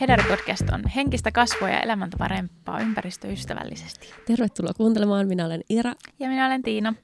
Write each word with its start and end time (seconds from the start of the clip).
Hedari-podcast 0.00 0.74
on 0.74 0.88
henkistä 0.88 1.32
kasvua 1.32 1.68
ja 1.68 1.80
elämäntapa 1.80 2.28
remppaa 2.28 2.80
ympäristöystävällisesti. 2.80 4.08
Tervetuloa 4.26 4.74
kuuntelemaan. 4.74 5.28
Minä 5.28 5.46
olen 5.46 5.60
Ira. 5.68 5.94
Ja 6.18 6.28
minä 6.28 6.46
olen 6.46 6.62
Tiina. 6.62 6.94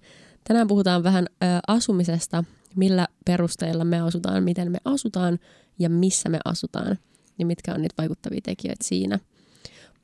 Tänään 0.44 0.68
puhutaan 0.68 1.02
vähän 1.02 1.26
ö, 1.30 1.46
asumisesta, 1.66 2.44
millä 2.76 3.08
perusteilla 3.24 3.84
me 3.84 4.00
asutaan, 4.00 4.42
miten 4.42 4.72
me 4.72 4.78
asutaan 4.84 5.38
ja 5.78 5.90
missä 5.90 6.28
me 6.28 6.38
asutaan 6.44 6.98
ja 7.38 7.46
mitkä 7.46 7.74
on 7.74 7.82
niitä 7.82 7.94
vaikuttavia 7.98 8.40
tekijöitä 8.44 8.84
siinä. 8.84 9.18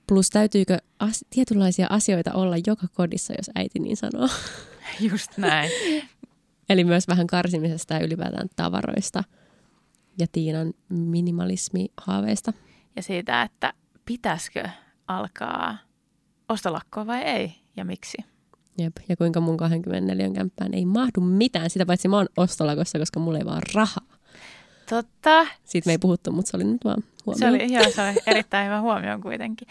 Plus 0.06 0.30
täytyykö 0.30 0.78
as- 0.98 1.24
tietynlaisia 1.30 1.86
asioita 1.90 2.32
olla 2.32 2.56
joka 2.66 2.86
kodissa, 2.94 3.34
jos 3.38 3.50
äiti 3.54 3.78
niin 3.78 3.96
sanoo. 3.96 4.28
Just 5.10 5.38
näin. 5.38 5.70
Eli 6.70 6.84
myös 6.84 7.08
vähän 7.08 7.26
karsimisesta 7.26 7.94
ja 7.94 8.00
ylipäätään 8.00 8.48
tavaroista 8.56 9.24
ja 10.18 10.26
Tiinan 10.32 10.74
minimalismihaaveista. 10.88 12.52
Ja 12.98 13.02
siitä, 13.02 13.42
että 13.42 13.72
pitäisikö 14.04 14.68
alkaa 15.08 15.78
ostolakkoa 16.48 17.06
vai 17.06 17.22
ei 17.22 17.54
ja 17.76 17.84
miksi. 17.84 18.18
Jep. 18.78 18.96
Ja 19.08 19.16
kuinka 19.16 19.40
mun 19.40 19.56
24 19.56 20.30
kämppään 20.30 20.74
ei 20.74 20.84
mahdu 20.84 21.20
mitään, 21.20 21.70
sitä 21.70 21.86
paitsi 21.86 22.08
mä 22.08 22.16
oon 22.16 22.26
ostolakossa, 22.36 22.98
koska 22.98 23.20
mulla 23.20 23.38
ei 23.38 23.44
vaan 23.44 23.62
rahaa. 23.74 24.06
Totta. 24.88 25.46
Siitä 25.64 25.88
me 25.88 25.92
ei 25.92 25.98
puhuttu, 25.98 26.32
mutta 26.32 26.50
se 26.50 26.56
oli 26.56 26.64
nyt 26.64 26.84
vaan 26.84 27.02
huomio. 27.26 27.38
Se 27.38 27.48
oli, 27.48 27.72
joo, 27.72 27.90
se 27.90 28.02
oli 28.02 28.14
erittäin 28.26 28.66
hyvä 28.66 28.80
huomio 28.80 29.18
kuitenkin. 29.22 29.68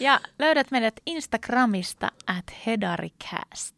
Ja 0.00 0.20
löydät 0.38 0.70
meidät 0.70 1.00
Instagramista 1.06 2.12
at 2.26 2.44
hedaricast. 2.66 3.74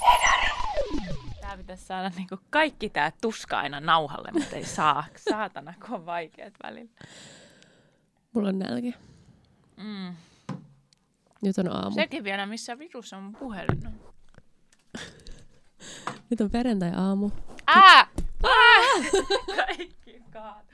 Tää 0.00 0.39
pitäisi 1.70 1.86
saada 1.86 2.10
niinku 2.16 2.38
kaikki 2.50 2.90
tää 2.90 3.12
tuska 3.20 3.58
aina 3.58 3.80
nauhalle, 3.80 4.30
mutta 4.32 4.56
ei 4.56 4.64
saa. 4.64 5.04
Saatana, 5.30 5.74
kun 5.86 5.94
on 5.94 6.06
vaikeat 6.06 6.54
välillä. 6.62 6.90
Mulla 8.32 8.48
on 8.48 8.58
nälkä. 8.58 8.98
Mm. 9.76 10.14
Nyt 11.42 11.58
on 11.58 11.76
aamu. 11.76 11.94
Sekin 11.94 12.24
vielä, 12.24 12.46
missä 12.46 12.78
vitussa 12.78 13.16
on 13.16 13.32
puhelin. 13.32 13.82
Nyt 16.30 16.40
on 16.40 16.50
perjantai-aamu. 16.50 17.30
Ää! 17.66 18.06
Ää! 18.44 18.86
Kaikki 19.66 20.22
kaat. 20.30 20.64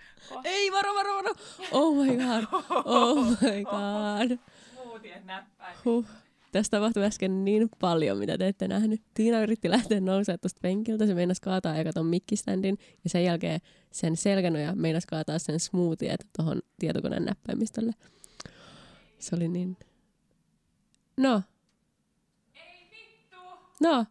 Ei, 0.44 0.72
varo, 0.72 0.94
varo, 0.94 1.14
varo. 1.14 1.34
Oh 1.72 1.96
my 1.96 2.16
god. 2.16 2.44
Oh 2.84 3.24
my 3.24 3.64
god. 3.64 4.38
Näppäin. 5.24 5.76
Huh. 5.84 6.06
Tästä 6.56 6.76
tapahtui 6.76 7.04
äsken 7.04 7.44
niin 7.44 7.68
paljon, 7.80 8.18
mitä 8.18 8.38
te 8.38 8.48
ette 8.48 8.68
nähnyt. 8.68 9.02
Tiina 9.14 9.40
yritti 9.40 9.70
lähteä 9.70 10.00
nousemaan 10.00 10.38
tuosta 10.40 10.58
penkiltä. 10.62 11.06
Se 11.06 11.14
meinasi 11.14 11.40
kaataa 11.40 11.76
eka 11.76 11.92
ton 11.92 12.06
mikkiständin. 12.06 12.78
Ja 13.04 13.10
sen 13.10 13.24
jälkeen 13.24 13.60
sen 13.92 14.16
selkänoja 14.16 14.74
meinasi 14.74 15.06
kaataa 15.06 15.38
sen 15.38 15.60
smoothie 15.60 16.16
tuohon 16.36 16.62
tietokoneen 16.78 17.24
näppäimistölle. 17.24 17.92
Se 19.18 19.36
oli 19.36 19.48
niin... 19.48 19.76
No. 21.16 21.42
Ei 22.54 22.90
vittu! 22.90 23.36
No. 23.80 24.06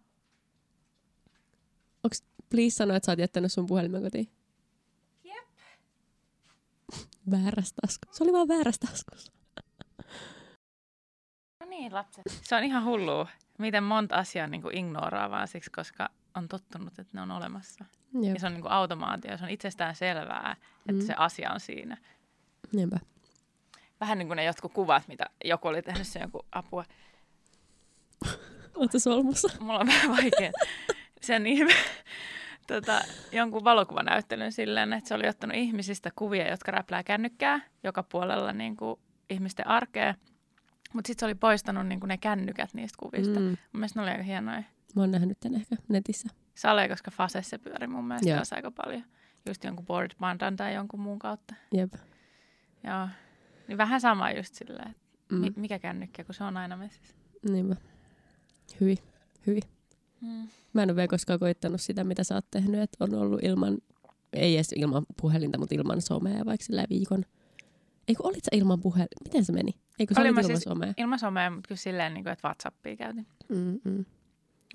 Onks, 2.04 2.24
please 2.50 2.76
sano, 2.76 2.96
että 2.96 3.06
sä 3.06 3.12
oot 3.12 3.20
jättänyt 3.20 3.52
sun 3.52 3.66
puhelimen 3.66 4.04
kotiin. 4.04 4.28
Jep. 5.24 5.48
Väärässä 7.32 7.76
taskussa. 7.82 8.18
Se 8.18 8.24
oli 8.24 8.34
vaan 8.34 8.48
väärässä 8.48 8.88
taskussa. 8.88 9.32
No 11.66 11.70
niin, 11.70 11.94
lapset. 11.94 12.24
Se 12.42 12.56
on 12.56 12.64
ihan 12.64 12.84
hullua, 12.86 13.28
miten 13.58 13.84
monta 13.84 14.16
asiaa 14.16 14.48
niin 14.48 14.62
ignoraa 14.78 15.30
vaan 15.32 15.48
siksi, 15.48 15.72
koska 15.72 16.10
on 16.36 16.48
tottunut, 16.48 17.00
että 17.00 17.12
ne 17.18 17.22
on 17.22 17.32
olemassa. 17.32 17.86
Jep. 18.22 18.34
Ja 18.34 18.40
se 18.40 18.48
on 18.48 18.54
niin 18.54 18.68
automaatio, 18.72 19.38
se 19.38 19.44
on 19.44 19.50
itsestään 19.50 19.96
selvää, 19.96 20.56
että 20.90 21.02
Mm. 21.02 21.08
se 21.08 21.14
asia 21.18 21.52
on 21.54 21.60
siinä. 21.60 21.98
Niinpä. 22.74 23.00
Vähän 24.00 24.18
niin 24.18 24.28
kuin 24.28 24.36
ne 24.36 24.44
jotkut 24.44 24.74
kuvat, 24.74 25.08
mitä 25.08 25.26
joku 25.46 25.68
oli 25.68 25.82
tehnyt 25.82 26.08
sen 26.08 26.22
joku 26.22 26.46
apua. 26.52 26.86
Ootko 28.76 29.00
solmussa? 29.00 29.48
Mulla 29.60 29.80
on 29.80 29.88
vähän 29.88 30.12
vaikea 30.12 30.52
sen 31.22 31.48
ihme, 31.48 31.74
tota, 32.68 33.02
jonkun 33.32 33.64
valokuvanäyttelyn 33.64 34.52
silleen, 34.52 34.94
että 34.94 35.08
se 35.08 35.14
oli 35.14 35.28
ottanut 35.28 35.56
ihmisistä 35.58 36.12
kuvia, 36.16 36.50
jotka 36.50 36.72
räplää 36.72 37.04
kännykkää 37.04 37.60
joka 37.84 38.04
puolella 38.04 38.54
niin 38.54 38.78
kuin 38.78 39.00
ihmisten 39.30 39.68
arkea. 39.68 40.16
Mutta 40.94 41.08
sitten 41.08 41.20
se 41.20 41.26
oli 41.26 41.36
poistanut 41.36 41.88
niin 41.88 42.00
kuin 42.00 42.08
ne 42.08 42.18
kännykät 42.18 42.74
niistä 42.74 42.96
kuvista. 43.00 43.40
Mm. 43.40 43.46
Mun 43.46 43.58
mielestä 43.74 44.00
ne 44.00 44.04
oli 44.04 44.12
aika 44.12 44.24
hienoja. 44.24 44.64
Mä 44.96 45.02
oon 45.02 45.12
nähnyt 45.12 45.40
tän 45.40 45.56
ehkä 45.56 45.76
netissä. 45.90 46.30
Sale, 46.56 46.90
koska 46.90 47.12
Fasessa 47.12 47.60
pyöri 47.60 47.88
mun 47.88 48.06
mielestä 48.08 48.30
Joo. 48.30 48.42
aika 48.52 48.72
paljon. 48.72 49.04
Just 49.46 49.64
jonkun 49.64 49.86
board 49.86 50.12
bandan 50.20 50.56
tai 50.56 50.74
jonkun 50.76 51.00
muun 51.00 51.20
kautta. 51.20 51.56
Jep. 51.74 51.94
Joo. 52.84 53.08
Niin 53.68 53.78
vähän 53.78 54.02
sama 54.02 54.32
just 54.32 54.54
silleen, 54.56 54.90
että 54.92 55.02
Mm. 55.36 55.42
mi- 55.42 55.54
mikä 55.56 55.80
kännykkä, 55.80 56.24
kun 56.24 56.36
se 56.36 56.44
on 56.44 56.58
aina 56.58 56.78
messissä. 56.78 57.16
Niinpä. 57.50 57.76
Hyvin. 58.82 58.98
Hyvin. 59.48 59.64
Mm. 60.22 60.48
Mä 60.74 60.84
en 60.84 60.90
ole 60.90 60.96
vielä 60.96 61.08
koskaan 61.08 61.40
koittanut 61.40 61.82
sitä, 61.82 62.04
mitä 62.04 62.24
sä 62.24 62.36
oot 62.36 62.46
tehnyt, 62.52 62.82
että 62.82 63.04
on 63.04 63.14
ollut 63.16 63.44
ilman, 63.44 63.78
ei 64.34 64.56
edes 64.56 64.72
ilman 64.76 65.06
puhelinta, 65.22 65.58
mutta 65.58 65.76
ilman 65.76 66.02
somea 66.02 66.46
vaikka 66.46 66.66
sillä 66.66 66.86
viikon. 66.90 67.26
Eikö 68.08 68.24
olit 68.24 68.44
sä 68.44 68.50
ilman 68.52 68.80
puhelin? 68.82 69.08
Miten 69.24 69.46
se 69.46 69.52
meni? 69.54 69.72
Eikö 70.00 70.14
olit 70.18 70.24
mä 70.26 70.30
ilman 70.30 70.44
siis- 70.44 70.62
somea? 70.64 70.94
Ilman 70.98 71.20
somea, 71.20 71.50
mutta 71.50 71.68
kyllä 71.68 71.80
silleen, 71.80 72.14
niin 72.14 72.24
kuin, 72.24 72.34
että 72.34 72.48
Whatsappia 72.48 72.96
käytin. 72.96 73.28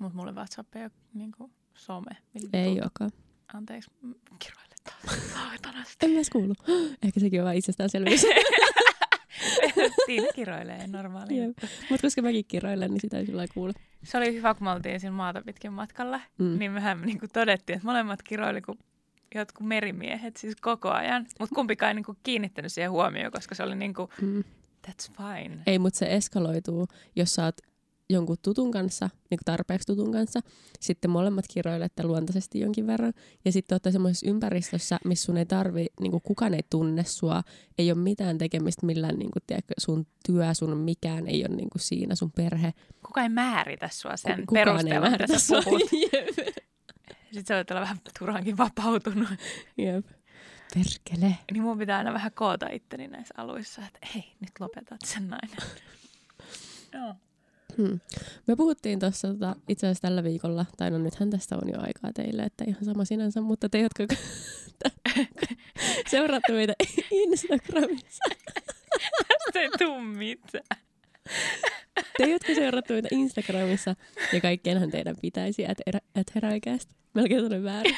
Mutta 0.01 0.17
mulle 0.17 0.31
WhatsApp 0.31 0.75
ei 0.75 0.81
ole 0.83 0.91
niin 1.13 1.31
kuin 1.37 1.51
some. 1.73 2.11
Millä 2.33 2.49
Ei 2.53 2.63
vitulta? 2.63 2.81
olekaan. 2.83 3.11
Anteeksi, 3.53 3.91
kiroille 4.39 4.75
taas. 4.83 5.17
Saatanasti. 5.33 6.05
En 6.05 6.11
edes 6.13 6.29
kuulu. 6.29 6.53
Ehkä 7.03 7.19
sekin 7.19 7.41
on 7.41 7.43
vaan 7.45 7.55
itsestäänselvyys. 7.55 8.21
Tiina 10.05 10.27
kiroilee 10.35 10.87
normaali. 10.87 11.47
Mutta 11.89 12.01
koska 12.01 12.21
mäkin 12.21 12.45
kiroilen, 12.47 12.91
niin 12.91 13.01
sitä 13.01 13.17
ei 13.17 13.25
sillä 13.25 13.45
kuule. 13.53 13.73
Se 14.03 14.17
oli 14.17 14.33
hyvä, 14.35 14.53
kun 14.53 14.63
me 14.63 14.71
oltiin 14.71 14.99
siinä 14.99 15.15
maata 15.15 15.41
pitkin 15.45 15.73
matkalla. 15.73 16.21
Mm. 16.37 16.59
Niin 16.59 16.71
mehän 16.71 17.01
niin 17.01 17.19
kuin 17.19 17.29
todettiin, 17.33 17.75
että 17.77 17.87
molemmat 17.87 18.23
kiroili 18.23 18.61
kuin 18.61 18.79
jotkut 19.35 19.67
merimiehet 19.67 20.37
siis 20.37 20.55
koko 20.61 20.89
ajan. 20.89 21.25
Mutta 21.39 21.55
kumpikaan 21.55 21.87
ei 21.89 21.93
niin 21.95 22.05
kuin 22.05 22.17
kiinnittänyt 22.23 22.71
siihen 22.73 22.91
huomioon, 22.91 23.31
koska 23.31 23.55
se 23.55 23.63
oli 23.63 23.75
niin 23.75 23.93
kuin, 23.93 24.09
Mm. 24.21 24.43
That's 24.87 25.11
fine. 25.17 25.57
Ei, 25.65 25.79
mutta 25.79 25.99
se 25.99 26.15
eskaloituu, 26.15 26.87
jos 27.15 27.35
sä 27.35 27.45
oot 27.45 27.57
jonkun 28.09 28.37
tutun 28.41 28.71
kanssa, 28.71 29.05
niin 29.05 29.37
kuin 29.37 29.45
tarpeeksi 29.45 29.85
tutun 29.85 30.11
kanssa, 30.11 30.39
sitten 30.79 31.11
molemmat 31.11 31.45
kiroilette 31.53 32.03
luontaisesti 32.03 32.59
jonkin 32.59 32.87
verran, 32.87 33.13
ja 33.45 33.51
sitten 33.51 33.75
olette 33.75 33.91
semmoisessa 33.91 34.29
ympäristössä, 34.29 34.99
missä 35.05 35.25
sun 35.25 35.37
ei 35.37 35.45
tarvi, 35.45 35.85
niin 35.99 36.11
kuin 36.11 36.21
kukaan 36.23 36.53
ei 36.53 36.63
tunne 36.69 37.03
sua, 37.03 37.43
ei 37.77 37.91
ole 37.91 37.99
mitään 37.99 38.37
tekemistä 38.37 38.85
millään, 38.85 39.15
niin 39.15 39.31
kuin, 39.31 39.43
tiedätkö, 39.47 39.73
sun 39.77 40.07
työ, 40.25 40.53
sun 40.53 40.77
mikään 40.77 41.27
ei 41.27 41.45
ole 41.45 41.55
niin 41.55 41.69
kuin 41.69 41.81
siinä, 41.81 42.15
sun 42.15 42.31
perhe. 42.31 42.73
Kuka 43.05 43.21
ei 43.21 43.29
määritä 43.29 43.89
sua 43.91 44.17
sen 44.17 44.35
Ku- 44.35 44.45
kukaan 44.45 44.57
ei 44.59 44.65
perusteella, 44.65 45.09
mitä 45.09 45.17
määritä 45.17 45.39
sä 45.39 45.61
puhut. 45.63 45.81
Jep. 46.13 46.55
Sitten 47.31 47.45
sä 47.47 47.55
voit 47.55 47.71
olla 47.71 47.81
vähän 47.81 47.97
turhankin 48.19 48.57
vapautunut. 48.57 49.29
Jep. 49.77 50.05
Perkele. 50.73 51.37
Niin 51.51 51.63
mun 51.63 51.77
pitää 51.77 51.97
aina 51.97 52.13
vähän 52.13 52.31
koota 52.31 52.67
itteni 52.71 53.07
näissä 53.07 53.33
aluissa, 53.37 53.81
että 53.85 53.99
hei, 54.15 54.23
nyt 54.39 54.51
lopetat 54.59 54.99
sen 55.05 55.29
nainen. 55.29 55.57
Joo. 56.93 57.15
Hmm. 57.77 57.99
Me 58.47 58.55
puhuttiin 58.55 58.99
tuossa 58.99 59.27
tota, 59.27 59.55
itse 59.67 59.87
asiassa 59.87 60.01
tällä 60.01 60.23
viikolla, 60.23 60.65
tai 60.77 60.91
no 60.91 60.97
nythän 60.97 61.29
tästä 61.29 61.55
on 61.55 61.69
jo 61.69 61.81
aikaa 61.81 62.13
teille, 62.13 62.43
että 62.43 62.63
ihan 62.67 62.85
sama 62.85 63.05
sinänsä, 63.05 63.41
mutta 63.41 63.69
te, 63.69 63.79
jotka 63.79 64.03
seuraatte 66.11 66.53
meitä 66.53 66.73
Instagramissa, 67.11 68.23
Tästä 69.27 69.59
ei 69.59 69.69
tuu 69.79 69.99
mitään. 69.99 70.81
te, 72.17 72.29
jotka 72.29 72.55
seuraatte 72.55 72.93
meitä 72.93 73.07
Instagramissa, 73.11 73.95
ja 74.33 74.41
kaikkienhan 74.41 74.91
teidän 74.91 75.15
pitäisi, 75.21 75.63
että 75.63 75.83
et, 75.85 75.95
et 76.15 76.35
heräikäistä. 76.35 76.93
Melkein 77.13 77.41
sanoin 77.41 77.63
väärin. 77.63 77.97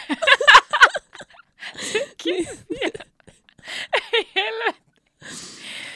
Niin, 2.26 2.48
Ei 4.14 4.28
helvetti. 4.36 5.02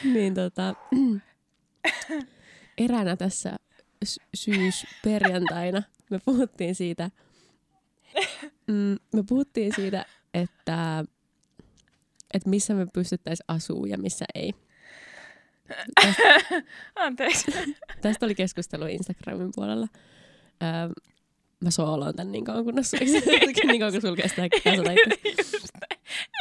niin 0.04 0.34
tota, 0.34 0.74
eräänä 2.78 3.16
tässä 3.16 3.56
sy- 4.04 4.20
syysperjantaina 4.34 5.82
me 6.10 6.20
puhuttiin 6.24 6.74
siitä, 6.74 7.10
mm, 8.66 8.96
me 9.14 9.22
puhuttiin 9.28 9.72
siitä, 9.76 10.06
että, 10.34 11.04
että 12.34 12.48
missä 12.48 12.74
me 12.74 12.86
pystyttäisiin 12.94 13.44
asuu 13.48 13.86
ja 13.86 13.98
missä 13.98 14.24
ei. 14.34 14.52
Tästä, 16.02 16.22
Anteeksi. 16.96 17.52
tästä 18.00 18.26
oli 18.26 18.34
keskustelu 18.34 18.84
Instagramin 18.86 19.50
puolella. 19.54 19.88
Öö, 20.62 20.68
mä 21.60 21.70
sooloon 21.70 22.14
tän 22.16 22.32
niin 22.32 22.44
kauan, 22.44 22.64
kunnes 22.64 22.92
niin 23.66 23.80
kauan 23.80 23.92
kun 23.92 24.00
sulkee 24.00 24.28
sitä 24.28 24.42
kasata. 24.64 24.92
Just. 25.38 25.54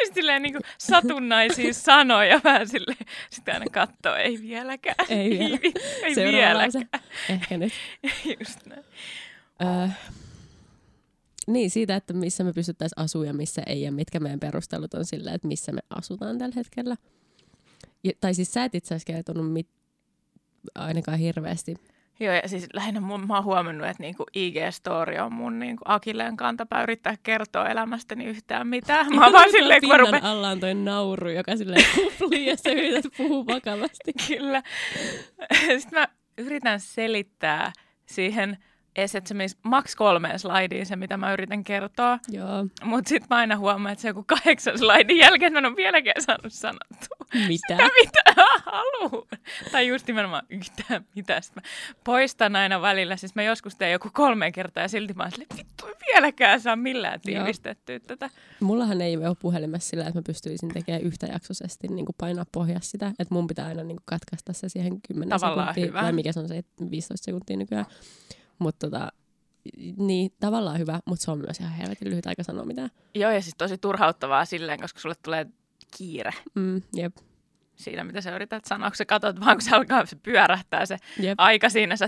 Just 0.02 0.14
silleen 0.14 0.42
niin 0.42 0.56
satunnaisia 0.78 1.74
sanoja 1.74 2.42
vähän 2.44 2.68
silleen. 2.68 2.98
Sitten 3.30 3.54
aina 3.54 3.66
katsoo, 3.72 4.16
ei 4.16 4.42
vieläkään. 4.42 4.96
Ei 5.10 5.30
vielä. 5.30 5.58
vi- 5.64 5.74
Ei 6.04 6.16
Seuraava 6.16 6.38
vieläkään. 6.38 6.58
lause. 6.58 6.88
Ehkä 7.30 7.58
nyt. 7.58 7.74
Just 8.40 8.66
näin. 8.66 8.84
Öö, 9.64 9.88
Niin, 11.48 11.72
siitä, 11.72 11.96
että 11.96 12.14
missä 12.14 12.44
me 12.44 12.54
pystyttäisiin 12.54 13.04
asua 13.04 13.26
ja 13.26 13.34
missä 13.34 13.62
ei, 13.66 13.82
ja 13.82 13.92
mitkä 13.92 14.20
meidän 14.20 14.40
perustelut 14.40 14.94
on 14.94 15.06
sillä, 15.06 15.32
että 15.34 15.48
missä 15.48 15.72
me 15.72 15.80
asutaan 15.90 16.38
tällä 16.38 16.54
hetkellä. 16.56 16.96
Ja, 18.04 18.12
tai 18.22 18.34
siis 18.34 18.54
sä 18.54 18.64
et 18.64 18.76
itse 18.76 18.96
asiassa 18.96 19.14
kertonut 19.14 19.54
mit, 19.54 19.68
ainakaan 20.76 21.20
hirveästi. 21.20 21.76
Joo, 22.20 22.34
ja 22.34 22.50
siis 22.50 22.68
lähinnä 22.74 23.00
mun, 23.00 23.28
mä 23.28 23.36
oon 23.36 23.44
huomannut, 23.44 23.88
että 23.88 24.04
niinku 24.04 24.26
IG-story 24.38 25.20
on 25.20 25.34
mun 25.34 25.60
niinku 25.60 25.84
akilleen 25.86 26.38
kantapää 26.38 26.84
yrittää 26.84 27.16
kertoa 27.24 27.70
elämästäni 27.70 28.26
yhtään 28.26 28.68
mitään. 28.68 29.16
Mä 29.16 29.24
oon 29.24 29.34
vaan 29.34 29.52
silleen, 29.58 29.82
kun 29.82 29.90
mä 29.90 29.98
rupean... 29.98 30.24
alla 30.24 30.50
on 30.50 30.60
toi 30.60 30.74
nauru, 30.74 31.30
joka 31.30 31.56
silleen 31.56 31.86
kuplii 31.96 32.46
ja 32.46 32.58
sä 32.58 32.70
yrität 32.70 33.06
puhua 33.18 33.46
vakavasti. 33.46 34.14
Kyllä. 34.28 34.64
Sitten 35.80 36.00
mä 36.00 36.08
yritän 36.38 36.80
selittää 36.80 37.72
siihen 38.06 38.58
edes, 38.98 39.16
että 39.16 39.28
se 39.28 39.34
menisi 39.34 39.58
maks 39.64 39.96
kolmeen 39.96 40.40
slaidiin 40.40 40.86
se, 40.86 40.96
mitä 40.96 41.18
mä 41.18 41.34
yritän 41.34 41.64
kertoa. 41.64 42.20
Joo. 42.30 42.68
Mutta 42.84 43.10
sitten 43.10 43.28
mä 43.30 43.36
aina 43.36 43.58
huomaan, 43.58 43.94
että 43.94 44.02
se 44.02 44.08
joku 44.08 44.24
kahdeksan 44.28 44.78
slaidin 44.80 45.18
jälkeen 45.18 45.54
mä 45.54 45.60
en 45.60 45.66
ole 45.66 45.76
vieläkään 45.76 46.22
saanut 46.22 46.54
sanottua. 46.54 47.18
Mitä? 47.34 47.68
Sitä 47.68 47.84
mitä 48.02 48.44
haluan. 48.66 49.28
Tai 49.72 49.88
just 49.88 50.08
nimenomaan 50.08 50.44
yhtään 50.50 51.06
mitä. 51.16 51.42
Sitten 51.42 51.64
mä 51.64 51.70
poistan 52.04 52.56
aina 52.56 52.82
välillä. 52.82 53.18
Siis 53.18 53.36
mä 53.36 53.44
joskus 53.44 53.76
teen 53.76 53.92
joku 53.92 54.10
kolme 54.14 54.52
kertaa 54.52 54.84
ja 54.84 54.88
silti 54.88 55.14
mä 55.14 55.24
oon 55.24 55.32
silleen, 55.32 55.58
vittu 55.58 55.86
vieläkään 56.08 56.62
saa 56.62 56.76
millään 56.76 57.20
Joo. 57.26 57.36
tiivistettyä 57.40 58.00
tätä. 58.00 58.30
Mullahan 58.60 59.02
ei 59.02 59.18
ole 59.18 59.36
puhelimessa 59.40 59.90
sillä, 59.90 60.04
että 60.08 60.20
mä 60.20 60.24
pystyisin 60.28 60.70
tekemään 60.74 61.02
yhtäjaksoisesti 61.02 61.88
niin 61.88 62.06
kuin 62.06 62.16
painaa 62.20 62.46
pohjassa 62.52 62.92
sitä. 62.92 63.08
Että 63.20 63.34
mun 63.34 63.48
pitää 63.48 63.66
aina 63.68 63.84
niin 63.84 63.98
kuin 63.98 64.06
katkaista 64.06 64.54
se 64.54 64.70
siihen 64.70 65.02
10 65.08 65.30
Tavallaan 65.30 65.68
sekuntia. 65.68 65.86
hyvä. 65.88 66.02
Tai 66.02 66.12
mikä 66.14 66.32
se 66.32 66.40
on 66.40 66.48
se 66.48 66.64
15 66.92 67.26
sekuntia 67.26 67.58
nykyään. 67.58 67.86
Mutta 68.60 68.88
tota, 68.90 69.12
niin, 69.98 70.32
tavallaan 70.40 70.80
hyvä, 70.80 71.00
mutta 71.06 71.26
se 71.26 71.32
on 71.32 71.38
myös 71.38 71.60
ihan 71.60 71.74
helvetin 71.74 72.10
lyhyt 72.10 72.26
aika 72.26 72.44
sanoa 72.44 72.66
mitään. 72.66 72.90
Joo, 73.16 73.32
ja 73.32 73.42
siis 73.42 73.56
tosi 73.58 73.78
turhauttavaa 73.78 74.46
silleen, 74.46 74.80
koska 74.80 75.00
sulle 75.00 75.16
tulee 75.24 75.46
kiire 75.98 76.32
Mm, 76.56 76.82
jep, 76.96 77.18
siinä, 77.76 78.04
mitä 78.04 78.22
sä 78.22 78.36
yrität 78.36 78.66
sanoa, 78.66 78.90
kun 78.90 78.96
sä 78.98 79.06
katsot 79.06 79.40
vaan, 79.40 79.58
kun 79.58 79.62
se 79.62 79.76
alkaa, 79.76 80.06
se 80.06 80.16
pyörähtää 80.16 80.86
se 80.86 80.98
jep. 81.20 81.36
aika 81.40 81.70
siinä, 81.70 81.96
sä 81.96 82.08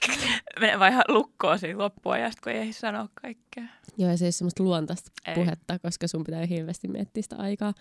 menee 0.60 0.78
vaan 0.78 0.92
ihan 0.92 1.04
lukkoon 1.08 1.58
siinä 1.58 1.78
loppuajasta, 1.78 2.40
kun 2.44 2.52
ei 2.52 2.72
sanoa 2.72 3.08
kaikkea. 3.22 3.64
Joo, 3.98 4.10
ja 4.10 4.16
se 4.16 4.24
ei 4.24 4.26
ole 4.26 4.32
semmoista 4.32 4.62
luontaista 4.62 5.10
Ei. 5.26 5.34
puhetta, 5.34 5.78
koska 5.78 6.08
sun 6.08 6.24
pitää 6.24 6.46
hirveästi 6.46 6.88
miettiä 6.88 7.22
sitä 7.22 7.36
aikaa. 7.36 7.72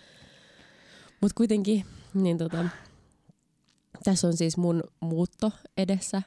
Mutta 1.21 1.35
kuitenkin, 1.37 1.85
niin 2.13 2.37
tota, 2.37 2.65
tässä 4.03 4.27
on 4.27 4.37
siis 4.37 4.57
mun 4.57 4.83
muutto 4.99 5.51
edessä 5.77 6.21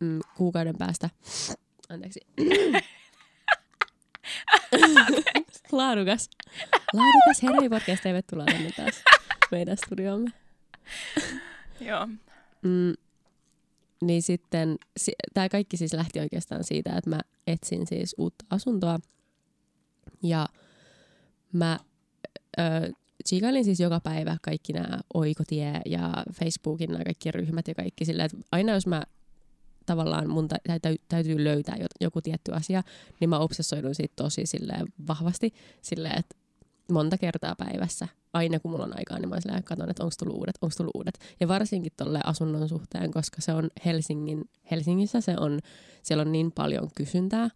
mm, 0.00 0.20
kuukauden 0.36 0.74
päästä. 0.78 1.10
Anteeksi. 1.88 2.20
Laadukas. 5.72 6.30
Laadukas 6.92 7.42
Herri 7.42 7.68
Podcast, 7.68 8.02
tervetuloa 8.02 8.46
tänne 8.46 8.70
taas 8.76 8.94
meidän 9.50 9.76
studioomme. 9.76 10.30
Joo. 11.80 12.06
Mm, 12.62 12.92
niin 14.02 14.22
sitten, 14.22 14.76
si- 14.96 15.12
tämä 15.34 15.48
kaikki 15.48 15.76
siis 15.76 15.92
lähti 15.92 16.20
oikeastaan 16.20 16.64
siitä, 16.64 16.96
että 16.96 17.10
mä 17.10 17.20
etsin 17.46 17.86
siis 17.86 18.14
uutta 18.18 18.44
asuntoa. 18.50 18.98
Ja 20.22 20.48
mä 21.52 21.78
ö, 22.58 22.92
tsiikailin 23.24 23.64
siis 23.64 23.80
joka 23.80 24.00
päivä 24.00 24.36
kaikki 24.42 24.72
nämä 24.72 24.98
Oikotie 25.14 25.80
ja 25.86 26.24
Facebookin 26.32 26.90
nämä 26.90 27.04
kaikki 27.04 27.30
ryhmät 27.30 27.68
ja 27.68 27.74
kaikki 27.74 28.04
sillä, 28.04 28.24
että 28.24 28.36
aina 28.52 28.72
jos 28.72 28.86
mä 28.86 29.02
tavallaan 29.86 30.30
mun 30.30 30.48
tä- 30.48 30.78
tä- 30.82 30.96
täytyy 31.08 31.44
löytää 31.44 31.76
jo- 31.80 31.86
joku 32.00 32.20
tietty 32.20 32.52
asia, 32.52 32.82
niin 33.20 33.30
mä 33.30 33.38
obsessoidun 33.38 33.94
siitä 33.94 34.12
tosi 34.16 34.46
silleen 34.46 34.86
vahvasti 35.08 35.54
silleen, 35.82 36.18
että 36.18 36.36
monta 36.92 37.18
kertaa 37.18 37.54
päivässä, 37.58 38.08
aina 38.32 38.60
kun 38.60 38.70
mulla 38.70 38.84
on 38.84 38.98
aikaa, 38.98 39.18
niin 39.18 39.28
mä 39.28 39.40
silleen 39.40 39.64
katson, 39.64 39.90
että 39.90 40.02
onko 40.02 40.14
tullut 40.18 40.36
uudet, 40.36 40.58
onko 40.62 40.74
tullut 40.76 40.94
uudet. 40.94 41.18
Ja 41.40 41.48
varsinkin 41.48 41.92
tolle 41.96 42.20
asunnon 42.24 42.68
suhteen, 42.68 43.10
koska 43.10 43.40
se 43.40 43.52
on 43.52 43.70
Helsingin, 43.84 44.44
Helsingissä, 44.70 45.20
se 45.20 45.34
on, 45.38 45.60
siellä 46.02 46.20
on 46.22 46.32
niin 46.32 46.52
paljon 46.52 46.88
kysyntää, 46.96 47.48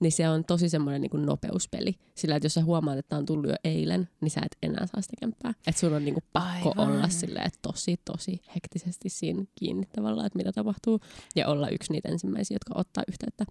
niin 0.00 0.12
se 0.12 0.28
on 0.28 0.44
tosi 0.44 0.68
semmoinen 0.68 1.00
niin 1.00 1.26
nopeuspeli. 1.26 1.94
Sillä, 2.14 2.36
että 2.36 2.46
jos 2.46 2.54
sä 2.54 2.64
huomaat, 2.64 2.98
että 2.98 3.16
on 3.16 3.26
tullut 3.26 3.50
jo 3.50 3.56
eilen, 3.64 4.08
niin 4.20 4.30
sä 4.30 4.40
et 4.40 4.56
enää 4.62 4.86
saa 4.86 5.02
sitä 5.02 5.14
kämppää. 5.20 5.54
Että 5.66 5.80
sun 5.80 5.94
on 5.94 6.04
niin 6.04 6.14
kuin 6.14 6.24
pakko 6.32 6.72
Aivan. 6.76 6.94
olla 6.94 7.08
silleen, 7.08 7.50
tosi, 7.62 8.00
tosi 8.04 8.40
hektisesti 8.54 9.08
siinä 9.08 9.44
kiinni 9.54 9.86
tavallaan, 9.94 10.26
että 10.26 10.36
mitä 10.36 10.52
tapahtuu. 10.52 11.00
Ja 11.36 11.48
olla 11.48 11.68
yksi 11.68 11.92
niitä 11.92 12.08
ensimmäisiä, 12.08 12.54
jotka 12.54 12.80
ottaa 12.80 13.04
yhteyttä. 13.08 13.44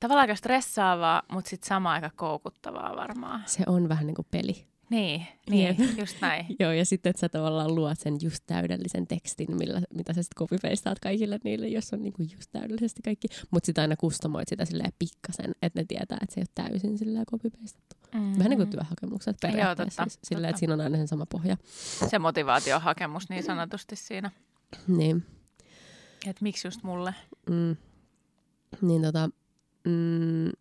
Tavallaan 0.00 0.22
aika 0.22 0.34
stressaavaa, 0.34 1.22
mutta 1.32 1.48
sitten 1.48 1.68
sama 1.68 1.92
aika 1.92 2.10
koukuttavaa 2.16 2.96
varmaan. 2.96 3.42
Se 3.46 3.62
on 3.66 3.88
vähän 3.88 4.06
niin 4.06 4.14
kuin 4.14 4.26
peli. 4.30 4.66
Niin, 4.90 5.26
niin 5.50 5.66
Jep. 5.78 5.98
just 5.98 6.16
näin. 6.20 6.46
Joo, 6.60 6.72
ja 6.72 6.84
sitten, 6.84 7.10
että 7.10 7.20
sä 7.20 7.28
tavallaan 7.28 7.74
luot 7.74 7.98
sen 8.00 8.16
just 8.22 8.44
täydellisen 8.46 9.06
tekstin, 9.06 9.56
millä, 9.56 9.82
mitä 9.94 10.12
sä 10.12 10.22
sitten 10.22 10.38
copy-pastaat 10.38 10.98
kaikille 11.02 11.38
niille, 11.44 11.68
jos 11.68 11.92
on 11.92 12.02
niinku 12.02 12.22
just 12.22 12.50
täydellisesti 12.52 13.02
kaikki. 13.02 13.28
Mutta 13.50 13.66
sitten 13.66 13.82
aina 13.82 13.96
kustomoit 13.96 14.48
sitä 14.48 14.64
silleen 14.64 14.92
pikkasen, 14.98 15.54
että 15.62 15.80
ne 15.80 15.84
tietää, 15.88 16.18
että 16.22 16.34
se 16.34 16.40
ei 16.40 16.42
ole 16.42 16.68
täysin 16.68 16.98
silleen 16.98 17.26
copy-pastattu. 17.26 17.96
Mm-hmm. 18.14 18.38
Vähän 18.38 18.50
niin 18.50 18.58
kuin 18.58 18.70
työhakemukset 18.70 19.36
periaatteessa. 19.42 20.02
Joo, 20.02 20.06
totta, 20.06 20.10
siis, 20.16 20.28
silleen, 20.28 20.42
totta. 20.42 20.50
että 20.50 20.58
siinä 20.58 20.74
on 20.74 20.80
aina 20.80 20.96
sen 20.96 21.08
sama 21.08 21.26
pohja. 21.26 21.56
Se 22.10 22.18
motivaatiohakemus 22.18 23.28
niin 23.28 23.42
sanotusti 23.42 23.96
siinä. 23.96 24.30
Niin, 24.88 25.24
Että 26.26 26.42
miksi 26.42 26.66
just 26.66 26.82
mulle? 26.82 27.14
mm, 27.50 27.76
niin, 28.80 29.02
tota, 29.02 29.30
mm, 29.84 30.52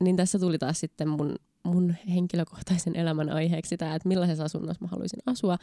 niin 0.00 0.16
tässä 0.16 0.38
tuli 0.38 0.58
taas 0.58 0.80
sitten 0.80 1.08
mun, 1.08 1.36
mun 1.64 1.94
henkilökohtaisen 2.14 2.96
elämän 2.96 3.30
aiheeksi 3.30 3.76
tämä, 3.76 3.94
että 3.94 4.08
millaisessa 4.08 4.44
asunnossa 4.44 4.84
mä 4.84 4.88
haluaisin 4.88 5.20
asua 5.26 5.56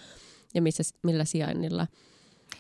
ja 0.54 0.62
missä, 0.62 0.84
millä 1.04 1.26
sijainnilla. 1.26 1.88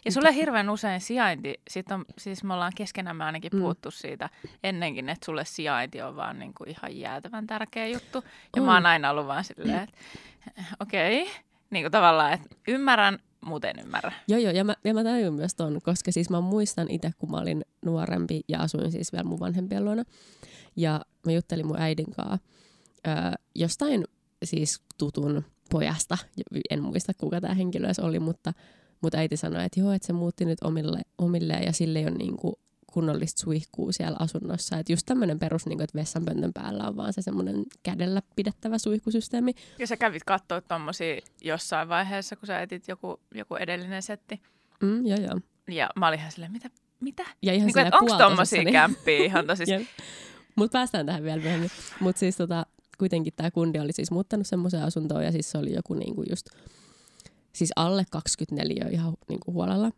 Ja 0.05 0.11
sulle 0.11 0.33
hirveän 0.35 0.69
usein 0.69 1.01
sijainti, 1.01 1.53
sit 1.69 1.91
on, 1.91 2.05
siis 2.17 2.43
me 2.43 2.53
ollaan 2.53 2.71
keskenämme 2.75 3.23
ainakin 3.23 3.51
Mm. 3.53 3.59
puhuttu 3.59 3.91
siitä 3.91 4.29
ennenkin, 4.63 5.09
että 5.09 5.25
sulle 5.25 5.45
sijainti 5.45 6.01
on 6.01 6.15
vaan 6.15 6.39
niinku 6.39 6.63
ihan 6.63 6.97
jäätävän 6.97 7.47
tärkeä 7.47 7.87
juttu. 7.87 8.23
Ja 8.55 8.61
On. 8.61 8.65
mä 8.67 8.73
oon 8.73 8.85
aina 8.85 9.09
ollut 9.09 9.27
vaan 9.27 9.43
silleen, 9.43 9.83
että 9.83 9.97
okei, 10.79 11.21
okay. 11.21 11.33
niin 11.69 11.83
kuin 11.83 11.91
tavallaan, 11.91 12.33
että 12.33 12.49
ymmärrän, 12.67 13.19
mutta 13.45 13.67
en 13.67 13.79
ymmärrä. 13.79 14.11
Joo, 14.27 14.39
joo, 14.39 14.51
ja 14.51 14.63
mä, 14.63 14.75
ja 14.83 14.93
mä 14.93 15.03
tajun 15.03 15.33
myös 15.33 15.55
ton, 15.55 15.79
koska 15.83 16.11
siis 16.11 16.29
mä 16.29 16.41
muistan 16.41 16.89
itse, 16.89 17.11
kun 17.17 17.31
mä 17.31 17.37
olin 17.37 17.65
nuorempi 17.85 18.41
ja 18.47 18.59
asuin 18.59 18.91
siis 18.91 19.11
vielä 19.11 19.23
mun 19.23 19.39
vanhempien 19.39 19.85
luona. 19.85 20.03
Ja 20.75 21.01
mä 21.25 21.31
juttelin 21.31 21.67
mun 21.67 21.81
äidin 21.81 22.11
kanssa 22.11 22.37
öö, 23.07 23.13
jostain 23.55 24.03
siis 24.43 24.81
tutun 24.97 25.43
pojasta. 25.69 26.17
En 26.69 26.83
muista, 26.83 27.13
kuka 27.13 27.41
tämä 27.41 27.53
henkilö 27.53 27.87
oli, 28.01 28.19
mutta, 28.19 28.53
mutta 29.01 29.17
äiti 29.17 29.37
sanoi, 29.37 29.65
että 29.65 29.79
joo, 29.79 29.91
että 29.91 30.05
se 30.05 30.13
muutti 30.13 30.45
nyt 30.45 30.57
omille, 30.63 31.01
omilleen 31.17 31.63
ja 31.63 31.73
sille 31.73 31.99
ei 31.99 32.05
ole 32.05 32.15
niinku 32.15 32.59
kunnollista 32.93 33.41
suihkua 33.41 33.91
siellä 33.91 34.17
asunnossa. 34.19 34.77
Että 34.77 34.93
just 34.93 35.05
tämmöinen 35.05 35.39
perus, 35.39 35.65
niinku, 35.65 35.83
että 35.83 35.99
vessanpöntön 35.99 36.53
päällä 36.53 36.87
on 36.87 36.95
vaan 36.95 37.13
se 37.13 37.21
semmoinen 37.21 37.63
kädellä 37.83 38.21
pidettävä 38.35 38.77
suihkusysteemi. 38.77 39.53
Ja 39.79 39.87
sä 39.87 39.97
kävit 39.97 40.23
katsoa 40.23 40.61
tommosia 40.61 41.21
jossain 41.41 41.89
vaiheessa, 41.89 42.35
kun 42.35 42.47
sä 42.47 42.61
etit 42.61 42.87
joku, 42.87 43.19
joku 43.35 43.55
edellinen 43.55 44.01
setti. 44.01 44.41
Mm, 44.81 45.05
joo, 45.05 45.19
joo. 45.19 45.39
Ja 45.67 45.89
mä 45.95 46.07
olin 46.07 46.19
ihan 46.19 46.31
silleen, 46.31 46.51
mitä? 46.51 46.69
Mitä? 46.99 47.25
Ja 47.41 47.53
ihan 47.53 47.65
Niin 47.65 47.73
kuin, 47.73 48.01
onko 48.01 48.17
tommosia 48.17 48.63
niin- 48.63 48.71
kämppiä 48.73 49.25
ihan 49.25 49.47
tosi... 49.47 49.63
Mutta 50.55 50.77
päästään 50.77 51.05
tähän 51.05 51.23
vielä 51.23 51.41
myöhemmin. 51.41 51.71
Mutta 51.99 52.19
siis 52.19 52.37
tota, 52.37 52.65
kuitenkin 52.97 53.33
tämä 53.35 53.51
kundi 53.51 53.79
oli 53.79 53.93
siis 53.93 54.11
muuttanut 54.11 54.47
semmoiseen 54.47 54.83
asuntoon 54.83 55.23
ja 55.25 55.31
siis 55.31 55.51
se 55.51 55.57
oli 55.57 55.73
joku 55.73 55.93
niinku 55.93 56.23
just, 56.29 56.47
siis 57.53 57.71
alle 57.75 58.05
24 58.11 58.87
ihan 58.91 59.13
niinku 59.29 59.53
huolella. 59.53 59.91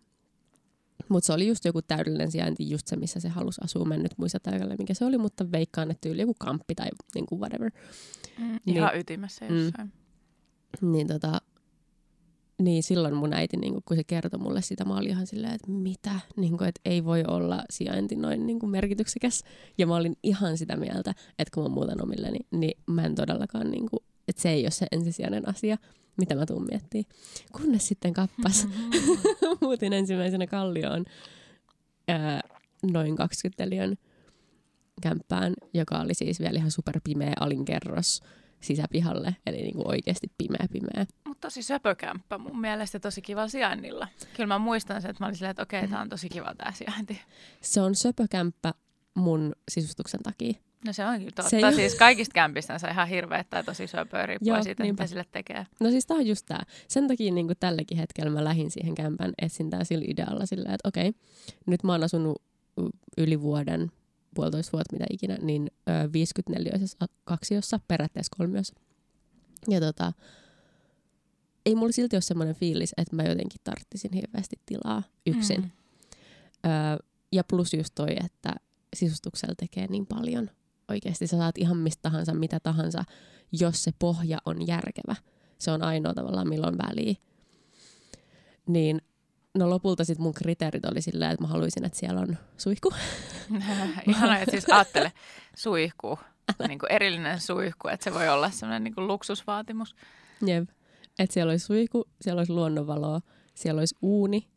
Mutta 1.10 1.27
se 1.27 1.34
oli 1.34 1.48
just 1.48 1.65
joku 1.65 1.82
täydellinen 1.82 2.32
sijainti, 2.32 2.70
just 2.70 2.88
se, 2.88 2.96
missä 2.96 3.20
se 3.20 3.29
halusi 3.29 3.62
asua. 3.63 3.86
Mä 3.86 3.94
en 3.96 4.03
nyt 4.03 4.18
muista 4.18 4.39
tarkalleen, 4.39 4.77
mikä 4.79 4.94
se 4.94 5.06
oli, 5.06 5.18
mutta 5.18 5.51
veikkaan, 5.51 5.91
että 5.91 6.01
tyyli 6.01 6.22
joku 6.22 6.36
kamppi 6.39 6.75
tai 6.75 6.88
niinku 7.15 7.39
whatever. 7.39 7.72
Mm, 8.38 8.46
Niin. 8.65 8.77
ihan 8.77 8.98
ytimessä 9.00 9.46
Mm. 9.50 9.56
jossain. 9.65 9.91
Niin, 10.82 11.08
tota, 11.08 11.41
niin 12.60 12.84
silloin 12.84 13.16
mun 13.16 13.34
äiti, 13.34 13.58
niin 13.58 13.74
kun 13.86 13.98
se 13.98 14.04
kertoi 14.04 14.39
mulle 14.39 14.62
sitä, 14.62 14.86
mä 14.86 14.98
olin 14.98 15.10
ihan 15.10 15.28
silleen, 15.28 15.54
että 15.54 15.72
mitä, 15.72 16.20
niin 16.36 16.58
kun, 16.58 16.68
että 16.68 16.82
ei 16.86 17.06
voi 17.06 17.24
olla 17.28 17.63
sijainti 17.70 18.16
noin 18.16 18.46
niin 18.46 18.60
kuin 18.60 18.70
merkityksekäs. 18.70 19.44
Ja 19.78 19.88
mä 19.88 19.96
olin 19.96 20.16
ihan 20.24 20.58
sitä 20.58 20.75
mieltä, 20.75 21.12
että 21.39 21.51
kun 21.54 21.63
mä 21.63 21.70
muutan 21.70 22.04
omilleni, 22.04 22.39
niin 22.51 22.82
mä 22.86 23.06
en 23.06 23.16
todellakaan, 23.16 23.72
niin 23.72 23.89
kuin, 23.89 24.04
että 24.28 24.42
se 24.42 24.50
ei 24.50 24.63
ole 24.63 24.72
se 24.72 24.88
ensisijainen 24.92 25.50
asia, 25.50 25.78
mitä 26.18 26.36
mä 26.36 26.46
tuun 26.46 26.68
miettimään. 26.72 27.06
Kunnes 27.51 27.88
sitten 27.88 28.13
kappas, 28.13 28.68
muutin 29.62 29.94
ensimmäisenä 29.94 30.48
Kallioon 30.48 31.06
ää, 32.08 32.42
noin 32.92 33.16
20 33.16 33.70
lion 33.70 33.96
kämppään, 35.01 35.54
joka 35.74 36.00
oli 36.00 36.13
siis 36.13 36.39
vielä 36.39 36.58
ihan 36.60 36.72
superpimeä 36.72 37.34
alinkerros 37.39 38.22
sisäpihalle, 38.62 39.36
eli 39.46 39.58
niin 39.58 39.75
kuin 39.75 39.88
oikeasti 39.88 40.32
pimeä 40.38 40.68
pimeä. 40.72 41.06
Mutta 41.28 41.48
tosi 41.48 41.63
söpökämppä 41.63 42.38
mun 42.38 42.62
mielestä 42.62 43.00
tosi 43.00 43.22
kiva 43.22 43.48
sijainnilla. 43.48 44.08
Kyllä 44.34 44.48
mä 44.48 44.60
muistan 44.60 45.01
sen, 45.01 45.12
että 45.12 45.24
mä 45.24 45.28
olin 45.28 45.36
silleen, 45.36 45.51
että 45.51 45.63
okei, 45.63 45.88
tää 45.88 46.01
on 46.01 46.10
tosi 46.10 46.30
kiva 46.30 46.56
tää 46.58 46.72
sijainti. 46.75 47.22
Se 47.62 47.82
on 47.82 47.96
söpökämppä 47.96 48.74
mun 49.16 49.54
sisustuksen 49.72 50.20
takia. 50.24 50.54
No 50.86 50.94
se 50.94 51.06
onkin 51.06 51.28
totta. 51.36 51.50
Se 51.50 51.72
siis 51.75 51.96
kaikista 51.96 52.34
kämpistä 52.34 52.78
se 52.78 52.88
ihan 52.88 53.08
hirveä 53.08 53.44
tai 53.50 53.63
tosi 53.63 53.88
söpöä 53.88 54.25
riippuen 54.25 54.56
Joo, 54.56 54.63
siitä, 54.63 54.84
niinpä. 54.84 55.04
mitä 55.04 55.10
sille 55.10 55.25
tekee. 55.32 55.66
No 55.80 55.89
siis 55.89 56.06
tää 56.06 56.18
on 56.18 56.28
just 56.28 56.46
tää. 56.46 56.63
Sen 56.88 57.08
takia 57.08 57.34
niin 57.34 57.48
tälläkin 57.60 57.98
hetkellä 57.98 58.32
mä 58.32 58.44
lähdin 58.44 58.72
siihen 58.72 58.96
kämpän 58.96 59.34
etsintään 59.42 59.86
sillä 59.86 60.06
idealla 60.08 60.46
sillä, 60.46 60.74
että 60.74 60.88
okei, 60.88 61.12
nyt 61.66 61.84
mä 61.84 61.92
oon 61.92 62.04
asunut 62.04 62.42
yli 63.18 63.42
vuoden, 63.42 63.92
puolitoista 64.36 64.72
vuotta, 64.72 64.94
mitä 64.94 65.06
ikinä, 65.10 65.38
niin 65.42 65.72
ö, 65.90 66.14
54 66.14 66.74
kaksiossa, 67.24 67.80
periaatteessa 67.88 68.36
kolmiossa. 68.38 68.74
Ja 69.68 69.80
tota, 69.80 70.14
ei 71.66 71.76
mulla 71.76 71.92
silti 71.92 72.16
ole 72.16 72.22
semmoinen 72.22 72.56
fiilis, 72.56 72.94
että 72.98 73.16
mä 73.16 73.24
jotenkin 73.24 73.62
tarttisin 73.64 74.14
hirveästi 74.14 74.60
tilaa 74.66 75.04
yksin. 75.26 75.62
Mm. 75.62 75.70
Öö, 76.66 76.98
ja 77.32 77.44
plus 77.44 77.74
just 77.74 77.96
toi, 77.96 78.16
että 78.26 78.56
sisustuksella 78.96 79.56
tekee 79.56 79.88
niin 79.88 80.06
paljon. 80.06 80.50
Oikeasti 80.88 81.28
sä 81.28 81.38
saat 81.38 81.58
ihan 81.58 81.78
mistä 81.78 82.02
tahansa, 82.02 82.34
mitä 82.34 82.60
tahansa, 82.60 83.04
jos 83.52 83.84
se 83.84 83.92
pohja 84.00 84.38
on 84.46 84.68
järkevä. 84.68 85.16
Se 85.60 85.72
on 85.72 85.84
ainoa 85.84 86.14
tavallaan, 86.14 86.50
milloin 86.50 86.78
väliä. 86.78 87.16
Niin, 88.68 89.02
no 89.58 89.70
lopulta 89.70 90.03
sit 90.03 90.20
mun 90.20 90.34
kriteerit 90.34 90.86
oli 90.86 91.01
silleen, 91.01 91.32
että 91.32 91.44
mä 91.44 91.48
haluaisin, 91.48 91.86
että 91.86 92.00
siellä 92.00 92.22
on 92.22 92.38
suihku. 92.58 92.94
Ihana, 94.08 94.39
että 94.39 94.51
siis 94.51 94.70
ajattele 94.72 95.12
suihku, 95.56 96.20
niin 96.68 96.79
kuin 96.79 96.91
erillinen 96.91 97.39
suihku, 97.39 97.88
että 97.88 98.03
se 98.03 98.13
voi 98.13 98.29
olla 98.29 98.51
sellainen 98.51 98.84
niin 98.84 98.96
kuin 98.96 99.08
luksusvaatimus. 99.08 99.96
Jep. 100.46 100.70
Että 101.20 101.34
siellä 101.34 101.51
olisi 101.51 101.65
suihku, 101.65 102.06
siellä 102.22 102.39
olisi 102.39 102.53
luonnonvaloa, 102.53 103.22
siellä 103.56 103.79
olisi 103.79 103.96
uuni. 104.01 104.48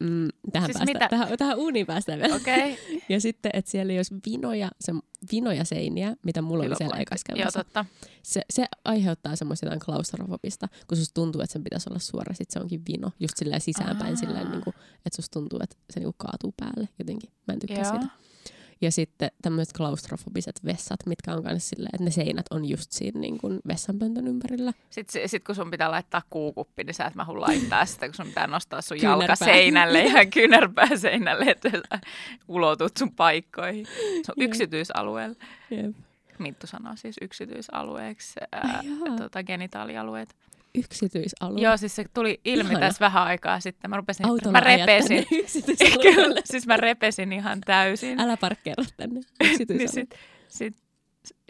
Mm, 0.00 0.28
tähän, 0.52 0.66
Siis 0.66 0.78
päästä, 0.78 0.84
mitä? 0.94 1.08
tähän, 1.08 1.38
tähän 1.38 1.58
uuniin 1.58 1.86
päästään 1.86 2.18
vielä. 2.18 2.34
Okei. 2.34 2.72
Okay. 2.72 3.00
Ja 3.08 3.20
sitten, 3.20 3.50
että 3.54 3.70
siellä 3.70 3.92
ei 3.92 3.98
olisi 3.98 4.14
vinoja, 4.26 4.70
se, 4.80 4.92
vinoja 5.32 5.64
seiniä, 5.64 6.16
mitä 6.22 6.42
mulla 6.42 6.64
oli 6.64 6.76
siellä 6.76 6.96
ekas 6.96 7.20
Joo, 7.28 7.36
kämpässä. 7.36 7.64
totta. 7.64 7.84
se, 8.22 8.42
se 8.50 8.66
aiheuttaa 8.84 9.36
semmoista 9.36 9.66
jotain 9.66 9.80
klaustrofobista, 9.80 10.68
kun 10.86 10.98
susta 10.98 11.14
tuntuu, 11.14 11.40
että 11.40 11.52
sen 11.52 11.64
pitäisi 11.64 11.90
olla 11.90 11.98
suora, 11.98 12.34
sit 12.34 12.50
se 12.50 12.60
onkin 12.60 12.82
vino, 12.88 13.12
just 13.20 13.36
silleen 13.36 13.60
sisäänpäin, 13.60 14.14
Aa. 14.14 14.16
silleen, 14.20 14.50
niin 14.50 14.62
kuin, 14.62 14.74
että 15.06 15.16
susta 15.16 15.40
tuntuu, 15.40 15.58
että 15.62 15.76
se 15.90 16.00
niin 16.00 16.04
kuin 16.04 16.14
kaatuu 16.18 16.54
päälle 16.56 16.88
jotenkin. 16.98 17.30
Mä 17.46 17.54
en 17.54 17.58
tykkää 17.58 17.82
Joo. 17.84 17.90
siitä. 17.90 18.06
Ja 18.80 18.92
sitten 18.92 19.30
tämmöiset 19.42 19.76
klaustrofobiset 19.76 20.60
vessat, 20.64 21.00
mitkä 21.06 21.32
on 21.32 21.42
myös 21.44 21.68
silleen, 21.68 21.90
että 21.94 22.04
ne 22.04 22.10
seinät 22.10 22.46
on 22.50 22.64
just 22.64 22.92
siinä 22.92 23.20
niin 23.20 23.38
kuin 23.38 23.60
vessanpöntön 23.68 24.26
ympärillä. 24.28 24.72
Sitten 24.90 25.28
sit 25.28 25.44
kun 25.44 25.54
sun 25.54 25.70
pitää 25.70 25.90
laittaa 25.90 26.22
kuukuppi, 26.30 26.84
niin 26.84 26.94
sä 26.94 27.04
et 27.04 27.14
mahu 27.14 27.40
laittaa 27.40 27.86
sitä, 27.86 28.06
kun 28.06 28.14
sun 28.14 28.26
pitää 28.26 28.46
nostaa 28.46 28.82
sun 28.82 28.98
Kyynärpää. 28.98 29.22
jalka 29.24 29.36
seinälle 29.36 30.02
ja 30.04 30.26
kyynärpää 30.34 30.96
seinälle, 30.96 31.44
että 31.44 31.70
sä 31.70 32.00
ulotut 32.48 32.96
sun 32.96 33.14
paikkoihin. 33.14 33.86
Se 33.86 34.32
on 34.32 34.34
Joo. 34.36 34.48
yksityisalueella. 34.48 35.36
Jep. 35.70 35.96
Minttu 36.38 36.66
sanoo 36.66 36.92
siis 36.96 37.16
yksityisalueeksi 37.22 38.34
ää, 38.52 38.82
tota, 39.18 39.42
genitaalialueet. 39.42 40.36
Yksityisalue. 40.74 41.60
Joo, 41.60 41.76
siis 41.76 41.96
se 41.96 42.04
tuli 42.14 42.40
ilmi 42.44 42.70
Ihana. 42.70 42.86
tässä 42.86 43.00
vähän 43.04 43.22
aikaa 43.22 43.60
sitten. 43.60 43.90
Mä, 43.90 43.96
rupesin, 43.96 44.26
Autolla 44.26 44.52
mä 44.52 44.60
repesin. 44.60 45.26
Kyllä, 46.02 46.40
siis 46.44 46.66
mä 46.66 46.76
repesin 46.76 47.32
ihan 47.32 47.60
täysin. 47.60 48.20
Älä 48.20 48.36
parkkeera 48.36 48.84
tänne 48.96 49.20
niin 49.68 49.88
sit, 49.88 50.14
sit, 50.48 50.76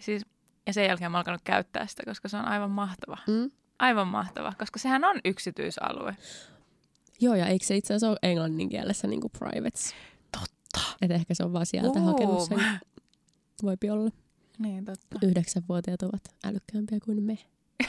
siis, 0.03 0.23
ja 0.67 0.73
sen 0.73 0.87
jälkeen 0.87 1.11
mä 1.11 1.17
oon 1.17 1.21
alkanut 1.21 1.41
käyttää 1.45 1.87
sitä, 1.87 2.03
koska 2.05 2.29
se 2.29 2.37
on 2.37 2.45
aivan 2.45 2.71
mahtava. 2.71 3.19
mm? 3.27 3.51
Aivan 3.79 4.09
mahtava, 4.09 4.53
koska 4.59 4.79
sehän 4.79 5.05
on 5.05 5.21
yksityisalue. 5.25 6.17
Joo, 7.21 7.35
ja 7.35 7.47
eikö 7.47 7.67
se 7.67 7.77
itse 7.77 7.95
asiassa 7.95 8.09
ole 8.11 8.19
englannin 8.23 8.69
kielessä 8.69 9.09
niin 9.09 9.21
kuin 9.21 9.31
privates? 9.39 9.95
Totta. 10.33 10.97
Että 11.03 11.15
ehkä 11.15 11.35
se 11.35 11.45
on 11.45 11.53
vaan 11.53 11.67
sieltä 11.67 12.01
hakenut 12.01 12.43
sen. 12.43 12.61
Voipi 13.63 13.91
olla. 13.91 14.11
Niin, 14.59 14.85
totta. 14.85 15.19
Yhdeksänvuotiaat 15.23 16.03
ovat 16.03 16.23
älykkäämpiä 16.45 16.99
kuin 17.05 17.23
me. 17.23 17.39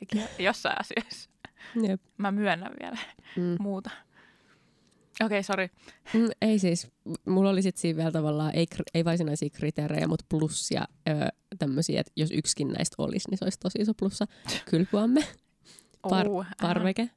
Sekin 0.00 0.22
jossain 0.38 0.80
asioissa. 0.80 1.30
Jep. 1.88 2.00
Mä 2.18 2.30
myönnän 2.32 2.72
vielä 2.82 2.98
Mm. 3.36 3.56
muuta. 3.60 3.90
Okei, 5.24 5.26
okay, 5.26 5.42
sori. 5.42 5.70
Mm, 6.14 6.28
ei 6.42 6.58
siis, 6.58 6.88
mulla 7.26 7.50
oli 7.50 7.62
sitten 7.62 7.80
siinä 7.80 7.96
vielä 7.96 8.12
tavallaan, 8.12 8.54
ei, 8.54 8.66
ei 8.94 9.04
varsinaisia 9.04 9.50
kriteerejä, 9.50 10.08
mutta 10.08 10.24
plussia 10.28 10.84
öö, 11.08 11.28
tämmöisiä, 11.58 12.00
että 12.00 12.12
jos 12.16 12.30
yksikin 12.30 12.68
näistä 12.68 12.94
olisi, 12.98 13.30
niin 13.30 13.38
se 13.38 13.44
olisi 13.44 13.58
tosi 13.58 13.78
iso 13.78 13.92
plussa. 13.94 14.26
Kylpyamme, 14.70 15.20
Par- 16.06 16.44
ää. 16.44 16.52
parveke, 16.62 17.10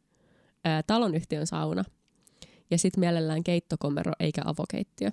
öö, 0.67 0.81
talonyhtiön 0.87 1.47
sauna 1.47 1.83
ja 2.71 2.77
sitten 2.77 2.99
mielellään 2.99 3.43
keittokomero 3.43 4.11
eikä 4.19 4.41
avokeittiö. 4.45 5.11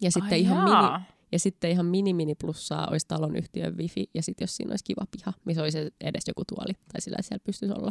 Ja 0.00 0.10
sitten, 0.10 0.32
Ai 0.32 0.40
ihan 0.40 0.68
jaa. 0.70 0.98
mini, 0.98 1.06
ja 1.32 1.38
sitten 1.38 1.70
ihan 1.70 1.86
mini 1.86 2.14
mini 2.14 2.34
plussaa 2.34 2.86
olisi 2.90 3.06
taloyhtiön 3.08 3.76
wifi 3.78 4.10
ja 4.14 4.22
sitten 4.22 4.42
jos 4.44 4.56
siinä 4.56 4.72
olisi 4.72 4.84
kiva 4.84 5.06
piha, 5.10 5.32
missä 5.44 5.62
olisi 5.62 5.78
edes 6.00 6.24
joku 6.28 6.42
tuoli 6.44 6.72
tai 6.92 7.00
sillä 7.00 7.16
siellä 7.20 7.42
pystyisi 7.44 7.74
olla. 7.74 7.90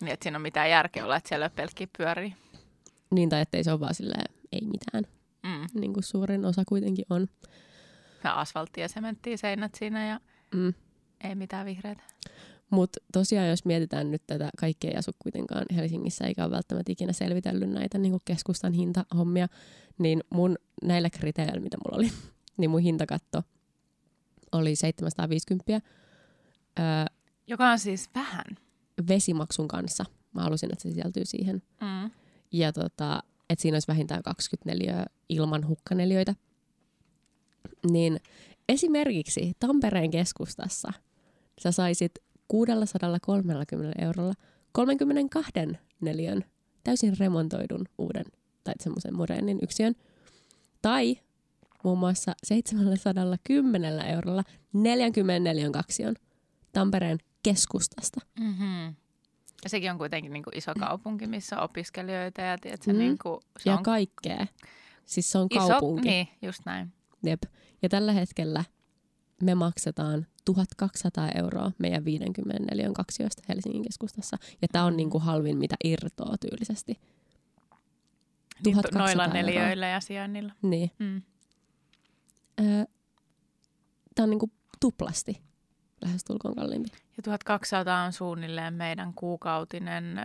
Niin, 0.00 0.12
että 0.12 0.24
siinä 0.24 0.38
on 0.38 0.42
mitään 0.42 0.70
järkeä 0.70 1.04
olla, 1.04 1.16
että 1.16 1.28
siellä 1.28 1.50
pelkkiä 1.50 1.86
pyörii. 1.98 2.34
Niin 3.10 3.28
tai 3.28 3.40
ettei 3.40 3.64
se 3.64 3.72
ole 3.72 3.80
vaan 3.80 3.94
silleen, 3.94 4.34
ei 4.52 4.60
mitään, 4.60 5.04
Mm. 5.42 5.80
niin 5.80 5.92
kuin 5.92 6.04
suurin 6.04 6.44
osa 6.44 6.62
kuitenkin 6.68 7.04
on. 7.10 7.28
Ja 8.24 8.32
asfalttia 8.32 8.84
ja 8.84 8.88
sementtiä 8.88 9.36
seinät 9.36 9.74
siinä 9.74 10.06
ja 10.06 10.20
Mm. 10.54 10.74
ei 11.24 11.34
mitään 11.34 11.66
vihreitä. 11.66 12.02
Mutta 12.70 13.00
tosiaan, 13.12 13.48
jos 13.48 13.64
mietitään 13.64 14.10
nyt 14.10 14.22
tätä, 14.26 14.50
kaikki 14.58 14.88
ei 14.88 14.96
asu 14.96 15.10
kuitenkaan 15.18 15.64
Helsingissä 15.74 16.24
eikä 16.24 16.44
ole 16.44 16.50
välttämättä 16.50 16.92
ikinä 16.92 17.12
selvitellyt 17.12 17.70
näitä 17.70 17.98
niin 17.98 18.12
kuin 18.12 18.22
keskustan 18.24 18.72
hintahommia, 18.72 19.48
niin 19.98 20.20
mun 20.30 20.56
näillä 20.84 21.10
kriteereillä, 21.10 21.60
mitä 21.60 21.76
mulla 21.84 21.96
oli, 21.96 22.10
niin 22.58 22.70
mun 22.70 22.80
hintakatto 22.80 23.42
oli 24.52 24.76
750 24.76 25.72
öö, 25.72 26.84
Joka 27.46 27.70
on 27.70 27.78
siis 27.78 28.10
vähän. 28.14 28.44
vesimaksun 29.08 29.68
kanssa. 29.68 30.04
Mä 30.34 30.42
halusin, 30.42 30.72
että 30.72 30.82
se 30.82 30.90
sisältyy 30.90 31.24
siihen. 31.24 31.62
Mm. 31.80 32.10
Ja 32.52 32.72
tota, 32.72 33.22
että 33.50 33.62
siinä 33.62 33.74
olisi 33.74 33.88
vähintään 33.88 34.22
24 34.22 35.06
ilman 35.28 35.68
hukkaneliöitä. 35.68 36.34
Niin 37.90 38.20
esimerkiksi 38.68 39.52
Tampereen 39.60 40.10
keskustassa 40.10 40.92
sä 41.62 41.72
saisit 41.72 42.12
630 42.50 44.02
eurolla 44.02 44.34
32 44.72 45.52
neliön 46.00 46.44
täysin 46.84 47.18
remontoidun 47.18 47.84
uuden 47.98 48.24
tai 48.64 48.74
semmoisen 48.80 49.14
modernin 49.16 49.58
yksiön. 49.62 49.94
Tai 50.82 51.16
muun 51.84 51.98
muassa 51.98 52.32
710 52.44 54.00
eurolla 54.06 54.44
44 54.72 55.70
kaksion 55.70 56.14
Tampereen 56.72 57.18
keskustasta. 57.42 58.20
Mm-hmm. 58.40 58.94
Ja 59.64 59.68
sekin 59.70 59.90
on 59.90 59.98
kuitenkin 59.98 60.32
niin 60.32 60.42
kuin 60.42 60.58
iso 60.58 60.72
kaupunki, 60.78 61.26
missä 61.26 61.56
on 61.58 61.62
opiskelijoita 61.64 62.40
ja 62.40 62.58
tiedätkö, 62.58 62.92
Mm. 62.92 62.98
niin 62.98 63.18
kuin, 63.22 63.40
se 63.58 63.70
ja 63.70 63.76
on 63.76 63.82
kaikkea. 63.82 64.46
Siis 65.04 65.32
se 65.32 65.38
on 65.38 65.46
iso, 65.50 65.68
kaupunki. 65.68 66.08
Niin, 66.08 66.28
just 66.42 66.60
näin. 66.66 66.92
Jep. 67.22 67.42
Ja 67.82 67.88
tällä 67.88 68.12
hetkellä 68.12 68.64
me 69.42 69.54
maksetaan 69.54 70.26
1200 70.44 71.28
euroa 71.34 71.72
meidän 71.78 72.04
54 72.04 72.90
kaksioista 72.94 73.42
Helsingin 73.48 73.82
keskustassa. 73.82 74.36
Ja 74.62 74.68
tämä 74.72 74.84
on 74.84 74.92
Mm. 74.92 74.96
niinku 74.96 75.18
halvin, 75.18 75.58
mitä 75.58 75.76
irtoaa 75.84 76.36
tyylisesti. 76.38 76.92
Niin, 78.64 78.76
1200 78.76 79.02
noilla 79.02 79.24
euroa. 79.24 79.34
neliöillä 79.34 79.88
ja 79.88 80.00
sijainnilla. 80.00 80.52
Niin. 80.62 80.90
Mm. 80.98 81.22
Öö, 82.60 82.84
tämä 84.14 84.24
on 84.24 84.30
niinku 84.30 84.50
tuplasti 84.80 85.42
lähestulkoon 86.04 86.54
kalliimpi. 86.54 86.88
Ja 87.16 87.22
1200 87.22 88.04
on 88.04 88.12
suunnilleen 88.12 88.74
meidän 88.74 89.14
kuukautinen 89.14 90.18
ö, 90.18 90.22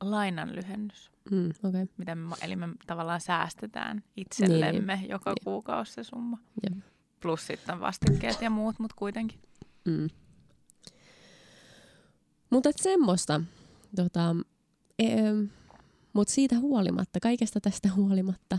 lainanlyhennys, 0.00 1.10
Mm, 1.30 1.50
okay. 1.68 1.86
mitä 1.96 2.14
me, 2.14 2.34
eli 2.42 2.56
me 2.56 2.68
tavallaan 2.86 3.20
säästetään 3.20 4.02
itsellemme 4.16 4.96
niin. 4.96 5.08
joka 5.10 5.30
Niin. 5.30 5.44
kuukausi 5.44 5.92
se 5.92 6.04
summa. 6.04 6.38
Jep. 6.62 6.78
Plus 7.24 7.46
sitten 7.46 7.80
vastikkeet 7.80 8.42
ja 8.42 8.50
muut, 8.50 8.78
mutta 8.78 8.96
kuitenkin. 8.98 9.38
Mm. 9.84 10.08
Mutta 12.50 12.70
semmoista. 12.76 13.40
Tota, 13.96 14.36
e, 14.98 15.06
mutta 16.12 16.34
siitä 16.34 16.58
huolimatta, 16.58 17.20
kaikesta 17.20 17.60
tästä 17.60 17.88
huolimatta, 17.96 18.58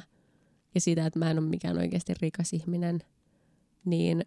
ja 0.75 0.81
siitä, 0.81 1.05
että 1.05 1.19
mä 1.19 1.31
en 1.31 1.39
ole 1.39 1.47
mikään 1.47 1.77
oikeasti 1.77 2.13
rikas 2.21 2.53
ihminen, 2.53 2.99
niin 3.85 4.25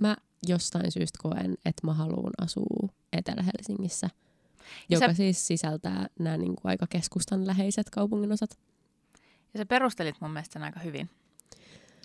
mä 0.00 0.16
jostain 0.48 0.92
syystä 0.92 1.18
koen, 1.22 1.54
että 1.64 1.86
mä 1.86 1.94
haluan 1.94 2.32
asua 2.42 2.88
Etelä-Helsingissä, 3.12 4.10
Ja 4.88 4.96
joka 4.96 5.06
sä- 5.06 5.14
siis 5.14 5.46
sisältää 5.46 6.06
nämä 6.18 6.36
niinku 6.36 6.60
aika 6.64 6.86
keskustan 6.90 7.46
läheiset 7.46 7.90
kaupunginosat. 7.90 8.58
Ja 9.54 9.58
sä 9.58 9.66
perustelit 9.66 10.16
mun 10.20 10.30
mielestä 10.30 10.52
sen 10.52 10.62
aika 10.62 10.80
hyvin. 10.80 11.10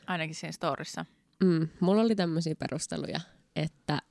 Ainakin 0.07 0.35
siinä 0.35 0.51
storissa. 0.51 1.05
Mm, 1.43 1.67
mulla 1.79 2.01
oli 2.01 2.15
tämmöisiä 2.15 2.55
perusteluja, 2.55 3.19
että 3.55 4.01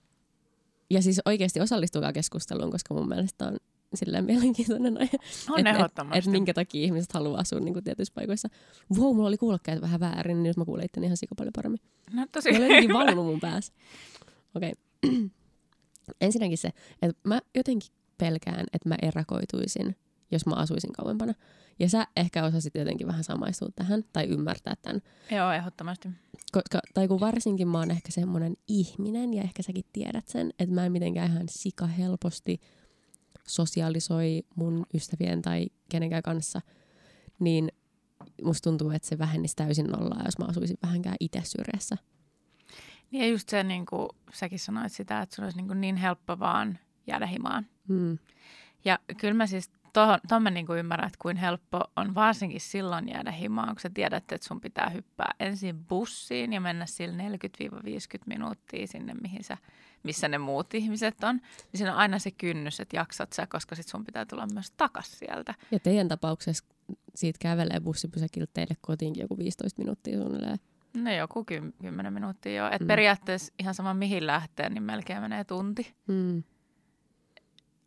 ja 0.90 1.02
siis 1.02 1.20
oikeasti 1.24 1.60
osallistukaa 1.60 2.12
keskusteluun, 2.12 2.70
koska 2.70 2.94
mun 2.94 3.08
mielestä 3.08 3.46
on 3.46 3.56
silleen 3.94 4.24
mielenkiintoinen 4.24 4.98
aihe. 4.98 5.16
On 5.50 5.60
et, 5.60 5.66
ehdottomasti. 5.66 6.18
Et, 6.18 6.24
et 6.24 6.30
minkä 6.30 6.54
takia 6.54 6.84
ihmiset 6.84 7.12
haluaa 7.12 7.40
asua 7.40 7.60
niin 7.60 7.72
kuin 7.72 7.84
tietyissä 7.84 8.14
paikoissa. 8.14 8.48
Wow, 8.98 9.16
mulla 9.16 9.28
oli 9.28 9.38
kuulokkeet 9.38 9.80
vähän 9.80 10.00
väärin, 10.00 10.42
niin 10.42 10.48
nyt 10.48 10.56
mä 10.56 10.64
kuulin 10.64 10.84
itteni 10.84 11.06
ihan 11.06 11.16
sika 11.16 11.34
paljon 11.34 11.52
paremmin. 11.56 11.80
No 12.12 12.26
tosi 12.32 12.48
olen 12.48 12.62
jotenkin 12.62 12.92
valunut 12.92 13.26
mun 13.26 13.40
päässä. 13.40 13.72
Okei. 14.54 14.72
Okay. 15.02 15.20
Ensinnäkin 16.20 16.58
se, 16.58 16.70
että 17.02 17.20
mä 17.28 17.40
jotenkin 17.54 17.92
pelkään, 18.18 18.66
että 18.72 18.88
mä 18.88 18.96
erakoituisin, 19.02 19.96
jos 20.30 20.46
mä 20.46 20.54
asuisin 20.54 20.92
kauempana. 20.92 21.34
Ja 21.78 21.88
sä 21.88 22.06
ehkä 22.16 22.44
osasit 22.44 22.74
jotenkin 22.74 23.06
vähän 23.06 23.24
samaistua 23.24 23.68
tähän 23.76 24.04
tai 24.12 24.24
ymmärtää 24.24 24.74
tämän. 24.82 25.02
Joo, 25.30 25.52
ehdottomasti. 25.52 26.08
Koska, 26.52 26.80
tai 26.94 27.08
kun 27.08 27.20
varsinkin 27.20 27.68
mä 27.68 27.78
oon 27.78 27.90
ehkä 27.90 28.12
semmoinen 28.12 28.56
ihminen, 28.68 29.34
ja 29.34 29.42
ehkä 29.42 29.62
säkin 29.62 29.84
tiedät 29.92 30.28
sen, 30.28 30.50
että 30.58 30.74
mä 30.74 30.86
en 30.86 30.92
mitenkään 30.92 31.30
ihan 31.30 31.46
sika 31.50 31.86
helposti 31.86 32.60
sosiaalisoi 33.48 34.42
mun 34.56 34.86
ystävien 34.94 35.42
tai 35.42 35.66
kenenkään 35.88 36.22
kanssa, 36.22 36.60
niin 37.38 37.68
musta 38.42 38.70
tuntuu, 38.70 38.90
että 38.90 39.08
se 39.08 39.18
vähennisi 39.18 39.56
täysin 39.56 39.86
nollaa, 39.86 40.22
jos 40.24 40.38
mä 40.38 40.44
asuisin 40.44 40.78
vähänkään 40.82 41.16
itse 41.20 41.42
syrjässä. 41.44 41.96
Niin 43.10 43.24
ja 43.24 43.28
just 43.30 43.48
se, 43.48 43.62
niin 43.62 43.86
kuin 43.86 44.08
säkin 44.34 44.58
sanoit 44.58 44.92
sitä, 44.92 45.22
että 45.22 45.36
sun 45.36 45.44
olisi 45.44 45.56
niin, 45.56 45.66
kuin 45.66 45.80
niin 45.80 45.96
helppo 45.96 46.38
vaan 46.38 46.78
jäädä 47.06 47.26
himaan. 47.26 47.66
Hmm. 47.88 48.18
Ja 48.84 48.98
kyllä 49.20 49.34
mä 49.34 49.46
siis 49.46 49.70
tuon 49.92 50.18
to, 50.28 50.40
mä 50.40 50.50
niin 50.50 50.66
kuin 50.66 50.78
ymmärrän, 50.78 51.06
että 51.06 51.18
kuin 51.22 51.36
helppo 51.36 51.80
on 51.96 52.14
varsinkin 52.14 52.60
silloin 52.60 53.08
jäädä 53.08 53.30
himaan, 53.32 53.68
kun 53.68 53.80
sä 53.80 53.90
tiedät, 53.94 54.32
että 54.32 54.46
sun 54.48 54.60
pitää 54.60 54.88
hyppää 54.88 55.34
ensin 55.40 55.84
bussiin 55.84 56.52
ja 56.52 56.60
mennä 56.60 56.86
sillä 56.86 57.22
40-50 57.22 58.22
minuuttia 58.26 58.86
sinne, 58.86 59.14
mihin 59.14 59.44
sä, 59.44 59.56
missä 60.02 60.28
ne 60.28 60.38
muut 60.38 60.74
ihmiset 60.74 61.24
on. 61.24 61.36
Niin 61.36 61.44
siinä 61.78 61.92
on 61.92 61.98
aina 61.98 62.18
se 62.18 62.30
kynnys, 62.30 62.80
että 62.80 62.96
jaksat 62.96 63.32
sä, 63.32 63.46
koska 63.46 63.74
sit 63.74 63.88
sun 63.88 64.04
pitää 64.04 64.26
tulla 64.26 64.46
myös 64.54 64.70
takas 64.70 65.18
sieltä. 65.18 65.54
Ja 65.70 65.78
teidän 65.80 66.08
tapauksessa 66.08 66.64
siitä 67.14 67.38
kävelee 67.42 67.80
bussipysäkiltä 67.80 68.50
teille 68.54 68.76
kotiinkin 68.80 69.20
joku 69.20 69.38
15 69.38 69.82
minuuttia 69.82 70.18
suunnilleen. 70.18 70.58
No 70.96 71.12
joku 71.12 71.44
ky- 71.44 71.72
10 71.82 72.12
minuuttia 72.12 72.54
joo. 72.54 72.68
Et 72.72 72.80
Mm. 72.80 72.86
periaatteessa 72.86 73.52
ihan 73.58 73.74
sama 73.74 73.94
mihin 73.94 74.26
lähtee, 74.26 74.68
niin 74.70 74.82
melkein 74.82 75.22
menee 75.22 75.44
tunti 75.44 75.94
Hmm. 76.06 76.42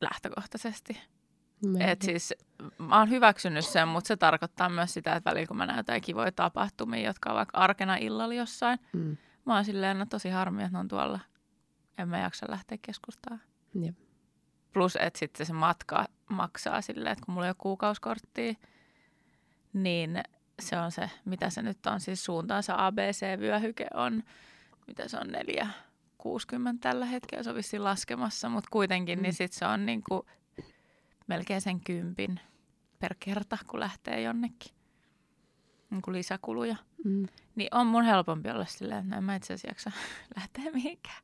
lähtökohtaisesti. 0.02 0.98
Melkein. 1.66 1.90
Et 1.90 2.02
siis 2.02 2.34
mä 2.78 3.00
oon 3.00 3.10
hyväksynyt 3.10 3.66
sen, 3.66 3.88
mutta 3.88 4.08
se 4.08 4.18
tarkoittaa 4.18 4.70
myös 4.70 4.94
sitä, 4.94 5.16
että 5.16 5.30
välillä 5.30 5.48
kun 5.48 5.58
mä 5.58 5.74
jotain 5.78 6.02
kivoja 6.02 6.32
tapahtumia, 6.32 7.06
jotka 7.08 7.30
on 7.30 7.36
vaikka 7.36 7.58
arkena 7.58 7.96
illalla 7.96 8.34
jossain, 8.34 8.80
Hmm. 8.94 9.18
mä 9.46 9.56
oon 9.56 9.66
silleen, 9.66 10.00
no 10.00 10.06
tosi 10.06 10.30
harmi, 10.30 10.62
että 10.64 10.74
ne 10.74 10.80
on 10.80 10.88
tuolla. 10.88 11.20
En 11.98 12.10
mä 12.10 12.20
jaksa 12.20 12.46
lähteä 12.50 12.78
keskustaan. 12.82 13.42
Jep. 13.82 13.96
Plus, 14.74 14.96
että 14.96 15.20
sitten 15.20 15.46
se 15.46 15.54
matka 15.54 16.06
maksaa 16.30 16.82
silleen, 16.82 17.12
että 17.14 17.26
kun 17.26 17.34
mulla 17.34 17.48
ei 17.48 17.50
ole 17.50 17.56
kuukausikorttia, 17.60 18.54
niin 19.74 20.24
se 20.62 20.80
on 20.80 20.92
se, 20.92 21.10
mitä 21.26 21.50
se 21.50 21.62
nyt 21.62 21.86
on, 21.86 22.00
siis 22.00 22.26
suuntaansa 22.26 22.86
ABC-vyöhyke 22.88 23.88
on, 23.94 24.24
mitä 24.88 25.08
se 25.08 25.18
on, 25.18 25.28
4,60 25.28 26.78
tällä 26.82 27.06
hetkellä, 27.06 27.44
se 27.44 27.50
on 27.50 27.56
vissiin 27.56 27.84
laskemassa, 27.84 28.50
mutta 28.50 28.70
kuitenkin, 28.72 29.20
Mm. 29.20 29.24
niin 29.24 29.34
sitten 29.34 29.60
se 29.60 29.66
on 29.66 29.86
niinku 29.86 30.26
melkein 31.28 31.62
sen 31.62 31.80
kympin 31.80 32.40
per 33.00 33.16
kerta, 33.20 33.58
kun 33.68 33.80
lähtee 33.80 34.22
jonnekin. 34.22 34.72
Niin 35.90 36.02
kuin 36.02 36.16
lisäkuluja. 36.16 36.76
Hmm. 37.04 37.28
Niin 37.56 37.68
on 37.72 37.88
mun 37.88 38.04
helpompi 38.04 38.50
olla 38.50 38.66
silleen, 38.66 39.00
että 39.00 39.12
no 39.12 39.18
en 39.18 39.24
mä 39.24 39.36
itse 39.36 39.54
asiassa 39.54 39.68
jaksa 39.68 39.92
lähteä 40.38 40.72
mihinkään. 40.74 41.24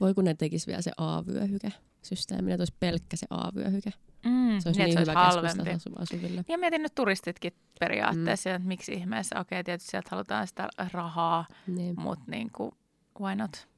Voi 0.00 0.14
kun 0.14 0.24
ne 0.24 0.34
tekis 0.34 0.66
vielä 0.66 0.82
se 0.82 0.90
A-vyöhyke 0.96 1.72
systeemi, 2.02 2.52
että 2.52 2.60
olisi 2.60 2.74
pelkkä 2.80 3.16
se 3.16 3.26
A-vyöhyke. 3.30 3.90
Mm, 4.24 4.58
Se 4.60 4.68
olisi 4.68 4.80
niin, 4.80 4.88
niin, 4.88 4.98
että 4.98 5.00
hyvä 5.12 5.24
halvempi. 5.24 5.70
asuville. 5.98 6.44
Ja 6.48 6.58
mietin 6.58 6.82
nyt 6.82 6.94
turistitkin 6.94 7.52
periaatteessa, 7.80 8.50
mm. 8.50 8.56
että 8.56 8.68
miksi 8.68 8.92
ihmeessä, 8.92 9.40
okei, 9.40 9.64
tietysti 9.64 9.90
sieltä 9.90 10.08
halutaan 10.10 10.46
sitä 10.46 10.68
rahaa, 10.92 11.46
Niin. 11.66 12.00
mutta 12.00 12.24
niin 12.28 12.50
kuin, 12.52 12.72
why 13.20 13.36
not? 13.36 13.68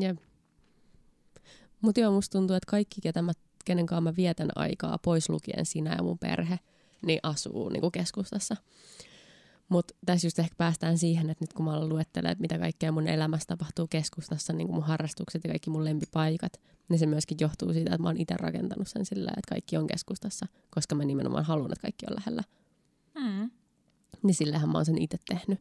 Jep. 0.00 0.18
Mutta 1.80 2.00
joo, 2.00 2.12
musta 2.12 2.38
tuntuu, 2.38 2.56
että 2.56 2.70
kaikki, 2.70 3.00
ketä 3.00 3.22
mä, 3.22 3.32
kenen 3.68 3.86
kanssa 3.86 4.00
mä 4.00 4.16
vietän 4.16 4.48
aikaa, 4.54 4.98
pois 4.98 5.28
lukien 5.28 5.66
sinä 5.66 5.94
ja 5.94 6.02
mun 6.02 6.18
perhe, 6.18 6.58
niin 7.06 7.20
asuu 7.22 7.68
niin 7.68 7.80
kuin 7.80 7.92
keskustassa. 7.92 8.56
Mutta 9.68 9.94
tässä 10.06 10.26
just 10.26 10.38
ehkä 10.38 10.54
päästään 10.58 10.98
siihen, 10.98 11.30
että 11.30 11.42
nyt 11.42 11.52
kun 11.52 11.64
mä 11.64 11.72
aloin 11.72 12.00
että 12.00 12.36
mitä 12.38 12.58
kaikkea 12.58 12.92
mun 12.92 13.08
elämässä 13.08 13.46
tapahtuu 13.46 13.86
keskustassa, 13.86 14.52
niin 14.52 14.66
kuin 14.66 14.74
mun 14.74 14.84
harrastukset 14.84 15.44
ja 15.44 15.50
kaikki 15.50 15.70
mun 15.70 15.84
lempipaikat, 15.84 16.60
niin 16.88 16.98
se 16.98 17.06
myöskin 17.06 17.36
johtuu 17.40 17.72
siitä, 17.72 17.90
että 17.94 18.02
mä 18.02 18.08
oon 18.08 18.16
itse 18.16 18.34
rakentanut 18.36 18.88
sen 18.88 19.06
sillä, 19.06 19.30
että 19.36 19.48
kaikki 19.48 19.76
on 19.76 19.86
keskustassa, 19.86 20.46
koska 20.70 20.94
mä 20.94 21.04
nimenomaan 21.04 21.44
haluan, 21.44 21.72
että 21.72 21.82
kaikki 21.82 22.06
on 22.10 22.16
lähellä. 22.16 22.42
Mm. 23.14 23.50
Niin 24.22 24.34
sillähän 24.34 24.68
mä 24.68 24.78
oon 24.78 24.86
sen 24.86 24.98
itse 24.98 25.18
tehnyt. 25.28 25.58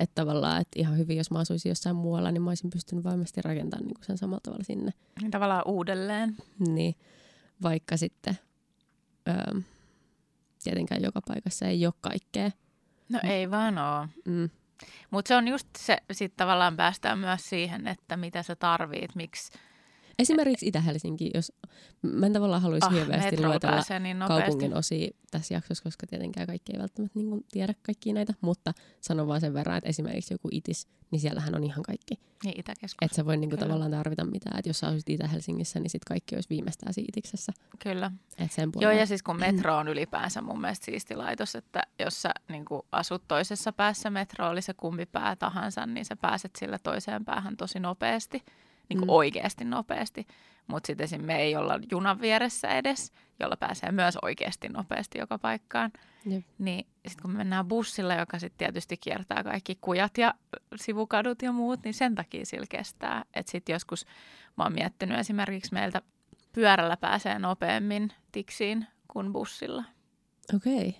Että 0.00 0.14
tavallaan, 0.14 0.60
että 0.60 0.80
ihan 0.80 0.98
hyvin, 0.98 1.16
jos 1.16 1.30
mä 1.30 1.38
asuisin 1.38 1.70
jossain 1.70 1.96
muualla, 1.96 2.32
niin 2.32 2.42
mä 2.42 2.50
olisin 2.50 2.70
pystynyt 2.70 3.04
varmasti 3.04 3.42
rakentamaan 3.42 3.86
niin 3.86 3.94
kuin 3.94 4.04
sen 4.04 4.18
samalla 4.18 4.40
tavalla 4.42 4.64
sinne. 4.64 4.92
Niin 5.20 5.30
tavallaan 5.30 5.62
uudelleen. 5.66 6.36
Niin, 6.58 6.94
vaikka 7.62 7.96
sitten 7.96 8.38
öö, 9.28 9.60
tietenkään 10.64 11.02
joka 11.02 11.20
paikassa 11.26 11.66
ei 11.66 11.86
ole 11.86 11.94
kaikkea. 12.00 12.50
No 13.08 13.20
ei 13.22 13.50
vaan 13.50 13.78
oo. 13.78 14.08
Mm. 14.24 14.50
Mutta 15.10 15.28
se 15.28 15.36
on 15.36 15.48
just 15.48 15.68
se, 15.78 15.98
sitten 16.12 16.36
tavallaan 16.36 16.76
päästään 16.76 17.18
myös 17.18 17.48
siihen, 17.48 17.86
että 17.86 18.16
mitä 18.16 18.42
sä 18.42 18.56
tarvit, 18.56 19.14
miksi 19.14 19.52
Esimerkiksi 20.18 20.66
Itä-Helsinki, 20.66 21.30
jos 21.34 21.52
mä 22.02 22.26
en 22.26 22.32
tavallaan 22.32 22.62
haluaisi 22.62 22.86
ah, 22.86 22.92
hirveästi 22.92 23.46
luetella 23.46 23.98
niin 24.00 24.18
nopeasti. 24.18 24.42
kaupungin 24.42 24.74
osia 24.74 25.10
tässä 25.30 25.54
jaksossa, 25.54 25.84
koska 25.84 26.06
tietenkään 26.06 26.46
kaikki 26.46 26.72
ei 26.72 26.80
välttämättä 26.80 27.18
niin 27.18 27.28
kuin 27.28 27.44
tiedä 27.50 27.74
kaikkia 27.82 28.14
näitä, 28.14 28.34
mutta 28.40 28.72
sanon 29.00 29.28
vaan 29.28 29.40
sen 29.40 29.54
verran, 29.54 29.76
että 29.76 29.88
esimerkiksi 29.88 30.34
joku 30.34 30.48
Itis, 30.52 30.88
niin 31.10 31.20
siellähän 31.20 31.54
on 31.54 31.64
ihan 31.64 31.82
kaikki. 31.82 32.14
Niin 32.44 32.60
Itäkeskus. 32.60 32.98
Että 33.02 33.16
sä 33.16 33.26
voi 33.26 33.36
niin 33.36 33.50
kuin 33.50 33.60
tavallaan 33.60 33.90
tarvita 33.90 34.24
mitään, 34.24 34.58
että 34.58 34.68
jos 34.68 34.78
sä 34.78 34.86
asuisit 34.86 35.08
Itä-Helsingissä, 35.08 35.80
niin 35.80 35.90
sitten 35.90 36.08
kaikki 36.08 36.34
olisi 36.34 36.48
viimeistään 36.50 36.94
siinä 36.94 37.06
Itiksessä. 37.08 37.52
Kyllä. 37.78 38.10
Et 38.38 38.52
sen 38.52 38.70
Joo, 38.80 38.92
ja 38.92 39.06
siis 39.06 39.22
kun 39.22 39.38
metro 39.38 39.76
on 39.76 39.88
ylipäänsä 39.88 40.42
mun 40.42 40.60
mielestä 40.60 40.84
siisti 40.84 41.16
laitos, 41.16 41.54
että 41.54 41.82
jos 41.98 42.22
sä 42.22 42.30
niin 42.48 42.64
asut 42.92 43.22
toisessa 43.28 43.72
päässä 43.72 44.10
metro, 44.10 44.48
oli 44.48 44.62
se 44.62 44.74
kumpi 44.74 45.06
pää 45.06 45.36
tahansa, 45.36 45.86
niin 45.86 46.04
sä 46.04 46.16
pääset 46.16 46.56
sillä 46.58 46.78
toiseen 46.78 47.24
päähän 47.24 47.56
tosi 47.56 47.80
nopeasti, 47.80 48.42
niin 48.88 48.98
kuin 48.98 49.08
Mm. 49.08 49.14
oikeasti 49.14 49.64
nopeasti. 49.64 50.26
Mutta 50.66 50.86
sitten 50.86 51.04
esim. 51.04 51.24
me 51.24 51.36
ei 51.36 51.56
olla 51.56 51.78
junan 51.90 52.20
vieressä 52.20 52.68
edes, 52.68 53.12
jolla 53.40 53.56
pääsee 53.56 53.92
myös 53.92 54.18
oikeasti 54.22 54.68
nopeasti 54.68 55.18
joka 55.18 55.38
paikkaan. 55.38 55.90
Jep. 56.26 56.44
Niin 56.58 56.86
sitten 57.08 57.22
kun 57.22 57.30
me 57.30 57.36
mennään 57.38 57.66
bussilla, 57.68 58.14
joka 58.14 58.38
sitten 58.38 58.58
tietysti 58.58 58.96
kiertää 58.96 59.44
kaikki 59.44 59.78
kujat 59.80 60.18
ja 60.18 60.34
sivukadut 60.76 61.42
ja 61.42 61.52
muut, 61.52 61.80
niin 61.84 61.94
sen 61.94 62.14
takia 62.14 62.46
sillä 62.46 62.66
kestää. 62.68 63.24
Että 63.34 63.52
sitten 63.52 63.72
joskus 63.72 64.06
mä 64.56 64.64
oon 64.64 64.72
miettinyt 64.72 65.18
esimerkiksi 65.18 65.74
meiltä 65.74 66.02
pyörällä 66.52 66.96
pääsee 66.96 67.38
nopeammin 67.38 68.12
tiksiin 68.32 68.86
kuin 69.08 69.32
bussilla, 69.32 69.84
Okei. 70.56 70.88
Okay. 70.88 70.92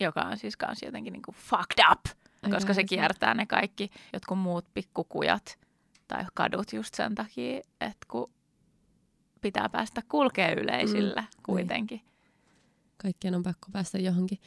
joka 0.00 0.20
on 0.20 0.36
siis 0.36 0.56
kans 0.56 0.82
jotenkin 0.82 1.12
niinku 1.12 1.32
fucked 1.32 1.84
up, 1.92 2.04
koska 2.50 2.74
se 2.74 2.84
kiertää 2.84 3.34
ne 3.34 3.46
kaikki 3.46 3.90
jotkut 4.12 4.38
muut 4.38 4.64
pikkukujat 4.74 5.58
tai 6.08 6.24
kadut 6.34 6.72
just 6.72 6.94
sen 6.94 7.14
takia, 7.14 7.58
että 7.80 8.06
kun 8.10 8.30
pitää 9.40 9.68
päästä 9.68 10.02
kulkee 10.08 10.52
yleisillä 10.54 11.20
mm, 11.20 11.26
kuitenkin. 11.42 12.00
Kaikkien 12.96 13.34
on 13.34 13.42
pakko 13.42 13.68
päästä 13.72 13.98
johonkin. 13.98 14.38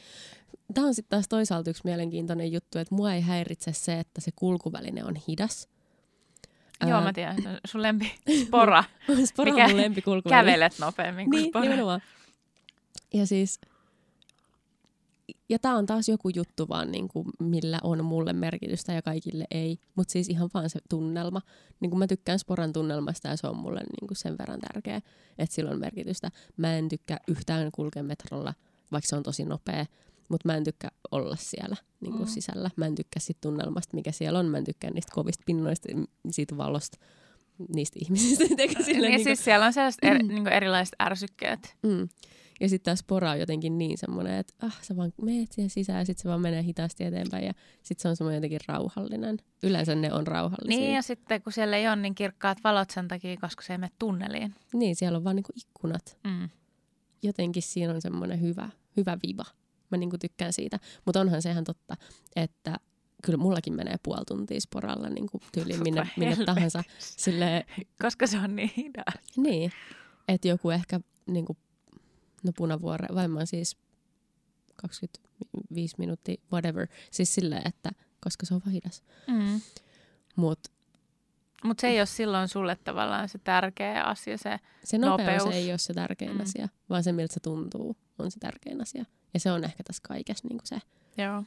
Tämä 0.74 0.86
on 0.86 0.94
sitten 0.94 1.10
taas 1.10 1.28
toisaalta 1.28 1.70
yksi 1.70 1.82
mielenkiintoinen 1.84 2.52
juttu, 2.52 2.78
että 2.78 2.94
mua 2.94 3.12
ei 3.14 3.20
häiritse 3.20 3.72
se, 3.72 3.98
että 4.00 4.20
se 4.20 4.30
kulkuväline 4.36 5.04
on 5.04 5.16
hidas. 5.28 5.68
Joo, 6.86 6.92
Ää, 6.98 7.00
mä 7.04 7.12
tiedän, 7.12 7.36
on 7.46 7.58
sun 7.66 7.82
lempi 7.88 8.14
spora. 8.46 8.84
Spora 9.24 9.52
on 9.52 9.56
Mikä- 9.58 9.68
mun 9.68 9.76
lempikulkuväline. 9.76 10.52
Kävelet 10.52 10.78
nopeammin 10.78 11.30
kuin 11.30 11.40
Niin, 11.40 11.50
spora. 11.50 11.62
nimenomaan. 11.62 12.02
Ja 13.14 13.26
siis, 13.26 13.60
ja 15.50 15.58
tämä 15.58 15.76
on 15.76 15.86
taas 15.86 16.08
joku 16.08 16.28
juttu 16.28 16.68
vaan, 16.68 16.90
niin 16.92 17.08
kuin, 17.08 17.26
millä 17.38 17.78
on 17.82 18.04
mulle 18.04 18.32
merkitystä 18.32 18.92
ja 18.92 19.02
kaikille 19.02 19.44
ei. 19.50 19.78
Mutta 19.94 20.12
siis 20.12 20.28
ihan 20.28 20.50
vaan 20.54 20.70
se 20.70 20.78
tunnelma. 20.88 21.40
Niin 21.80 21.90
kuin 21.90 21.98
mä 21.98 22.06
tykkään 22.06 22.38
Sporan 22.38 22.72
tunnelmasta 22.72 23.28
ja 23.28 23.36
se 23.36 23.46
on 23.46 23.56
mulle 23.56 23.80
niin 23.80 24.08
kuin 24.08 24.16
sen 24.16 24.38
verran 24.38 24.60
tärkeä, 24.60 25.00
että 25.38 25.54
sillä 25.54 25.70
on 25.70 25.80
merkitystä. 25.80 26.30
Mä 26.56 26.74
en 26.76 26.88
tykkää 26.88 27.18
yhtään 27.28 27.70
kulkea 27.74 28.02
metrolla, 28.02 28.54
vaikka 28.92 29.08
se 29.08 29.16
on 29.16 29.22
tosi 29.22 29.44
nopea. 29.44 29.86
Mutta 30.28 30.48
mä 30.48 30.56
en 30.56 30.64
tykkää 30.64 30.90
olla 31.10 31.36
siellä 31.36 31.76
niin 32.00 32.12
kuin 32.12 32.28
Mm. 32.28 32.32
sisällä. 32.32 32.70
Mä 32.76 32.86
en 32.86 32.94
tykkää 32.94 33.20
siitä 33.20 33.38
tunnelmasta, 33.40 33.96
mikä 33.96 34.12
siellä 34.12 34.38
on. 34.38 34.46
Mä 34.46 34.58
en 34.58 34.64
tykkää 34.64 34.90
niistä 34.90 35.12
kovista 35.14 35.42
pinnoista, 35.46 35.88
siitä 36.30 36.56
valosta, 36.56 36.98
niistä 37.74 37.98
ihmisistä. 38.02 38.44
Sillä 38.48 38.66
Niin, 38.76 39.00
niinku- 39.02 39.24
siis 39.24 39.44
siellä 39.44 39.66
on 39.66 39.72
sellaiset 39.72 39.98
er, 40.02 40.22
Mm. 40.22 40.28
niin 40.28 40.48
erilaiset 40.48 40.94
ärsykkeet. 41.02 41.76
Mm. 41.82 42.08
Ja 42.60 42.68
sitten 42.68 42.84
taas 42.84 43.04
pora 43.06 43.30
on 43.30 43.40
jotenkin 43.40 43.78
niin 43.78 43.98
semmoinen, 43.98 44.34
että 44.34 44.54
ah, 44.66 44.82
sä 44.82 44.96
vaan 44.96 45.12
meet 45.22 45.52
siihen 45.52 45.70
sisään 45.70 45.98
ja 45.98 46.04
sitten 46.04 46.22
se 46.22 46.28
vaan 46.28 46.40
menee 46.40 46.62
hitaasti 46.62 47.04
eteenpäin 47.04 47.46
ja 47.46 47.52
sitten 47.82 48.02
se 48.02 48.08
on 48.08 48.16
semmoinen 48.16 48.36
jotenkin 48.36 48.60
rauhallinen. 48.68 49.38
Yleensä 49.62 49.94
ne 49.94 50.12
on 50.12 50.26
rauhallisia. 50.26 50.80
Niin, 50.80 50.94
ja 50.94 51.02
sitten 51.02 51.42
kun 51.42 51.52
siellä 51.52 51.76
ei 51.76 51.88
ole 51.88 51.96
niin 51.96 52.14
kirkkaat 52.14 52.58
valot 52.64 52.90
sen 52.90 53.08
takia, 53.08 53.36
koska 53.36 53.62
se 53.62 53.72
ei 53.72 53.78
mene 53.78 53.92
tunneliin. 53.98 54.54
niin 54.72 54.96
siellä 54.96 55.16
on 55.16 55.24
vaan 55.24 55.36
niinku 55.36 55.52
ikkunat. 55.56 56.18
Mm. 56.24 56.48
jotenkin 57.22 57.62
siinä 57.62 57.92
on 57.94 58.00
semmoinen 58.00 58.40
hyvä, 58.40 58.68
hyvä 58.96 59.18
viva. 59.26 59.44
Mä 59.90 59.96
niinku 59.96 60.18
tykkään 60.18 60.52
siitä. 60.52 60.78
Mutta 61.06 61.20
onhan 61.20 61.42
se 61.42 61.50
ihan 61.50 61.64
totta, 61.64 61.96
että 62.36 62.76
kyllä 63.24 63.36
mullakin 63.36 63.74
menee 63.74 63.96
puoli 64.02 64.24
tuntia 64.24 64.60
sporalla 64.60 65.08
niin 65.08 65.26
kuin 65.30 65.42
tyyliin 65.52 65.82
minne, 65.82 66.08
minne 66.16 66.44
tahansa. 66.44 66.84
Silleen, 66.98 67.64
Koska 68.02 68.26
se 68.26 68.38
on 68.38 68.56
niin 68.56 68.72
hidas. 68.76 69.14
niin, 69.36 69.72
että 70.28 70.48
joku 70.48 70.70
ehkä 70.70 71.00
niin 71.26 71.44
kuin, 71.44 71.58
no 72.42 72.52
punavuore, 72.56 73.06
vai 73.14 73.28
mä 73.28 73.38
oon 73.38 73.46
siis 73.46 73.76
25 74.76 75.94
minuuttia, 75.98 76.36
whatever. 76.52 76.86
Siis 77.10 77.34
silleen, 77.34 77.62
että 77.68 77.90
koska 78.24 78.46
se 78.46 78.54
on 78.54 78.60
vaan 78.66 78.72
hidas. 78.72 79.02
Mm. 79.26 79.60
Mutta 80.36 80.70
Mutta 81.64 81.80
se 81.80 81.88
ei 81.88 82.00
ole 82.00 82.06
silloin 82.06 82.48
sulle 82.48 82.76
tavallaan 82.84 83.28
se 83.28 83.38
tärkeä 83.38 84.04
asia, 84.04 84.38
se 84.38 84.58
se 84.84 84.98
nopeus, 84.98 85.38
Nopeus. 85.44 85.54
ei 85.54 85.70
ole 85.70 85.78
se 85.78 85.94
tärkein 85.94 86.34
Mm. 86.34 86.40
asia, 86.40 86.68
vaan 86.90 87.02
se 87.04 87.12
miltä 87.12 87.34
se 87.34 87.40
tuntuu 87.40 87.96
on 88.18 88.30
se 88.30 88.40
tärkein 88.40 88.82
asia. 88.82 89.04
Ja 89.34 89.40
se 89.40 89.50
on 89.52 89.64
ehkä 89.64 89.82
tässä 89.82 90.00
kaikessa 90.08 90.48
niin 90.48 90.60
se. 90.64 90.78
Joo. 91.18 91.44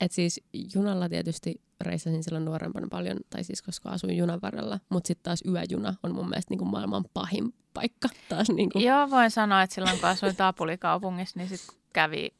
Et 0.00 0.12
siis 0.12 0.40
junalla 0.74 1.08
tietysti 1.08 1.60
reissasin 1.80 2.24
silloin 2.24 2.44
nuorempana 2.44 2.86
paljon, 2.90 3.16
tai 3.30 3.44
siis 3.44 3.62
koska 3.62 3.88
asuin 3.90 4.16
junan 4.16 4.40
varrella, 4.42 4.80
mutta 4.88 5.08
sitten 5.08 5.24
taas 5.24 5.42
yöjuna 5.46 5.94
on 6.02 6.14
mun 6.14 6.28
mielestä 6.28 6.50
niin 6.52 6.58
kuin 6.58 6.70
maailman 6.70 7.04
pahin 7.14 7.54
paikka 7.78 8.08
taas. 8.28 8.48
Niin 8.50 8.70
kuin. 8.70 8.84
Joo, 8.84 9.10
voin 9.10 9.30
sanoa, 9.30 9.62
että 9.62 9.74
silloin 9.74 10.00
kun 10.00 10.08
asuin 10.08 10.36
Taapulikaupungissa, 10.36 11.38
niin 11.38 11.48
sitten 11.48 11.76
kävi 11.92 12.30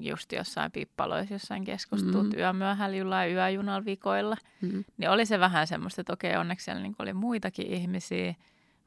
just 0.00 0.32
jossain 0.32 0.72
pippaloissa, 0.72 1.34
jossain 1.34 1.64
keskustut 1.64 2.26
Mm. 2.32 2.38
yömyöhällä 2.38 2.96
jollain 2.96 3.32
yöjunalla 3.32 3.84
vikoilla. 3.84 4.36
Mm. 4.60 4.84
Niin 4.96 5.10
oli 5.10 5.26
se 5.26 5.40
vähän 5.40 5.66
semmoista, 5.66 6.00
että 6.00 6.12
okei, 6.12 6.36
onneksi 6.36 6.64
siellä 6.64 6.82
niin 6.82 6.94
oli 6.98 7.12
muitakin 7.12 7.66
ihmisiä, 7.66 8.34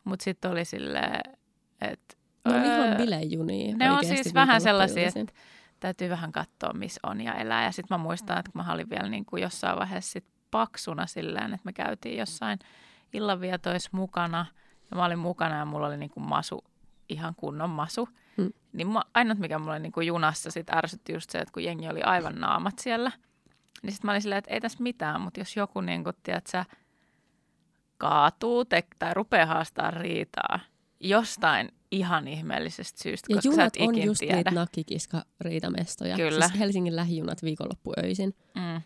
mutta 0.04 0.24
sitten 0.24 0.52
oli 0.52 0.66
silleen, 0.66 1.20
että... 1.82 2.16
Ne 2.50 2.56
on 2.56 2.62
öö, 2.62 2.76
ihan 2.76 2.98
bilejunia. 2.98 3.76
ne 3.78 3.92
on 3.92 4.06
siis 4.06 4.34
vähän 4.34 4.62
sellaisia, 4.62 5.08
että 5.08 5.34
täytyy 5.80 6.10
vähän 6.10 6.32
katsoa, 6.32 6.74
missä 6.74 7.00
on 7.04 7.22
ja 7.22 7.34
elää. 7.34 7.64
Ja 7.64 7.72
sitten 7.72 7.98
mä 7.98 8.04
muistan, 8.04 8.40
että 8.40 8.52
kun 8.52 8.62
mä 8.66 8.74
olin 8.74 8.90
vielä 8.90 9.10
niin 9.10 9.26
kuin 9.26 9.44
jossain 9.44 9.80
vaiheessa 9.80 10.12
sit 10.12 10.26
paksuna 10.52 11.08
silleen, 11.08 11.54
että 11.54 11.66
me 11.66 11.74
käytiin 11.74 12.18
jossain 12.18 12.60
illanvietoissa 13.14 13.90
mukana. 13.94 14.46
Ja 14.92 14.98
mä 14.98 15.06
olin 15.06 15.20
mukana 15.20 15.58
ja 15.58 15.66
mulla 15.66 15.88
oli 15.88 15.98
niin 15.98 16.10
kuin 16.10 16.24
masu, 16.24 16.64
ihan 17.10 17.36
kunnon 17.36 17.70
masu. 17.70 18.10
Mm. 18.38 18.54
Niin 18.74 18.88
mä, 18.88 19.02
ainut, 19.14 19.38
mikä 19.40 19.60
mulla 19.60 19.72
oli 19.72 19.80
niin 19.80 19.92
kuin 19.92 20.08
junassa 20.08 20.52
sit 20.52 20.70
ärsytti 20.70 21.14
just 21.14 21.30
se, 21.30 21.38
että 21.38 21.52
kun 21.52 21.64
jengi 21.64 21.88
oli 21.90 22.02
aivan 22.02 22.36
naamat 22.40 22.80
siellä. 22.80 23.12
Niin 23.84 23.92
sitten 23.94 24.08
mä 24.08 24.12
olin 24.12 24.22
silleen, 24.22 24.40
että 24.40 24.54
ei 24.54 24.62
tässä 24.62 24.84
mitään, 24.84 25.22
mutta 25.22 25.40
jos 25.40 25.56
joku 25.58 25.82
niin 25.82 26.04
kuin, 26.04 26.16
tiedät 26.24 26.48
sä, 26.48 26.66
kaatuu 27.98 28.66
te- 28.66 28.84
tai 29.00 29.14
rupeaa 29.14 29.46
haastaa 29.46 29.92
riitaa 29.92 30.60
jostain 31.00 31.72
ihan 31.92 32.28
ihmeellisestä 32.28 33.04
syystä, 33.04 33.26
Ja 33.30 33.36
koska 33.36 33.52
sä 33.52 33.62
junat 33.62 33.76
et 33.76 33.88
on 33.88 33.96
ikin 33.96 34.06
just 34.06 34.20
tiedä. 34.20 34.36
niitä 34.36 34.52
nakkikiska-riitamestoja. 34.52 36.16
Kyllä. 36.16 36.48
Siis 36.48 36.60
Helsingin 36.60 36.96
lähijunat 36.96 37.44
viikonloppu 37.44 37.94
öisin. 38.04 38.36
Mm. 38.56 38.82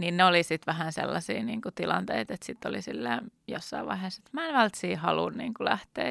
Niin 0.00 0.16
ne 0.16 0.24
oli 0.24 0.42
sitten 0.42 0.74
vähän 0.74 0.92
sellaisia 0.92 1.42
niin 1.42 1.62
kuin 1.62 1.74
tilanteita, 1.74 2.34
että 2.34 2.46
sitten 2.46 2.68
oli 2.68 2.82
silleen 2.82 3.30
jossain 3.48 3.86
vaiheessa, 3.86 4.20
että 4.20 4.30
mä 4.32 4.46
en 4.48 4.54
välttämättä 4.54 5.00
halua 5.00 5.30
niin 5.30 5.54
kuin 5.54 5.64
lähteä 5.64 6.10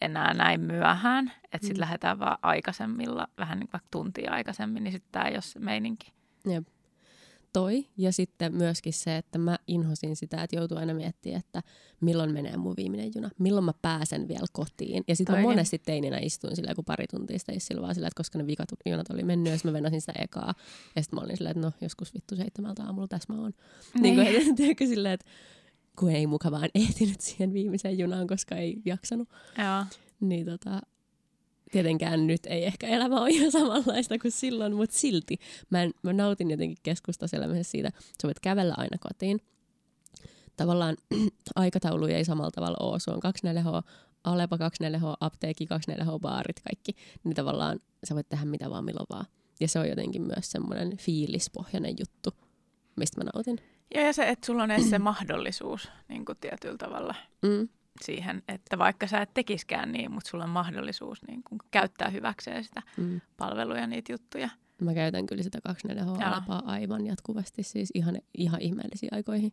enää 0.00 0.34
näin 0.34 0.60
myöhään, 0.60 1.32
että 1.44 1.66
sitten 1.66 1.76
Mm. 1.76 1.80
lähdetään 1.80 2.18
vaan 2.18 2.38
aikaisemmilla, 2.42 3.26
vähän 3.38 3.58
niin 3.58 3.66
kuin 3.66 3.72
vaikka 3.72 3.88
tuntia 3.90 4.32
aikaisemmin, 4.32 4.84
niin 4.84 4.92
sitten 4.92 5.12
tämä 5.12 5.24
ei 5.24 5.34
ole 5.34 5.42
se 5.42 5.58
meininki. 5.58 6.12
Jep. 6.46 6.66
Toi. 7.52 7.86
Ja 7.96 8.12
sitten 8.12 8.54
myöskin 8.54 8.92
se, 8.92 9.16
että 9.16 9.38
mä 9.38 9.58
inhosin 9.66 10.16
sitä, 10.16 10.42
että 10.42 10.56
joutuu 10.56 10.78
aina 10.78 10.94
miettimään, 10.94 11.38
että 11.38 11.62
milloin 12.00 12.32
menee 12.32 12.56
mun 12.56 12.74
viimeinen 12.76 13.12
juna. 13.14 13.30
Milloin 13.38 13.64
mä 13.64 13.72
pääsen 13.82 14.28
vielä 14.28 14.46
kotiin. 14.52 15.04
Ja 15.08 15.16
sitten 15.16 15.32
mä 15.32 15.36
Toikin. 15.36 15.50
monesti 15.50 15.78
teininä 15.78 16.18
istuin 16.18 16.56
sillä 16.56 16.70
joku 16.70 16.82
pari 16.82 17.06
tuntia 17.06 17.38
sitten 17.38 17.60
sillä 17.60 17.82
vaan 17.82 17.94
sillä, 17.94 18.06
että 18.06 18.16
koska 18.16 18.38
ne 18.38 18.46
vikat 18.46 18.68
junat 18.86 19.10
oli 19.10 19.22
mennyt, 19.22 19.52
sitten 19.52 19.72
mä 19.72 19.76
venasin 19.76 20.00
sitä 20.00 20.12
ekaa. 20.18 20.54
Ja 20.96 21.02
sitten 21.02 21.16
mä 21.18 21.24
olin 21.24 21.36
silleen, 21.36 21.56
että 21.56 21.66
no 21.66 21.72
joskus 21.80 22.14
vittu 22.14 22.36
seitsemältä 22.36 22.84
aamulla 22.84 23.08
tässä 23.08 23.32
mä 23.32 23.40
oon. 23.40 23.52
Niin. 24.00 24.16
Niin 24.16 24.44
kuin, 24.44 24.56
tiedätkö 24.56 24.86
silleen, 24.86 25.14
että 25.14 25.26
kun 25.98 26.10
ei 26.10 26.26
muka 26.26 26.50
vaan 26.50 26.68
ehtinyt 26.74 27.20
siihen 27.20 27.52
viimeiseen 27.52 27.98
junaan, 27.98 28.26
koska 28.26 28.56
ei 28.56 28.82
jaksanut. 28.84 29.28
Joo. 29.58 29.84
Niin 30.20 30.46
tota, 30.46 30.80
tietenkään 31.70 32.26
nyt 32.26 32.46
ei 32.46 32.64
ehkä 32.64 32.86
elämä 32.86 33.20
ole 33.20 33.30
ihan 33.30 33.52
samanlaista 33.52 34.18
kuin 34.18 34.32
silloin, 34.32 34.76
mutta 34.76 34.96
silti 34.96 35.38
mä, 35.70 35.82
en, 35.82 35.92
mä 36.02 36.12
nautin 36.12 36.50
jotenkin 36.50 36.78
keskustassa 36.82 37.36
elämässä 37.36 37.62
siitä, 37.62 37.88
että 37.88 38.00
sä 38.22 38.28
voit 38.28 38.40
kävellä 38.40 38.74
aina 38.76 38.98
kotiin. 39.00 39.40
Tavallaan 40.56 40.96
aikataulu 41.56 42.06
ei 42.06 42.24
samalla 42.24 42.50
tavalla 42.50 42.76
ole. 42.80 43.00
Se 43.00 43.10
on 43.10 43.20
24H, 43.22 43.90
Alepa 44.24 44.56
24H, 44.56 45.16
apteekki 45.20 45.64
24H, 45.64 46.18
baarit, 46.20 46.60
kaikki. 46.60 46.92
Niin 47.24 47.34
tavallaan 47.34 47.80
sä 48.04 48.14
voit 48.14 48.28
tehdä 48.28 48.44
mitä 48.44 48.70
vaan 48.70 48.84
milloin 48.84 49.06
vaan. 49.10 49.26
Ja 49.60 49.68
se 49.68 49.78
on 49.78 49.88
jotenkin 49.88 50.22
myös 50.22 50.50
semmoinen 50.50 50.96
fiilispohjainen 50.96 51.94
juttu, 51.98 52.30
mistä 52.96 53.24
mä 53.24 53.30
nautin. 53.34 53.58
Ja, 53.94 54.02
ja 54.02 54.12
se, 54.12 54.28
että 54.28 54.46
sulla 54.46 54.62
on 54.62 54.70
edes 54.70 54.90
se 54.90 54.98
mahdollisuus 54.98 55.88
niin 56.08 56.24
kuin 56.24 56.38
tietyllä 56.38 56.76
tavalla 56.76 57.14
Mm. 57.42 57.68
Siihen, 58.02 58.42
että 58.48 58.78
vaikka 58.78 59.06
sä 59.06 59.20
et 59.22 59.34
tekiskään 59.34 59.92
niin, 59.92 60.12
mutta 60.12 60.30
sulla 60.30 60.44
on 60.44 60.50
mahdollisuus 60.50 61.18
niin 61.28 61.42
kuin 61.48 61.58
käyttää 61.70 62.08
hyväkseen 62.08 62.64
sitä 62.64 62.82
Mm. 62.96 63.20
palveluja, 63.36 63.86
niitä 63.86 64.12
juttuja. 64.12 64.48
Mä 64.80 64.94
käytän 64.94 65.26
kyllä 65.26 65.42
sitä 65.42 65.58
24H 65.68 66.06
Joo. 66.06 66.16
alapaa 66.28 66.62
aivan 66.66 67.06
jatkuvasti, 67.06 67.62
siis 67.62 67.90
ihan, 67.94 68.16
ihan 68.38 68.60
ihmeellisiin 68.60 69.14
aikoihin. 69.14 69.52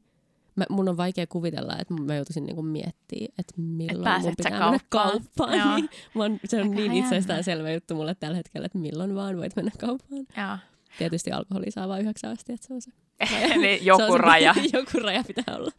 Mä, 0.56 0.66
mun 0.70 0.90
on 0.90 0.98
vaikea 0.98 1.28
kuvitella, 1.28 1.78
että 1.80 1.94
mä 1.94 2.16
joutuisin 2.16 2.44
niinku 2.46 2.62
miettimään, 2.62 3.30
että 3.38 3.54
milloin 3.58 4.04
pääset 4.04 4.26
mun 4.26 4.34
pitää 4.38 4.52
mennä 4.52 4.80
kauppaan. 4.90 5.12
kauppaan. 5.12 5.58
Joo. 5.60 5.76
Niin, 5.76 5.90
mä 6.16 6.24
oon, 6.24 6.40
se 6.46 6.56
on 6.58 6.62
Aika 6.64 6.76
niin 6.76 6.86
jännä. 6.92 7.00
itsestään 7.06 7.44
selvä 7.44 7.72
juttu 7.72 7.96
mulle 7.96 8.16
tällä 8.16 8.38
hetkellä, 8.38 8.66
että 8.66 8.78
milloin 8.78 9.16
vaan 9.16 9.38
voit 9.38 9.56
mennä 9.56 9.72
kauppaan. 9.80 10.26
Joo. 10.38 10.58
Tietysti 10.98 11.32
alkoholi 11.32 11.72
saa 11.72 11.88
vain 11.88 12.02
yhdeksän 12.02 12.32
asti, 12.32 12.54
että 12.54 12.68
se 12.68 12.74
on 12.74 12.82
se. 12.82 12.92
Eli 13.20 13.78
se 13.78 13.84
joku 13.84 14.12
se, 14.12 14.18
raja. 14.18 14.56
joku 14.74 15.00
raja 15.04 15.24
pitää 15.24 15.56
olla. 15.56 15.72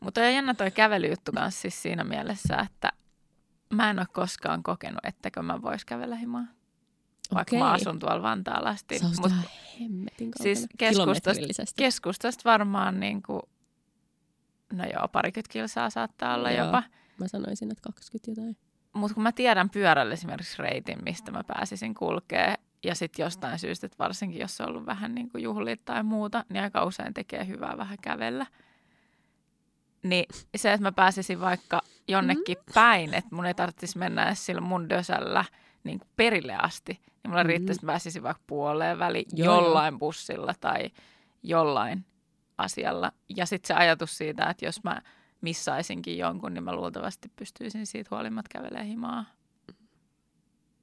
Mutta 0.00 0.20
on 0.20 0.34
jännä 0.34 0.54
toi 0.54 0.70
kävelyjuttu 0.70 1.32
kanssa 1.32 1.60
siis 1.60 1.82
siinä 1.82 2.04
mielessä, 2.04 2.56
että 2.56 2.92
mä 3.70 3.90
en 3.90 3.98
ole 3.98 4.06
koskaan 4.12 4.62
kokenut, 4.62 5.00
ettäkö 5.02 5.42
mä 5.42 5.62
vois 5.62 5.84
kävellä 5.84 6.16
himaa. 6.16 6.44
Vaikka 7.34 7.56
mä 7.56 7.72
Okei. 7.72 7.82
asun 7.82 7.98
tuolla 7.98 8.22
Vantaalla 8.22 8.68
asti. 8.68 8.98
Se 8.98 9.06
on 9.06 9.12
Mut 9.20 9.32
hemmetin 9.80 10.30
siis 10.42 10.66
keskustasta, 10.78 11.62
keskustasta 11.76 12.50
varmaan 12.50 13.00
niin 13.00 13.22
kuin, 13.22 13.42
no 14.72 14.84
joo, 14.84 15.08
parikymmentä 15.08 15.52
kilsaa 15.52 15.90
saattaa 15.90 16.34
olla 16.34 16.50
Joo. 16.50 16.66
jopa. 16.66 16.82
Mä 17.18 17.28
sanoisin, 17.28 17.70
että 17.70 17.82
20 17.82 18.30
jotain. 18.30 18.56
Mutta 18.92 19.14
kun 19.14 19.22
mä 19.22 19.32
tiedän 19.32 19.70
pyörällä 19.70 20.12
esimerkiksi 20.12 20.62
reitin, 20.62 20.98
mistä 21.04 21.32
mä 21.32 21.44
pääsisin 21.44 21.94
kulkee, 21.94 22.54
ja 22.84 22.94
sitten 22.94 23.22
jostain 23.24 23.58
syystä, 23.58 23.86
että 23.86 23.98
varsinkin 23.98 24.40
jos 24.40 24.60
on 24.60 24.68
ollut 24.68 24.86
vähän 24.86 25.14
niin 25.14 25.30
kuin 25.30 25.44
juhlit 25.44 25.84
tai 25.84 26.02
muuta, 26.02 26.44
niin 26.48 26.62
aika 26.62 26.84
usein 26.84 27.14
tekee 27.14 27.46
hyvää 27.46 27.76
vähän 27.76 27.98
kävellä. 28.02 28.46
Niin 30.02 30.24
se, 30.56 30.72
että 30.72 30.82
mä 30.82 30.92
pääsisin 30.92 31.40
vaikka 31.40 31.80
jonnekin 32.08 32.56
mm. 32.58 32.72
päin, 32.74 33.14
että 33.14 33.34
mun 33.34 33.46
ei 33.46 33.54
tarvitsisi 33.54 33.98
mennä 33.98 34.26
edes 34.26 34.46
sillä 34.46 34.60
mun 34.60 34.88
dösällä 34.88 35.44
niin 35.84 35.98
kuin 35.98 36.08
perille 36.16 36.56
asti, 36.56 36.92
niin 36.92 37.30
mulla 37.30 37.42
Mhm. 37.42 37.48
riittäisi, 37.48 37.78
että 37.78 37.86
mä 37.86 37.92
pääsisin 37.92 38.22
vaikka 38.22 38.42
puoleen 38.46 38.98
väliin 38.98 39.26
Joo, 39.32 39.44
joo. 39.54 39.64
jollain 39.64 39.98
bussilla 39.98 40.54
tai 40.60 40.90
jollain 41.42 42.04
asialla. 42.58 43.12
Ja 43.36 43.46
sitten 43.46 43.66
se 43.68 43.74
ajatus 43.74 44.18
siitä, 44.18 44.44
että 44.50 44.64
jos 44.64 44.84
mä 44.84 45.02
missaisinkin 45.40 46.18
jonkun, 46.18 46.54
niin 46.54 46.64
mä 46.64 46.74
luultavasti 46.76 47.28
pystyisin 47.36 47.86
siitä 47.86 48.08
huolimatta 48.10 48.48
kävelemään 48.58 48.86
himaa. 48.86 49.24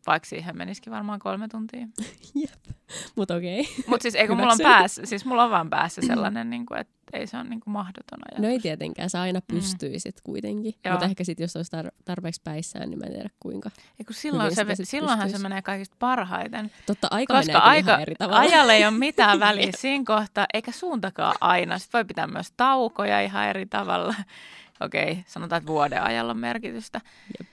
Vaikka 0.07 0.29
siihen 0.29 0.57
menisikin 0.57 0.93
varmaan 0.93 1.19
kolme 1.19 1.47
tuntia. 1.47 1.87
Mutta 3.15 3.35
okei. 3.35 3.67
Mutta 3.87 4.01
siis 4.01 4.15
eikö 4.15 4.35
mulla 4.35 4.51
on 4.51 4.59
päässä, 4.63 5.05
siis 5.05 5.25
mulla 5.25 5.43
on 5.43 5.51
vaan 5.51 5.69
päässä 5.69 6.01
sellainen, 6.07 6.49
niin 6.49 6.65
kuin, 6.65 6.79
että 6.79 6.93
ei 7.13 7.27
se 7.27 7.37
ole 7.37 7.43
niin 7.43 7.59
kuin 7.59 7.71
mahdoton 7.71 8.19
ajatus. 8.25 8.41
No 8.41 8.47
ei 8.47 8.59
tietenkään, 8.59 9.09
sä 9.09 9.21
aina 9.21 9.39
pystyisit 9.47 10.21
kuitenkin. 10.23 10.73
Joo. 10.85 10.91
Mutta 10.93 11.05
ehkä 11.05 11.23
sitten 11.23 11.43
jos 11.43 11.55
olisi 11.55 11.71
tar- 11.77 11.91
tarpeeksi 12.05 12.41
päissään, 12.43 12.89
niin 12.89 12.99
mä 12.99 13.05
en 13.05 13.13
tiedä 13.13 13.29
kuinka. 13.39 13.69
Kun 14.05 14.15
silloin 14.15 14.55
se, 14.55 14.65
silloinhan 14.83 15.19
se 15.19 15.23
pystyisi. 15.23 15.43
menee 15.43 15.61
kaikista 15.61 15.95
parhaiten. 15.99 16.71
Totta, 16.85 17.07
aika 17.11 17.33
Koska 17.33 17.53
menee 17.53 17.69
aika, 17.69 17.91
ihan 17.91 18.01
eri 18.01 18.15
tavalla. 18.15 18.39
ajalla 18.39 18.73
ei 18.73 18.85
ole 18.85 18.97
mitään 18.97 19.39
väliä 19.49 19.71
siinä 19.77 20.03
kohtaa, 20.07 20.45
eikä 20.53 20.71
suuntakaan 20.71 21.35
aina. 21.41 21.77
Sitten 21.79 21.99
voi 21.99 22.05
pitää 22.05 22.27
myös 22.27 22.51
taukoja 22.57 23.21
ihan 23.21 23.47
eri 23.47 23.65
tavalla. 23.65 24.15
Okei, 24.85 25.23
sanotaan, 25.27 25.57
että 25.57 25.67
vuoden 25.67 26.03
ajalla 26.03 26.31
on 26.31 26.37
merkitystä. 26.39 27.01
Jep. 27.39 27.47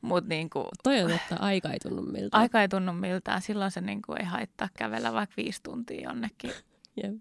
Mutta 0.00 0.28
niin 0.28 0.50
kuin, 0.50 0.66
Toi 0.82 1.02
on 1.02 1.10
totta, 1.10 1.36
aika 1.44 1.70
ei 1.72 1.78
tunnu 1.78 2.02
miltä. 2.02 2.36
aika 2.38 2.62
ei 2.62 2.68
tunnu 2.68 2.92
miltään. 2.92 3.42
Silloin 3.42 3.70
se 3.70 3.80
niin 3.80 4.02
kuin 4.02 4.20
ei 4.20 4.26
haittaa 4.26 4.68
kävellä 4.78 5.12
vaikka 5.12 5.34
viisi 5.36 5.60
tuntia 5.62 6.00
jonnekin, 6.02 6.50
Jep. 7.02 7.14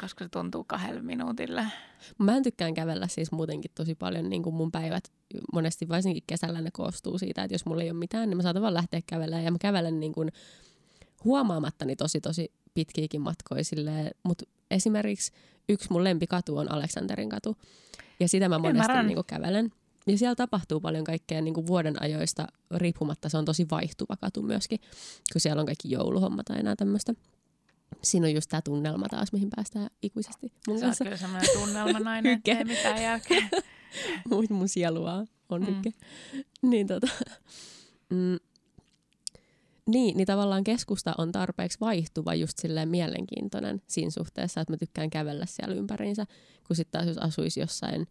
koska 0.00 0.24
se 0.24 0.28
tuntuu 0.28 0.64
kahdelle 0.64 1.02
minuutille. 1.02 1.66
Mä 2.18 2.36
en 2.36 2.42
tykkään 2.42 2.74
kävellä 2.74 3.06
siis 3.08 3.32
muutenkin 3.32 3.70
tosi 3.74 3.94
paljon, 3.94 4.28
niin 4.30 4.42
kuin 4.42 4.54
mun 4.54 4.72
päivät 4.72 5.12
monesti 5.52 5.88
varsinkin 5.88 6.22
kesällä 6.26 6.60
ne 6.60 6.70
koostuu 6.72 7.18
siitä, 7.18 7.42
että 7.44 7.54
jos 7.54 7.66
mulla 7.66 7.82
ei 7.82 7.90
ole 7.90 7.98
mitään, 7.98 8.28
niin 8.30 8.36
mä 8.36 8.42
saatan 8.42 8.62
vaan 8.62 8.74
lähteä 8.74 9.00
kävelemään 9.06 9.44
ja 9.44 9.50
mä 9.52 9.58
kävelen 9.60 10.00
niin 10.00 10.12
kuin 10.12 10.32
huomaamattani 11.24 11.96
tosi 11.96 12.20
tosi 12.20 12.52
pitkiäkin 12.74 13.20
matkoja 13.20 13.64
silleen, 13.64 14.10
mutta 14.22 14.44
esimerkiksi 14.70 15.32
yksi 15.68 15.88
mun 15.92 16.04
lempikatu 16.04 16.56
on 16.58 16.72
Aleksanterin 16.72 17.28
katu 17.28 17.56
ja 18.20 18.28
sitä 18.28 18.48
mä 18.48 18.58
monesti 18.58 18.78
Ymmärrän. 18.78 19.06
niin 19.06 19.14
kuin 19.16 19.26
kävelen. 19.26 19.72
Ja 20.06 20.18
siellä 20.18 20.34
tapahtuu 20.34 20.80
paljon 20.80 21.04
kaikkea 21.04 21.42
niin 21.42 21.54
kuin 21.54 21.66
vuoden 21.66 22.02
ajoista 22.02 22.46
riippumatta. 22.74 23.28
Se 23.28 23.38
on 23.38 23.44
tosi 23.44 23.66
vaihtuva 23.70 24.16
katu 24.16 24.42
myöskin, 24.42 24.80
kun 25.32 25.40
siellä 25.40 25.60
on 25.60 25.66
kaikki 25.66 25.90
jouluhommat 25.90 26.46
tai 26.46 26.60
enää 26.60 26.76
tämmöistä. 26.76 27.14
Siinä 28.02 28.26
on 28.26 28.34
just 28.34 28.50
tämä 28.50 28.62
tunnelma 28.62 29.08
taas, 29.08 29.32
mihin 29.32 29.50
päästään 29.56 29.90
ikuisesti 30.02 30.52
mun 30.68 30.78
Sä 30.78 30.86
kanssa. 30.86 31.04
kyllä 31.04 31.16
semmoinen 31.16 31.48
tunnelmanainen, 31.52 32.32
ettei 32.32 32.64
mitään 32.64 33.02
jälkeen. 33.02 33.48
Mun, 34.30 34.46
mun 34.50 34.68
sielua 34.68 35.24
on 35.48 35.60
mm. 35.60 35.66
hykke. 35.66 35.92
Niin, 36.62 36.86
tota, 36.86 37.06
mm, 38.10 38.38
niin, 39.86 40.16
niin 40.16 40.26
tavallaan 40.26 40.64
keskusta 40.64 41.14
on 41.18 41.32
tarpeeksi 41.32 41.80
vaihtuva 41.80 42.34
just 42.34 42.58
silleen 42.58 42.88
mielenkiintoinen 42.88 43.82
siinä 43.86 44.10
suhteessa, 44.10 44.60
että 44.60 44.72
mä 44.72 44.76
tykkään 44.76 45.10
kävellä 45.10 45.46
siellä 45.46 45.74
ympäriinsä, 45.74 46.26
kun 46.66 46.76
sitten 46.76 46.92
taas 47.00 47.08
jos 47.08 47.18
asuisi 47.18 47.60
jossain, 47.60 48.06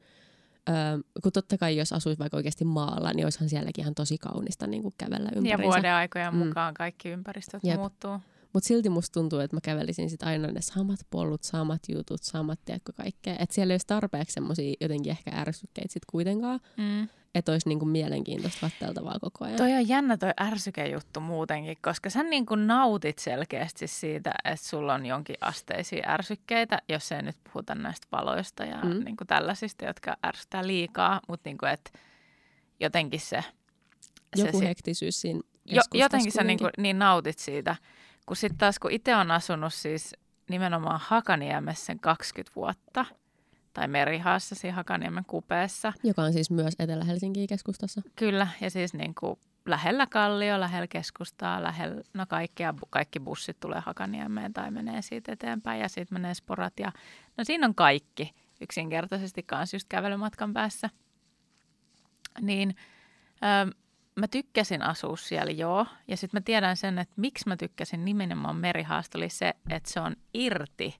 öö, 0.69 0.75
kun 1.23 1.32
totta 1.32 1.58
kai 1.58 1.78
jos 1.78 1.93
asuisi 1.93 2.19
vaikka 2.19 2.38
oikeasti 2.38 2.65
maalla, 2.65 3.12
niin 3.13 3.25
olisihan 3.25 3.49
sielläkin 3.49 3.82
ihan 3.84 3.95
tosi 3.95 4.17
kaunista 4.17 4.67
niin 4.67 4.82
kuin 4.82 4.93
kävellä 4.97 5.30
Ja 5.34 5.38
ympäriinsä. 5.38 5.63
vuoden 5.63 5.93
aikojen 5.93 6.34
Mm. 6.34 6.38
mukaan 6.47 6.73
kaikki 6.73 7.10
ympäristöt 7.10 7.63
Jep. 7.63 7.80
muuttuu. 7.80 8.19
Mutta 8.54 8.67
silti 8.67 8.89
musta 8.89 9.13
tuntuu, 9.19 9.39
että 9.39 9.56
mä 9.56 9.62
kävelisin 9.62 10.10
sit 10.10 10.23
aina 10.23 10.47
ne 10.47 10.62
samat 10.62 10.99
pollut, 11.10 11.43
samat 11.43 11.82
jutut, 11.89 12.23
samat 12.23 12.60
tiedätkö 12.65 12.91
kaikkea. 12.93 13.36
Että 13.39 13.56
siellä 13.56 13.71
ei 13.71 13.73
olisi 13.73 13.88
tarpeeksi 13.88 14.34
semmoisia 14.34 14.73
jotenkin 14.82 15.12
ehkä 15.12 15.32
ärsykkeitä 15.32 15.93
sit 15.93 16.04
kuitenkaan, 16.12 16.60
Mm. 16.78 17.08
Että 17.36 17.52
olisi 17.52 17.69
niinku 17.69 17.86
mielenkiintoista 17.86 18.60
katteltavaa 18.62 19.19
koko 19.21 19.45
ajan. 19.45 19.58
Toi 19.58 19.74
on 19.74 19.88
jännä 19.88 20.17
toi 20.17 20.32
ärsykejuttu 20.41 21.19
muutenkin, 21.19 21.78
koska 21.82 22.10
sä 22.10 22.24
niin 22.24 22.45
kuin 22.45 22.67
nautit 22.67 23.19
selkeästi 23.19 23.88
siitä, 23.88 24.34
että 24.45 24.67
sulla 24.67 24.93
on 24.93 25.06
jonkin 25.06 25.36
asteisia 25.41 26.10
ärsykkeitä, 26.10 26.82
jos 26.89 27.12
ei 27.12 27.21
nyt 27.21 27.36
puhuta 27.43 27.76
näistä 27.76 28.08
valoista 28.12 28.63
ja 28.63 28.78
mm. 28.84 29.06
Niin 29.06 29.17
kuin 29.17 29.28
tällaisista, 29.28 29.86
jotka 29.86 30.17
ärsyttää 30.26 30.67
liikaa, 30.67 31.21
mutta 31.28 31.50
niin 31.50 31.58
kuin, 31.58 31.71
että 31.71 31.91
jotenkin 32.80 33.19
se... 33.19 33.43
Joku 34.36 34.60
se, 34.60 34.67
hektisyys 34.67 35.21
siinä 35.21 35.39
jo, 35.65 35.82
jotenkin 35.93 36.32
sä 36.32 36.43
niin, 36.43 36.60
kuin, 36.60 36.71
niin 36.78 37.00
nautit 37.00 37.39
siitä, 37.39 37.76
kun 38.26 38.36
sitten 38.36 38.58
taas 38.58 38.80
kun 38.80 38.91
itse 38.91 39.15
on 39.15 39.32
asunut 39.32 39.74
siis 39.74 40.15
nimenomaan 40.50 41.00
Hakaniemessä 41.04 41.86
sen 41.86 42.00
20 42.00 42.56
vuotta, 42.56 43.06
tai 43.75 43.88
Merihaassa 43.88 44.55
siinä 44.55 44.75
Hakaniemen 44.75 45.25
kupeessa, 45.25 45.93
Joka 46.03 46.21
on 46.21 46.33
siis 46.33 46.51
myös 46.51 46.75
Etelä-Helsingin 46.79 47.47
keskustassa. 47.47 48.01
Kyllä, 48.15 48.47
ja 48.61 48.69
siis 48.69 48.93
niin 48.93 49.15
kuin 49.15 49.39
lähellä 49.65 50.07
Kallio, 50.07 50.59
lähellä 50.59 50.88
keskustaa, 50.88 51.63
lähellä, 51.63 52.01
no 52.13 52.25
kaikkia, 52.25 52.73
kaikki 52.89 53.19
bussit 53.19 53.59
tulee 53.59 53.81
Hakaniemeen 53.85 54.53
tai 54.53 54.71
menee 54.71 55.01
siitä 55.01 55.31
eteenpäin 55.31 55.81
ja 55.81 55.89
sitten 55.89 56.15
menee 56.15 56.33
sporat. 56.33 56.79
Ja, 56.79 56.91
no 57.38 57.43
siinä 57.43 57.67
on 57.67 57.75
kaikki 57.75 58.33
yksinkertaisesti 58.61 59.43
kanssa 59.43 59.75
just 59.75 59.88
kävelymatkan 59.89 60.53
päässä. 60.53 60.89
Niin 62.41 62.75
ö, 63.35 63.75
mä 64.15 64.27
tykkäsin 64.27 64.81
asua 64.81 65.17
siellä 65.17 65.51
joo, 65.51 65.85
ja 66.07 66.17
sitten 66.17 66.38
mä 66.38 66.41
tiedän 66.41 66.77
sen, 66.77 66.99
että 66.99 67.13
miksi 67.17 67.47
mä 67.47 67.57
tykkäsin 67.57 68.05
nimenomaan 68.05 68.55
Merihaasta 68.55 69.17
oli 69.17 69.29
se, 69.29 69.53
että 69.69 69.91
se 69.91 69.99
on 69.99 70.15
irti 70.33 70.95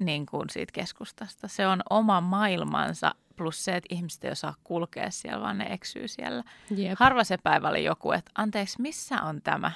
niin 0.00 0.26
kuin 0.26 0.50
siitä 0.50 0.72
keskustasta. 0.72 1.48
Se 1.48 1.66
on 1.66 1.80
oma 1.90 2.20
maailmansa 2.20 3.14
plus 3.36 3.64
se, 3.64 3.76
että 3.76 3.94
ihmiset 3.94 4.24
ei 4.24 4.30
osaa 4.30 4.54
kulkea 4.64 5.10
siellä, 5.10 5.40
vaan 5.40 5.58
ne 5.58 5.66
eksyy 5.70 6.08
siellä. 6.08 6.44
Jep. 6.76 6.94
Harva 6.98 7.24
se 7.24 7.36
päivä 7.36 7.68
oli 7.68 7.84
joku, 7.84 8.12
että 8.12 8.30
anteeksi, 8.34 8.82
missä 8.82 9.22
on 9.22 9.42
tämä? 9.42 9.72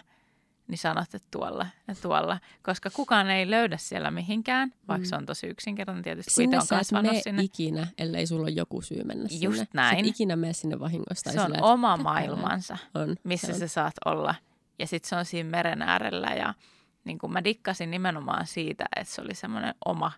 Niin 0.69 0.79
sanot, 0.79 1.15
että 1.15 1.29
tuolla 1.31 1.67
ja 1.89 1.95
tuolla. 2.03 2.41
Koska 2.63 2.91
kukaan 2.91 3.31
ei 3.31 3.51
löydä 3.51 3.77
siellä 3.77 4.11
mihinkään, 4.11 4.73
vaikka 4.89 5.05
Mm. 5.07 5.09
se 5.09 5.17
on 5.17 5.27
tosi 5.27 5.47
yksinkertainen 5.47 6.05
tietysti, 6.05 6.31
kun 6.31 6.35
Sinne 6.43 6.57
on 6.59 6.67
sä 6.67 6.77
kasvanut 6.77 7.17
sinne. 7.23 7.43
ikinä, 7.43 7.87
ellei 7.99 8.27
sulla 8.27 8.43
ole 8.43 8.51
joku 8.51 8.83
syy 8.83 9.05
mennä 9.05 9.29
sinne. 9.29 9.45
Just 9.45 9.57
Sä 9.57 9.63
et 9.63 9.75
näin. 9.75 10.05
ikinä 10.05 10.37
mene 10.37 10.53
sinne 10.53 10.81
vahingosta. 10.81 11.33
Se 11.33 11.41
on 11.41 11.47
sillä, 11.47 11.59
oma 11.67 11.97
maailmansa, 11.97 12.79
On. 12.95 13.17
missä 13.25 13.47
se 13.47 13.53
on. 13.53 13.59
sä 13.59 13.69
saat 13.69 13.95
olla. 14.05 14.35
Ja 14.79 14.87
sitten 14.87 15.09
se 15.09 15.17
on 15.17 15.25
siinä 15.25 15.51
meren 15.51 15.83
äärellä 15.83 16.29
ja 16.29 16.55
niin 17.05 17.19
kuin 17.19 17.33
mä 17.33 17.45
dikkasin 17.45 17.91
nimenomaan 17.91 18.47
siitä, 18.47 18.85
että 18.97 19.15
se 19.15 19.23
oli 19.23 19.35
semmoinen 19.35 19.75
oma 19.85 20.13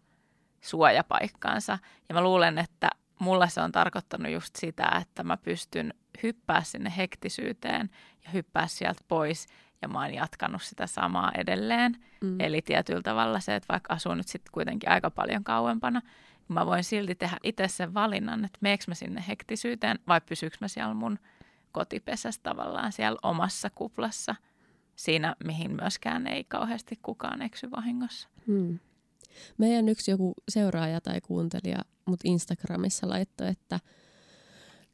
suojapaikkaansa. 0.60 1.78
Ja 2.08 2.14
mä 2.14 2.20
luulen, 2.20 2.58
että 2.58 2.90
mulla 3.18 3.46
se 3.46 3.60
on 3.60 3.72
tarkoittanut 3.72 4.32
just 4.32 4.56
sitä, 4.56 4.88
että 5.00 5.22
mä 5.22 5.36
pystyn 5.36 5.94
hyppää 6.22 6.62
sinne 6.62 6.92
hektisyyteen 6.96 7.90
ja 8.24 8.30
hyppää 8.30 8.66
sieltä 8.66 9.02
pois. 9.08 9.46
Ja 9.82 9.88
mä 9.88 10.00
oon 10.00 10.14
jatkanut 10.14 10.62
sitä 10.62 10.86
samaa 10.86 11.32
edelleen. 11.38 11.96
Mm. 12.20 12.40
Eli 12.40 12.62
tietyllä 12.62 13.02
tavalla 13.02 13.40
se, 13.40 13.54
että 13.54 13.72
vaikka 13.72 13.94
asun 13.94 14.16
nyt 14.16 14.28
sitten 14.28 14.52
kuitenkin 14.52 14.90
aika 14.90 15.10
paljon 15.10 15.44
kauempana, 15.44 16.00
niin 16.48 16.54
mä 16.54 16.66
voin 16.66 16.84
silti 16.84 17.14
tehdä 17.14 17.36
itse 17.42 17.68
sen 17.68 17.94
valinnan, 17.94 18.44
että 18.44 18.58
meekö 18.60 18.84
mä 18.88 18.94
sinne 18.94 19.24
hektisyyteen 19.28 19.98
vai 20.08 20.20
pysyykö 20.20 20.56
mä 20.60 20.68
siellä 20.68 20.94
mun 20.94 21.18
kotipesässä 21.72 22.40
tavallaan 22.42 22.92
siellä 22.92 23.18
omassa 23.22 23.70
kuplassa, 23.74 24.34
siinä 24.96 25.36
mihin 25.44 25.70
myöskään 25.70 26.26
ei 26.26 26.44
kauheasti 26.44 26.98
kukaan 27.02 27.42
eksy 27.42 27.70
vahingossa. 27.70 28.28
Hmm. 28.46 28.78
Meidän 29.58 29.88
yksi 29.88 30.10
joku 30.10 30.34
seuraaja 30.48 31.00
tai 31.00 31.20
kuuntelija 31.20 31.78
mut 32.06 32.20
Instagramissa 32.24 33.08
laittoi, 33.08 33.48
että, 33.48 33.80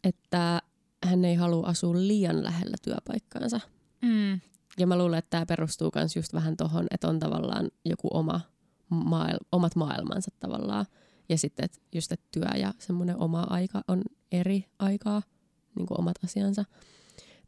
että 0.05 0.63
hän 1.05 1.25
ei 1.25 1.35
halua 1.35 1.67
asua 1.67 1.95
liian 1.95 2.45
lähellä 2.45 2.77
työpaikkaansa. 2.83 3.61
Mm. 4.03 4.41
Ja 4.79 4.87
mä 4.87 4.99
luulen, 4.99 5.19
että 5.19 5.31
tämä 5.31 5.47
perustuu 5.47 5.91
myös 5.95 6.17
just 6.17 6.33
vähän 6.35 6.57
tohon, 6.57 6.87
että 6.91 7.09
on 7.09 7.19
tavallaan 7.19 7.71
joku 7.85 8.09
oma 8.13 8.41
maail- 8.91 9.47
omat 9.53 9.77
maailmansa 9.77 10.31
tavallaan. 10.41 10.87
Ja 11.29 11.39
sitten 11.39 11.65
et 11.65 11.83
just, 11.93 12.13
että 12.13 12.27
työ 12.33 12.59
ja 12.59 12.75
semmoinen 12.79 13.17
oma 13.17 13.47
aika 13.51 13.83
on 13.89 14.03
eri 14.33 14.65
aikaa, 14.79 15.23
niin 15.75 15.87
kuin 15.87 16.01
omat 16.01 16.25
asiansa. 16.25 16.65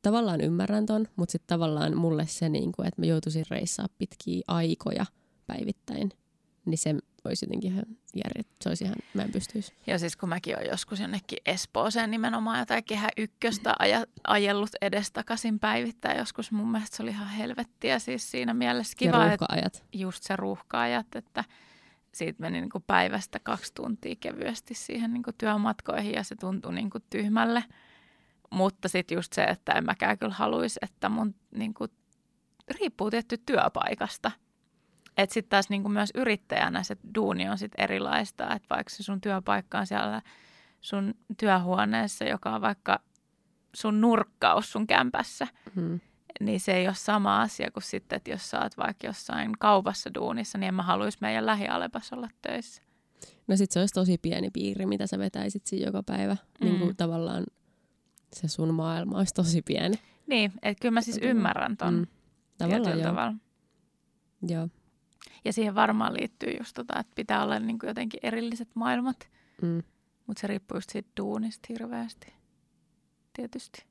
Tavallaan 0.03 0.41
ymmärrän 0.41 0.87
ton, 0.87 1.09
mutta 1.17 1.33
sitten 1.33 1.49
tavallaan 1.49 1.97
mulle 1.97 2.27
se, 2.27 2.49
niin 2.49 2.73
kuin, 2.73 2.88
että 2.88 3.03
mä 3.03 3.07
joutuisin 3.07 3.45
reissaa 3.51 3.87
pitkiä 3.99 4.43
aikoja 4.49 5.07
päivittäin, 5.47 6.11
niin 6.65 6.79
se 6.79 6.95
olisi 7.25 7.47
jotenkin 7.47 7.73
ihan 7.73 7.85
järjet. 8.25 8.47
Se 8.61 8.69
olisi 8.69 8.85
ihan, 8.85 8.97
mä 9.15 9.23
en 9.23 9.33
pystyisi. 9.33 9.73
Ja 9.87 9.99
siis 9.99 10.17
kun 10.17 10.29
mäkin 10.29 10.57
olen 10.57 10.69
joskus 10.71 11.01
jonnekin 11.01 11.38
Espooseen 11.47 12.11
nimenomaan 12.11 12.59
jotain 12.59 12.85
kehä 12.85 13.09
ykköstä 13.17 13.75
aja, 13.79 14.05
ajellut 14.27 14.71
edestakaisin 14.81 15.59
päivittäin 15.59 16.19
joskus, 16.19 16.53
mun 16.53 16.73
mielestä 16.73 16.97
se 16.97 17.03
oli 17.03 17.11
ihan 17.11 17.29
helvettiä 17.29 17.99
siis 17.99 18.31
siinä 18.31 18.55
mielessä 18.55 18.93
ja 18.93 18.99
kiva, 18.99 19.25
että 19.25 19.29
ruuhka-ajat. 19.29 19.85
just 19.93 20.23
se 20.23 20.37
ruuhka-ajat, 20.37 21.07
että 21.15 21.45
siitä 22.15 22.41
meni 22.41 22.61
niin 22.61 22.71
kuin 22.71 22.85
päivästä 22.87 23.38
kaksi 23.43 23.75
tuntia 23.75 24.17
kevyesti 24.21 24.75
siihen 24.75 25.12
niin 25.12 25.23
kuin 25.23 25.35
työmatkoihin 25.38 26.15
ja 26.15 26.25
se 26.25 26.37
tuntui 26.37 26.75
niin 26.75 26.91
kuin 26.91 27.05
tyhmälle. 27.11 27.65
Mutta 28.53 28.88
sitten 28.88 29.17
just 29.17 29.33
se, 29.33 29.45
että 29.45 29.73
en 29.73 29.85
mäkään 29.85 30.19
kyllä 30.19 30.35
haluaisi, 30.35 30.79
että 30.83 31.09
mun 31.09 31.35
niin 31.55 31.75
kuin, 31.75 31.91
riippuu 32.81 33.11
tietty 33.11 33.38
työpaikasta. 33.47 34.31
Että 35.17 35.35
sitten 35.35 35.51
taas 35.51 35.69
niin 35.71 35.83
kuin 35.83 35.93
myös 35.93 36.11
yrittäjänä 36.15 36.83
se 36.83 36.97
duuni 37.15 37.49
on 37.49 37.59
sitten 37.59 37.85
erilaista, 37.85 38.55
että 38.55 38.75
vaikka 38.75 38.91
se 38.91 39.03
sun 39.03 39.21
työpaikka 39.21 39.79
on 39.79 39.87
siellä 39.87 40.23
sun 40.81 41.15
työhuoneessa, 41.37 42.25
joka 42.25 42.55
on 42.55 42.61
vaikka 42.61 43.01
sun 43.75 44.01
nurkkaus 44.01 44.73
sun 44.73 44.87
kämpässä, 44.87 45.47
Hmm. 45.75 46.01
niin 46.41 46.61
se 46.61 46.73
ei 46.73 46.87
ole 46.87 46.95
sama 46.95 47.41
asia 47.43 47.71
kuin 47.71 47.83
sitten, 47.83 48.17
että 48.17 48.31
jos 48.31 48.51
sä 48.51 48.61
oot 48.62 48.77
vaikka 48.79 49.07
jossain 49.07 49.53
kaupassa 49.59 50.15
duunissa, 50.15 50.59
niin 50.59 50.69
en 50.69 50.75
mä 50.75 50.83
haluaisi 50.83 51.19
meidän 51.21 51.47
lähialepas 51.47 52.12
olla 52.12 52.29
töissä. 52.43 52.83
No 53.49 53.57
sit 53.57 53.71
se 53.71 53.81
olisi 53.81 53.95
tosi 53.95 54.19
pieni 54.19 54.51
piiri, 54.51 54.87
mitä 54.87 55.07
sä 55.07 55.19
vetäisit 55.19 55.67
siinä 55.67 55.87
joka 55.87 56.03
päivä. 56.03 56.35
Mm. 56.35 56.65
Niin 56.65 56.75
Mm. 56.75 56.81
kuin 56.81 56.97
tavallaan 56.97 57.45
se 58.35 58.49
sun 58.49 58.75
maailma 58.75 59.18
olisi 59.18 59.35
tosi 59.35 59.62
pieni. 59.62 59.97
Niin, 60.27 60.53
että 60.62 60.81
kyllä 60.83 60.92
mä 60.92 61.01
siis 61.01 61.16
Tavallaan. 61.16 61.37
ymmärrän 61.37 61.77
ton 61.77 61.95
mm, 61.95 62.07
Tavallaan 62.59 62.99
joo. 62.99 63.09
tavalla. 63.11 63.35
joo. 64.49 64.68
Ja 65.45 65.53
siihen 65.53 65.75
varmaan 65.75 66.14
liittyy 66.14 66.51
just 66.59 66.75
tota, 66.75 67.01
että 67.01 67.12
pitää 67.16 67.42
olla 67.45 67.59
niin 67.59 67.79
kuin 67.79 67.88
jotenkin 67.88 68.21
erilliset 68.23 68.68
maailmat, 68.75 69.29
Mm. 69.62 69.83
mutta 70.27 70.40
se 70.40 70.47
riippuu 70.47 70.77
just 70.77 70.90
siitä 70.90 71.09
duunista 71.21 71.66
hirveästi. 71.68 72.33
Tietysti. 73.33 73.85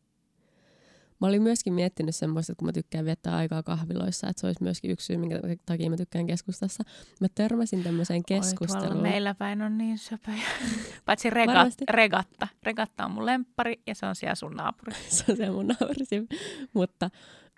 Mä 1.21 1.27
olin 1.27 1.41
myöskin 1.41 1.73
miettinyt 1.73 2.15
semmoista, 2.15 2.51
että 2.51 2.59
kun 2.59 2.67
mä 2.67 2.71
tykkään 2.71 3.05
viettää 3.05 3.35
aikaa 3.35 3.63
kahviloissa, 3.63 4.27
että 4.27 4.41
se 4.41 4.47
olisi 4.47 4.63
myöskin 4.63 4.91
yksi 4.91 5.05
syy, 5.05 5.17
minkä 5.17 5.39
takia 5.65 5.89
mä 5.89 5.97
tykkään 5.97 6.27
keskustassa. 6.27 6.83
Mä 7.21 7.27
törmäsin 7.35 7.83
tämmöiseen 7.83 8.17
Oi, 8.17 8.23
keskusteluun. 8.27 9.01
meillä 9.01 9.33
päin 9.35 9.61
on 9.61 9.77
niin 9.77 9.97
söpöjä. 9.97 10.43
Paitsi 11.05 11.29
regat, 11.29 11.55
Varmasti. 11.55 11.85
regatta. 11.89 12.47
Regatta 12.63 13.05
on 13.05 13.11
mun 13.11 13.25
lemppari 13.25 13.81
ja 13.87 13.95
se 13.95 14.05
on 14.05 14.15
siellä 14.15 14.35
sun 14.35 14.53
naapuri. 14.53 14.93
se 15.09 15.25
on 15.29 15.37
se 15.37 15.49
mun 15.49 15.67
naurisi. 15.67 16.27
Mutta 16.73 17.09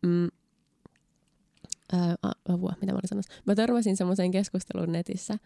mm, 0.04 0.28
ää, 1.94 2.16
apua, 2.50 2.74
mitä 2.82 2.94
mä 2.94 2.98
olin 2.98 3.08
sanomassa. 3.08 3.34
Mä 3.46 3.56
törmäsin 3.56 3.98
semmoiseen 3.98 4.32
keskusteluun 4.32 4.92
netissä, 4.92 5.38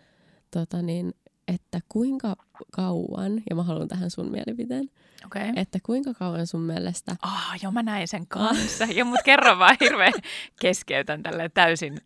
tota 0.51 0.81
niin, 0.81 1.13
että 1.47 1.79
kuinka 1.89 2.35
kauan, 2.71 3.41
ja 3.49 3.55
mä 3.55 3.63
haluan 3.63 3.87
tähän 3.87 4.09
sun 4.09 4.31
mielipiteen. 4.31 4.89
Okay. 5.25 5.53
että 5.55 5.79
kuinka 5.83 6.13
kauan 6.13 6.47
sun 6.47 6.61
mielestä 6.61 7.15
Ah, 7.21 7.55
joo, 7.63 7.71
mä 7.71 7.83
näin 7.83 8.07
sen 8.07 8.27
kanssa. 8.27 8.85
Joo, 8.85 9.05
mutta 9.05 9.23
kerro 9.23 9.59
vaan 9.59 9.77
hirveän 9.81 10.13
keskeytän 10.61 11.23
tälleen 11.23 11.51
täysin 11.53 11.97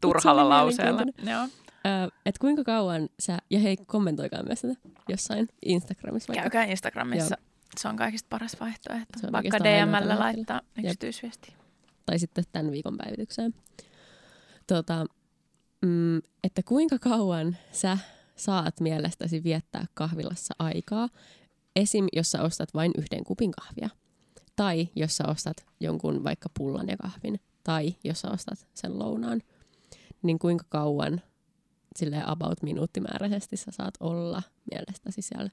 turhalla 0.00 0.48
lauseella. 0.48 1.02
Joo. 1.30 1.48
että 2.26 2.40
kuinka 2.40 2.64
kauan 2.64 3.08
sä, 3.20 3.38
ja 3.50 3.58
hei 3.58 3.76
kommentoikaa 3.76 4.42
myös 4.42 4.60
tätä 4.60 4.74
jossain 5.08 5.48
Instagramissa 5.64 6.28
vaikka. 6.32 6.42
Käykää 6.50 6.64
Instagramissa. 6.64 7.36
Joo. 7.40 7.46
Se 7.78 7.88
on 7.88 7.96
kaikista 7.96 8.26
paras 8.30 8.56
vaihtoehto. 8.60 9.18
Se 9.20 9.26
on 9.26 9.32
Vaikka 9.32 9.58
DMllä 9.58 10.18
laittaa 10.18 10.60
yksityisviestiä. 10.84 11.54
tai 12.06 12.18
sitten 12.18 12.44
tämän 12.52 12.72
viikon 12.72 12.96
päivitykseen. 12.96 13.54
Tota, 14.66 15.06
mm, 15.82 16.16
että 16.44 16.62
kuinka 16.64 16.98
kauan 16.98 17.56
sä 17.72 17.98
saat 18.36 18.80
mielestäsi 18.80 19.44
viettää 19.44 19.86
kahvilassa 19.94 20.54
aikaa, 20.58 21.08
esim. 21.76 22.06
jos 22.12 22.30
sä 22.30 22.42
ostat 22.42 22.74
vain 22.74 22.92
yhden 22.98 23.24
kupin 23.24 23.50
kahvia, 23.50 23.88
tai 24.56 24.88
jos 24.96 25.16
sä 25.16 25.24
ostat 25.28 25.66
jonkun 25.80 26.24
vaikka 26.24 26.48
pullan 26.58 26.88
ja 26.88 26.96
kahvin, 26.96 27.40
tai 27.64 27.94
jos 28.04 28.20
sä 28.20 28.30
ostat 28.30 28.66
sen 28.74 28.98
lounaan, 28.98 29.42
niin 30.22 30.38
kuinka 30.38 30.64
kauan 30.68 31.22
sille 31.96 32.22
about 32.26 32.62
minuuttimääräisesti 32.62 33.56
sä 33.56 33.70
saat 33.70 33.94
olla 34.00 34.42
mielestäsi 34.70 35.22
siellä. 35.22 35.50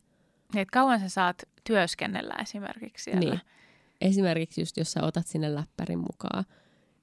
Niin, 0.53 0.67
kauan 0.71 0.99
sä 0.99 1.09
saat 1.09 1.43
työskennellä 1.63 2.33
esimerkiksi 2.41 3.03
siellä. 3.03 3.19
Niin. 3.19 3.41
Esimerkiksi 4.01 4.61
just 4.61 4.77
jos 4.77 4.91
sä 4.91 5.03
otat 5.03 5.27
sinne 5.27 5.55
läppärin 5.55 5.99
mukaan, 5.99 6.45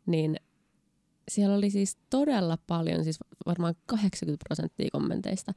niin 0.06 0.36
siellä 1.30 1.56
oli 1.56 1.70
siis 1.70 1.98
todella 2.10 2.58
paljon, 2.66 3.04
siis 3.04 3.18
varmaan 3.46 3.74
80 3.86 4.44
prosenttia 4.48 4.88
kommenteista 4.92 5.52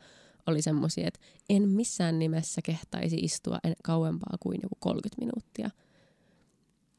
oli 0.48 0.62
semmoisia, 0.62 1.08
että 1.08 1.20
en 1.50 1.70
missään 1.70 2.20
nimessä 2.20 2.62
kehtaisi 2.62 3.16
istua 3.16 3.60
en, 3.64 3.74
kauempaa 3.84 4.38
kuin 4.40 4.60
joku 4.64 4.76
30 4.80 5.22
minuuttia 5.26 5.70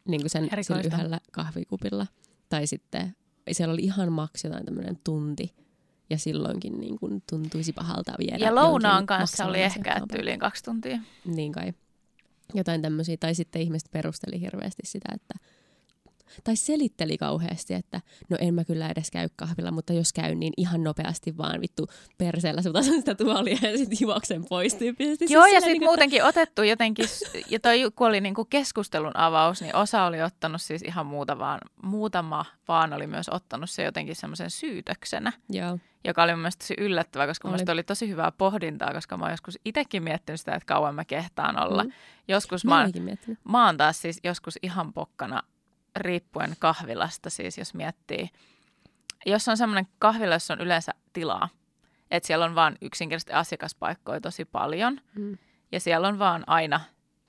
niin 0.08 0.20
kuin 0.20 0.30
sen 0.30 0.48
Erikoista. 0.52 0.88
yhdellä 0.88 1.20
kahvikupilla. 1.32 2.06
Tai 2.48 2.66
sitten 2.66 3.16
siellä 3.52 3.72
oli 3.72 3.82
ihan 3.82 4.12
maks 4.12 4.44
jotain 4.44 4.64
tämmöinen 4.64 4.98
tunti, 5.04 5.54
ja 6.10 6.18
silloinkin 6.18 6.80
niin 6.80 6.98
kuin 6.98 7.22
tuntuisi 7.30 7.72
pahalta 7.72 8.12
viedä 8.18 8.44
Ja 8.44 8.54
lounaan 8.54 9.06
kanssa 9.06 9.46
oli 9.46 9.62
ehkä 9.62 10.00
tyyliin 10.12 10.38
kaksi 10.38 10.64
tuntia. 10.64 10.98
niin 11.24 11.52
kai. 11.52 11.72
Jotain 12.54 12.82
tämmöisiä. 12.82 13.16
Tai 13.20 13.34
sitten 13.34 13.62
ihmiset 13.62 13.90
perusteli 13.90 14.40
hirveästi 14.40 14.82
sitä, 14.84 15.08
että 15.14 15.34
tai 16.44 16.56
selitteli 16.56 17.18
kauheasti, 17.18 17.74
että 17.74 18.00
no 18.28 18.36
en 18.40 18.54
mä 18.54 18.64
kyllä 18.64 18.88
edes 18.88 19.10
käy 19.10 19.28
kahvilla, 19.36 19.70
mutta 19.70 19.92
jos 19.92 20.12
käyn, 20.12 20.40
niin 20.40 20.52
ihan 20.56 20.84
nopeasti 20.84 21.36
vaan 21.36 21.60
vittu 21.60 21.86
perseellä 22.18 22.62
sutasen 22.62 22.94
sitä 22.94 23.14
tuolia 23.14 23.58
ja 23.62 23.78
sitten 23.78 23.98
juoksen 24.00 24.44
pois 24.44 24.74
tyyppisesti. 24.74 25.32
Joo, 25.32 25.42
ja 25.42 25.46
silleen 25.46 25.62
sitten 25.62 25.72
niinku, 25.72 25.86
muutenkin 25.86 26.24
otettu 26.24 26.62
jotenkin, 26.62 27.06
ja 27.50 27.60
toi 27.60 27.90
kun 27.96 28.06
oli 28.06 28.20
niinku 28.20 28.44
keskustelun 28.44 29.16
avaus, 29.16 29.60
niin 29.62 29.76
osa 29.76 30.04
oli 30.04 30.22
ottanut 30.22 30.62
siis 30.62 30.82
ihan 30.82 31.06
muuta 31.06 31.38
vaan, 31.38 31.60
muutama 31.82 32.44
vaan 32.68 32.92
oli 32.92 33.06
myös 33.06 33.28
ottanut 33.28 33.70
se 33.70 33.82
jotenkin 33.82 34.16
semmoisen 34.16 34.50
syytöksenä, 34.50 35.28
Että, 35.28 35.58
joo, 35.58 35.78
joka 36.04 36.22
oli 36.22 36.32
mun 36.32 36.40
mielestä 36.40 36.64
tosi 36.64 36.74
yllättävää, 36.78 37.26
koska 37.26 37.48
mun 37.48 37.54
Oli. 37.54 37.72
oli 37.72 37.82
tosi 37.82 38.08
hyvää 38.08 38.32
pohdintaa, 38.32 38.92
koska 38.92 39.16
mä 39.16 39.24
oon 39.24 39.32
joskus 39.32 39.58
itsekin 39.64 40.02
miettinyt 40.02 40.40
sitä, 40.40 40.54
että 40.54 40.66
kauan 40.66 40.94
mä 40.94 41.04
kehtaan 41.04 41.62
olla. 41.62 41.84
Mm. 41.84 41.92
Joskus 42.28 42.64
mä 42.64 42.70
mä, 42.70 42.80
oon- 42.80 43.36
mä 43.48 43.66
oon 43.66 43.76
taas 43.76 44.02
siis 44.02 44.20
joskus 44.24 44.58
ihan 44.62 44.92
pokkana 44.92 45.42
riippuen 45.96 46.56
kahvilasta, 46.58 47.30
siis 47.30 47.58
jos 47.58 47.74
miettii. 47.74 48.30
Jos 49.26 49.48
on 49.48 49.56
semmoinen 49.56 49.88
kahvila, 49.98 50.34
jossa 50.34 50.54
on 50.54 50.60
yleensä 50.60 50.92
tilaa, 51.12 51.48
että 52.10 52.26
siellä 52.26 52.44
on 52.44 52.54
vaan 52.54 52.76
yksinkertaisesti 52.82 53.32
asiakaspaikkoja 53.32 54.20
tosi 54.20 54.44
paljon 54.44 55.00
Mm. 55.14 55.38
ja 55.72 55.80
siellä 55.80 56.08
on 56.08 56.18
vaan 56.18 56.44
aina 56.46 56.80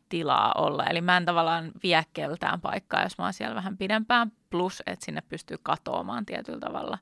tilaa 0.10 0.54
olla. 0.58 0.86
Eli 0.86 1.01
mä 1.01 1.17
en 1.17 1.25
tavallaan 1.25 1.71
vie 1.84 2.04
keltään 2.13 2.62
paikkaa, 2.62 3.04
jos 3.04 3.17
mä 3.17 3.23
oon 3.23 3.34
siellä 3.34 3.56
vähän 3.56 3.78
pidempään, 3.78 4.32
plus 4.49 4.84
että 4.86 5.06
sinne 5.06 5.21
pystyy 5.21 5.58
katoamaan 5.63 6.25
tietyllä 6.25 6.60
tavalla, 6.60 6.97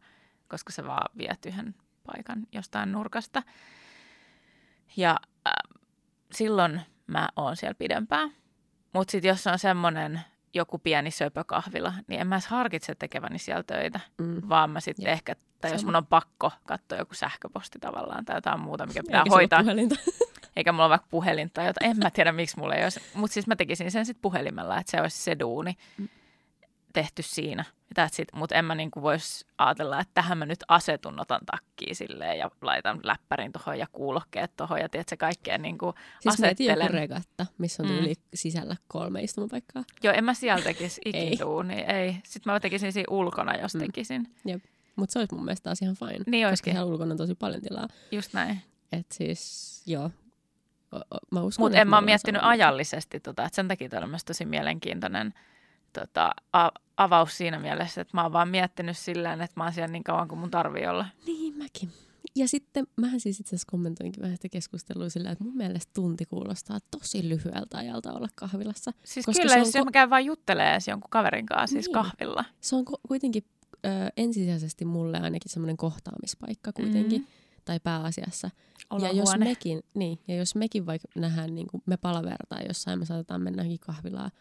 koska 0.48 0.72
sä 0.72 0.86
vaan 0.86 1.18
viet 1.18 1.46
yhden 1.46 1.76
paikan 2.06 2.48
jostain 2.52 2.92
nurkasta. 2.92 3.44
Ja 4.98 5.20
äh, 5.48 5.54
silloin 6.32 6.82
mä 7.08 7.30
oon 7.36 7.56
siellä 7.56 7.74
pidempään. 7.74 8.32
Mutta 8.94 9.12
sitten 9.12 9.30
jos 9.30 9.48
on 9.48 9.60
semmoinen 9.60 10.22
joku 10.54 10.80
pieni 10.80 11.12
söpökahvila, 11.12 11.94
niin 12.08 12.22
en 12.22 12.28
mä 12.28 12.36
edes 12.36 12.48
harkitse 12.48 12.96
tekeväni 12.96 13.40
siellä 13.40 13.64
töitä, 13.64 14.00
Mm. 14.18 14.42
vaan 14.50 14.70
mä 14.70 14.80
sitten 14.80 15.08
ehkä, 15.08 15.36
tai 15.62 15.72
jos 15.72 15.82
Sama. 15.82 15.88
mun 15.92 15.96
on 15.96 16.06
pakko 16.06 16.52
katsoa 16.66 16.98
joku 16.98 17.14
sähköposti 17.14 17.80
tavallaan 17.80 18.26
tai 18.26 18.38
jotain 18.38 18.60
muuta, 18.60 18.86
mikä 18.86 19.02
pitää 19.04 19.22
Eikä 19.22 19.30
hoitaa, 19.36 19.60
puhelinta. 19.64 19.96
eikä 20.56 20.72
mulla 20.72 20.84
ole 20.86 20.90
vaikka 20.90 21.08
puhelin 21.12 21.52
tai 21.54 21.66
jotain, 21.68 21.92
en 21.92 21.98
mä 21.98 22.12
tiedä 22.12 22.32
miksi 22.32 22.60
mulla 22.60 22.76
ei 22.76 22.84
olisi, 22.84 23.02
mutta 23.14 23.34
siis 23.34 23.48
mä 23.48 23.56
tekisin 23.56 23.92
sen 23.92 24.06
sitten 24.06 24.22
puhelimella, 24.22 24.78
että 24.80 24.92
se 24.92 25.02
olisi 25.02 25.18
se 25.24 25.40
duuni 25.40 25.78
Mm. 25.98 26.10
tehty 26.94 27.22
siinä. 27.24 27.66
Mutta 28.34 28.56
en 28.56 28.66
mä 28.66 28.76
niinku 28.76 29.02
voisi 29.02 29.46
ajatella, 29.58 30.00
että 30.00 30.12
tähän 30.14 30.38
mä 30.38 30.46
nyt 30.46 30.60
asetun, 30.68 31.20
otan 31.20 31.40
takkiin 31.46 31.96
silleen 31.96 32.40
ja 32.40 32.52
laitan 32.62 33.00
läppärin 33.04 33.52
tuohon 33.52 33.80
ja 33.80 33.88
kuulokkeet 33.92 34.52
tuohon 34.58 34.80
ja 34.80 34.90
tiedätkö, 34.90 35.18
kaikkea 35.18 35.58
niinku 35.58 35.94
Siis 36.20 36.34
asettelen. 36.36 36.92
regatta, 36.92 37.46
missä 37.58 37.84
on 37.84 37.90
Mm. 37.90 37.96
tyyli 37.96 38.14
sisällä 38.34 38.76
kolme 38.88 39.22
istumapaikkaa. 39.22 39.84
Joo, 40.04 40.14
en 40.14 40.24
mä 40.24 40.34
siellä 40.34 40.64
tekisi 40.74 41.02
Ei. 41.06 41.28
ikin 41.28 41.40
duunia, 41.40 41.86
ei. 41.86 42.16
Sitten 42.24 42.54
mä 42.54 42.60
tekisin 42.60 42.94
siinä 42.94 43.08
ulkona, 43.10 43.56
jos 43.58 43.76
Mm. 43.76 43.80
tekisin. 43.82 44.28
Mutta 44.96 45.14
se 45.14 45.20
olisi 45.20 45.36
mun 45.36 45.46
mielestä 45.46 45.64
taas 45.64 45.82
ihan 45.82 45.96
fine. 45.96 46.24
Niin 46.28 46.50
koska 46.50 46.72
siellä 46.72 46.86
ulkona 46.86 47.12
on 47.12 47.18
tosi 47.18 47.36
paljon 47.36 47.62
tilaa. 47.62 47.88
just 48.12 48.34
näin. 48.34 48.62
Et 48.92 49.12
siis, 49.12 49.84
joo. 49.86 50.12
Mä 51.32 51.42
uskon, 51.42 51.64
Mutta 51.66 51.78
en 51.78 51.88
mä 51.88 51.98
on 51.98 52.04
miettinyt 52.06 52.42
ajallisesti 52.44 53.20
tota, 53.20 53.46
että 53.46 53.56
sen 53.56 53.68
takia 53.68 53.90
toi 53.90 54.00
on 54.04 54.10
myös 54.10 54.26
tosi 54.26 54.46
mielenkiintoinen 54.46 55.34
tota, 55.94 56.32
a- 56.54 56.72
avaus 56.98 57.38
siinä 57.38 57.60
mielessä, 57.60 58.02
että 58.02 58.18
mä 58.18 58.24
oon 58.24 58.34
vaan 58.34 58.48
miettinyt 58.48 58.98
silleen, 58.98 59.42
että 59.42 59.54
mä 59.60 59.64
oon 59.64 59.74
siellä 59.74 59.92
niin 59.92 60.04
kauan 60.04 60.28
kuin 60.28 60.40
mun 60.40 60.52
tarvii 60.52 60.88
olla. 60.88 61.06
Niin 61.26 61.58
mäkin. 61.58 61.90
Ja 62.36 62.48
sitten 62.48 62.88
mähän 62.96 63.20
siis 63.20 63.40
itse 63.40 63.50
asiassa 63.56 63.72
kommentoinkin 63.72 64.22
vähän 64.24 64.36
sitä 64.38 64.50
keskustelua 64.50 65.10
sillä, 65.10 65.32
että 65.32 65.44
mun 65.44 65.58
mielestä 65.58 65.92
tunti 65.94 66.26
kuulostaa 66.26 66.78
tosi 66.92 67.30
lyhyeltä 67.30 67.78
ajalta 67.78 68.14
olla 68.14 68.28
kahvilassa. 68.36 68.92
Siis 69.04 69.26
Koska 69.26 69.42
kyllä, 69.42 69.54
se 69.54 69.60
on 69.60 69.66
jos 69.66 69.76
ko- 69.76 69.86
mä 69.86 69.92
käyn 69.92 70.10
vaan 70.10 70.26
juttelemaan 70.26 70.82
jonkun 70.88 71.10
kaverin 71.10 71.46
kanssa 71.46 71.74
siis 71.74 71.86
Niin. 71.86 71.94
kahvilla. 71.94 72.46
Se 72.62 72.76
on 72.76 72.86
ku- 72.86 73.00
kuitenkin 73.08 73.44
ö, 73.86 73.90
ensisijaisesti 74.18 74.86
mulle 74.86 75.20
ainakin 75.20 75.52
semmoinen 75.52 75.78
kohtaamispaikka 75.78 76.72
kuitenkin, 76.74 77.22
Mm. 77.22 77.28
tai 77.66 77.80
pääasiassa. 77.80 78.50
Ja 79.02 79.12
jos, 79.12 79.38
mekin, 79.38 79.82
niin, 79.94 80.20
ja 80.28 80.36
jos 80.36 80.56
mekin 80.56 80.86
vaikka 80.86 81.08
nähdään, 81.16 81.56
niin 81.56 81.68
kuin 81.68 81.84
me 81.86 81.98
palavertaan 81.98 82.62
jossain, 82.68 83.00
me 83.00 83.06
saatetaan 83.06 83.42
mennä 83.42 83.62
johonkin 83.62 83.80
kahvilaan, 83.80 84.32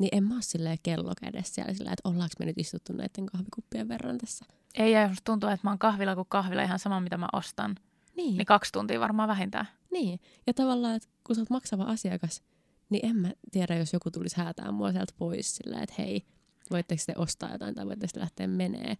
niin 0.00 0.08
en 0.12 0.24
mä 0.24 0.34
ole 0.34 0.42
silleen 0.42 0.78
kello 0.82 1.12
kädessä 1.20 1.54
siellä 1.54 1.74
sillä, 1.74 1.92
että 1.92 2.08
ollaanko 2.08 2.34
me 2.38 2.46
nyt 2.46 2.58
istuttu 2.58 2.92
näiden 2.92 3.26
kahvikuppien 3.26 3.88
verran 3.88 4.18
tässä. 4.18 4.44
Ei, 4.74 4.92
ja 4.92 5.02
jos 5.08 5.18
tuntuu, 5.24 5.48
että 5.50 5.66
mä 5.66 5.70
oon 5.70 5.78
kahvilla 5.78 6.14
kuin 6.14 6.26
kahvilla 6.28 6.62
ihan 6.62 6.78
sama, 6.78 7.00
mitä 7.00 7.16
mä 7.16 7.28
ostan. 7.32 7.74
Niin, 8.16 8.36
Niin 8.36 8.46
kaksi 8.46 8.72
tuntia 8.72 9.00
varmaan 9.00 9.28
vähintään. 9.28 9.68
niin. 9.92 10.20
Ja 10.46 10.54
tavallaan, 10.54 10.96
että 10.96 11.08
kun 11.24 11.36
sä 11.36 11.42
oot 11.42 11.50
maksava 11.50 11.82
asiakas, 11.84 12.42
niin 12.90 13.06
en 13.06 13.16
mä 13.16 13.32
tiedä, 13.50 13.76
jos 13.76 13.92
joku 13.92 14.10
tulisi 14.10 14.36
häätää 14.36 14.72
mua 14.72 14.92
sieltä 14.92 15.12
pois 15.18 15.56
sillä, 15.56 15.80
että 15.82 15.94
hei, 15.98 16.26
voitteko 16.70 17.02
te 17.06 17.12
ostaa 17.16 17.52
jotain 17.52 17.74
tai 17.74 17.86
voitteko 17.86 18.10
te 18.14 18.20
lähteä 18.20 18.46
menee. 18.46 18.96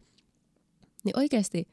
Niin 1.05 1.19
oikeasti 1.19 1.69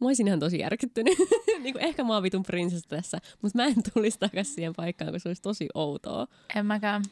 mä 0.00 0.06
olisin 0.06 0.26
ihan 0.26 0.40
tosi 0.40 0.58
järkyttynyt. 0.58 1.18
niin 1.62 1.74
kuin 1.74 1.84
ehkä 1.84 2.04
mä 2.04 2.14
oon 2.14 2.22
vitun 2.22 2.42
prinsessa 2.42 2.88
tässä, 2.88 3.18
mutta 3.42 3.58
mä 3.58 3.64
en 3.64 3.74
tulisi 3.94 4.18
takaisin 4.18 4.54
siihen 4.54 4.72
paikkaan, 4.76 5.12
koska 5.12 5.22
se 5.22 5.28
olisi 5.28 5.42
tosi 5.42 5.68
outoa. 5.74 6.26
En 6.56 6.66
mäkään 6.66 7.02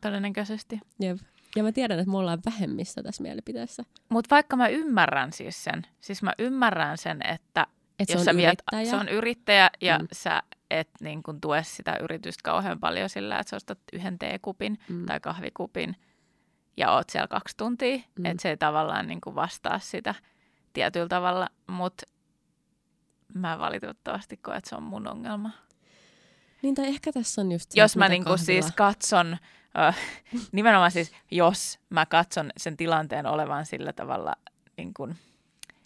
todennäköisesti. 0.00 0.80
Jep. 1.00 1.18
Ja 1.56 1.62
mä 1.62 1.72
tiedän, 1.72 1.98
että 1.98 2.10
me 2.10 2.18
ollaan 2.18 2.38
vähemmistö 2.46 3.02
tässä 3.02 3.22
mielipiteessä. 3.22 3.82
Mutta 4.08 4.34
vaikka 4.34 4.56
mä 4.56 4.68
ymmärrän 4.68 5.32
siis 5.32 5.64
sen, 5.64 5.82
siis 6.00 6.22
mä 6.22 6.32
ymmärrän 6.38 6.98
sen, 6.98 7.20
että 7.26 7.66
Että 7.98 8.12
jos 8.12 8.24
se 8.24 8.30
on 8.30 8.34
sä 8.34 8.36
viet, 8.36 8.48
yrittäjä. 8.72 8.90
se 8.90 8.96
on 8.96 9.08
yrittäjä 9.08 9.70
ja 9.80 9.98
Mm. 9.98 10.06
sä 10.12 10.42
et 10.70 10.88
niin 11.00 11.22
kun 11.22 11.40
tue 11.40 11.62
sitä 11.62 11.96
yritystä 12.02 12.40
kauhean 12.44 12.80
paljon 12.80 13.08
sillä, 13.08 13.38
että 13.38 13.50
sä 13.50 13.56
ostat 13.56 13.78
yhden 13.92 14.18
teekupin 14.18 14.78
Mm. 14.88 15.06
tai 15.06 15.20
kahvikupin 15.20 15.96
ja 16.76 16.90
oot 16.92 17.10
siellä 17.10 17.28
kaksi 17.28 17.56
tuntia, 17.56 17.96
Mm. 17.96 18.02
mm. 18.18 18.24
että 18.26 18.42
se 18.42 18.50
ei 18.50 18.56
tavallaan 18.56 19.06
niin 19.06 19.20
kuin 19.20 19.34
vastaa 19.36 19.78
sitä 19.78 20.14
tietyllä 20.72 21.08
tavalla, 21.08 21.48
mutta 21.66 22.06
mä 23.34 23.58
valitettavasti 23.58 24.36
koen, 24.36 24.58
että 24.58 24.70
se 24.70 24.76
on 24.76 24.82
mun 24.82 25.08
ongelma. 25.08 25.50
Niin 26.62 26.74
tai 26.74 26.86
ehkä 26.86 27.12
tässä 27.12 27.40
on 27.40 27.52
just 27.52 27.70
se, 27.70 27.80
Jos 27.80 27.96
mä 27.96 28.08
niinku 28.08 28.36
siis 28.36 28.72
katson, 28.72 29.36
äh, 29.78 29.98
nimenomaan 30.52 30.90
siis 30.90 31.12
jos 31.30 31.78
mä 31.90 32.06
katson 32.06 32.50
sen 32.56 32.76
tilanteen 32.76 33.26
olevan 33.26 33.66
sillä 33.66 33.92
tavalla 33.92 34.32
niin 34.76 34.94
kuin 34.94 35.18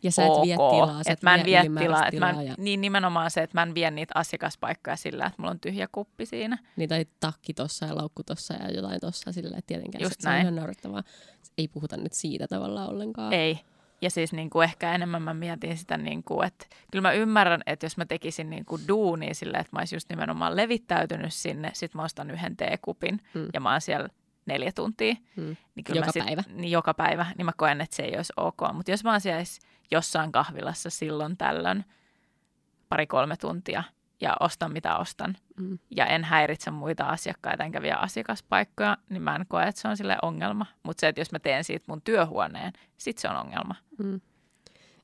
ja 0.02 0.12
sä 0.12 0.24
et 0.24 0.30
ok, 0.30 0.44
vie 0.44 0.56
tilaa, 0.56 1.02
sä 1.04 1.12
et 1.12 1.22
mä 1.22 1.34
en 1.34 1.46
vie 1.46 1.62
tilaa, 1.78 2.06
että 2.06 2.20
mä 2.20 2.30
en, 2.30 2.46
ja, 2.46 2.54
niin 2.58 2.80
nimenomaan 2.80 3.30
se, 3.30 3.42
että 3.42 3.56
mä 3.58 3.62
en 3.62 3.74
vie 3.74 3.90
niitä 3.90 4.12
asiakaspaikkoja 4.14 4.96
sillä, 4.96 5.26
että 5.26 5.42
mulla 5.42 5.50
on 5.50 5.60
tyhjä 5.60 5.88
kuppi 5.92 6.26
siinä. 6.26 6.58
niin, 6.76 6.88
tai 6.88 7.06
takki 7.20 7.54
tossa 7.54 7.86
ja 7.86 7.96
laukku 7.96 8.22
tossa 8.22 8.54
ja 8.54 8.70
jotain 8.70 9.00
tossa 9.00 9.32
silleen, 9.32 9.58
että 9.58 9.66
tietenkään 9.66 10.02
Just 10.02 10.14
se, 10.14 10.22
se 10.22 10.28
on 10.28 10.32
näin. 10.32 10.42
ihan 10.42 10.56
naurettavaa. 10.56 11.02
Ei 11.58 11.68
puhuta 11.68 11.96
nyt 11.96 12.12
siitä 12.12 12.46
tavallaan 12.48 12.90
ollenkaan. 12.90 13.32
Ei. 13.32 13.60
Ja 14.00 14.10
siis 14.10 14.32
niin 14.32 14.50
kuin 14.50 14.64
ehkä 14.64 14.94
enemmän 14.94 15.22
mä 15.22 15.34
mietin 15.34 15.78
sitä, 15.78 15.96
niin 15.96 16.22
kuin, 16.22 16.46
että 16.46 16.66
kyllä 16.92 17.02
mä 17.02 17.12
ymmärrän, 17.12 17.60
että 17.66 17.86
jos 17.86 17.96
mä 17.96 18.06
tekisin 18.06 18.50
niin 18.50 18.64
kuin 18.64 18.82
duunia 18.88 19.34
silleen, 19.34 19.60
että 19.60 19.76
mä 19.76 19.78
olisin 19.80 19.96
just 19.96 20.10
nimenomaan 20.10 20.56
levittäytynyt 20.56 21.32
sinne, 21.32 21.70
sit 21.74 21.94
mä 21.94 22.02
ostan 22.04 22.30
yhden 22.30 22.56
teekupin 22.56 23.20
Mm. 23.34 23.48
ja 23.54 23.60
mä 23.60 23.70
oon 23.72 23.80
siellä 23.80 24.08
neljä 24.46 24.72
tuntia. 24.74 25.14
Mm. 25.36 25.56
Niin 25.74 25.84
kyllä 25.84 25.98
Joka 25.98 26.06
mä 26.06 26.12
sit, 26.12 26.24
päivä. 26.24 26.42
Niin 26.48 26.70
joka 26.70 26.94
päivä, 26.94 27.26
niin 27.38 27.46
mä 27.46 27.52
koen, 27.56 27.80
että 27.80 27.96
se 27.96 28.02
ei 28.02 28.16
olisi 28.16 28.32
ok. 28.36 28.58
Mutta 28.72 28.90
jos 28.90 29.04
mä 29.04 29.10
oon 29.10 29.20
siellä 29.20 29.42
jossain 29.90 30.32
kahvilassa 30.32 30.90
silloin 30.90 31.36
tällöin 31.36 31.84
pari-kolme 32.88 33.36
tuntia 33.36 33.82
ja 34.20 34.36
ostan 34.40 34.72
mitä 34.72 34.96
ostan 34.96 35.36
Mm. 35.60 35.78
ja 35.96 36.06
en 36.06 36.24
häiritse 36.24 36.70
muita 36.70 37.04
asiakkaita 37.04 37.64
enkä 37.64 37.82
vie 37.82 37.92
asiakaspaikkoja, 37.92 38.96
niin 39.08 39.22
mä 39.22 39.36
en 39.36 39.46
koe, 39.48 39.62
että 39.62 39.80
se 39.80 39.88
on 39.88 39.96
sille 39.96 40.16
ongelma. 40.22 40.66
Mutta 40.82 41.00
se, 41.00 41.08
että 41.08 41.20
jos 41.20 41.32
mä 41.32 41.38
teen 41.38 41.64
siitä 41.64 41.84
mun 41.88 42.02
työhuoneen, 42.02 42.72
sit 42.98 43.18
se 43.18 43.28
on 43.28 43.36
ongelma. 43.36 43.74
Mm. 43.98 44.20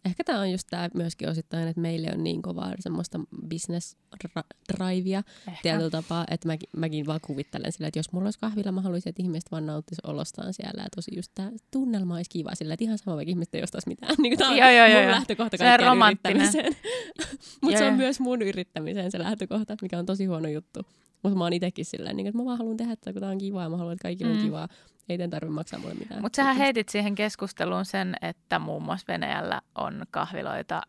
Ehkä 0.05 0.25
tämä 0.25 0.41
on 0.41 0.51
just 0.51 0.67
tämä 0.71 0.89
myöskin 0.95 1.29
osittain, 1.29 1.69
että 1.69 1.81
meille 1.81 2.11
on 2.15 2.25
niin 2.25 2.43
kovaa 2.43 2.73
semmoista 2.79 3.21
business-drivea 3.49 5.23
Ehkä. 5.49 5.63
tietyllä 5.63 5.91
tapaa, 5.91 6.25
että 6.31 6.49
mäkin, 6.49 6.69
mäkin 6.77 7.07
vaan 7.07 7.21
kuvittelen 7.23 7.73
sillä, 7.73 7.89
että 7.89 7.99
jos 7.99 8.13
mulla 8.13 8.27
olisi 8.27 8.39
kahvilla, 8.39 8.73
mä 8.73 8.81
haluaisin, 8.81 9.11
että 9.11 9.23
ihmiset 9.23 9.53
vaan 9.53 9.67
nauttisi 9.67 10.01
olostaan 10.05 10.55
siellä 10.55 10.83
ja 10.83 10.89
tosi 10.97 11.11
just 11.17 11.33
tämä 11.35 11.51
tunnelma 11.71 12.15
olisi 12.15 12.31
kiva 12.31 12.55
sillä, 12.55 12.75
että 12.75 12.85
ihan 12.85 12.99
sama 12.99 13.17
vaikka 13.17 13.31
ihmiset 13.31 13.55
ei 13.55 13.63
ostaisi 13.63 13.89
mitään. 13.89 14.15
Niin 14.19 14.39
tämä 14.39 14.51
on 14.51 14.57
Joo, 14.57 14.71
joo, 14.71 14.89
mun 14.89 15.03
joo, 15.03 15.11
lähtökohta 15.11 15.57
Se 15.57 15.65
on 15.65 15.99
kaikkeen 15.99 16.37
yrittämiseen. 16.37 16.77
Mutta 17.63 17.79
se 17.79 17.85
on 17.85 17.95
myös 17.95 18.21
mun 18.21 18.43
yrittämiseen 18.43 19.11
se 19.11 19.19
lähtökohta, 19.19 19.77
mikä 19.83 19.99
on 19.99 20.07
tosi 20.07 20.25
huono 20.25 20.49
juttu. 20.49 20.81
Mutta 21.25 21.39
mä 21.39 21.45
oon 21.45 21.53
itekin 21.53 21.85
silleen, 21.85 22.17
niin, 22.17 22.27
että 22.27 22.39
mä 22.39 22.45
vaan 22.45 22.59
haluan 22.59 22.77
tehdä 22.77 22.97
tätä, 22.97 23.13
kun 23.13 23.21
tää 23.21 23.31
on 23.31 23.39
kivaa 23.39 23.63
ja 23.63 23.69
mä 23.69 23.77
haluan, 23.77 23.93
että 23.93 24.03
kaikilla 24.03 24.31
on 24.33 24.39
Mm. 24.39 24.45
kivaa. 24.45 24.69
Ei 25.09 25.19
teidän 25.19 25.31
tarvitse 25.31 25.55
maksaa 25.55 25.79
mulle 25.81 25.95
mitään. 25.95 26.23
Mutta 26.23 26.37
sähän 26.37 26.57
heitit 26.57 26.89
siihen 26.89 27.15
keskusteluun 27.15 27.85
sen, 27.85 28.15
että 28.23 28.59
muun 28.59 28.83
muassa 28.83 29.05
Venäjällä 29.09 29.61
on 29.75 30.03
kahviloita, 30.11 30.83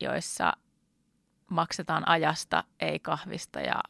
joissa 0.00 0.52
maksetaan 1.50 2.08
ajasta, 2.08 2.64
ei 2.80 2.98
kahvista. 2.98 3.60
Ja 3.60 3.80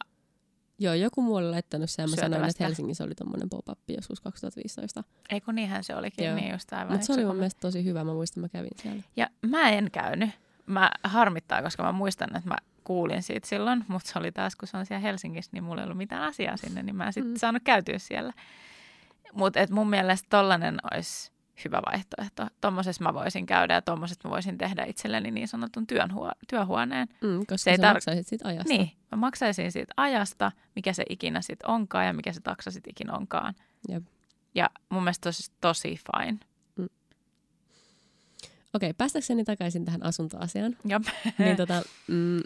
Joo, 0.79 0.93
joku 0.93 1.21
muu 1.21 1.35
oli 1.35 1.49
laittanut 1.49 1.89
sen. 1.89 2.09
Mä 2.09 2.15
sanoin, 2.15 2.45
että 2.49 2.63
Helsingissä 2.63 3.03
oli 3.03 3.15
tommonen 3.15 3.49
pop-up 3.49 3.79
joskus 3.87 4.21
2015. 4.21 5.03
ei 5.29 5.41
kun 5.41 5.55
niinhän 5.55 5.83
se 5.83 5.95
olikin, 5.95 6.25
Joo. 6.25 6.35
niin 6.35 6.51
just 6.51 6.73
aivan. 6.73 6.91
Mutta 6.91 7.05
se 7.05 7.13
oli 7.13 7.25
mun 7.25 7.35
mielestä 7.35 7.59
tosi 7.61 7.85
hyvä. 7.85 8.03
Mä 8.03 8.13
muistan, 8.13 8.41
mä 8.41 8.49
kävin 8.49 8.69
siellä. 8.81 9.03
Ja 9.15 9.29
mä 9.47 9.69
en 9.69 9.91
käynyt. 9.91 10.29
Mä 10.65 10.91
harmittaa, 11.03 11.61
koska 11.61 11.83
mä 11.83 11.91
muistan, 11.91 12.35
että 12.37 12.49
mä 12.49 12.55
kuulin 12.83 13.23
siitä 13.23 13.47
silloin, 13.47 13.85
mutta 13.87 14.11
se 14.11 14.19
oli 14.19 14.31
taas, 14.31 14.55
kun 14.55 14.67
se 14.67 14.77
on 14.77 14.85
siellä 14.85 15.01
Helsingissä, 15.01 15.49
niin 15.53 15.63
mulla 15.63 15.81
ei 15.81 15.85
ollut 15.85 15.97
mitään 15.97 16.23
asiaa 16.23 16.57
sinne, 16.57 16.83
niin 16.83 16.95
mä 16.95 17.05
en 17.05 17.13
sitten 17.13 17.29
Mm. 17.31 17.33
mm. 17.33 17.39
saanut 17.39 17.61
käytyä 17.65 17.99
siellä. 17.99 18.33
Mutta 19.33 19.59
mun 19.71 19.89
mielestä 19.89 20.27
tollanen 20.29 20.77
olisi 20.93 21.31
hyvä 21.65 21.81
vaihtoehto. 21.91 22.47
Tuommoisessa 22.61 23.03
mä 23.03 23.13
voisin 23.13 23.45
käydä 23.45 23.73
ja 23.73 23.81
tuommoisessa 23.81 24.27
mä 24.27 24.31
voisin 24.33 24.57
tehdä 24.57 24.83
itselleni 24.85 25.31
niin 25.31 25.47
sanotun 25.47 25.87
työn 25.87 26.13
huo- 26.13 26.31
työhuoneen. 26.49 27.07
Mm, 27.21 27.37
koska 27.39 27.57
Se 27.57 27.71
ei 27.71 27.77
tar- 27.77 27.93
maksaisit 27.93 28.27
siitä 28.27 28.47
ajasta. 28.47 28.69
Niin, 28.73 28.91
mä 29.11 29.15
maksaisin 29.17 29.71
siitä 29.71 29.93
ajasta, 29.97 30.51
mikä 30.75 30.93
se 30.93 31.03
ikinä 31.09 31.41
sitten 31.41 31.69
onkaan 31.69 32.05
ja 32.05 32.13
mikä 32.13 32.33
se 32.33 32.41
taksa 32.41 32.71
sitten 32.71 32.91
ikinä 32.91 33.13
onkaan. 33.13 33.53
Jep. 33.89 34.03
Ja 34.55 34.69
mun 34.89 35.03
mielestä 35.03 35.23
tosi, 35.29 35.51
tosi 35.61 35.99
fine. 36.17 36.37
Okei, 38.73 38.93
päästäkseni 38.93 39.43
takaisin 39.43 39.85
tähän 39.85 40.03
asuntoasiaan. 40.03 40.77
Jop. 40.85 41.03
niin 41.37 41.57
tota, 41.57 41.81
mm, 42.07 42.39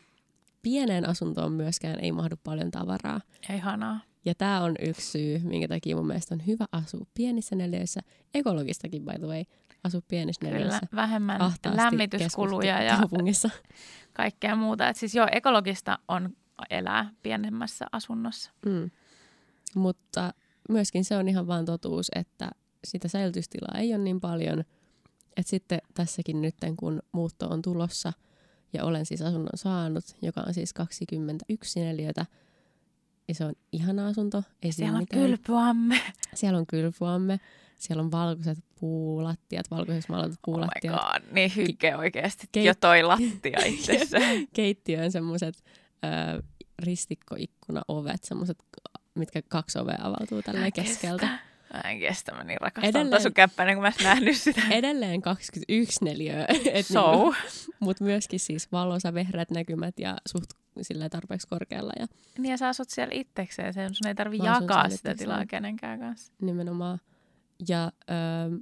pieneen 0.67 1.09
asuntoon 1.09 1.51
myöskään 1.51 1.99
ei 1.99 2.11
mahdu 2.11 2.35
paljon 2.43 2.71
tavaraa. 2.71 3.21
Ihanaa. 3.55 3.99
Ja 4.25 4.35
tämä 4.35 4.63
on 4.63 4.75
yksi 4.87 5.11
syy, 5.11 5.39
minkä 5.39 5.67
takia 5.67 5.95
mun 5.95 6.07
mielestä 6.07 6.35
on 6.35 6.47
hyvä 6.47 6.65
asua 6.71 7.05
pienissä 7.13 7.55
neliöissä. 7.55 8.01
Ekologistakin, 8.33 9.05
by 9.05 9.11
the 9.19 9.27
way, 9.27 9.43
asua 9.83 10.01
pienissä 10.07 10.39
Kyllä, 10.39 10.53
neliöissä. 10.53 10.87
vähemmän 10.95 11.41
ahtaasti 11.41 11.81
lämmityskuluja 11.81 12.81
ja 12.83 12.97
kaupungissa. 12.97 13.49
kaikkea 14.13 14.55
muuta. 14.55 14.89
Et 14.89 14.97
siis 14.97 15.15
joo, 15.15 15.27
ekologista 15.31 15.99
on 16.07 16.29
elää 16.69 17.11
pienemmässä 17.23 17.85
asunnossa. 17.91 18.51
Mm. 18.65 18.91
Mutta 19.75 20.33
myöskin 20.69 21.05
se 21.05 21.17
on 21.17 21.27
ihan 21.29 21.47
vaan 21.47 21.65
totuus, 21.65 22.11
että 22.15 22.49
sitä 22.83 23.07
säilytystilaa 23.07 23.77
ei 23.77 23.93
ole 23.93 24.03
niin 24.03 24.19
paljon. 24.19 24.59
Että 25.37 25.49
sitten 25.49 25.79
tässäkin 25.93 26.41
nyt, 26.41 26.55
kun 26.77 27.01
muutto 27.11 27.47
on 27.47 27.61
tulossa 27.61 28.13
ja 28.73 28.83
olen 28.83 29.05
siis 29.05 29.21
asunnon 29.21 29.49
saanut, 29.55 30.03
joka 30.21 30.41
on 30.47 30.53
siis 30.53 30.73
21 30.73 31.79
neliötä, 31.79 32.25
ja 33.27 33.33
se 33.35 33.45
on 33.45 33.53
ihana 33.71 34.07
asunto. 34.07 34.43
Ei 34.63 34.71
Siellä 34.71 34.93
on 34.97 35.03
mitään. 35.03 35.21
kylpyamme. 35.21 36.01
Siellä 36.33 36.59
on 36.59 36.67
kylpyamme, 36.67 37.39
siellä 37.77 38.03
on 38.03 38.11
valkoiset 38.11 38.57
puulattiat, 38.79 39.71
valkoiseksi 39.71 40.09
maalatut 40.11 40.33
Oh 40.47 40.53
my 40.53 40.53
puulattiat. 40.55 40.95
god, 41.01 41.33
niin 41.33 41.51
hygge 41.55 41.95
oikeasti. 41.95 42.47
Keit- 42.57 42.61
Jo 42.61 42.73
toi 42.75 43.03
lattia 43.11 43.59
itsessään. 43.65 44.47
Keittiöön 44.53 45.11
semmoiset 45.11 45.63
ristikkoikkuna-ovet, 46.79 48.23
semmoiset, 48.23 48.57
mitkä 49.15 49.41
kaksi 49.49 49.79
ovea 49.79 49.97
avautuu 50.01 50.41
tällä 50.41 50.71
keskeltä. 50.71 51.39
Mä 51.73 51.79
en 51.91 51.99
kestä, 51.99 52.31
mä 52.35 52.43
niin 52.43 52.61
rakastan 52.61 52.89
Edelleen- 52.89 53.07
Edelleen... 53.13 53.33
käppäinen, 53.33 53.75
kun 53.75 53.81
mä 53.81 53.87
en 53.87 54.03
nähnyt 54.03 54.37
sitä. 54.37 54.61
Edelleen 54.71 55.21
21 55.21 56.05
neliöä, 56.05 56.45
So, 56.81 57.11
niinku, 57.11 57.35
mutta 57.79 58.03
myöskin 58.03 58.39
siis 58.39 58.71
valoisa 58.71 59.13
vehreät 59.13 59.51
näkymät 59.51 59.99
ja 59.99 60.17
suht 60.27 60.49
sillä 60.81 61.09
tarpeeksi 61.09 61.47
korkealla 61.47 61.91
ja 61.99 62.07
niin 62.37 62.51
ja 62.51 62.57
sä 62.57 62.67
asut 62.67 62.89
siellä 62.89 63.11
itsekseen, 63.15 63.73
sen 63.73 63.95
sun 63.95 64.07
ei 64.07 64.15
tarvi 64.15 64.37
jakaa 64.37 64.83
sitä 64.89 64.95
itsekseen. 64.95 65.17
tilaa 65.17 65.45
kenenkään 65.45 65.99
kanssa. 65.99 66.33
nimenomaan. 66.41 66.99
Ja 67.69 67.83
ähm, 67.83 68.55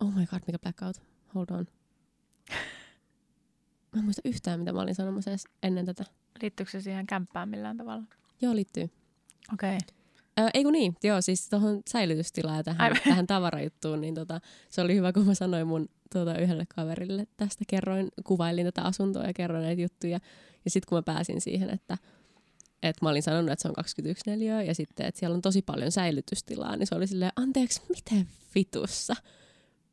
oh 0.00 0.14
my 0.14 0.26
god, 0.26 0.40
mikä 0.46 0.58
blackout. 0.58 0.96
Hold 1.34 1.46
on. 1.50 1.66
Mä 3.92 3.98
en 3.98 4.04
muista 4.04 4.22
yhtään, 4.24 4.58
mitä 4.60 4.72
mä 4.72 4.80
olin 4.80 4.94
sanomassa 4.94 5.30
ennen 5.62 5.86
tätä. 5.86 6.04
Liittyykö 6.42 6.70
se 6.72 6.80
siihen 6.80 7.06
kämppään 7.06 7.48
millään 7.48 7.76
tavalla? 7.76 8.02
Joo, 8.40 8.54
liittyy. 8.54 8.90
Okei. 9.52 9.76
Okay. 9.76 10.01
Ö, 10.40 10.48
ei 10.54 10.62
kun 10.62 10.72
niin, 10.72 10.96
joo, 11.02 11.20
siis 11.20 11.48
tuohon 11.48 11.82
säilytystilaan 11.88 12.56
ja 12.56 12.62
tähän, 12.62 12.80
Aivan. 12.80 13.00
tähän 13.08 13.26
tavarajuttuun, 13.26 14.00
niin 14.00 14.14
tota, 14.14 14.40
se 14.68 14.80
oli 14.80 14.94
hyvä, 14.94 15.12
kun 15.12 15.26
mä 15.26 15.34
sanoin 15.34 15.66
mun 15.66 15.88
tuota, 16.12 16.38
yhdelle 16.38 16.64
kaverille 16.74 17.26
tästä, 17.36 17.64
kerroin, 17.68 18.08
kuvailin 18.24 18.66
tätä 18.66 18.82
asuntoa 18.82 19.24
ja 19.24 19.32
kerroin 19.32 19.64
näitä 19.64 19.82
juttuja. 19.82 20.20
Ja 20.64 20.70
sitten 20.70 20.88
kun 20.88 20.98
mä 20.98 21.02
pääsin 21.02 21.40
siihen, 21.40 21.70
että, 21.70 21.98
että 22.82 23.04
mä 23.04 23.10
olin 23.10 23.22
sanonut, 23.22 23.50
että 23.50 23.62
se 23.62 23.68
on 23.68 23.74
21 23.74 24.30
neliöä 24.30 24.62
ja 24.62 24.74
sitten, 24.74 25.06
että 25.06 25.18
siellä 25.18 25.34
on 25.34 25.42
tosi 25.42 25.62
paljon 25.62 25.92
säilytystilaa, 25.92 26.76
niin 26.76 26.86
se 26.86 26.94
oli 26.94 27.06
silleen, 27.06 27.32
anteeksi, 27.36 27.82
miten 27.88 28.28
vitussa? 28.54 29.14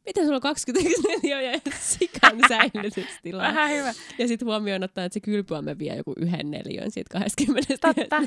Miten 0.06 0.24
sulla 0.24 0.36
on 0.36 0.42
21 0.42 1.02
neliöä 1.08 1.42
ja 1.42 1.60
sikan 1.80 2.38
säilytystilaa? 2.50 3.48
Vähän 3.48 3.72
hyvä. 3.72 3.94
Ja 4.18 4.28
sitten 4.28 4.46
huomioon 4.46 4.84
ottaa, 4.84 5.06
että 5.06 5.14
se 5.14 5.20
kylpyamme 5.20 5.78
vie 5.78 5.96
joku 5.96 6.14
yhden 6.18 6.52
neliön 6.52 6.92
siitä 6.92 7.20
20 7.20 7.78
Totta. 7.78 8.18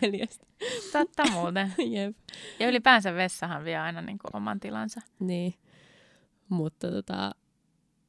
Totta 0.93 1.31
muuten. 1.33 1.75
Jep. 1.95 2.17
Ja 2.61 2.69
ylipäänsä 2.69 3.15
vessahan 3.15 3.65
vie 3.65 3.79
aina 3.79 4.03
niin 4.03 4.19
kuin 4.19 4.37
oman 4.37 4.61
tilansa. 4.61 5.01
Niin. 5.21 5.55
Mutta 6.49 6.91
tota, 6.91 7.33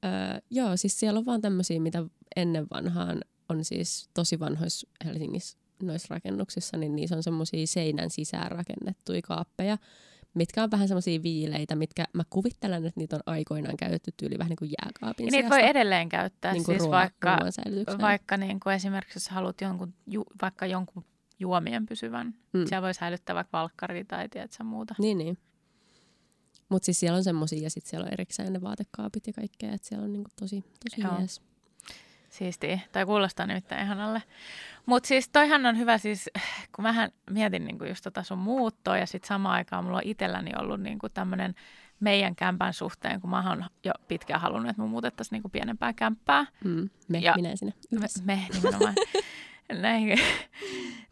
öö, 0.05 0.41
joo, 0.49 0.78
siis 0.78 0.99
siellä 0.99 1.18
on 1.18 1.26
vaan 1.26 1.41
tämmöisiä, 1.41 1.80
mitä 1.80 2.05
ennen 2.36 2.68
vanhaan 2.74 3.22
on 3.49 3.66
siis 3.66 4.09
tosi 4.14 4.39
vanhoissa 4.39 4.88
Helsingissä 5.05 5.57
noissa 5.84 6.07
rakennuksissa, 6.16 6.78
niin 6.78 6.95
niissä 6.95 7.16
on 7.16 7.24
semmoisia 7.24 7.68
seinän 7.68 8.09
sisään 8.09 8.51
rakennettuja 8.51 9.22
kaappeja, 9.22 9.78
mitkä 10.34 10.63
on 10.63 10.71
vähän 10.71 10.88
semmoisia 10.88 11.23
viileitä, 11.23 11.75
mitkä 11.75 12.05
mä 12.13 12.23
kuvittelen, 12.29 12.86
että 12.86 12.99
niitä 12.99 13.15
on 13.15 13.21
aikoinaan 13.25 13.77
käytetty 13.77 14.11
tyyli 14.17 14.38
vähän 14.38 14.49
niin 14.49 14.57
kuin 14.57 14.71
jääkaapin 14.81 15.31
niitä 15.31 15.49
voi 15.49 15.63
edelleen 15.63 16.09
käyttää, 16.09 16.53
niin 16.53 16.63
kuin 16.63 16.75
siis 16.75 16.84
ruoan- 16.84 16.91
vaikka, 16.91 17.38
ruoan 17.86 18.01
vaikka 18.01 18.38
niin 18.38 18.59
kuin 18.59 18.73
esimerkiksi 18.73 19.17
jos 19.17 19.29
haluat 19.29 19.61
jonkun, 19.61 19.93
ju, 20.07 20.23
vaikka 20.41 20.65
jonkun 20.65 21.05
juomien 21.39 21.86
pysyvän. 21.86 22.27
Mm. 22.27 22.59
Mm. 22.59 22.65
Siellä 22.67 22.81
voi 22.81 22.93
säilyttää 22.93 23.36
vaikka 23.36 23.57
valkkari 23.57 24.03
tai 24.03 24.29
tiedätkö, 24.29 24.63
muuta. 24.63 24.95
Niin, 24.99 25.17
niin. 25.17 25.38
Mutta 26.69 26.86
siis 26.86 26.99
siellä 26.99 27.17
on 27.17 27.23
semmoisia 27.23 27.63
ja 27.63 27.69
sitten 27.69 27.89
siellä 27.89 28.05
on 28.05 28.13
erikseen 28.13 28.53
ne 28.53 28.61
vaatekaapit 28.61 29.27
ja 29.27 29.34
kaikkea, 29.34 29.73
että 29.73 29.88
siellä 29.88 30.05
on 30.05 30.13
niinku 30.13 30.29
tosi, 30.39 30.63
tosi 30.89 31.01
Joo. 31.01 31.19
jees. 31.19 31.41
Siistiä. 32.34 32.79
Tai 32.91 33.05
kuulostaa 33.05 33.45
nimittäin 33.45 33.84
ihanalle. 33.86 34.23
Mutta 34.86 35.07
siis 35.07 35.29
toihan 35.29 35.65
on 35.65 35.77
hyvä 35.77 35.97
siis, 35.97 36.29
kun 36.75 36.84
mähän 36.84 37.09
mietin 37.29 37.65
niinku 37.65 37.86
just 37.86 38.03
tota 38.03 38.23
sun 38.23 38.38
muuttoa 38.38 38.97
ja 38.97 39.05
sitten 39.05 39.27
samaan 39.27 39.55
aikaan 39.55 39.84
mulla 39.86 39.97
on 39.97 40.03
itselläni 40.05 40.51
ollut 40.59 40.81
niinku 40.81 41.09
tämmöinen 41.09 41.55
meidän 41.99 42.36
kämpän 42.36 42.73
suhteen, 42.73 43.21
kun 43.21 43.29
mä 43.29 43.49
oon 43.49 43.65
jo 43.84 43.91
pitkään 44.07 44.41
halunnut, 44.41 44.69
että 44.69 44.81
me 44.81 44.88
muutettaisiin 44.88 45.31
niinku 45.31 45.49
pienempää 45.49 45.93
kämppää. 45.93 46.45
Mm. 46.63 46.89
Me, 47.07 47.17
Ja- 47.19 47.34
minä 47.36 47.55
sinä. 47.55 47.71
Me, 47.91 48.07
me 48.23 48.47
nimenomaan 48.53 48.93
näin 49.81 50.19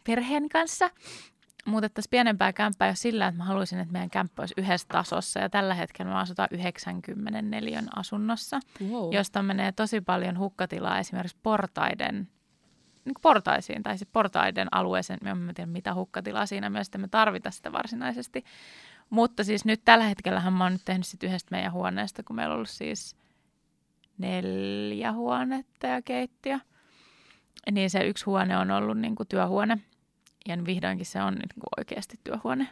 perheen 0.04 0.50
kanssa 0.50 0.90
muutettaisiin 1.66 2.10
pienempää 2.10 2.54
kämppää 2.54 2.88
jo 2.88 2.96
sillä, 2.96 3.28
että 3.28 3.38
mä 3.38 3.44
haluaisin, 3.44 3.80
että 3.80 3.92
meidän 3.92 4.10
kämppä 4.10 4.42
olisi 4.42 4.54
yhdessä 4.58 4.88
tasossa. 4.88 5.40
Ja 5.40 5.50
tällä 5.50 5.74
hetkellä 5.74 6.12
me 6.12 6.18
asutaan 6.20 6.48
94 6.52 7.84
asunnossa, 7.96 8.60
Wow. 8.90 9.14
josta 9.14 9.44
menee 9.44 9.72
tosi 9.72 10.02
paljon 10.02 10.40
hukkatilaa 10.40 11.00
esimerkiksi 11.00 11.38
portaiden 11.44 12.28
niin 13.06 13.14
kuin 13.14 13.22
portaisiin, 13.22 13.84
tai 13.84 13.98
siis 13.98 14.10
portaiden 14.14 14.68
alueeseen, 14.72 15.20
mä 15.24 15.30
en 15.30 15.56
tiedä 15.56 15.72
mitä 15.72 15.94
hukkatilaa 15.94 16.46
siinä 16.46 16.70
mielessä 16.70 16.98
me 16.98 17.08
tarvita 17.08 17.52
sitä 17.52 17.72
varsinaisesti. 17.72 18.44
Mutta 19.10 19.44
siis 19.44 19.66
nyt 19.66 19.82
tällä 19.86 20.04
hetkellähän 20.06 20.54
mä 20.54 20.64
oon 20.64 20.72
nyt 20.72 20.82
tehnyt 20.86 21.08
sit 21.08 21.24
yhdestä 21.24 21.48
meidän 21.52 21.72
huoneesta, 21.72 22.24
kun 22.24 22.36
meillä 22.36 22.52
on 22.52 22.56
ollut 22.56 22.70
siis 22.70 23.16
neljä 24.18 25.12
huonetta 25.14 25.88
ja 25.88 26.02
keittiö. 26.02 26.60
Niin 27.72 27.90
se 27.90 28.06
yksi 28.08 28.26
huone 28.26 28.58
on 28.58 28.72
ollut 28.72 28.98
niin 28.98 29.16
kuin 29.16 29.28
työhuone, 29.30 29.78
ja 30.48 30.66
vihdoinkin 30.66 31.06
se 31.06 31.22
on 31.22 31.34
niin 31.34 31.50
kuin 31.54 31.70
oikeasti 31.78 32.20
työhuone. 32.24 32.68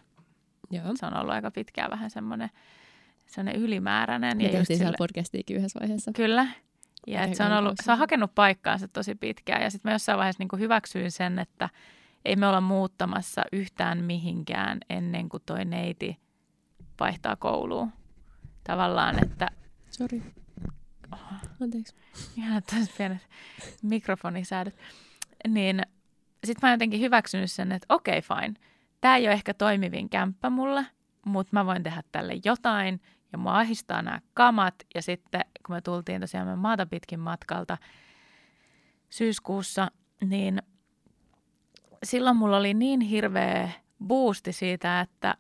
Joo. 0.72 0.86
Se 0.96 1.06
on 1.06 1.18
ollut 1.18 1.34
aika 1.34 1.52
pitkään 1.52 1.92
vähän 1.92 2.12
semmoinen, 2.12 2.50
semmoinen 3.26 3.62
ylimääräinen. 3.62 4.38
Me 4.38 4.44
ja 4.44 4.50
tehtiin 4.50 4.78
siellä 4.78 4.96
podcastiikin 4.98 5.58
yhdessä 5.58 5.80
vaiheessa. 5.80 6.12
Kyllä. 6.16 6.48
Ja 7.08 7.24
et 7.24 7.36
se, 7.36 7.44
on 7.44 7.52
ollut, 7.52 7.74
se 7.84 7.92
on 7.92 7.98
hakenut 7.98 8.36
paikkaansa 8.36 8.88
tosi 8.88 9.16
pitkään. 9.16 9.62
Ja 9.62 9.72
sitten 9.72 9.90
mä 9.90 9.94
jossain 9.96 10.18
vaiheessa 10.18 10.44
niin 10.44 10.60
hyväksyin 10.60 11.12
sen, 11.12 11.40
että 11.40 11.70
ei 12.26 12.36
me 12.36 12.48
olla 12.48 12.62
muuttamassa 12.62 13.42
yhtään 13.52 14.04
mihinkään 14.04 14.78
ennen 14.90 15.30
kuin 15.30 15.44
toi 15.46 15.66
neiti 15.66 16.20
vaihtaa 17.00 17.36
kouluun. 17.36 17.92
Tavallaan, 18.64 19.24
että 19.24 19.48
Sori. 19.90 20.24
Anteeksi. 21.62 21.96
ihan 22.38 22.64
tämmöiset 22.64 22.98
pienet 22.98 23.28
mikrofonisäädöt. 23.82 24.76
Niin 25.48 25.82
sitten 26.48 26.60
mä 26.62 26.70
oon 26.70 26.74
jotenkin 26.74 27.00
hyväksynyt 27.00 27.52
sen, 27.52 27.72
että 27.72 27.86
okei 27.90 28.18
okay, 28.18 28.38
fine. 28.38 28.54
Tämä 29.02 29.16
ei 29.16 29.28
ole 29.28 29.34
ehkä 29.34 29.54
toimivin 29.54 30.10
kämppä 30.10 30.50
mulle, 30.50 30.86
mutta 31.26 31.50
mä 31.54 31.66
voin 31.66 31.84
tehdä 31.84 32.04
tälle 32.12 32.34
jotain. 32.46 33.02
Ja 33.32 33.38
mua 33.38 33.60
ahistaa 33.60 34.02
nämä 34.02 34.22
kamat. 34.34 34.76
Ja 34.96 35.02
sitten 35.02 35.42
kun 35.66 35.76
me 35.76 35.82
tultiin 35.82 36.22
tosiaan 36.22 36.48
me 36.48 36.56
maata 36.56 36.86
pitkin 36.86 37.20
matkalta 37.20 37.78
syyskuussa, 39.10 39.92
niin 40.22 40.62
silloin 42.04 42.38
mulla 42.38 42.58
oli 42.58 42.74
niin 42.74 43.02
hirveä 43.02 43.70
boosti 44.08 44.54
siitä, 44.54 45.02
että 45.02 45.36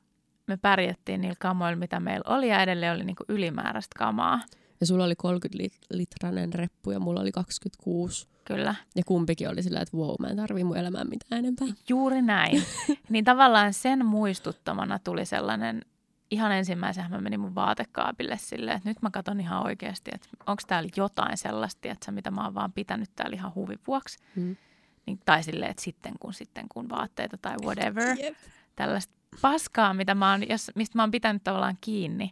me 0.47 0.57
pärjättiin 0.57 1.21
niillä 1.21 1.35
kamoilla, 1.39 1.79
mitä 1.79 1.99
meillä 1.99 2.35
oli. 2.35 2.49
Ja 2.49 2.61
edelleen 2.61 2.93
oli 2.93 3.03
niinku 3.03 3.23
ylimääräistä 3.27 3.95
kamaa. 3.99 4.39
Ja 4.79 4.85
sulla 4.85 5.03
oli 5.03 5.15
30 5.15 5.63
lit- 5.63 5.85
litranen 5.89 6.53
reppu 6.53 6.91
ja 6.91 6.99
mulla 6.99 7.21
oli 7.21 7.31
26. 7.31 8.27
Kyllä. 8.45 8.75
Ja 8.95 9.03
kumpikin 9.05 9.49
oli 9.49 9.63
sillä, 9.63 9.79
että 9.79 9.97
wow, 9.97 10.15
mä 10.19 10.27
en 10.27 10.37
tarvii 10.37 10.63
mun 10.63 10.77
elämään 10.77 11.09
mitään 11.09 11.39
enempää. 11.39 11.67
Juuri 11.89 12.21
näin. 12.21 12.63
niin 13.09 13.25
tavallaan 13.25 13.73
sen 13.73 14.05
muistuttamana 14.05 14.99
tuli 14.99 15.25
sellainen, 15.25 15.81
ihan 16.31 16.51
ensimmäisenä 16.51 17.09
mä 17.09 17.21
menin 17.21 17.39
mun 17.39 17.55
vaatekaapille 17.55 18.37
silleen, 18.37 18.77
että 18.77 18.89
nyt 18.89 19.01
mä 19.01 19.09
katson 19.11 19.39
ihan 19.39 19.65
oikeasti, 19.65 20.11
että 20.13 20.27
onko 20.47 20.61
täällä 20.67 20.89
jotain 20.95 21.37
sellaista, 21.37 21.87
että 21.91 22.11
mitä 22.11 22.31
mä 22.31 22.43
oon 22.43 22.55
vaan 22.55 22.73
pitänyt 22.73 23.09
täällä 23.15 23.35
ihan 23.35 23.55
huvin 23.55 23.79
vuoksi. 23.87 24.17
Mm. 24.35 24.55
Niin, 25.05 25.19
tai 25.25 25.43
silleen, 25.43 25.71
että 25.71 25.83
sitten 25.83 26.13
kun, 26.19 26.33
sitten 26.33 26.65
kun 26.69 26.89
vaatteita 26.89 27.37
tai 27.37 27.55
whatever. 27.63 28.17
Jep. 28.19 28.37
Tällaista 28.75 29.13
paskaa, 29.41 29.93
mitä 29.93 30.15
mä 30.15 30.31
oon, 30.31 30.49
jos, 30.49 30.71
mistä 30.75 30.97
mä 30.97 31.03
oon 31.03 31.11
pitänyt 31.11 31.43
tavallaan 31.43 31.77
kiinni. 31.81 32.31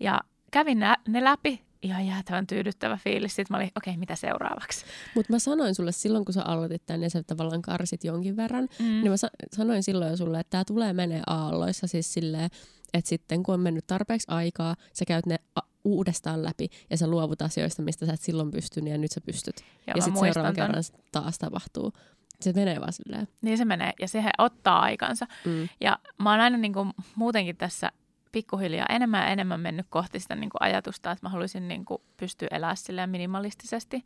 Ja 0.00 0.20
kävin 0.54 0.78
nä- 0.78 0.96
ne 1.08 1.24
läpi, 1.24 1.62
ihan 1.82 2.06
jäätävän 2.06 2.46
tyydyttävä 2.46 2.96
fiilis. 3.04 3.36
Sitten 3.36 3.54
mä 3.54 3.56
olin, 3.58 3.70
okei, 3.76 3.90
okay, 3.90 3.98
mitä 4.00 4.16
seuraavaksi? 4.16 4.84
Mutta 5.14 5.32
mä 5.32 5.38
sanoin 5.38 5.74
sulle 5.74 5.92
silloin, 5.92 6.24
kun 6.24 6.32
sä 6.34 6.42
aloitit 6.42 6.86
tänne 6.86 7.06
ja 7.06 7.10
sä 7.10 7.22
tavallaan 7.22 7.62
karsit 7.62 8.04
jonkin 8.04 8.36
verran, 8.36 8.68
Mm. 8.78 8.84
niin 8.84 9.10
mä 9.10 9.16
sa- 9.16 9.30
sanoin 9.52 9.82
silloin 9.82 10.10
jo 10.10 10.16
sulle, 10.16 10.40
että 10.40 10.50
tämä 10.50 10.64
tulee 10.64 10.92
menee 10.92 11.22
aalloissa 11.26 11.86
siis 11.86 12.12
silleen, 12.14 12.50
että 12.94 13.08
sitten 13.08 13.42
kun 13.42 13.54
on 13.54 13.60
mennyt 13.60 13.86
tarpeeksi 13.86 14.26
aikaa, 14.30 14.76
sä 14.92 15.04
käyt 15.04 15.26
ne 15.26 15.36
a- 15.56 15.60
uudestaan 15.84 16.42
läpi 16.44 16.68
ja 16.90 16.96
sä 16.96 17.06
luovut 17.06 17.42
asioista, 17.42 17.82
mistä 17.82 18.06
sä 18.06 18.12
et 18.12 18.20
silloin 18.20 18.50
pystynyt 18.50 18.90
ja 18.92 18.98
nyt 18.98 19.10
sä 19.12 19.20
pystyt. 19.20 19.56
ja 19.86 19.92
Ja, 19.96 20.02
sitten 20.02 20.20
seuraavan 20.20 20.54
ton. 20.54 20.66
kerran 20.66 20.84
se 20.84 20.92
taas 21.12 21.38
tapahtuu. 21.38 21.92
Se 22.40 22.52
menee 22.52 22.80
vaan 22.80 22.92
silleen. 22.92 23.28
Niin 23.42 23.58
se 23.58 23.64
menee, 23.64 23.92
ja 24.00 24.08
se 24.08 24.24
ottaa 24.38 24.80
aikansa. 24.80 25.26
Mm. 25.44 25.68
Ja 25.80 25.98
mä 26.18 26.30
oon 26.30 26.40
aina 26.40 26.56
niin 26.58 26.72
kuin 26.72 26.90
muutenkin 27.14 27.56
tässä 27.56 27.92
pikkuhiljaa 28.34 28.86
enemmän 28.88 29.22
ja 29.22 29.28
enemmän 29.28 29.60
mennyt 29.60 29.86
kohti 29.90 30.20
sitä 30.20 30.34
niin 30.34 30.50
kuin 30.50 30.62
ajatusta, 30.62 31.10
että 31.10 31.26
mä 31.26 31.30
haluaisin 31.30 31.68
niin 31.68 31.84
kuin 31.84 32.02
pystyä 32.16 32.48
elämään 32.50 32.76
silleen 32.76 33.10
minimalistisesti, 33.10 34.04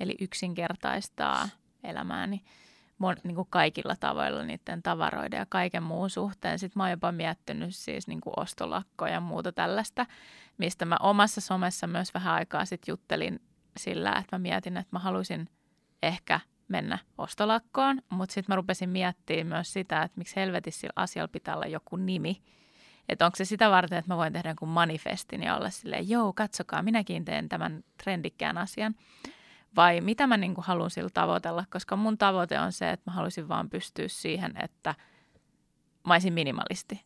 eli 0.00 0.14
yksinkertaistaa 0.20 1.48
elämääni 1.84 2.42
mon, 2.98 3.16
niin 3.24 3.34
kuin 3.34 3.48
kaikilla 3.50 3.96
tavoilla 3.96 4.44
niiden 4.44 4.82
tavaroiden 4.82 5.38
ja 5.38 5.46
kaiken 5.48 5.82
muun 5.82 6.10
suhteen. 6.10 6.58
Sitten 6.58 6.80
mä 6.80 6.82
oon 6.82 6.90
jopa 6.90 7.12
miettinyt 7.12 7.74
siis 7.74 8.08
niin 8.08 8.20
kuin 8.20 8.32
ostolakkoja 8.36 9.12
ja 9.12 9.20
muuta 9.20 9.52
tällaista, 9.52 10.06
mistä 10.58 10.84
mä 10.84 10.96
omassa 11.00 11.40
somessa 11.40 11.86
myös 11.86 12.14
vähän 12.14 12.34
aikaa 12.34 12.64
sitten 12.64 12.92
juttelin 12.92 13.40
sillä, 13.76 14.10
että 14.10 14.36
mä 14.36 14.38
mietin, 14.38 14.76
että 14.76 14.96
mä 14.96 14.98
haluaisin 14.98 15.48
ehkä 16.02 16.40
mennä 16.68 16.98
ostolakkoon, 17.18 18.02
mutta 18.10 18.32
sitten 18.32 18.52
mä 18.52 18.56
rupesin 18.56 18.90
miettimään 18.90 19.46
myös 19.46 19.72
sitä, 19.72 20.02
että 20.02 20.18
miksi 20.18 20.36
helvetissä 20.36 20.80
sillä 20.80 20.92
asialla 20.96 21.28
pitää 21.28 21.54
olla 21.54 21.66
joku 21.66 21.96
nimi. 21.96 22.42
Että 23.08 23.26
onko 23.26 23.36
se 23.36 23.44
sitä 23.44 23.70
varten, 23.70 23.98
että 23.98 24.12
mä 24.12 24.16
voin 24.16 24.32
tehdä 24.32 24.48
jonkun 24.48 24.68
manifestin 24.68 25.42
ja 25.42 25.56
olla 25.56 25.70
silleen, 25.70 26.08
joo, 26.08 26.32
katsokaa, 26.32 26.82
minäkin 26.82 27.24
teen 27.24 27.48
tämän 27.48 27.84
trendikkään 28.02 28.58
asian. 28.58 28.94
Vai 29.76 30.00
mitä 30.00 30.26
mä 30.26 30.36
niin 30.36 30.54
haluan 30.58 30.90
sillä 30.90 31.10
tavoitella, 31.14 31.64
koska 31.70 31.96
mun 31.96 32.18
tavoite 32.18 32.60
on 32.60 32.72
se, 32.72 32.90
että 32.90 33.10
mä 33.10 33.14
haluaisin 33.14 33.48
vaan 33.48 33.70
pystyä 33.70 34.08
siihen, 34.08 34.52
että 34.62 34.94
mä 36.06 36.14
olisin 36.14 36.32
minimalisti. 36.32 37.04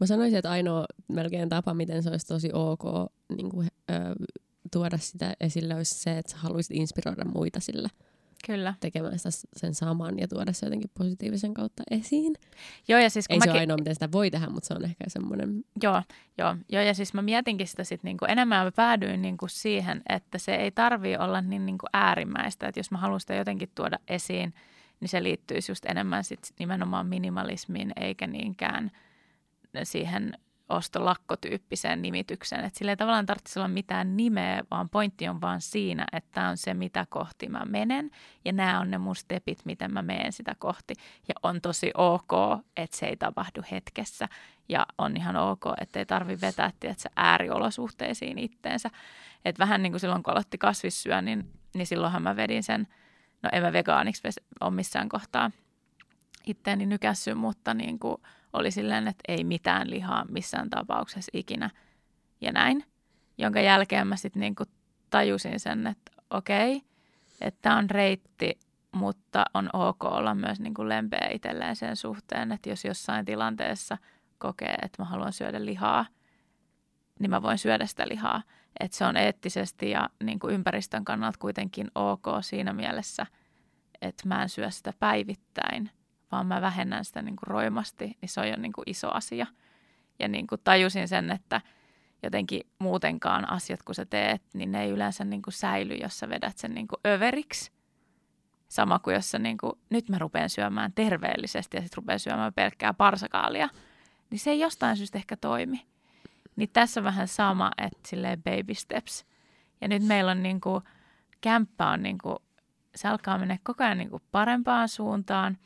Mä 0.00 0.06
sanoisin, 0.06 0.38
että 0.38 0.50
ainoa 0.50 0.84
melkein 1.08 1.48
tapa, 1.48 1.74
miten 1.74 2.02
se 2.02 2.10
olisi 2.10 2.26
tosi 2.26 2.50
ok 2.52 3.12
niin 3.36 3.50
kuin, 3.50 3.68
ö, 3.90 3.94
tuoda 4.72 4.98
sitä 4.98 5.34
esille, 5.40 5.74
olisi 5.74 5.94
se, 5.94 6.18
että 6.18 6.32
sä 6.32 6.38
haluaisit 6.38 6.76
inspiroida 6.76 7.24
muita 7.24 7.60
sillä 7.60 7.88
Kyllä. 8.46 8.74
tekemään 8.80 9.18
sitä, 9.18 9.30
sen 9.56 9.74
saman 9.74 10.18
ja 10.18 10.28
tuoda 10.28 10.52
se 10.52 10.66
jotenkin 10.66 10.90
positiivisen 10.98 11.54
kautta 11.54 11.82
esiin. 11.90 12.34
Joo, 12.88 13.00
ja 13.00 13.10
siis 13.10 13.28
kun 13.28 13.34
Ei 13.34 13.40
se 13.40 13.46
mäkin... 13.46 13.52
ole 13.52 13.60
ainoa, 13.60 13.76
miten 13.76 13.94
sitä 13.94 14.12
voi 14.12 14.30
tehdä, 14.30 14.46
mutta 14.46 14.66
se 14.66 14.74
on 14.74 14.84
ehkä 14.84 15.04
semmoinen... 15.08 15.64
Joo, 15.82 16.02
joo, 16.38 16.56
joo, 16.68 16.82
ja 16.82 16.94
siis 16.94 17.14
mä 17.14 17.22
mietinkin 17.22 17.66
sitä 17.66 17.84
sit 17.84 18.02
niinku 18.02 18.24
enemmän 18.24 18.66
mä 18.66 18.72
päädyin 18.72 19.22
niinku 19.22 19.48
siihen, 19.48 20.02
että 20.08 20.38
se 20.38 20.54
ei 20.54 20.70
tarvii 20.70 21.16
olla 21.16 21.40
niin 21.40 21.66
niinku 21.66 21.86
äärimmäistä, 21.92 22.68
että 22.68 22.80
jos 22.80 22.90
mä 22.90 22.98
haluan 22.98 23.20
sitä 23.20 23.34
jotenkin 23.34 23.70
tuoda 23.74 23.98
esiin, 24.08 24.54
niin 25.00 25.08
se 25.08 25.22
liittyisi 25.22 25.72
just 25.72 25.86
enemmän 25.86 26.24
sit 26.24 26.40
nimenomaan 26.58 27.06
minimalismiin 27.06 27.92
eikä 27.96 28.26
niinkään 28.26 28.90
siihen 29.84 30.32
ostolakkotyyppiseen 30.70 32.02
nimitykseen. 32.02 32.64
Että 32.64 32.78
sillä 32.78 32.92
ei 32.92 32.96
tavallaan 32.96 33.26
tarvitsisi 33.26 33.58
olla 33.58 33.68
mitään 33.68 34.16
nimeä, 34.16 34.62
vaan 34.70 34.88
pointti 34.88 35.28
on 35.28 35.40
vaan 35.40 35.60
siinä, 35.60 36.06
että 36.12 36.30
tämä 36.32 36.48
on 36.48 36.56
se, 36.56 36.74
mitä 36.74 37.06
kohti 37.08 37.48
mä 37.48 37.62
menen. 37.68 38.10
Ja 38.44 38.52
nämä 38.52 38.80
on 38.80 38.90
ne 38.90 38.98
mun 38.98 39.16
stepit, 39.16 39.64
miten 39.64 39.92
mä 39.92 40.02
menen 40.02 40.32
sitä 40.32 40.54
kohti. 40.58 40.94
Ja 41.28 41.34
on 41.42 41.60
tosi 41.60 41.90
ok, 41.96 42.32
että 42.76 42.96
se 42.96 43.06
ei 43.06 43.16
tapahdu 43.16 43.62
hetkessä. 43.70 44.28
Ja 44.68 44.86
on 44.98 45.16
ihan 45.16 45.36
ok, 45.36 45.64
että 45.80 45.98
ei 45.98 46.06
tarvi 46.06 46.40
vetää 46.40 46.70
tiedätkö, 46.80 47.08
ääriolosuhteisiin 47.16 48.38
itteensä. 48.38 48.90
Että 49.44 49.58
vähän 49.58 49.82
niin 49.82 49.92
kuin 49.92 50.00
silloin, 50.00 50.22
kun 50.22 50.32
aloitti 50.32 50.58
kasvissyönnin, 50.58 51.52
niin 51.74 51.86
silloinhan 51.86 52.22
mä 52.22 52.36
vedin 52.36 52.62
sen, 52.62 52.88
no 53.42 53.50
en 53.52 53.62
mä 53.62 53.72
vegaaniksi 53.72 54.28
ole 54.60 54.70
missään 54.70 55.08
kohtaa 55.08 55.50
itteeni 56.46 56.86
nykässy, 56.86 57.34
mutta 57.34 57.74
niin 57.74 57.98
kuin 57.98 58.16
oli 58.52 58.70
silleen, 58.70 59.08
että 59.08 59.22
ei 59.28 59.44
mitään 59.44 59.90
lihaa 59.90 60.24
missään 60.28 60.70
tapauksessa 60.70 61.30
ikinä 61.34 61.70
ja 62.40 62.52
näin. 62.52 62.84
Jonka 63.38 63.60
jälkeen 63.60 64.06
mä 64.06 64.16
sitten 64.16 64.40
niin 64.40 64.54
tajusin 65.10 65.60
sen, 65.60 65.86
että 65.86 66.12
okei, 66.30 66.82
että 67.40 67.58
tämä 67.62 67.76
on 67.76 67.90
reitti, 67.90 68.58
mutta 68.92 69.44
on 69.54 69.70
ok 69.72 70.04
olla 70.04 70.34
myös 70.34 70.60
niin 70.60 70.74
kuin 70.74 70.88
lempeä 70.88 71.28
itselleen 71.32 71.76
sen 71.76 71.96
suhteen, 71.96 72.52
että 72.52 72.68
jos 72.68 72.84
jossain 72.84 73.24
tilanteessa 73.24 73.98
kokee, 74.38 74.74
että 74.82 75.02
mä 75.02 75.08
haluan 75.08 75.32
syödä 75.32 75.64
lihaa, 75.64 76.06
niin 77.18 77.30
mä 77.30 77.42
voin 77.42 77.58
syödä 77.58 77.86
sitä 77.86 78.08
lihaa. 78.08 78.42
Että 78.80 78.96
se 78.96 79.04
on 79.04 79.16
eettisesti 79.16 79.90
ja 79.90 80.08
niin 80.24 80.38
kuin 80.38 80.54
ympäristön 80.54 81.04
kannalta 81.04 81.38
kuitenkin 81.38 81.90
ok 81.94 82.26
siinä 82.40 82.72
mielessä, 82.72 83.26
että 84.02 84.28
mä 84.28 84.42
en 84.42 84.48
syö 84.48 84.70
sitä 84.70 84.92
päivittäin, 84.98 85.90
vaan 86.32 86.46
mä 86.46 86.60
vähennän 86.60 87.04
sitä 87.04 87.22
niin 87.22 87.36
kuin 87.36 87.46
roimasti, 87.46 88.16
niin 88.20 88.28
se 88.28 88.40
on 88.40 88.48
jo 88.48 88.56
niin 88.56 88.72
kuin 88.72 88.84
iso 88.86 89.10
asia. 89.14 89.46
Ja 90.18 90.28
niin 90.28 90.46
kuin 90.46 90.60
tajusin 90.64 91.08
sen, 91.08 91.30
että 91.30 91.60
jotenkin 92.22 92.60
muutenkaan 92.78 93.50
asiat, 93.50 93.82
kun 93.82 93.94
sä 93.94 94.06
teet, 94.06 94.42
niin 94.54 94.72
ne 94.72 94.82
ei 94.82 94.90
yleensä 94.90 95.24
niin 95.24 95.42
kuin 95.42 95.54
säily, 95.54 95.94
jos 95.94 96.18
sä 96.18 96.28
vedät 96.28 96.58
sen 96.58 96.74
niin 96.74 96.88
kuin 96.88 97.00
överiksi. 97.06 97.72
Sama 98.68 98.98
kuin 98.98 99.14
jos 99.14 99.30
sä 99.30 99.38
niin 99.38 99.58
kuin, 99.58 99.72
nyt 99.90 100.08
mä 100.08 100.18
rupean 100.18 100.50
syömään 100.50 100.92
terveellisesti 100.92 101.76
ja 101.76 101.80
sitten 101.80 101.96
rupean 101.96 102.18
syömään 102.18 102.54
pelkkää 102.54 102.94
parsakaalia, 102.94 103.68
niin 104.30 104.38
se 104.38 104.50
ei 104.50 104.60
jostain 104.60 104.96
syystä 104.96 105.18
ehkä 105.18 105.36
toimi. 105.36 105.86
Niin 106.56 106.70
tässä 106.72 107.00
on 107.00 107.04
vähän 107.04 107.28
sama, 107.28 107.70
että 107.78 108.08
silleen 108.08 108.42
baby 108.42 108.74
steps. 108.74 109.26
Ja 109.80 109.88
nyt 109.88 110.02
meillä 110.02 110.30
on 110.30 110.42
niin 110.42 110.60
kuin, 110.60 110.84
kämppä 111.40 111.88
on 111.88 112.02
niin 112.02 112.18
kuin, 112.18 112.36
se 112.94 113.08
alkaa 113.08 113.38
mennä 113.38 113.58
koko 113.62 113.84
ajan 113.84 113.98
niin 113.98 114.10
kuin 114.10 114.22
parempaan 114.32 114.88
suuntaan. 114.88 115.58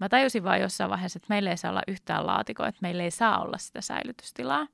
Mä 0.00 0.08
tajusin 0.08 0.44
vaan 0.44 0.60
jossain 0.60 0.90
vaiheessa, 0.90 1.16
että 1.16 1.26
meillä 1.28 1.50
ei 1.50 1.56
saa 1.56 1.70
olla 1.70 1.82
yhtään 1.88 2.26
laatikoa, 2.26 2.68
että 2.68 2.78
meillä 2.82 3.02
ei 3.02 3.10
saa 3.10 3.42
olla 3.42 3.58
sitä 3.58 3.80
säilytystilaa 3.80 4.66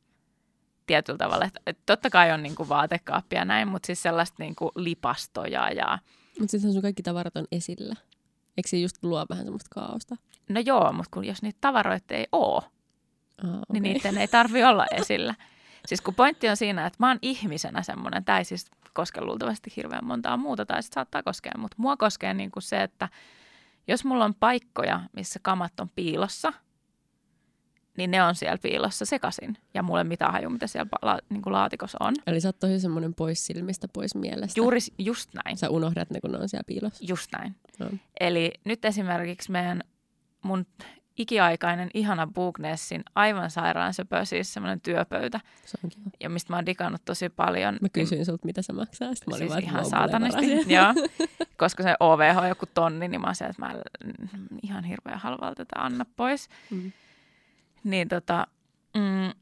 tietyllä 0.87 1.19
tavalla. 1.19 1.45
Että, 1.45 1.61
että 1.67 1.83
totta 1.87 2.11
kai 2.11 2.33
on 2.33 2.43
niin 2.43 2.55
kuin 2.55 2.69
vaatekaappia 2.69 3.39
ja 3.39 3.45
näin, 3.45 3.69
mutta 3.69 3.87
siis 3.87 4.03
sellaista 4.03 4.37
niin 4.39 4.55
kuin 4.55 4.71
lipastoja 4.77 5.71
ja 5.71 5.99
Mutta 6.39 6.51
sitten 6.51 6.73
sun 6.73 6.83
kaikki 6.83 7.03
tavarat 7.03 7.37
on 7.37 7.47
esillä. 7.53 7.95
Eikö 8.57 8.69
se 8.69 8.77
just 8.77 8.97
luo 9.03 9.27
vähän 9.31 9.45
semmoista 9.45 9.69
kaaosta? 9.75 10.17
no 10.49 10.61
joo, 10.61 10.93
mutta 10.93 11.11
kun 11.11 11.25
jos 11.25 11.43
niitä 11.43 11.59
tavaroita 11.61 12.15
ei 12.15 12.27
ole, 12.33 12.63
Aa, 12.63 13.51
okay. 13.51 13.63
niin 13.73 13.83
niiden 13.83 14.19
ei 14.19 14.29
tarvi 14.29 14.65
olla 14.65 14.87
esillä. 14.91 15.35
Siis 15.87 16.01
kun 16.01 16.15
pointti 16.15 16.49
on 16.49 16.57
siinä, 16.57 16.87
että 16.87 16.97
mä 16.99 17.09
oon 17.09 17.19
ihmisenä 17.23 17.83
semmoinen, 17.83 18.25
tämä 18.25 18.39
ei 18.39 18.45
siis 18.45 18.71
koske 18.93 19.21
luultavasti 19.21 19.73
hirveän 19.77 20.05
montaa 20.05 20.37
muuta, 20.37 20.67
tai 20.67 20.83
sitten 20.83 20.95
saattaa 20.95 21.23
koskea, 21.23 21.53
mutta 21.59 21.77
mua 21.79 21.97
koskee 21.97 22.35
niin 22.35 22.51
kuin 22.51 22.63
se, 22.63 22.83
että 22.83 23.09
jos 23.89 24.05
mulla 24.05 24.25
on 24.25 24.35
paikkoja, 24.35 25.01
missä 25.13 25.41
kamat 25.43 25.81
on 25.81 25.91
piilossa, 25.95 26.53
niin 27.97 28.11
ne 28.11 28.23
on 28.23 28.35
siellä 28.35 28.59
piilossa 28.63 29.05
sekasin. 29.05 29.57
Ja 29.75 29.83
mulle 29.83 30.05
mitään 30.05 30.33
haju, 30.33 30.51
mitä 30.51 30.67
siellä 30.67 30.91
la, 31.03 31.19
niin 31.29 31.43
kuin 31.43 31.53
laatikossa 31.53 31.99
on. 32.01 32.15
Eli 32.27 32.41
sä 32.41 32.49
oot 32.49 32.59
tosi 32.59 32.81
semmoinen 32.81 33.15
pois 33.15 33.47
silmistä, 33.47 33.89
pois 33.93 34.15
mielestä. 34.15 34.61
Juuri 34.61 34.79
just 34.99 35.31
näin. 35.45 35.57
Sä 35.57 35.71
unohdat 35.71 36.11
ne, 36.11 36.21
kun 36.21 36.33
ne 36.33 36.39
on 36.39 36.49
siellä 36.49 36.65
piilossa. 36.67 37.05
Just 37.09 37.33
näin. 37.39 37.57
No. 37.79 37.91
Eli 38.21 38.53
nyt 38.65 38.85
esimerkiksi 38.85 39.53
meidän 39.53 39.83
mun 40.43 40.67
ikiaikainen 41.21 41.91
ihana 41.95 42.27
Bugnessin 42.27 43.03
aivan 43.15 43.51
sairaan 43.51 43.95
söpö, 43.95 44.25
siis 44.25 44.53
semmoinen 44.53 44.81
työpöytä, 44.81 45.41
Se 45.65 45.79
on 45.85 45.91
kiva. 45.91 46.11
ja 46.21 46.31
mistä 46.31 46.53
mä 46.53 46.57
oon 46.57 46.67
digannut 46.67 47.05
tosi 47.05 47.29
paljon. 47.29 47.79
Mä 47.81 47.89
kysyin 47.89 48.27
sulta, 48.27 48.47
mitä 48.47 48.63
se 48.63 48.73
maksaa. 48.73 49.15
Sitten 49.15 49.33
mä 49.33 49.37
olin 49.37 49.39
siis 49.39 49.51
vaan, 49.51 49.63
ihan 49.63 49.85
saatanisti. 49.87 50.41
siihen. 50.41 50.71
Joo, 50.71 50.95
koska 51.57 51.83
se 51.83 51.95
OVH 52.01 52.39
on 52.39 52.49
joku 52.49 52.67
tonni, 52.75 53.09
niin 53.09 53.21
mä 53.21 53.27
oon 53.27 53.51
että 53.51 53.63
mä 53.63 53.75
ihan 54.63 54.85
hirveän 54.85 55.19
halvalta 55.19 55.55
tätä 55.55 55.85
anna 55.85 56.07
pois. 56.17 56.49
Mm. 56.71 56.93
Niin 57.85 58.09
tota, 58.09 58.47
mm, 58.97 59.33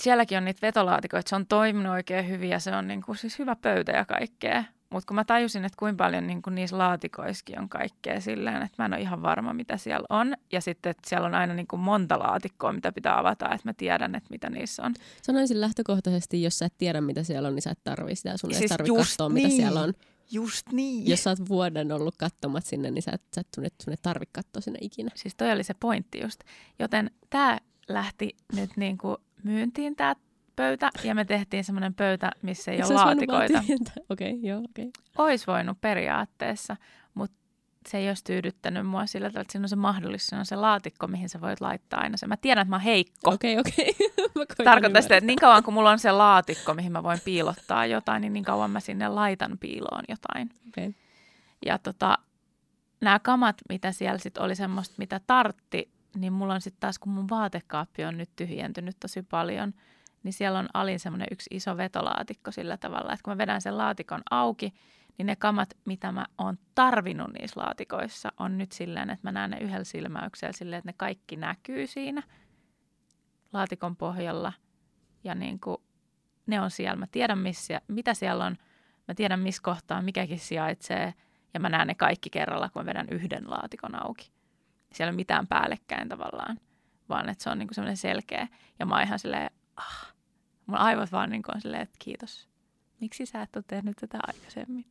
sielläkin 0.00 0.38
on 0.38 0.44
niitä 0.44 0.66
vetolaatikoita, 0.66 1.28
se 1.28 1.36
on 1.36 1.46
toiminut 1.46 1.92
oikein 1.92 2.28
hyvin 2.28 2.50
ja 2.50 2.60
se 2.60 2.76
on 2.76 2.88
niinku 2.88 3.14
siis 3.14 3.38
hyvä 3.38 3.56
pöytä 3.56 3.92
ja 3.92 4.04
kaikkea. 4.04 4.64
Mutta 4.90 5.06
kun 5.06 5.14
mä 5.14 5.24
tajusin, 5.24 5.64
että 5.64 5.76
kuinka 5.78 6.04
paljon 6.04 6.26
niinku 6.26 6.50
niissä 6.50 6.78
laatikoissakin 6.78 7.58
on 7.58 7.68
kaikkea 7.68 8.20
silleen, 8.20 8.62
että 8.62 8.82
mä 8.82 8.86
en 8.86 8.92
ole 8.92 9.00
ihan 9.00 9.22
varma, 9.22 9.52
mitä 9.52 9.76
siellä 9.76 10.06
on. 10.10 10.34
Ja 10.52 10.60
sitten, 10.60 10.90
että 10.90 11.08
siellä 11.08 11.26
on 11.26 11.34
aina 11.34 11.54
niinku 11.54 11.76
monta 11.76 12.18
laatikkoa, 12.18 12.72
mitä 12.72 12.92
pitää 12.92 13.18
avata, 13.18 13.44
että 13.54 13.68
mä 13.68 13.72
tiedän, 13.72 14.14
että 14.14 14.30
mitä 14.30 14.50
niissä 14.50 14.82
on. 14.82 14.94
Sanoisin 15.22 15.60
lähtökohtaisesti, 15.60 16.42
jos 16.42 16.58
sä 16.58 16.66
et 16.66 16.74
tiedä, 16.78 17.00
mitä 17.00 17.22
siellä 17.22 17.48
on, 17.48 17.54
niin 17.54 17.62
sä 17.62 17.70
et 17.70 17.84
tarvii 17.84 18.16
sitä. 18.16 18.36
Sun 18.36 18.50
ei 18.50 18.58
Siis 18.58 18.68
tarvitse 18.68 18.98
just 18.98 19.10
katsoa, 19.10 19.28
mitä 19.28 19.48
niin. 19.48 19.56
siellä 19.56 19.80
on. 19.80 19.92
Just 20.30 20.72
niin. 20.72 21.10
Jos 21.10 21.24
sä 21.24 21.30
oot 21.30 21.48
vuoden 21.48 21.92
ollut 21.92 22.16
katsomat 22.16 22.66
sinne, 22.66 22.90
niin 22.90 23.02
sä 23.02 23.10
et, 23.14 23.22
sä 23.34 23.40
et 23.40 23.48
sun, 23.54 23.64
sun 23.82 23.92
ei 23.92 23.98
tarvitse 24.02 24.32
katsoa 24.32 24.60
sinne 24.60 24.78
ikinä. 24.82 25.10
Siis 25.14 25.34
toi 25.34 25.52
oli 25.52 25.64
se 25.64 25.74
pointti 25.74 26.20
just. 26.20 26.40
Joten 26.78 27.10
tämä 27.30 27.58
lähti 27.88 28.36
nyt 28.56 28.70
niinku 28.76 29.16
myyntiin 29.42 29.96
tämä 29.96 30.14
pöytä 30.56 30.90
ja 31.04 31.14
me 31.14 31.24
tehtiin 31.24 31.64
semmoinen 31.64 31.94
pöytä, 31.94 32.30
missä 32.42 32.72
ei 32.72 32.82
ole 32.82 32.94
laatikoita. 32.94 33.58
Okei, 34.08 34.30
okay, 34.30 34.40
joo, 34.42 34.58
okei. 34.58 34.88
Okay. 34.88 35.26
Ois 35.26 35.46
voinut 35.46 35.80
periaatteessa, 35.80 36.76
mutta 37.14 37.36
se 37.88 37.98
ei 37.98 38.08
olisi 38.08 38.24
tyydyttänyt 38.24 38.86
mua 38.86 39.06
sillä 39.06 39.28
tavalla, 39.28 39.40
että 39.40 39.52
siinä 39.52 39.64
on 39.64 39.68
se 39.68 39.76
mahdollisuus, 39.76 40.26
siinä 40.26 40.40
on 40.40 40.46
se 40.46 40.56
laatikko, 40.56 41.06
mihin 41.06 41.28
sä 41.28 41.40
voit 41.40 41.60
laittaa 41.60 42.00
aina 42.00 42.16
se. 42.16 42.26
Mä 42.26 42.36
tiedän, 42.36 42.62
että 42.62 42.70
mä 42.70 42.76
oon 42.76 42.82
heikko. 42.82 43.30
Okei, 43.30 43.58
okei. 43.58 43.96
Mä 44.34 44.46
koitan 44.46 44.64
Tarkoittaa 44.64 45.02
sitä, 45.02 45.16
että 45.16 45.26
niin 45.26 45.38
kauan 45.38 45.62
kun 45.62 45.74
mulla 45.74 45.90
on 45.90 45.98
se 45.98 46.12
laatikko, 46.12 46.74
mihin 46.74 46.92
mä 46.92 47.02
voin 47.02 47.20
piilottaa 47.24 47.86
jotain, 47.86 48.20
niin 48.20 48.32
niin 48.32 48.44
kauan 48.44 48.70
mä 48.70 48.80
sinne 48.80 49.08
laitan 49.08 49.58
piiloon 49.58 50.04
jotain. 50.08 50.50
Okei. 50.68 50.94
Ja 51.66 51.78
tota, 51.78 52.18
nämä 53.00 53.18
kamat, 53.18 53.56
mitä 53.68 53.92
siellä 53.92 54.18
sitten 54.18 54.42
oli 54.42 54.54
semmoista, 54.54 54.94
mitä 54.98 55.20
tartti, 55.26 55.90
niin 56.14 56.32
mulla 56.32 56.54
on 56.54 56.60
sitten 56.60 56.80
taas, 56.80 56.98
kun 56.98 57.12
mun 57.12 57.28
vaatekaappi 57.30 58.04
on 58.04 58.18
nyt 58.18 58.30
tyhjentynyt 58.36 58.96
tosi 59.00 59.22
paljon, 59.22 59.74
niin 60.26 60.32
siellä 60.32 60.58
on 60.58 60.68
alin 60.74 61.00
semmoinen 61.00 61.28
yksi 61.30 61.50
iso 61.50 61.76
vetolaatikko 61.76 62.50
sillä 62.50 62.76
tavalla, 62.76 63.12
että 63.12 63.22
kun 63.24 63.32
mä 63.32 63.38
vedän 63.38 63.60
sen 63.60 63.78
laatikon 63.78 64.22
auki, 64.30 64.74
niin 65.18 65.26
ne 65.26 65.36
kamat, 65.36 65.74
mitä 65.84 66.12
mä 66.12 66.26
oon 66.38 66.58
tarvinnut 66.74 67.32
niissä 67.32 67.60
laatikoissa, 67.60 68.32
on 68.38 68.58
nyt 68.58 68.72
silleen, 68.72 69.10
että 69.10 69.26
mä 69.26 69.32
näen 69.32 69.50
ne 69.50 69.58
yhdellä 69.58 69.84
silmäyksellä 69.84 70.52
silleen, 70.52 70.78
että 70.78 70.88
ne 70.88 70.94
kaikki 70.96 71.36
näkyy 71.36 71.86
siinä 71.86 72.22
laatikon 73.52 73.96
pohjalla. 73.96 74.52
Ja 75.24 75.34
niin 75.34 75.60
kuin, 75.60 75.76
ne 76.46 76.60
on 76.60 76.70
siellä. 76.70 76.96
Mä 76.96 77.06
tiedän, 77.06 77.38
missä, 77.38 77.80
mitä 77.88 78.14
siellä 78.14 78.44
on. 78.44 78.56
Mä 79.08 79.14
tiedän, 79.14 79.40
missä 79.40 79.62
kohtaa 79.62 80.02
mikäkin 80.02 80.38
sijaitsee. 80.38 81.14
Ja 81.54 81.60
mä 81.60 81.68
näen 81.68 81.86
ne 81.86 81.94
kaikki 81.94 82.30
kerralla, 82.30 82.68
kun 82.68 82.82
mä 82.82 82.86
vedän 82.86 83.08
yhden 83.10 83.50
laatikon 83.50 84.04
auki. 84.04 84.32
Siellä 84.92 85.10
ei 85.10 85.12
ole 85.12 85.16
mitään 85.16 85.46
päällekkäin 85.46 86.08
tavallaan, 86.08 86.60
vaan 87.08 87.28
että 87.28 87.44
se 87.44 87.50
on 87.50 87.58
niin 87.58 87.68
kuin 87.68 87.74
semmoinen 87.74 87.96
selkeä. 87.96 88.48
Ja 88.78 88.86
mä 88.86 88.94
oon 88.94 89.04
ihan 89.04 89.18
silleen, 89.18 89.50
ah, 89.76 90.15
mun 90.66 90.78
aivot 90.78 91.12
vaan 91.12 91.30
niin 91.30 91.42
on 91.54 91.60
silleen, 91.60 91.82
että 91.82 91.96
kiitos. 91.98 92.48
Miksi 93.00 93.26
sä 93.26 93.42
et 93.42 93.56
ole 93.56 93.64
tehnyt 93.68 93.96
tätä 93.96 94.18
aikaisemmin? 94.26 94.86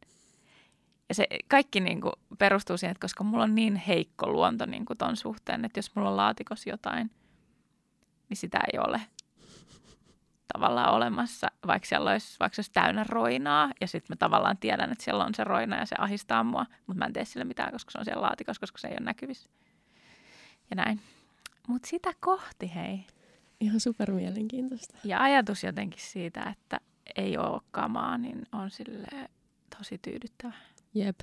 Ja 1.10 1.16
se 1.16 1.28
kaikki 1.48 1.80
niin 1.80 2.02
kuin 2.02 2.14
perustuu 2.38 2.78
siihen, 2.78 2.92
että 2.92 3.02
koska 3.02 3.24
mulla 3.24 3.44
on 3.44 3.56
niin 3.56 3.76
heikko 3.76 4.28
luonto 4.28 4.66
niin 4.66 4.86
kuin 4.86 4.98
ton 4.98 5.16
suhteen, 5.18 5.66
että 5.66 5.78
jos 5.78 5.96
mulla 5.96 6.10
on 6.10 6.18
laatikossa 6.18 6.70
jotain, 6.70 7.12
niin 8.30 8.38
sitä 8.38 8.60
ei 8.74 8.80
ole 8.80 9.02
tavallaan 10.54 10.94
olemassa, 10.94 11.48
vaikka 11.68 11.88
siellä 11.88 12.12
olisi, 12.12 12.38
vaikka 12.40 12.56
se 12.56 12.60
olisi 12.60 12.72
täynnä 12.74 13.06
roinaa, 13.10 13.72
ja 13.82 13.88
sitten 13.88 14.14
mä 14.14 14.16
tavallaan 14.16 14.58
tiedän, 14.58 14.92
että 14.92 15.04
siellä 15.04 15.26
on 15.26 15.36
se 15.36 15.44
roina 15.44 15.78
ja 15.80 15.86
se 15.86 15.96
ahistaa 16.00 16.44
mua, 16.44 16.66
mutta 16.88 17.00
mä 17.00 17.06
en 17.06 17.14
tee 17.14 17.26
sille 17.26 17.46
mitään, 17.46 17.72
koska 17.72 17.92
se 17.92 17.98
on 17.98 18.06
siellä 18.06 18.22
laatikossa, 18.22 18.60
koska 18.60 18.78
se 18.78 18.88
ei 18.88 18.94
ole 18.94 19.06
näkyvissä. 19.06 19.50
Ja 20.70 20.76
näin. 20.76 21.02
Mutta 21.68 21.88
sitä 21.88 22.14
kohti, 22.20 22.76
hei. 22.76 23.06
Ihan 23.60 23.80
super 23.80 24.12
mielenkiintoista. 24.12 24.98
Ja 25.04 25.22
ajatus 25.24 25.64
jotenkin 25.64 26.02
siitä, 26.02 26.44
että 26.44 26.80
ei 27.16 27.38
ole 27.38 27.62
kamaa, 27.72 28.18
niin 28.18 28.44
on 28.52 28.72
sille 28.72 29.08
tosi 29.78 29.98
tyydyttävä. 29.98 30.54
Jep. 30.94 31.20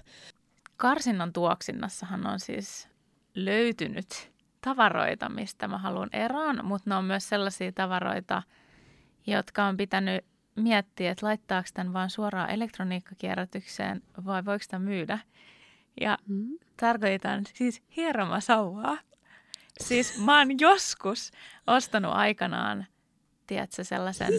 Karsinnan 0.77 1.33
tuoksinnassahan 1.33 2.27
on 2.27 2.41
siis 2.41 2.89
löytynyt 3.35 4.33
tavaroita, 4.61 5.29
mistä 5.29 5.69
mä 5.69 5.79
haluan 5.79 6.09
eroon, 6.13 6.61
mutta 6.65 6.91
ne 6.91 6.97
on 6.97 7.05
myös 7.05 7.29
sellaisia 7.29 7.73
tavaroita, 7.73 8.43
jotka 9.27 9.65
on 9.65 9.77
pitänyt 9.77 10.25
miettiä, 10.57 11.11
että 11.11 11.27
laittaako 11.27 11.69
tämän 11.75 11.93
vaan 11.93 12.11
suoraan 12.11 12.51
elektroniikkakierrätykseen 12.51 14.03
vai 14.25 14.45
voiko 14.45 14.63
sitä 14.63 14.79
myydä. 14.79 15.19
Ja 16.01 16.19
Mm. 16.27 16.59
tarkoitan 16.77 17.45
siis 17.55 17.83
hieromasauvaa. 17.97 18.99
Siis 19.81 20.19
mä 20.19 20.39
oon 20.39 20.59
joskus 20.61 21.31
ostanut 21.67 22.13
aikanaan, 22.15 22.87
tiedätkö, 23.47 23.85
sellaisen, 23.85 24.33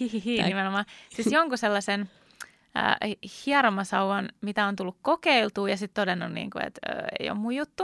hihihi 0.00 0.42
nimenomaan, 0.42 0.84
siis 1.10 1.32
jonkun 1.32 1.58
sellaisen 1.58 2.10
ää, 2.74 2.96
hieromasauvan, 3.46 4.28
mitä 4.40 4.66
on 4.66 4.76
tullut 4.76 4.96
kokeiltua 5.02 5.70
ja 5.70 5.76
sitten 5.76 6.02
todennut, 6.02 6.32
niin 6.32 6.50
kuin, 6.50 6.66
että 6.66 6.80
ö, 6.90 7.06
ei 7.20 7.30
ole 7.30 7.38
mun 7.38 7.54
juttu. 7.54 7.82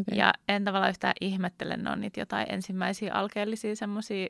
Okay. 0.00 0.18
Ja 0.18 0.32
en 0.48 0.64
tavallaan 0.64 0.90
yhtään 0.90 1.14
ihmettele, 1.20 1.76
ne 1.76 1.90
on 1.90 2.00
niitä 2.00 2.20
jotain 2.20 2.46
ensimmäisiä 2.50 3.14
alkeellisia 3.14 3.76
semmoisia, 3.76 4.28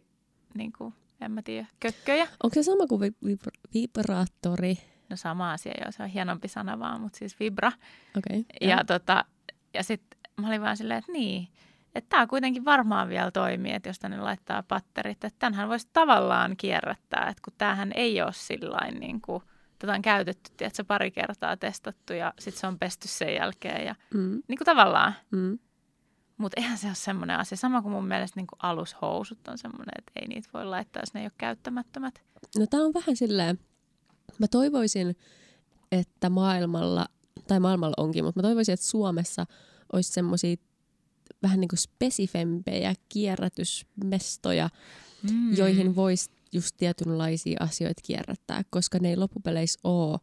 niin 0.55 0.73
kuin, 0.73 0.95
en 1.21 1.31
mä 1.33 1.43
tiedä, 1.43 1.67
kökköjä. 1.81 2.29
Onko 2.43 2.55
se 2.55 2.63
sama 2.63 2.87
kuin 2.87 3.01
vi- 3.01 3.35
vibra- 3.35 3.61
vibraattori? 3.75 4.79
No 5.09 5.17
sama 5.17 5.53
asia 5.53 5.73
joo, 5.81 5.93
se 5.93 6.03
on 6.03 6.09
hienompi 6.09 6.49
sana 6.49 6.79
vaan, 6.79 7.01
mutta 7.01 7.19
siis 7.19 7.41
vibra. 7.41 7.73
Okei. 8.19 8.45
Ja, 8.61 8.85
tota, 8.85 9.25
ja 9.75 9.83
sitten 9.83 10.21
mä 10.41 10.47
olin 10.47 10.61
vaan 10.63 10.77
silleen, 10.77 10.99
että 10.99 11.13
niin, 11.13 11.49
että 11.95 12.09
tämä 12.09 12.27
kuitenkin 12.27 12.65
varmaan 12.65 13.09
vielä 13.09 13.31
toimii, 13.31 13.73
että 13.73 13.89
jos 13.89 13.99
tänne 13.99 14.21
laittaa 14.21 14.63
patterit, 14.63 15.25
että 15.25 15.39
tämänhän 15.39 15.69
voisi 15.69 15.89
tavallaan 15.93 16.57
kierrättää, 16.57 17.29
että 17.29 17.43
kun 17.45 17.53
tämähän 17.59 17.93
ei 17.95 18.23
ole 18.23 18.33
sillain 18.33 19.01
niin 19.01 19.21
kuin, 19.21 19.43
tätä 19.79 19.93
on 19.93 20.03
käytetty, 20.03 20.51
tiedätkö, 20.57 20.85
pari 20.85 21.11
kertaa 21.11 21.57
testattu 21.57 22.13
ja 22.13 22.33
sitten 22.39 22.61
se 22.61 22.67
on 22.67 22.79
pesty 22.79 23.09
sen 23.09 23.35
jälkeen 23.35 23.87
ja 23.87 23.95
Mm. 24.15 24.43
niin 24.49 24.59
kuin 24.59 24.67
tavallaan. 24.67 25.15
Mm. 25.31 25.59
Mutta 26.37 26.61
eihän 26.61 26.79
se 26.79 26.87
ole 26.87 26.95
semmoinen 26.95 27.39
asia. 27.39 27.59
Sama 27.59 27.83
kuin 27.83 27.93
mun 27.93 28.07
mielestä 28.09 28.41
niin 28.41 28.47
kuin 28.47 28.59
alushousut 28.63 29.49
on 29.49 29.59
semmoinen, 29.59 29.93
että 29.99 30.13
ei 30.21 30.29
niitä 30.29 30.49
voi 30.55 30.65
laittaa, 30.67 31.03
jos 31.03 31.15
ne 31.15 31.21
ei 31.21 31.27
ole 31.27 31.33
käyttämättömät. 31.39 32.23
No 32.59 32.67
tää 32.67 32.81
on 32.81 32.95
vähän 32.95 33.17
silleen, 33.17 33.59
mä 34.39 34.47
toivoisin, 34.51 35.17
että 35.93 36.31
maailmalla, 36.31 37.07
tai 37.49 37.61
maailmalla 37.61 37.95
onkin, 37.97 38.25
mutta 38.25 38.39
mä 38.39 38.43
toivoisin, 38.43 38.73
että 38.73 38.87
Suomessa 38.87 39.47
olisi 39.93 40.13
semmoisia 40.13 40.57
vähän 41.43 41.61
niin 41.61 41.69
kuin 41.69 41.79
spesifempejä 41.79 42.95
kierrätysmestoja, 43.09 44.71
mm. 45.31 45.57
joihin 45.57 45.97
voisi 45.97 46.31
just 46.53 46.77
tietynlaisia 46.77 47.57
asioita 47.61 48.03
kierrättää, 48.05 48.63
koska 48.71 48.99
ne 48.99 49.09
ei 49.09 49.17
loppupeleissä 49.17 49.81
ole 49.85 50.19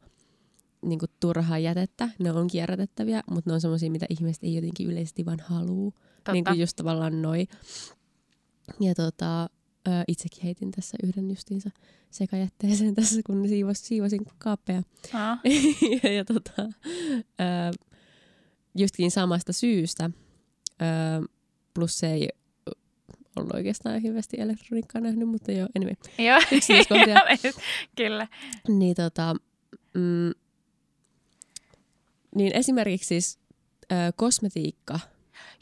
niin 0.82 1.00
kuin 1.00 1.10
turhaa 1.20 1.60
jätettä. 1.60 2.10
Ne 2.20 2.32
on 2.32 2.48
kierrätettäviä, 2.48 3.24
mutta 3.32 3.50
ne 3.50 3.54
on 3.54 3.62
semmoisia, 3.62 3.92
mitä 3.92 4.06
ihmiset 4.10 4.44
ei 4.44 4.56
jotenkin 4.56 4.88
yleisesti 4.88 5.26
vaan 5.26 5.40
halua. 5.40 5.92
Totta. 5.92 6.32
Niin 6.32 6.46
kuin 6.46 6.60
just 6.60 6.76
tavallaan 6.76 7.22
noi. 7.22 7.48
Ja 8.80 8.96
tota, 8.96 9.50
itsekin 10.08 10.44
heitin 10.44 10.72
tässä 10.72 10.98
yhden 11.04 11.30
justiinsa 11.30 11.70
sekajätteeseen 12.12 12.96
tässä, 12.96 13.22
kun 13.26 13.48
siivos, 13.48 13.88
siivosin 13.88 14.26
kaappeja. 14.38 14.84
Aa, 15.14 15.40
ja, 16.04 16.14
ja 16.18 16.26
tota, 16.26 16.62
ö, 16.62 17.86
justkin 18.76 19.12
samasta 19.12 19.54
syystä. 19.54 20.12
Ö, 20.82 21.28
plus 21.74 22.00
se 22.00 22.12
ei 22.14 22.30
ollut 23.36 23.54
oikeastaan 23.54 24.02
hirveästi 24.02 24.38
elektroniikkaa 24.40 25.02
nähnyt, 25.02 25.30
mutta 25.30 25.52
joo, 25.52 25.68
anyway. 25.78 25.96
joo. 26.18 26.40
Yksityiskohtia. 26.52 27.22
Kyllä. 27.98 28.28
Niin, 28.68 28.96
tota, 28.96 29.36
mm, 29.94 30.32
niin 32.36 32.56
esimerkiksi 32.56 33.08
siis 33.08 33.40
ö, 33.92 33.96
kosmetiikka. 34.16 35.00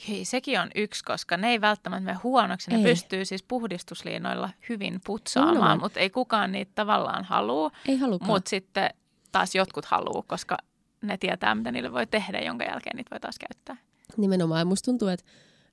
Hei, 0.09 0.25
sekin 0.25 0.59
on 0.59 0.69
yksi, 0.75 1.03
koska 1.03 1.37
ne 1.37 1.49
ei 1.49 1.61
välttämättä 1.61 2.05
mene 2.05 2.19
huonoksi. 2.23 2.71
Ne 2.71 2.77
Ei. 2.77 2.83
pystyy 2.83 3.25
siis 3.25 3.43
puhdistusliinoilla 3.43 4.49
hyvin 4.69 5.01
putsaamaan, 5.05 5.79
mutta 5.79 5.99
ei 5.99 6.09
kukaan 6.09 6.51
niitä 6.51 6.71
tavallaan 6.75 7.23
halua. 7.23 7.71
Ei 7.87 7.97
halukaan. 7.97 8.31
Mutta 8.31 8.49
sitten 8.49 8.89
taas 9.31 9.55
jotkut 9.55 9.85
haluaa, 9.85 10.23
koska 10.27 10.57
ne 11.01 11.17
tietää, 11.17 11.55
mitä 11.55 11.71
niille 11.71 11.91
voi 11.91 12.07
tehdä, 12.07 12.39
jonka 12.39 12.63
jälkeen 12.63 12.95
niitä 12.95 13.11
voi 13.11 13.19
taas 13.19 13.39
käyttää. 13.39 13.77
Nimenomaan. 14.17 14.59
Ja 14.61 14.65
musta 14.65 14.85
tuntuu, 14.85 15.07
että 15.07 15.25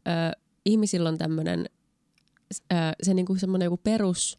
ö, 0.08 0.40
ihmisillä 0.66 1.08
on 1.08 1.18
tämmöinen 1.18 1.66
se 3.02 3.14
niinku 3.14 3.36
semmoinen 3.36 3.66
joku 3.66 3.76
perus 3.76 4.38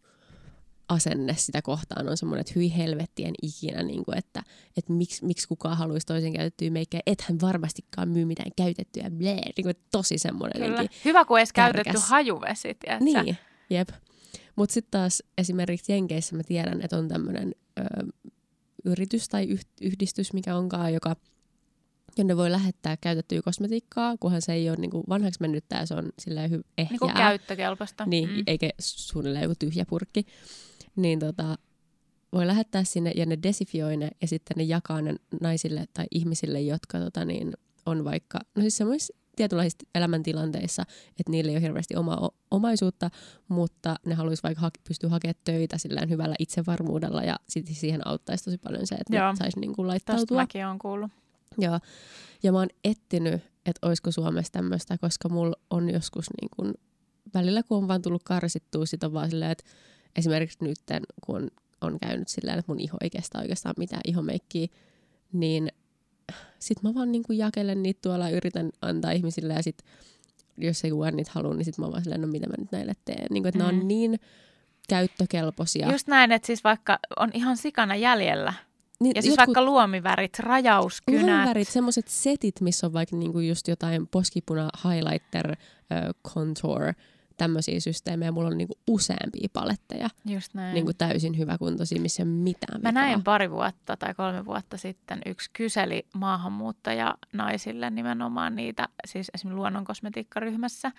asenne 0.90 1.36
sitä 1.38 1.62
kohtaan 1.62 2.10
on 2.10 2.18
semmoinen, 2.18 2.42
että 2.42 2.54
hyi 2.56 2.78
helvettien 2.78 3.34
ikinä, 3.42 3.84
niin 3.84 4.06
kuin, 4.06 4.18
että, 4.18 4.44
että 4.78 4.94
miksi, 4.94 5.26
miksi 5.26 5.48
kukaan 5.48 5.78
haluaisi 5.78 6.06
toisen 6.06 6.34
käytettyä 6.34 6.70
meikkejä, 6.70 7.02
ethän 7.06 7.42
varmastikaan 7.42 8.10
myy 8.10 8.26
mitään 8.26 8.52
käytettyä, 8.58 9.10
blää, 9.10 9.36
niin 9.36 9.64
kuin, 9.64 9.76
tosi 9.92 10.18
semmoinen. 10.18 10.62
Kyllä. 10.62 10.90
Hyvä, 11.06 11.26
kun 11.26 11.38
edes 11.38 11.54
kärkäs. 11.54 11.84
käytetty 11.84 12.08
hajuvesi, 12.10 12.78
tiedätkö? 12.80 13.04
Niin, 13.04 13.38
jep. 13.70 13.90
Mutta 14.56 14.74
sitten 14.74 14.92
taas 14.92 15.24
esimerkiksi 15.38 15.92
Jenkeissä 15.92 16.36
mä 16.36 16.44
tiedän, 16.44 16.82
että 16.82 16.98
on 16.98 17.08
tämmöinen 17.08 17.56
yritys 18.86 19.30
tai 19.30 19.46
yh- 19.46 19.66
yhdistys, 19.82 20.34
mikä 20.34 20.56
onkaan, 20.56 20.94
joka 20.94 21.16
jonne 22.18 22.38
voi 22.38 22.52
lähettää 22.52 22.98
käytettyä 22.98 23.42
kosmetiikkaa, 23.42 24.16
kunhan 24.20 24.42
se 24.42 24.54
ei 24.54 24.70
ole 24.70 24.78
niinku 24.78 25.04
vanhaksi 25.10 25.42
mennyttä 25.42 25.76
ja 25.76 25.86
se 25.86 25.94
on 25.94 26.10
silleen 26.20 26.52
hy- 26.52 26.64
ehjää. 26.78 26.90
Niin 26.92 27.00
kuin 27.00 27.14
käyttökelpoista. 27.14 28.06
Niin, 28.06 28.30
mm. 28.30 28.44
eikä 28.48 28.70
suunnilleen 28.80 29.44
joku 29.44 29.56
tyhjä 29.60 29.86
purkki. 29.86 30.26
Niin 30.96 31.20
tota, 31.20 31.58
voi 32.34 32.48
lähettää 32.48 32.84
sinne 32.84 33.12
ja 33.16 33.26
ne 33.26 33.38
desifioi 33.44 33.98
ne 33.98 34.10
ja 34.22 34.28
sitten 34.28 34.56
ne 34.58 34.64
jakaa 34.64 35.02
ne 35.02 35.16
naisille 35.42 35.86
tai 35.94 36.06
ihmisille, 36.12 36.62
jotka 36.62 37.00
tota, 37.00 37.26
niin, 37.26 37.54
on 37.86 38.04
vaikka, 38.04 38.40
no 38.56 38.62
siis 38.62 38.78
semmoisissa 38.78 39.14
tietynlaisissa 39.36 39.88
elämäntilanteissa, 39.96 40.82
että 41.10 41.32
niillä 41.32 41.50
ei 41.50 41.56
ole 41.56 41.62
hirveästi 41.62 41.96
omaa 41.96 42.20
o- 42.26 42.36
omaisuutta, 42.52 43.10
mutta 43.48 43.96
ne 44.06 44.16
haluaisi 44.16 44.44
vaikka 44.44 44.62
ha- 44.62 44.72
pystyä 44.88 45.10
hakemaan 45.10 45.36
töitä 45.44 45.78
sillään 45.78 46.10
hyvällä 46.10 46.36
itsevarmuudella 46.40 47.24
ja 47.24 47.36
sitten 47.50 47.76
siihen 47.76 48.08
auttaisi 48.08 48.44
tosi 48.44 48.58
paljon 48.58 48.88
se, 48.88 48.96
että 48.96 49.16
Joo. 49.16 49.32
ne 49.32 49.36
saisi 49.36 49.60
Tästä 49.60 49.88
laittautua. 49.88 50.42
mäkin 50.42 50.68
olen 50.68 50.80
kuullut. 50.80 51.12
Joo. 51.58 51.80
Ja 52.44 52.52
mä 52.52 52.58
oon 52.58 52.70
ettinyt, 52.84 53.42
että 53.66 53.88
olisiko 53.88 54.12
Suomessa 54.12 54.52
tämmöistä, 54.52 54.98
koska 54.98 55.30
mulla 55.30 55.56
on 55.70 55.90
joskus 55.90 56.26
niin 56.42 56.50
kun, 56.56 56.74
välillä, 57.34 57.64
kun 57.64 57.78
on 57.78 57.88
vaan 57.88 58.02
tullut 58.02 58.24
karsittua, 58.24 58.86
sit 58.86 59.04
on 59.04 59.14
vaan 59.14 59.30
silleen, 59.30 59.52
että 59.52 59.64
esimerkiksi 60.16 60.58
nyt, 60.62 60.78
kun 61.26 61.36
on, 61.36 61.50
on 61.82 62.00
käynyt 62.00 62.28
silleen, 62.28 62.60
että 62.60 62.72
mun 62.72 62.80
iho 62.80 62.98
ei 63.02 63.10
kestä 63.10 63.40
oikeastaan 63.40 63.76
mitään 63.78 64.02
ihomeikkiä, 64.08 64.68
niin 65.34 65.72
sit 66.60 66.84
mä 66.84 66.94
vaan 66.94 67.12
niin 67.12 67.24
kuin 67.24 67.38
jakelen 67.38 67.84
niitä 67.84 68.00
tuolla 68.02 68.30
ja 68.30 68.36
yritän 68.36 68.70
antaa 68.82 69.12
ihmisille 69.12 69.54
ja 69.54 69.64
sit 69.64 69.84
jos 70.58 70.84
ei 70.84 70.92
kukaan 70.92 71.16
niitä 71.16 71.32
halua, 71.34 71.54
niin 71.54 71.66
sit 71.66 71.78
mä 71.78 71.92
vaan 71.92 72.04
silleen, 72.04 72.22
no 72.22 72.28
mitä 72.28 72.48
mä 72.48 72.54
nyt 72.58 72.72
näille 72.72 72.94
teen. 73.06 73.28
Niin 73.30 73.44
kuin, 73.44 73.50
että 73.50 73.64
mm. 73.64 73.70
ne 73.70 73.82
on 73.82 73.88
niin 73.88 74.20
käyttökelpoisia. 74.90 75.92
Just 75.92 76.08
näin, 76.08 76.32
että 76.32 76.46
siis 76.46 76.64
vaikka 76.64 77.00
on 77.18 77.30
ihan 77.34 77.58
sikana 77.58 77.96
jäljellä. 77.96 78.54
Niin, 79.04 79.14
Ja 79.16 79.22
siis 79.22 79.38
vaikka 79.38 79.62
luomivärit, 79.66 80.40
rajauskynät. 80.40 81.48
värit, 81.48 81.68
semmoiset 81.68 82.08
setit, 82.08 82.62
missä 82.62 82.88
on 82.88 82.94
vaikka 82.94 83.16
niinku 83.16 83.40
just 83.40 83.68
jotain 83.68 84.08
poskipuna, 84.08 84.70
highlighter, 84.84 85.52
ö, 85.52 85.56
contour, 86.34 86.94
tämmöisiä 87.38 87.80
systeemejä. 87.80 88.32
Mulla 88.32 88.48
on 88.48 88.58
niinku 88.58 88.78
useampia 88.88 89.48
paletteja, 89.54 90.10
Just 90.26 90.54
näin. 90.54 90.74
niinku 90.74 90.94
täysin 90.94 91.38
hyväkuntoisia, 91.38 92.02
missä 92.02 92.24
ei 92.24 92.28
ole 92.30 92.34
mitään 92.36 92.82
Mä 92.82 92.90
vikaa. 92.90 92.92
näin 93.04 93.24
pari 93.24 93.52
vuotta 93.52 93.98
tai 93.98 94.14
kolme 94.14 94.46
vuotta 94.46 94.78
sitten 94.78 95.22
yksi 95.26 95.50
kyseli 95.54 96.06
maahanmuuttaja 96.14 97.16
naisille 97.34 97.90
nimenomaan 97.90 98.56
niitä, 98.56 98.88
siis 99.08 99.32
esimerkiksi 99.34 99.56
luonnonkosmetiikkaryhmässä. 99.58 100.92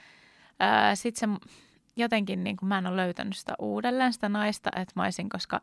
Sitten 0.94 1.38
se 1.40 1.46
jotenkin, 1.96 2.44
niin 2.44 2.56
kuin 2.56 2.68
mä 2.68 2.78
en 2.78 2.86
ole 2.86 2.96
löytänyt 2.96 3.36
sitä 3.36 3.54
uudelleen, 3.58 4.12
sitä 4.12 4.28
naista, 4.28 4.70
että 4.76 4.92
mä 4.96 5.02
olisin, 5.02 5.28
koska 5.28 5.60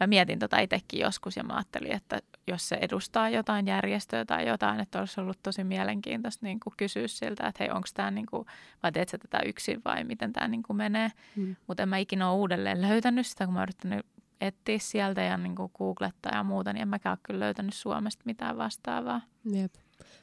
mä 0.00 0.06
mietin 0.06 0.38
tota 0.38 0.58
itsekin 0.58 1.00
joskus 1.00 1.36
ja 1.36 1.44
mä 1.44 1.54
ajattelin, 1.54 1.92
että 1.92 2.20
jos 2.46 2.68
se 2.68 2.78
edustaa 2.80 3.28
jotain 3.28 3.66
järjestöä 3.66 4.24
tai 4.24 4.48
jotain, 4.48 4.80
että 4.80 4.98
olisi 4.98 5.20
ollut 5.20 5.38
tosi 5.42 5.64
mielenkiintoista 5.64 6.46
niin 6.46 6.60
kuin 6.60 6.74
kysyä 6.76 7.08
siltä, 7.08 7.46
että 7.46 7.64
hei, 7.64 7.70
onko 7.70 7.88
tämä, 7.94 8.10
niin 8.10 8.26
kuin, 8.26 8.46
vai 8.82 8.92
teet 8.92 9.08
sä 9.08 9.18
tätä 9.18 9.40
yksin 9.46 9.80
vai 9.84 10.04
miten 10.04 10.32
tämä 10.32 10.48
niin 10.48 10.62
kuin 10.62 10.76
menee. 10.76 11.12
Mm. 11.36 11.56
Mutta 11.66 11.82
en 11.82 11.88
mä 11.88 11.96
ikinä 11.96 12.30
ole 12.30 12.38
uudelleen 12.38 12.82
löytänyt 12.82 13.26
sitä, 13.26 13.44
kun 13.44 13.54
mä 13.54 13.62
yrittänyt 13.62 14.06
etsiä 14.40 14.78
sieltä 14.78 15.22
ja 15.22 15.36
niin 15.36 15.54
kuin 15.54 15.72
googlettaa 15.78 16.34
ja 16.34 16.42
muuta, 16.42 16.72
niin 16.72 16.82
en 16.82 16.88
mäkään 16.88 17.12
ole 17.12 17.18
kyllä 17.22 17.40
löytänyt 17.40 17.74
Suomesta 17.74 18.22
mitään 18.24 18.56
vastaavaa. 18.56 19.20
Jep. 19.52 19.74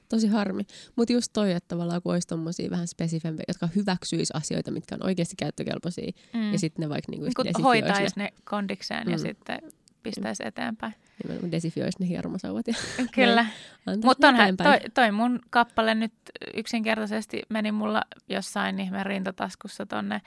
Tosi 0.09 0.27
harmi. 0.27 0.63
Mutta 0.95 1.13
just 1.13 1.33
toi, 1.33 1.51
että 1.51 1.67
tavallaan 1.67 2.01
kun 2.01 2.13
olisi 2.13 2.27
tommosia 2.27 2.69
vähän 2.69 2.87
spesifempiä, 2.87 3.43
jotka 3.47 3.69
hyväksyis 3.75 4.31
asioita, 4.31 4.71
mitkä 4.71 4.95
on 4.95 5.05
oikeasti 5.05 5.35
käyttökelpoisia, 5.35 6.11
Mm. 6.33 6.51
ja 6.51 6.59
sitten 6.59 6.83
ne 6.83 6.89
vaikka 6.89 7.11
niinku 7.11 7.25
niin 7.25 7.33
desifiois 7.45 7.63
hoitaisi 7.63 8.13
ne, 8.17 8.23
ne 8.23 8.33
kondikseen 8.43 9.09
ja 9.11 9.17
Mm. 9.17 9.21
sitten 9.21 9.59
pistäisi 10.03 10.43
eteenpäin. 10.47 10.93
nimenomaan 11.23 11.51
desifiois 11.51 11.99
ne 11.99 12.07
hiermosauvat 12.07 12.67
ja 12.67 12.73
Kyllä. 13.13 13.45
Mutta 14.05 14.27
onhan 14.27 14.57
toi, 14.57 14.79
toi 14.93 15.11
mun 15.11 15.39
kappale 15.49 15.95
nyt 15.95 16.13
yksinkertaisesti 16.53 17.41
meni 17.49 17.71
mulla 17.71 18.01
jossain 18.29 18.79
ihmeen 18.79 19.05
rintataskussa 19.05 19.85
tonne 19.85 20.21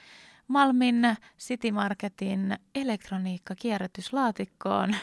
Malmin 0.48 1.02
City 1.38 1.72
Marketin 1.72 2.56
elektroniikka-kierrätyslaatikkoon. 2.74 4.94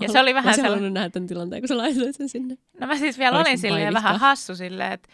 Ja 0.00 0.08
se 0.12 0.20
oli 0.20 0.34
vähän 0.34 0.54
sellainen... 0.54 0.94
nähdä 0.94 1.10
tämän 1.10 1.26
tilanteen, 1.26 1.62
kun 1.62 1.68
sä 1.68 1.76
laitoit 1.78 2.16
sen 2.16 2.28
sinne. 2.28 2.56
No 2.80 2.86
mä 2.86 2.96
siis 2.96 3.18
vielä 3.18 3.38
olin 3.38 3.58
silleen 3.58 3.94
vähän 3.94 4.20
hassu 4.20 4.56
silleen, 4.56 4.92
että, 4.92 5.08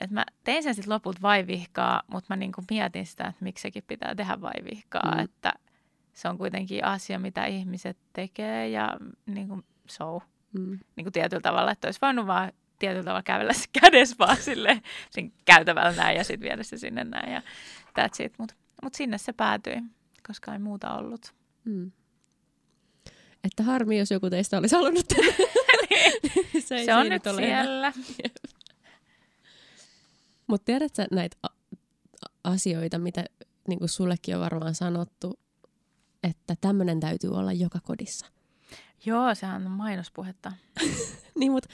että 0.00 0.14
mä 0.14 0.24
tein 0.44 0.62
sen 0.62 0.74
sitten 0.74 0.94
lopulta 0.94 1.22
vaivihkaa, 1.22 2.02
mutta 2.06 2.26
mä 2.32 2.36
niinku 2.36 2.62
mietin 2.70 3.06
sitä, 3.06 3.24
että 3.24 3.44
miksi 3.44 3.62
sekin 3.62 3.84
pitää 3.86 4.14
tehdä 4.14 4.40
vaivihkaa, 4.40 5.14
Mm. 5.14 5.18
että 5.24 5.52
se 6.12 6.28
on 6.28 6.38
kuitenkin 6.38 6.84
asia, 6.84 7.18
mitä 7.18 7.44
ihmiset 7.44 7.96
tekee 8.12 8.68
ja 8.68 8.96
niinku 9.26 9.62
so, 9.90 10.22
Mm. 10.52 10.78
niinku 10.96 11.10
tietyllä 11.10 11.40
tavalla, 11.40 11.70
että 11.70 11.88
olisi 11.88 11.98
voinut 12.02 12.26
vaan 12.26 12.52
tietyllä 12.78 13.04
tavalla 13.04 13.22
kävellä 13.22 13.52
se 13.52 13.64
kädessä 13.80 14.16
vaan 14.18 14.36
silleen 14.36 14.82
siinä 15.10 15.30
käytävällä 15.44 15.92
näin 15.92 16.16
ja 16.16 16.24
sitten 16.24 16.48
viedä 16.48 16.62
se 16.62 16.78
sinne 16.78 17.04
näin 17.04 17.32
ja 17.32 17.42
that's 17.98 18.24
it. 18.24 18.32
Mutta 18.38 18.54
mut 18.82 18.94
sinne 18.94 19.18
se 19.18 19.32
päätyi, 19.32 19.76
koska 20.26 20.52
ei 20.52 20.58
muuta 20.58 20.94
ollut. 20.94 21.34
Mm. 21.64 21.92
Että 23.44 23.62
harmi, 23.62 23.98
jos 23.98 24.10
joku 24.10 24.30
teistä 24.30 24.58
olisi 24.58 24.76
halunnut 24.76 25.08
tänne. 25.08 25.34
se, 26.66 26.84
Se 26.84 26.94
on 26.94 27.08
nyt 27.08 27.22
siellä. 27.36 27.92
Mutta 30.46 30.64
tiedätkö 30.64 31.06
näitä 31.10 31.36
asioita, 32.44 32.98
mitä 32.98 33.24
niin 33.68 33.78
kuin 33.78 33.88
sullekin 33.88 34.34
on 34.34 34.40
varmaan 34.40 34.74
sanottu, 34.74 35.38
että 36.22 36.54
tämmöinen 36.60 37.00
täytyy 37.00 37.30
olla 37.30 37.52
joka 37.52 37.80
kodissa. 37.80 38.26
Joo, 39.06 39.34
sehän 39.34 39.66
on 39.66 39.72
mainospuhetta. 39.72 40.52
niin, 41.38 41.52
mutta 41.52 41.68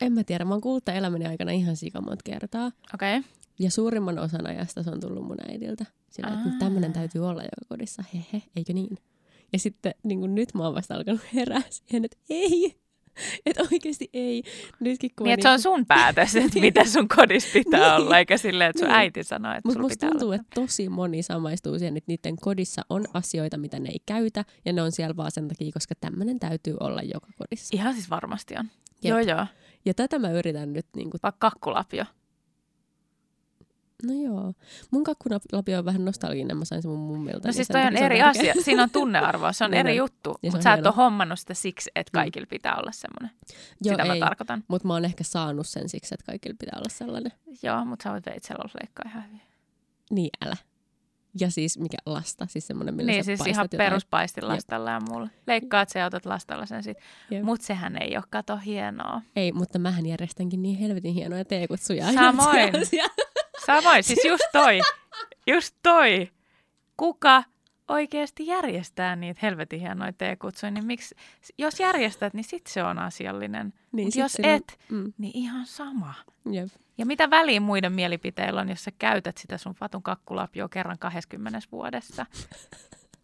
en 0.00 0.12
mä 0.12 0.24
tiedä. 0.24 0.44
Mä 0.44 0.54
oon 0.54 0.60
kuullut 0.60 0.88
elämäni 0.88 1.26
aikana 1.26 1.50
ihan 1.50 1.76
sikamonta 1.76 2.22
kertaa. 2.24 2.72
Okei. 2.94 3.18
Okay. 3.18 3.30
Ja 3.58 3.70
suurimman 3.70 4.18
osan 4.18 4.46
ajasta 4.46 4.82
se 4.82 4.90
on 4.90 5.00
tullut 5.00 5.26
mun 5.26 5.36
äidiltä. 5.50 5.86
Sillä, 6.10 6.28
että 6.28 6.58
tämmöinen 6.58 6.92
täytyy 6.92 7.28
olla 7.28 7.42
joka 7.42 7.66
kodissa. 7.68 8.04
Hehe, 8.14 8.42
eikö 8.56 8.72
niin? 8.72 8.98
Ja 9.52 9.58
sitten 9.58 9.94
niin 10.02 10.20
kuin 10.20 10.34
nyt 10.34 10.54
mä 10.54 10.64
oon 10.64 10.74
vasta 10.74 10.94
alkanut 10.94 11.20
herää 11.34 11.62
siihen, 11.70 12.04
että 12.04 12.16
ei. 12.30 12.74
Että 13.46 13.62
oikeasti 13.72 14.10
ei. 14.12 14.42
Nytkin 14.80 15.10
kun 15.18 15.24
Niin, 15.24 15.34
että 15.34 15.42
se 15.42 15.48
on 15.48 15.60
sun 15.60 15.86
päätös, 15.86 16.36
että 16.46 16.60
mitä 16.60 16.84
sun 16.84 17.08
kodissa 17.08 17.48
pitää 17.52 17.80
Niin. 17.80 18.04
olla, 18.04 18.18
eikä 18.18 18.36
silleen, 18.38 18.70
että 18.70 18.80
sun 18.80 18.88
Niin. 18.88 18.96
äiti 18.98 19.24
sanoo, 19.24 19.52
että 19.52 19.68
Mutta 19.68 19.80
musta 19.80 19.92
pitää 19.94 20.10
tuntuu, 20.10 20.28
olla. 20.28 20.34
että 20.36 20.60
tosi 20.60 20.88
moni 20.88 21.22
samaistuu 21.22 21.78
siihen, 21.78 21.96
että 21.96 22.12
niiden 22.12 22.36
kodissa 22.36 22.82
on 22.90 23.04
asioita, 23.14 23.56
mitä 23.58 23.78
ne 23.80 23.88
ei 23.88 23.98
käytä, 24.06 24.44
ja 24.64 24.72
ne 24.72 24.82
on 24.82 24.92
siellä 24.92 25.16
vaan 25.16 25.30
sen 25.30 25.48
takia, 25.48 25.70
koska 25.72 25.94
tämmöinen 26.00 26.38
täytyy 26.40 26.76
olla 26.80 27.02
joka 27.02 27.28
kodissa. 27.38 27.76
Ihan 27.76 27.94
siis 27.94 28.10
varmasti 28.10 28.54
on. 28.58 28.64
Jep. 29.02 29.10
Joo, 29.10 29.18
joo. 29.18 29.46
Ja 29.84 29.94
tätä 29.94 30.18
mä 30.18 30.30
yritän 30.30 30.72
nyt, 30.72 30.86
niin 30.96 31.10
kuin, 31.10 31.20
Vaikka 31.22 31.50
kakkulapio. 31.50 32.04
No 34.02 34.12
joo. 34.24 34.52
Mun 34.90 35.04
kakkulapio 35.04 35.78
on 35.78 35.84
vähän 35.84 36.04
nostalginen, 36.04 36.56
mä 36.56 36.64
sain 36.64 36.82
sen 36.82 36.90
mun 36.90 37.00
mummilta. 37.00 37.38
No 37.38 37.42
niin 37.48 37.54
siis 37.54 37.68
toi 37.68 37.80
on 37.82 37.96
eri 37.96 38.22
asia. 38.22 38.54
Siinä 38.64 38.82
on 38.82 38.90
tunnearvoa, 38.90 39.52
se 39.52 39.64
on 39.64 39.70
Niin 39.76 39.78
eri 39.80 39.96
juttu. 39.96 40.30
On 40.30 40.36
Mutta 40.42 40.62
sä 40.62 40.72
et 40.74 40.86
ole 40.86 40.94
hommannut 40.96 41.38
sitä 41.38 41.54
siksi, 41.54 41.90
että 41.94 42.10
Mm. 42.18 42.22
kaikilla 42.22 42.46
pitää 42.50 42.76
olla 42.76 42.92
semmoinen. 42.92 43.30
Joo, 43.84 43.92
Sitä 43.94 44.02
ei, 44.02 44.20
mä 44.20 44.26
tarkoitan. 44.26 44.64
mutta 44.68 44.88
mä 44.88 44.94
oon 44.94 45.04
ehkä 45.04 45.24
saanut 45.24 45.66
sen 45.66 45.88
siksi, 45.88 46.14
että 46.14 46.26
kaikilla 46.26 46.56
pitää 46.58 46.74
olla 46.78 46.88
sellainen. 46.90 47.32
Joo, 47.62 47.84
mutta 47.84 48.02
sä 48.02 48.12
voit 48.12 48.26
veitsellä 48.26 48.64
leikkaa 48.82 49.04
ihan 49.10 49.24
hyvin. 49.26 49.40
Niin, 50.10 50.30
älä. 50.46 50.56
Ja 51.40 51.50
siis 51.50 51.78
mikä 51.78 51.96
lasta, 52.06 52.46
siis 52.50 52.66
semmoinen, 52.66 52.94
millä 52.94 53.12
Niin, 53.12 53.24
sä 53.24 53.36
siis 53.36 53.46
ihan 53.46 53.64
jotain. 53.64 53.78
peruspaistin 53.78 54.48
lastalla 54.48 54.90
ja 54.90 55.00
mulla. 55.10 55.28
Leikkaat 55.46 55.88
se 55.88 55.98
ja 55.98 56.06
otat 56.06 56.26
lastalla 56.26 56.66
sen 56.66 56.82
sit. 56.82 56.96
Mutta 57.42 57.66
sehän 57.66 58.02
ei 58.02 58.16
ole 58.16 58.24
kato 58.30 58.56
hienoa. 58.56 59.22
Ei, 59.36 59.52
mutta 59.52 59.78
mähän 59.78 60.06
järjestänkin 60.06 60.62
niin 60.62 60.78
helvetin 60.78 61.14
hienoja 61.14 61.44
teekutsuja. 61.44 62.12
Samoin. 62.12 62.72
Samoin, 63.66 64.02
siis 64.04 64.24
just 64.24 64.42
toi. 64.52 64.80
Just 65.46 65.76
toi. 65.82 66.30
Kuka 66.96 67.44
oikeasti 67.88 68.46
järjestää 68.46 69.16
niitä 69.16 69.38
helvetin 69.42 69.80
hienoja 69.80 70.12
teekutsuja, 70.12 70.70
niin 70.70 70.84
miksi, 70.86 71.14
jos 71.58 71.80
järjestät, 71.80 72.34
niin 72.34 72.44
sit 72.44 72.66
se 72.66 72.82
on 72.82 72.98
asiallinen. 72.98 73.72
Niin, 73.92 74.06
Mut 74.06 74.12
sit 74.12 74.20
jos 74.22 74.32
sillä- 74.32 74.54
et, 74.54 74.78
Mm, 74.90 75.12
niin 75.18 75.32
ihan 75.36 75.66
sama. 75.66 76.14
jep. 76.50 76.68
Ja 76.98 77.06
mitä 77.06 77.30
väliä 77.30 77.60
muiden 77.60 77.92
mielipiteillä 77.92 78.60
on, 78.60 78.68
jos 78.68 78.84
sä 78.84 78.90
käytät 78.98 79.36
sitä 79.38 79.58
sun 79.58 79.74
fatun 79.74 80.02
kakkulapioa 80.02 80.68
kerran 80.68 80.98
20 80.98 81.58
vuodessa? 81.72 82.26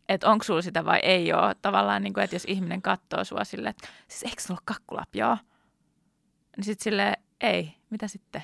Että 0.09 0.31
onko 0.31 0.45
sulla 0.45 0.63
sitä 0.63 0.85
vai 0.85 0.99
ei 1.03 1.33
ole. 1.33 1.55
Tavallaan, 1.63 2.03
niin 2.03 2.13
kuin, 2.15 2.25
että 2.25 2.37
jos 2.37 2.45
ihminen 2.49 2.83
katsoo 2.83 3.25
sua 3.25 3.45
silleen, 3.45 3.71
että 3.71 3.89
siis 4.09 4.23
eikö 4.23 4.43
sulla 4.43 4.59
ole 4.59 4.63
kakkulapioa? 4.65 5.39
Niin 6.57 6.65
sitten 6.65 6.85
silleen, 6.85 7.17
ei, 7.41 7.75
mitä 7.91 8.09
sitten? 8.09 8.43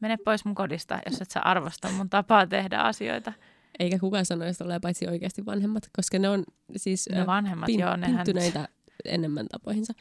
Mene 0.00 0.16
pois 0.24 0.44
mun 0.44 0.54
kodista, 0.54 0.98
jos 1.10 1.20
et 1.20 1.30
sä 1.30 1.40
arvosta 1.40 1.90
mun 1.92 2.10
tapaa 2.10 2.46
tehdä 2.46 2.78
asioita. 2.78 3.32
eikä 3.78 3.98
kukaan 3.98 4.26
sanoisi 4.26 4.64
ole 4.64 4.80
paitsi 4.80 5.08
oikeasti 5.08 5.46
vanhemmat, 5.46 5.82
koska 5.96 6.18
ne 6.18 6.28
on 6.28 6.44
siis 6.76 7.08
Ne 7.12 7.20
ö, 7.20 7.26
vanhemmat, 7.26 7.66
pin- 7.66 7.80
joo, 7.80 7.96
nehän... 7.96 8.16
pinttyneitä 8.16 8.68
enemmän 9.04 9.46
tapoihinsa. 9.48 9.92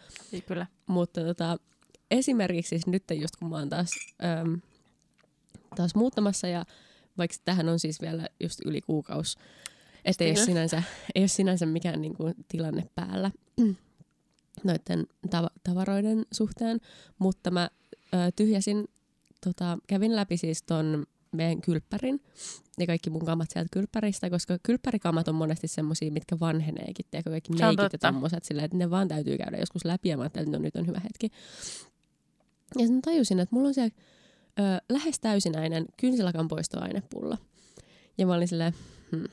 Kyllä. 0.48 0.68
Mutta 0.88 1.22
tota, 1.22 1.58
esimerkiksi 2.12 2.70
siis 2.70 2.88
nyt 2.88 3.04
just 3.20 3.36
kun 3.36 3.50
mä 3.50 3.56
oon 3.56 3.70
taas, 3.70 3.92
äm, 4.42 4.62
taas 5.76 5.96
muuttamassa 5.96 6.48
ja 6.48 6.66
vaikka 7.18 7.38
tähän 7.46 7.70
on 7.70 7.80
siis 7.80 8.02
vielä 8.02 8.28
just 8.40 8.60
yli 8.66 8.82
kuukausi, 8.82 9.38
että 10.06 10.24
ei 10.24 10.30
ole 10.30 10.46
sinänsä, 10.46 10.84
ei 11.16 11.22
ole 11.22 11.28
sinänsä 11.28 11.66
mikään 11.66 12.02
niinku 12.02 12.34
tilanne 12.48 12.90
päällä 12.96 13.32
noiden 14.64 15.08
tav- 15.36 15.60
tavaroiden 15.64 16.26
suhteen, 16.32 16.80
mutta 17.20 17.52
mä 17.52 17.70
ö, 18.14 18.18
tyhjäsin, 18.36 18.88
tota, 19.44 19.78
kävin 19.88 20.16
läpi 20.16 20.38
siis 20.38 20.64
ton 20.64 21.06
meidän 21.32 21.62
kylppärin 21.62 22.24
ja 22.80 22.86
kaikki 22.88 23.10
mun 23.10 23.26
kamat 23.26 23.48
sieltä 23.54 23.70
kylppäristä, 23.72 24.30
koska 24.30 24.58
kylppärikamat 24.64 25.28
on 25.28 25.36
monesti 25.36 25.68
semmosia, 25.68 26.12
mitkä 26.12 26.40
vanheneekin, 26.40 27.06
tiedätkö, 27.12 27.30
kaikki 27.30 27.52
meikit 27.54 27.94
ja 27.94 28.00
tommoset, 28.00 28.44
sillä 28.46 28.64
että 28.64 28.78
ne 28.78 28.90
vaan 28.90 29.08
täytyy 29.08 29.38
käydä 29.38 29.58
joskus 29.58 29.86
läpi 29.86 30.10
ja 30.10 30.18
mä 30.18 30.24
ajattelin, 30.24 30.48
että 30.48 30.58
no 30.58 30.62
nyt 30.64 30.76
on 30.76 30.88
hyvä 30.88 31.00
hetki. 31.00 31.30
Ja 32.78 32.86
sitten 32.88 33.02
tajusin, 33.02 33.40
että 33.40 33.56
mulla 33.56 33.68
on 33.68 33.74
siellä 33.74 33.96
ö, 34.60 34.62
lähes 34.90 35.20
täysinäinen 35.20 35.86
kynsilakan 35.98 36.48
poistoainepullo. 36.48 37.38
Ja 38.18 38.26
mä 38.28 38.34
olin 38.34 38.48
silleen, 38.48 38.74
hmm, 39.12 39.24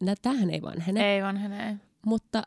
nä- 0.00 0.14
tämähän 0.22 0.50
ei 0.50 0.62
vanhene, 0.62 1.14
Ei 1.14 1.22
vanhene. 1.22 1.78
mutta 2.06 2.42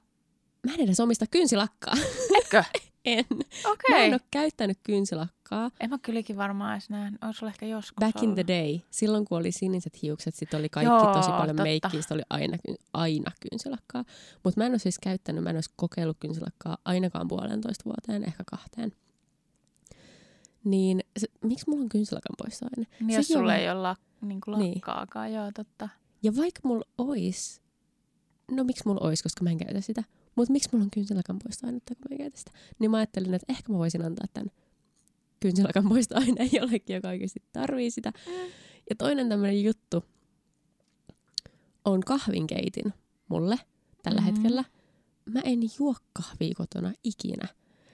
mä 0.68 0.74
en 0.74 0.82
edes 0.82 1.00
omista 1.00 1.26
kynsilakkaa. 1.32 1.94
Etkö? 2.38 2.64
en. 3.06 3.26
Okei. 3.66 3.90
Mä 3.90 3.98
en 3.98 4.04
Okay. 4.04 4.10
ole 4.12 4.20
käyttänyt 4.32 4.78
kynsilakkaa. 4.84 5.35
En 5.80 5.90
mä 5.90 5.98
kylläkin 5.98 6.38
varmaan 6.38 6.74
edes 6.74 6.90
nähnyt. 6.90 7.24
Olisi 7.24 7.46
ehkä 7.46 7.66
joskus 7.66 7.96
Back 8.00 8.24
in 8.24 8.30
ollut. 8.30 8.36
the 8.46 8.48
day, 8.48 8.80
silloin 8.92 9.26
kun 9.26 9.38
oli 9.38 9.52
siniset 9.52 10.02
hiukset, 10.02 10.36
sit 10.36 10.54
oli 10.54 10.70
kaikki 10.70 10.94
Joo, 10.94 11.14
tosi 11.14 11.30
paljon 11.30 11.48
totta. 11.48 11.64
meikkiä, 11.64 12.02
sit 12.02 12.12
oli 12.12 12.22
aina, 12.30 12.58
aina 12.94 13.32
kynsilakkaa. 13.50 14.06
Mutta 14.44 14.60
mä 14.62 14.66
en 14.66 14.72
ole 14.72 14.80
siis 14.80 15.00
käyttänyt, 15.00 15.44
mä 15.44 15.50
en 15.50 15.56
olisi 15.58 15.70
kokeillut 15.76 16.18
kynsilakkaa 16.20 16.78
ainakaan 16.86 17.28
puolentoista 17.28 17.86
vuoteen, 17.86 18.24
ehkä 18.24 18.44
kahteen. 18.50 18.92
Niin 20.64 21.02
se, 21.18 21.28
miksi 21.44 21.70
mulla 21.70 21.84
on 21.84 21.90
kynsilakan 21.90 22.36
poistoaine? 22.38 22.88
Niin 23.00 23.10
jos 23.16 23.28
Sekin 23.28 23.38
on 23.38 23.42
sulla 23.42 23.48
vähän- 23.52 23.62
ei 23.62 23.70
ole 23.72 23.82
lak, 23.82 24.00
niin 24.22 24.40
Niin. 24.58 24.74
lakkaakaan, 24.76 25.34
joo 25.34 25.52
totta. 25.56 25.90
Ja 26.24 26.36
vaikka 26.36 26.60
mulla 26.64 26.86
ois, 26.98 27.62
no 28.52 28.64
miksi 28.64 28.84
mulla 28.86 29.02
ois, 29.08 29.24
koska 29.24 29.44
mä 29.44 29.50
en 29.50 29.58
käytä 29.58 29.82
sitä, 29.82 30.04
mutta 30.36 30.52
miksi 30.52 30.70
mulla 30.72 30.84
on 30.84 30.92
kynsilakan 30.92 31.40
poistoainetta, 31.44 31.96
kun 31.96 32.04
mä 32.10 32.14
en 32.14 32.18
käytä 32.18 32.38
sitä, 32.40 32.52
niin 32.80 32.92
mä 32.92 32.98
ajattelin, 32.98 33.34
että 33.34 33.46
ehkä 33.54 33.72
mä 33.74 33.78
voisin 33.80 34.06
antaa 34.06 34.26
tämän 34.34 34.50
kynsilakan 35.46 35.90
poistoaineen 35.90 36.50
jollekin, 36.60 36.94
joka 36.96 37.08
oikeasti 37.08 37.44
tarvii 37.54 37.92
sitä. 37.92 38.12
Mm. 38.28 38.34
Ja 38.90 38.96
toinen 38.98 39.30
tämmöinen 39.30 39.64
juttu 39.64 40.04
on 41.86 42.00
kahvinkeitin 42.02 42.94
mulle 43.30 43.60
tällä 44.04 44.22
Mhm. 44.22 44.30
mm-hmm. 44.30 44.44
hetkellä. 44.44 44.64
Mä 45.26 45.40
en 45.44 45.60
juo 45.80 45.96
kahvia 46.14 46.54
kotona 46.58 46.94
ikinä. 47.04 47.48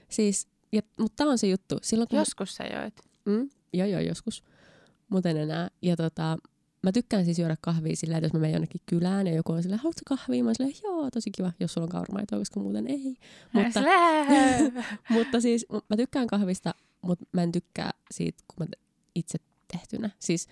Siis, 0.09 0.47
ja, 0.71 0.81
mutta 0.99 1.15
tää 1.23 1.31
on 1.31 1.37
se 1.37 1.47
juttu. 1.47 1.77
Silloin 1.81 2.07
kun 2.07 2.19
Joskus 2.19 2.55
sä 2.55 2.63
joit. 2.63 2.93
Mm, 3.25 3.49
joo, 3.73 3.87
joo, 3.87 4.01
joskus. 4.01 4.43
Mutta 5.09 5.29
en 5.29 5.37
enää. 5.37 5.69
Ja 5.81 5.95
tota, 5.95 6.37
mä 6.83 6.91
tykkään 6.91 7.25
siis 7.25 7.39
juoda 7.39 7.55
kahvia 7.61 7.95
sillä, 7.95 8.17
että 8.17 8.25
jos 8.25 8.33
mä 8.33 8.39
menen 8.39 8.53
jonnekin 8.53 8.81
kylään 8.85 9.27
ja 9.27 9.33
joku 9.33 9.51
on 9.51 9.63
silleen, 9.63 9.79
haluatko 9.79 10.01
kahvia? 10.05 10.43
Mä 10.43 10.47
oon 10.49 10.55
silleen, 10.55 10.75
joo, 10.83 11.09
tosi 11.11 11.31
kiva, 11.31 11.51
jos 11.59 11.73
sulla 11.73 11.85
on 11.85 11.91
kauramaitoa, 11.91 12.39
koska 12.39 12.59
muuten 12.59 12.87
ei. 12.87 13.15
Mutta, 13.53 13.81
mutta 15.13 15.41
siis 15.41 15.65
mä 15.89 15.97
tykkään 15.97 16.27
kahvista, 16.27 16.73
mutta 17.01 17.25
mä 17.31 17.43
en 17.43 17.51
tykkää 17.51 17.91
siitä, 18.11 18.43
kun 18.47 18.67
mä 18.67 18.71
itse 19.15 19.37
tehtynä. 19.71 20.09
Siis 20.19 20.47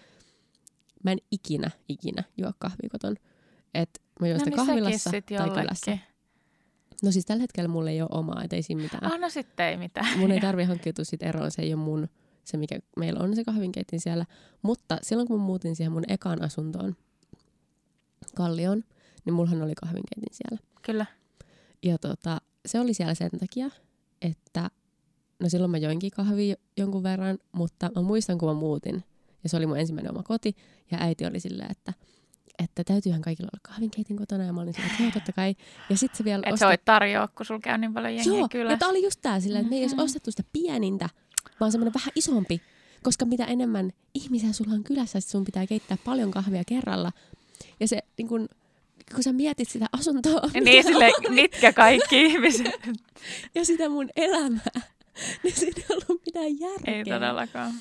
mä 1.04 1.12
en 1.12 1.18
ikinä, 1.32 1.72
ikinä 1.90 2.24
juo 2.38 2.52
kahvia 2.60 2.90
koton. 2.92 3.16
Et 3.74 4.02
mä 4.22 4.28
juon 4.28 4.40
no 4.40 4.46
sitä 4.46 4.58
niin 4.58 4.68
kahvilassa 4.68 5.10
sit 5.10 5.26
tai 5.26 5.50
kylässä. 5.50 5.92
jollekin. 5.92 6.10
No 7.04 7.12
siis 7.12 7.26
tällä 7.26 7.42
hetkellä 7.42 7.68
mulla 7.68 7.90
ei 7.90 8.02
ole 8.02 8.10
omaa, 8.12 8.44
et 8.44 8.54
ei 8.54 8.64
siinä 8.64 8.82
mitään. 8.82 9.14
Ah, 9.14 9.20
no 9.20 9.30
sitten 9.30 9.66
ei 9.66 9.78
mitään. 9.78 10.20
Mun 10.20 10.32
ei 10.32 10.40
tarvi 10.48 10.64
hankkiutua 10.64 11.06
siitä 11.06 11.26
eroon, 11.26 11.52
se 11.52 11.62
ei 11.62 11.74
ole 11.74 11.84
mun, 11.84 12.08
se 12.44 12.58
mikä 12.58 12.80
meillä 12.98 13.20
on 13.20 13.36
se 13.36 13.44
kahvinkeitin 13.44 14.00
siellä. 14.00 14.26
Mutta 14.62 14.98
silloin 15.02 15.28
kun 15.28 15.40
mä 15.40 15.46
muutin 15.46 15.76
siihen 15.76 15.92
mun 15.92 16.04
ekaan 16.08 16.42
asuntoon, 16.42 16.96
Kallioon, 18.36 18.84
niin 19.26 19.34
mullahan 19.34 19.62
oli 19.62 19.76
kahvinkeitin 19.76 20.34
siellä. 20.34 20.64
Kyllä. 20.82 21.06
Ja 21.84 21.98
tota, 21.98 22.42
se 22.66 22.80
oli 22.80 22.94
siellä 22.94 23.14
sen 23.14 23.30
takia, 23.40 23.70
että 24.22 24.70
no 25.40 25.50
silloin 25.50 25.72
mä 25.72 25.78
joinkin 25.78 26.12
kahvia 26.12 26.56
jonkun 26.78 27.04
verran, 27.04 27.38
mutta 27.52 27.90
mä 27.96 28.02
muistan 28.02 28.38
kun 28.38 28.50
mä 28.50 28.54
muutin, 28.54 29.04
ja 29.44 29.50
se 29.50 29.58
oli 29.58 29.66
mun 29.66 29.80
ensimmäinen 29.80 30.12
oma 30.12 30.24
koti, 30.24 30.56
ja 30.92 30.98
äiti 31.02 31.26
oli 31.26 31.40
silleen, 31.40 31.72
että 31.72 31.94
että 32.64 32.84
täytyyhän 32.84 33.22
kaikilla 33.22 33.50
olla 33.54 33.60
kahvinkeitin 33.62 34.18
kotona, 34.18 34.44
ja 34.44 34.54
mä 34.54 34.62
olin 34.62 34.74
silleen, 34.74 34.92
että 34.92 35.04
joo, 35.04 35.12
totta 35.12 35.32
kai. 35.32 35.56
Ja 35.90 35.98
sitten 35.98 36.18
se 36.18 36.24
vielä 36.24 36.44
Et 36.46 36.54
osti- 36.54 36.60
sä 36.60 36.68
voit 36.68 36.86
tarjoa, 36.86 37.28
kun 37.28 37.46
sulla 37.46 37.60
käy 37.60 37.78
niin 37.78 37.94
paljon 37.94 38.16
jengiä 38.16 38.34
Joo, 38.34 38.70
ja 38.70 38.78
tää 38.78 38.90
oli 38.90 39.04
just 39.04 39.20
tää 39.22 39.40
silleen, 39.40 39.62
että 39.62 39.70
me 39.70 39.76
ei 39.76 39.84
olisi 39.84 39.96
ostettu 40.00 40.32
sitä 40.32 40.44
pienintä, 40.54 41.10
vaan 41.60 41.72
semmoinen 41.72 41.94
vähän 41.94 42.12
isompi. 42.16 42.62
Koska 43.04 43.26
mitä 43.26 43.46
enemmän 43.46 43.92
ihmisiä 44.14 44.54
sulla 44.54 44.74
on 44.74 44.84
kylässä, 44.84 45.20
sit 45.20 45.30
sun 45.30 45.46
pitää 45.46 45.68
keittää 45.68 45.98
paljon 46.06 46.32
kahvia 46.32 46.64
kerralla. 46.68 47.12
Ja 47.80 47.88
se, 47.88 48.00
niin 48.18 48.28
kun, 48.28 48.50
kun 49.16 49.24
sä 49.24 49.34
mietit 49.34 49.70
sitä 49.70 49.86
asuntoa 49.92 50.42
Niin 50.62 50.84
sille, 50.84 51.12
mitkä 51.30 51.74
kaikki 51.74 52.26
ihmiset. 52.26 52.74
ja 53.56 53.66
sitä 53.66 53.90
mun 53.90 54.10
elämää, 54.16 54.82
niin 55.44 55.56
siinä 55.56 55.82
ei 55.90 55.96
ollut 55.96 56.22
mitään 56.26 56.60
järkeä. 56.60 56.96
ei 56.96 57.04
todellakaan. 57.04 57.74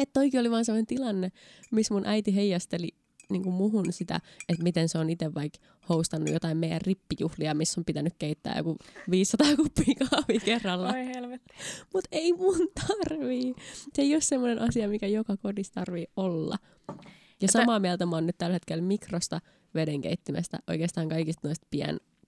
Että 0.00 0.12
toikin 0.12 0.40
oli 0.40 0.50
vaan 0.50 0.64
sellainen 0.64 0.86
tilanne, 0.86 1.32
missä 1.70 1.94
mun 1.94 2.06
äiti 2.06 2.34
heijasteli 2.34 2.88
niin 3.30 3.42
kuin 3.42 3.54
muhun 3.54 3.92
sitä, 3.92 4.20
että 4.48 4.62
miten 4.62 4.88
se 4.88 4.98
on 4.98 5.10
itse 5.10 5.34
vaikka 5.34 5.58
hostannut 5.88 6.30
jotain 6.30 6.56
meidän 6.56 6.80
rippijuhlia, 6.80 7.54
missä 7.54 7.80
on 7.80 7.84
pitänyt 7.84 8.14
keittää 8.18 8.54
joku 8.56 8.76
500 9.10 9.56
kuppia 9.56 9.94
kahvia 10.10 10.40
kerralla. 10.40 10.92
Oi 10.92 11.06
helvetti. 11.06 11.54
Mutta 11.94 12.08
ei 12.12 12.32
mun 12.32 12.68
tarvii. 12.88 13.54
Se 13.94 14.02
ei 14.02 14.14
ole 14.14 14.20
semmoinen 14.20 14.62
asia, 14.62 14.88
mikä 14.88 15.06
joka 15.06 15.36
kodissa 15.36 15.74
tarvii 15.74 16.06
olla. 16.16 16.56
Ja 17.42 17.48
samaa 17.48 17.80
mieltä 17.80 18.06
mä 18.06 18.16
oon 18.16 18.26
nyt 18.26 18.38
tällä 18.38 18.52
hetkellä 18.52 18.82
mikrosta 18.82 19.40
vedenkeittimestä, 19.74 20.58
oikeastaan 20.68 21.08
kaikista 21.08 21.48
noista 21.48 21.66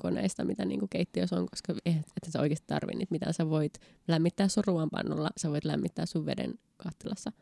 pienkoneista, 0.03 0.45
mitä 0.45 0.65
niinku 0.65 0.87
keittiössä 0.91 1.37
on, 1.37 1.47
koska 1.51 1.73
et, 1.87 1.97
et 1.97 2.33
sä 2.33 2.41
oikeasti 2.41 2.67
tarvii 2.67 2.97
niitä, 2.97 3.13
mitä 3.13 3.33
sä 3.33 3.51
voit 3.51 3.81
lämmittää 4.09 4.49
sun 4.49 4.65
ruoanpannulla, 4.67 5.31
sä 5.37 5.51
voit 5.51 5.65
lämmittää 5.65 6.07
sun 6.07 6.27
veden 6.27 6.55
kattilassa. 6.77 7.33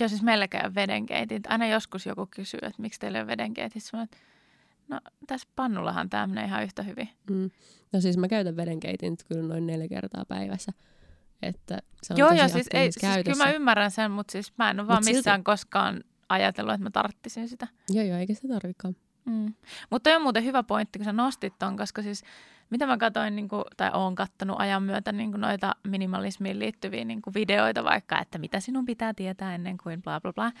Joo, 0.00 0.08
siis 0.08 0.22
meilläkään 0.22 0.74
vedenkeitit. 0.74 1.42
Aina 1.48 1.66
joskus 1.66 2.06
joku 2.06 2.28
kysyy, 2.30 2.60
että 2.62 2.82
miksi 2.82 3.00
teillä 3.00 3.20
on 3.20 3.26
vedenkeitit. 3.26 3.82
Mä, 3.92 4.02
että 4.02 4.16
no 4.88 5.00
tässä 5.26 5.48
pannullahan 5.56 6.10
tämä 6.10 6.26
menee 6.26 6.44
ihan 6.44 6.62
yhtä 6.62 6.82
hyvin. 6.82 7.08
Mm. 7.30 7.50
No 7.92 8.00
siis 8.00 8.16
mä 8.16 8.28
käytän 8.28 8.56
vedenkeitin 8.56 9.16
kyllä 9.28 9.48
noin 9.48 9.66
neljä 9.66 9.88
kertaa 9.88 10.24
päivässä. 10.24 10.72
Että 11.42 11.78
se 12.02 12.12
on 12.12 12.18
joo, 12.18 12.32
joo, 12.32 12.48
siis, 12.48 12.66
ei, 12.72 12.92
siis 12.92 13.24
kyllä 13.24 13.44
mä 13.44 13.52
ymmärrän 13.52 13.90
sen, 13.90 14.10
mutta 14.10 14.32
siis 14.32 14.52
mä 14.58 14.70
en 14.70 14.80
ole 14.80 14.88
vaan 14.88 14.98
Mut 14.98 15.04
silti- 15.04 15.16
missään 15.16 15.44
koskaan 15.44 16.04
ajatellut, 16.28 16.74
että 16.74 16.84
mä 16.84 16.90
tarttisin 16.90 17.48
sitä. 17.48 17.68
Joo, 17.90 18.04
joo, 18.04 18.18
eikä 18.18 18.34
se 18.34 18.48
tarvikaan. 18.48 18.96
Mm. 19.24 19.54
Mutta 19.90 20.10
on 20.10 20.22
muuten 20.22 20.44
hyvä 20.44 20.62
pointti, 20.62 20.98
kun 20.98 21.04
sä 21.04 21.12
nostit 21.12 21.54
ton, 21.58 21.76
koska 21.76 22.02
siis 22.02 22.24
mitä 22.70 22.86
mä 22.86 22.96
katsoin, 22.96 23.36
niin 23.36 23.48
kuin, 23.48 23.64
tai 23.76 23.90
oon 23.94 24.14
kattonut 24.14 24.60
ajan 24.60 24.82
myötä 24.82 25.12
niin 25.12 25.30
kuin 25.30 25.40
noita 25.40 25.76
minimalismiin 25.84 26.58
liittyviä 26.58 27.04
niin 27.04 27.22
kuin 27.22 27.34
videoita 27.34 27.84
vaikka, 27.84 28.18
että 28.20 28.38
mitä 28.38 28.60
sinun 28.60 28.86
pitää 28.86 29.14
tietää 29.14 29.54
ennen 29.54 29.78
kuin 29.78 30.02
bla 30.02 30.20
bla 30.20 30.32
bla. 30.32 30.52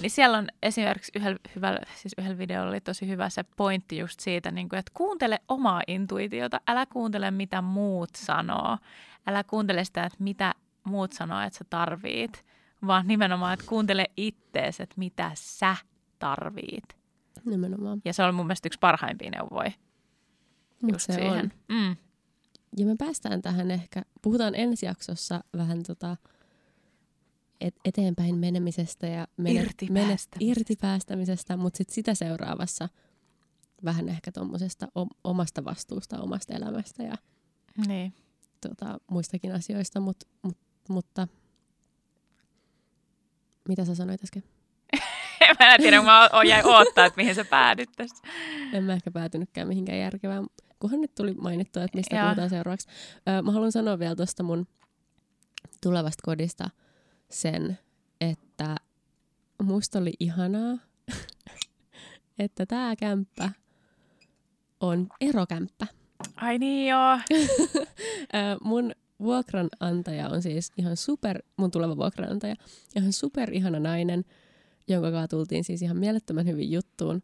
Niin 0.00 0.10
siellä 0.10 0.38
on 0.38 0.48
esimerkiksi 0.62 1.12
yhdellä, 1.16 1.38
hyvällä, 1.56 1.80
siis 1.94 2.14
yhdellä 2.18 2.38
videolla 2.38 2.70
oli 2.70 2.80
tosi 2.80 3.08
hyvä 3.08 3.30
se 3.30 3.44
pointti 3.56 3.98
just 3.98 4.20
siitä, 4.20 4.50
niin 4.50 4.68
kuin, 4.68 4.78
että 4.78 4.92
kuuntele 4.94 5.38
omaa 5.48 5.82
intuitiota, 5.86 6.60
älä 6.68 6.86
kuuntele 6.86 7.30
mitä 7.30 7.62
muut 7.62 8.10
sanoo, 8.16 8.78
älä 9.26 9.44
kuuntele 9.44 9.84
sitä, 9.84 10.04
että 10.04 10.22
mitä 10.22 10.54
muut 10.84 11.12
sanoo, 11.12 11.40
että 11.40 11.58
sä 11.58 11.64
tarvit, 11.70 12.44
vaan 12.86 13.06
nimenomaan, 13.06 13.54
että 13.54 13.66
kuuntele 13.68 14.06
ittees, 14.16 14.80
että 14.80 14.94
mitä 14.98 15.30
sä 15.34 15.76
tarvit. 16.18 16.95
Nimenomaan. 17.46 18.02
Ja 18.04 18.12
se 18.12 18.22
on 18.22 18.34
mun 18.34 18.46
mielestä 18.46 18.68
yksi 18.68 18.78
parhaimpia 18.78 19.30
neuvoja 19.30 19.72
Mut 20.82 20.92
just 20.92 21.06
se 21.06 21.12
siihen. 21.12 21.32
on. 21.32 21.50
Mm. 21.68 21.96
Ja 22.76 22.86
me 22.86 22.94
päästään 22.98 23.42
tähän 23.42 23.70
ehkä, 23.70 24.02
puhutaan 24.22 24.54
ensi 24.54 24.86
jaksossa 24.86 25.44
vähän 25.56 25.82
tota 25.82 26.16
et, 27.60 27.74
eteenpäin 27.84 28.36
menemisestä 28.36 29.06
ja 29.06 29.26
mene, 29.36 29.60
Irti 29.60 29.86
mene, 29.90 30.16
irti 30.40 30.76
päästämisestä, 30.80 31.56
mutta 31.56 31.76
sitten 31.76 31.94
sitä 31.94 32.14
seuraavassa 32.14 32.88
vähän 33.84 34.08
ehkä 34.08 34.32
tuommoisesta 34.32 34.88
omasta 35.24 35.64
vastuusta, 35.64 36.20
omasta 36.20 36.54
elämästä 36.54 37.02
ja 37.02 37.14
Niin. 37.86 38.12
tota, 38.60 38.98
muistakin 39.10 39.52
asioista, 39.54 40.00
mut, 40.00 40.16
mut, 40.42 40.58
mutta 40.88 41.28
mitä 43.68 43.84
sä 43.84 43.94
sanoit 43.94 44.24
äsken? 44.24 44.42
mä 45.60 45.74
en 45.74 45.80
tiedä, 45.80 46.02
mä 46.02 46.28
o- 46.32 46.42
jäin 46.42 46.66
odottaa, 46.66 47.06
että 47.06 47.16
mihin 47.16 47.34
sä 47.34 47.44
päädyt 47.44 47.90
tässä. 47.96 48.24
En 48.72 48.84
mä 48.84 48.92
ehkä 48.92 49.10
päätynytkään 49.10 49.68
mihinkään 49.68 49.98
järkevään, 49.98 50.46
kunhan 50.80 51.00
nyt 51.00 51.14
tuli 51.14 51.34
mainittua, 51.34 51.82
että 51.84 51.98
mistä 51.98 52.16
Joo. 52.16 52.24
puhutaan 52.24 52.50
seuraavaksi. 52.50 52.88
Öö, 53.28 53.42
mä 53.42 53.52
haluan 53.52 53.72
sanoa 53.72 53.98
vielä 53.98 54.16
tuosta 54.16 54.42
mun 54.42 54.66
tulevasta 55.82 56.22
kodista 56.24 56.70
sen, 57.30 57.78
että 58.20 58.76
musta 59.62 59.98
oli 59.98 60.12
ihanaa 60.20 60.78
että 62.38 62.66
tämä 62.66 62.96
kämppä 62.96 63.50
on 64.80 65.06
erokämppä. 65.20 65.86
Ai 66.36 66.58
niin 66.58 66.88
joo. 66.88 67.18
Ö, 68.34 68.58
mun 68.64 68.92
vuokranantaja 69.20 70.28
on 70.28 70.42
siis 70.42 70.72
ihan 70.78 70.96
super, 70.96 71.42
mun 71.56 71.70
tuleva 71.70 71.96
vuokranantaja, 71.96 72.54
ihan 72.96 73.12
super 73.12 73.52
ihana 73.52 73.80
nainen, 73.80 74.24
jonka 74.88 75.10
kanssa 75.10 75.28
tultiin 75.28 75.64
siis 75.64 75.82
ihan 75.82 75.96
mielettömän 75.96 76.46
hyvin 76.46 76.72
juttuun. 76.72 77.22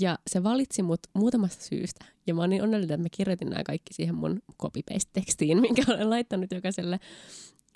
Ja 0.00 0.18
se 0.26 0.42
valitsi 0.42 0.82
mut 0.82 1.00
muutamasta 1.14 1.64
syystä. 1.64 2.04
Ja 2.26 2.34
mä 2.34 2.40
oon 2.40 2.50
niin 2.50 2.62
onnellinen, 2.62 2.94
että 2.94 3.02
mä 3.02 3.08
kirjoitin 3.12 3.50
nämä 3.50 3.62
kaikki 3.64 3.94
siihen 3.94 4.14
mun 4.14 4.42
copy-paste-tekstiin, 4.62 5.60
minkä 5.66 5.82
olen 5.88 6.10
laittanut 6.10 6.52
jokaiselle, 6.52 7.00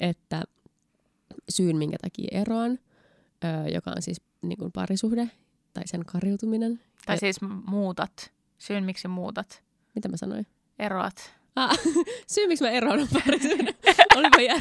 että 0.00 0.42
syyn, 1.48 1.76
minkä 1.76 1.96
takia 2.02 2.40
eroan, 2.40 2.78
joka 3.74 3.90
on 3.90 4.02
siis 4.02 4.20
niin 4.42 4.58
kuin 4.58 4.72
parisuhde 4.72 5.30
tai 5.74 5.82
sen 5.86 6.04
kariutuminen. 6.04 6.80
Tai 7.06 7.18
siis 7.18 7.36
muutat. 7.66 8.32
Syyn 8.58 8.84
miksi 8.84 9.08
muutat. 9.08 9.62
Mitä 9.94 10.08
mä 10.08 10.16
sanoin? 10.16 10.46
Eroat. 10.78 11.34
Ah, 11.56 11.78
syy, 12.34 12.46
miksi 12.46 12.64
mä 12.64 12.70
eroan 12.70 13.00
on 13.00 13.08
parisuhde. 13.12 13.74
Olipa 14.16 14.40
jär... 14.40 14.60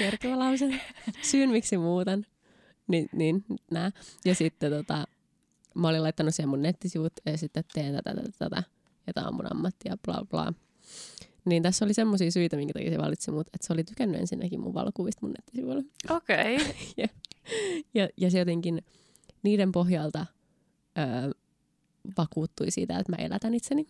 järkevä 0.00 0.38
lause. 0.38 0.80
Syyn, 1.22 1.50
miksi 1.50 1.76
muutan. 1.76 2.26
Niin, 2.86 3.08
niin 3.12 3.44
nää. 3.70 3.90
Ja 4.24 4.34
sitten 4.34 4.72
tota, 4.72 5.04
mä 5.74 5.88
olin 5.88 6.02
laittanut 6.02 6.34
siihen 6.34 6.48
mun 6.48 6.62
nettisivut 6.62 7.12
ja 7.26 7.38
sitten 7.38 7.64
teen 7.74 7.94
tätä, 7.94 8.14
tätä, 8.14 8.30
tätä. 8.38 8.62
Ja 9.06 9.12
tää 9.12 9.28
on 9.28 9.34
mun 9.34 9.52
ammatti 9.52 9.88
ja 9.88 9.96
bla 10.04 10.26
bla. 10.30 10.52
Niin 11.44 11.62
tässä 11.62 11.84
oli 11.84 11.94
semmoisia 11.94 12.30
syitä, 12.30 12.56
minkä 12.56 12.72
takia 12.72 12.90
se 12.90 12.98
valitsi 12.98 13.30
mut, 13.30 13.46
että 13.46 13.66
se 13.66 13.72
oli 13.72 13.84
tykännyt 13.84 14.20
ensinnäkin 14.20 14.60
mun 14.60 14.74
valokuvista 14.74 15.20
mun 15.22 15.32
nettisivuilla. 15.32 15.82
Okei. 16.10 16.56
Okay. 16.96 17.08
Ja, 17.94 18.08
ja 18.16 18.30
se 18.30 18.38
jotenkin 18.38 18.82
niiden 19.42 19.72
pohjalta 19.72 20.26
öö, 20.98 21.30
vakuuttui 22.18 22.70
siitä, 22.70 22.98
että 22.98 23.12
mä 23.12 23.16
elätän 23.16 23.54
itseni 23.54 23.86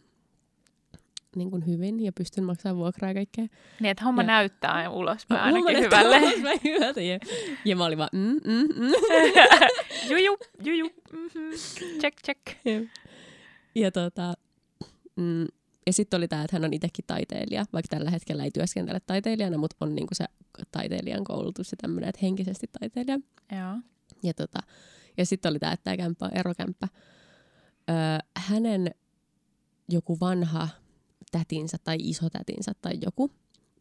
niin 1.36 1.50
kuin 1.50 1.66
hyvin 1.66 2.00
ja 2.04 2.12
pystyn 2.12 2.44
maksamaan 2.44 2.76
vuokraa 2.76 3.10
ja 3.10 3.14
kaikkea. 3.14 3.46
Niin, 3.80 3.90
että 3.90 4.04
homma 4.04 4.22
Ja- 4.22 4.26
näyttää 4.26 4.72
aina 4.72 4.90
ulospäin 4.90 5.40
Mun 5.40 5.46
ainakin 5.46 5.64
mielestä 5.64 5.98
hyvälle. 5.98 6.26
ulospäin 6.26 6.60
hyvältä. 6.64 7.00
Ja, 7.00 7.18
ja 7.64 7.76
mä 7.76 7.84
olin 7.84 7.98
vaan, 7.98 8.08
mm, 8.12 8.40
mm, 8.44 8.68
mm. 8.76 8.92
juju, 10.10 10.36
juju. 10.64 10.86
Mm-hmm. 11.12 11.50
Check, 12.00 12.18
check. 12.24 12.40
Ja- 12.64 12.88
ja 13.74 13.92
tota, 13.92 14.34
mm, 15.16 15.46
ja 15.86 15.92
sitten 15.92 16.18
oli 16.18 16.28
tämä, 16.28 16.42
että 16.44 16.56
hän 16.56 16.64
on 16.64 16.72
itsekin 16.72 17.04
taiteilija, 17.06 17.64
vaikka 17.72 17.96
tällä 17.96 18.10
hetkellä 18.10 18.44
ei 18.44 18.50
työskentele 18.50 19.00
taiteilijana, 19.06 19.58
mutta 19.58 19.76
on 19.80 19.94
niinku 19.94 20.14
se 20.14 20.24
taiteilijan 20.72 21.24
koulutus 21.24 21.72
ja 21.72 21.76
tämmöinen, 21.80 22.08
että 22.08 22.18
henkisesti 22.22 22.66
taiteilija. 22.80 23.18
Joo. 23.52 23.76
Ja, 24.22 24.34
tota, 24.34 24.58
ja 25.16 25.26
sitten 25.26 25.50
oli 25.50 25.58
tämä, 25.58 25.72
että 25.72 25.84
tämä 25.84 25.96
kämppä 25.96 26.26
on 26.26 26.36
erokämppä. 26.38 26.88
Öö, 27.90 27.94
hänen 28.36 28.90
joku 29.88 30.20
vanha 30.20 30.68
tätinsä 31.38 31.76
tai 31.84 31.96
isotätinsä 32.00 32.72
tai 32.82 32.92
joku, 33.02 33.30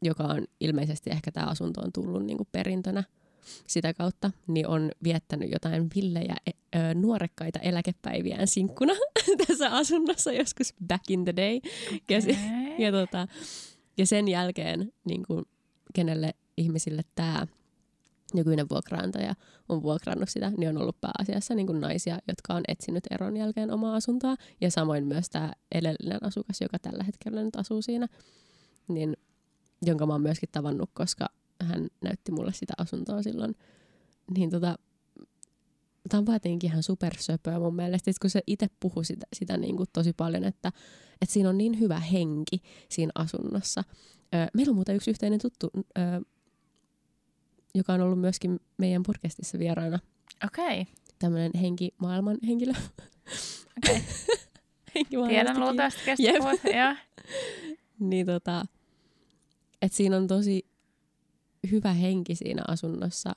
joka 0.02 0.24
on 0.24 0.46
ilmeisesti 0.60 1.10
ehkä 1.10 1.32
tämä 1.32 1.48
asunto 1.48 1.82
on 1.82 1.92
tullut 1.94 2.26
niinku 2.26 2.48
perintönä 2.52 3.04
sitä 3.68 3.94
kautta, 3.94 4.32
niin 4.48 4.68
on 4.68 4.92
viettänyt 5.04 5.52
jotain 5.52 5.90
villejä 5.96 6.36
e- 6.48 6.80
ö, 6.80 6.94
nuorekkaita 6.94 7.60
eläkepäiviään 7.60 8.48
sinkkuna 8.48 8.94
tässä 9.48 9.76
asunnossa 9.76 10.32
joskus 10.32 10.74
back 10.88 11.12
in 11.12 11.24
the 11.24 11.34
day. 11.36 11.60
Ja, 12.10 12.18
Okei. 12.18 12.36
ja, 12.86 12.92
tota, 12.92 13.28
ja 13.98 14.06
sen 14.06 14.28
jälkeen 14.28 14.94
niin 15.06 15.24
kuin, 15.28 15.46
kenelle 15.94 16.34
ihmisille 16.58 17.02
tämä 17.16 17.48
nykyinen 18.34 18.70
vuokraantaja 18.70 19.34
on 19.70 19.84
vuokrannut 19.84 20.30
sitä, 20.30 20.52
niin 20.58 20.70
on 20.70 20.78
ollut 20.78 21.02
pääasiassa 21.02 21.56
niin 21.56 21.68
kuin 21.68 21.82
naisia, 21.82 22.20
jotka 22.28 22.54
on 22.54 22.64
etsinyt 22.68 23.04
eron 23.12 23.38
jälkeen 23.38 23.72
omaa 23.72 23.96
asuntoa. 23.96 24.36
Ja 24.62 24.72
samoin 24.72 25.08
myös 25.08 25.30
tämä 25.30 25.54
edellinen 25.72 26.24
asukas, 26.24 26.62
joka 26.62 26.80
tällä 26.80 27.04
hetkellä 27.04 27.44
nyt 27.44 27.56
asuu 27.56 27.82
siinä, 27.82 28.08
niin, 28.88 29.18
jonka 29.82 30.06
mä 30.06 30.14
oon 30.14 30.22
myöskin 30.22 30.50
tavannut, 30.52 30.90
koska 30.94 31.26
hän 31.64 31.88
näytti 32.02 32.32
mulle 32.32 32.54
sitä 32.54 32.74
asuntoa 32.78 33.24
silloin. 33.24 33.56
Niin 34.38 34.50
tota, 34.50 34.76
tämä 36.10 36.20
on 36.20 36.26
vaan 36.26 36.36
jotenkin 36.36 36.70
ihan 36.70 36.84
supersöpöä 36.84 37.60
mun 37.60 37.76
mielestä, 37.76 38.12
kun 38.22 38.30
se 38.30 38.42
itse 38.48 38.68
puhui 38.80 39.06
sitä, 39.06 39.26
sitä 39.34 39.58
niin 39.58 39.78
kuin 39.78 39.90
tosi 39.94 40.14
paljon, 40.14 40.44
että, 40.44 40.72
että 41.22 41.34
siinä 41.34 41.50
on 41.50 41.58
niin 41.58 41.80
hyvä 41.80 42.00
henki 42.00 42.62
siinä 42.90 43.12
asunnossa. 43.16 43.84
Meillä 44.54 44.72
on 44.72 44.76
muuten 44.76 44.96
yksi 44.96 45.12
yhteinen 45.12 45.40
tuttu, 45.40 45.70
joka 47.76 47.94
on 47.94 48.02
ollut 48.02 48.20
myöskin 48.20 48.60
meidän 48.78 49.04
podcastissa 49.04 49.60
vieraana. 49.60 50.00
Okei. 50.46 50.88
Tämmöinen 51.20 51.52
henkimaailman 51.62 52.38
henkilö. 52.48 52.74
Okei. 53.78 54.04
Henkimaailmasta 54.96 55.44
Tiedän 55.44 55.60
luultavasti 55.60 56.02
kestä 56.06 56.24
puhut. 56.38 56.60
Joo. 56.80 56.96
Niin 58.00 58.26
tota, 58.26 58.66
että 59.82 59.98
siinä 59.98 60.18
on 60.18 60.28
tosi 60.28 60.66
hyvä 61.72 61.94
henki 61.94 62.36
siinä 62.36 62.62
asunnossa 62.68 63.34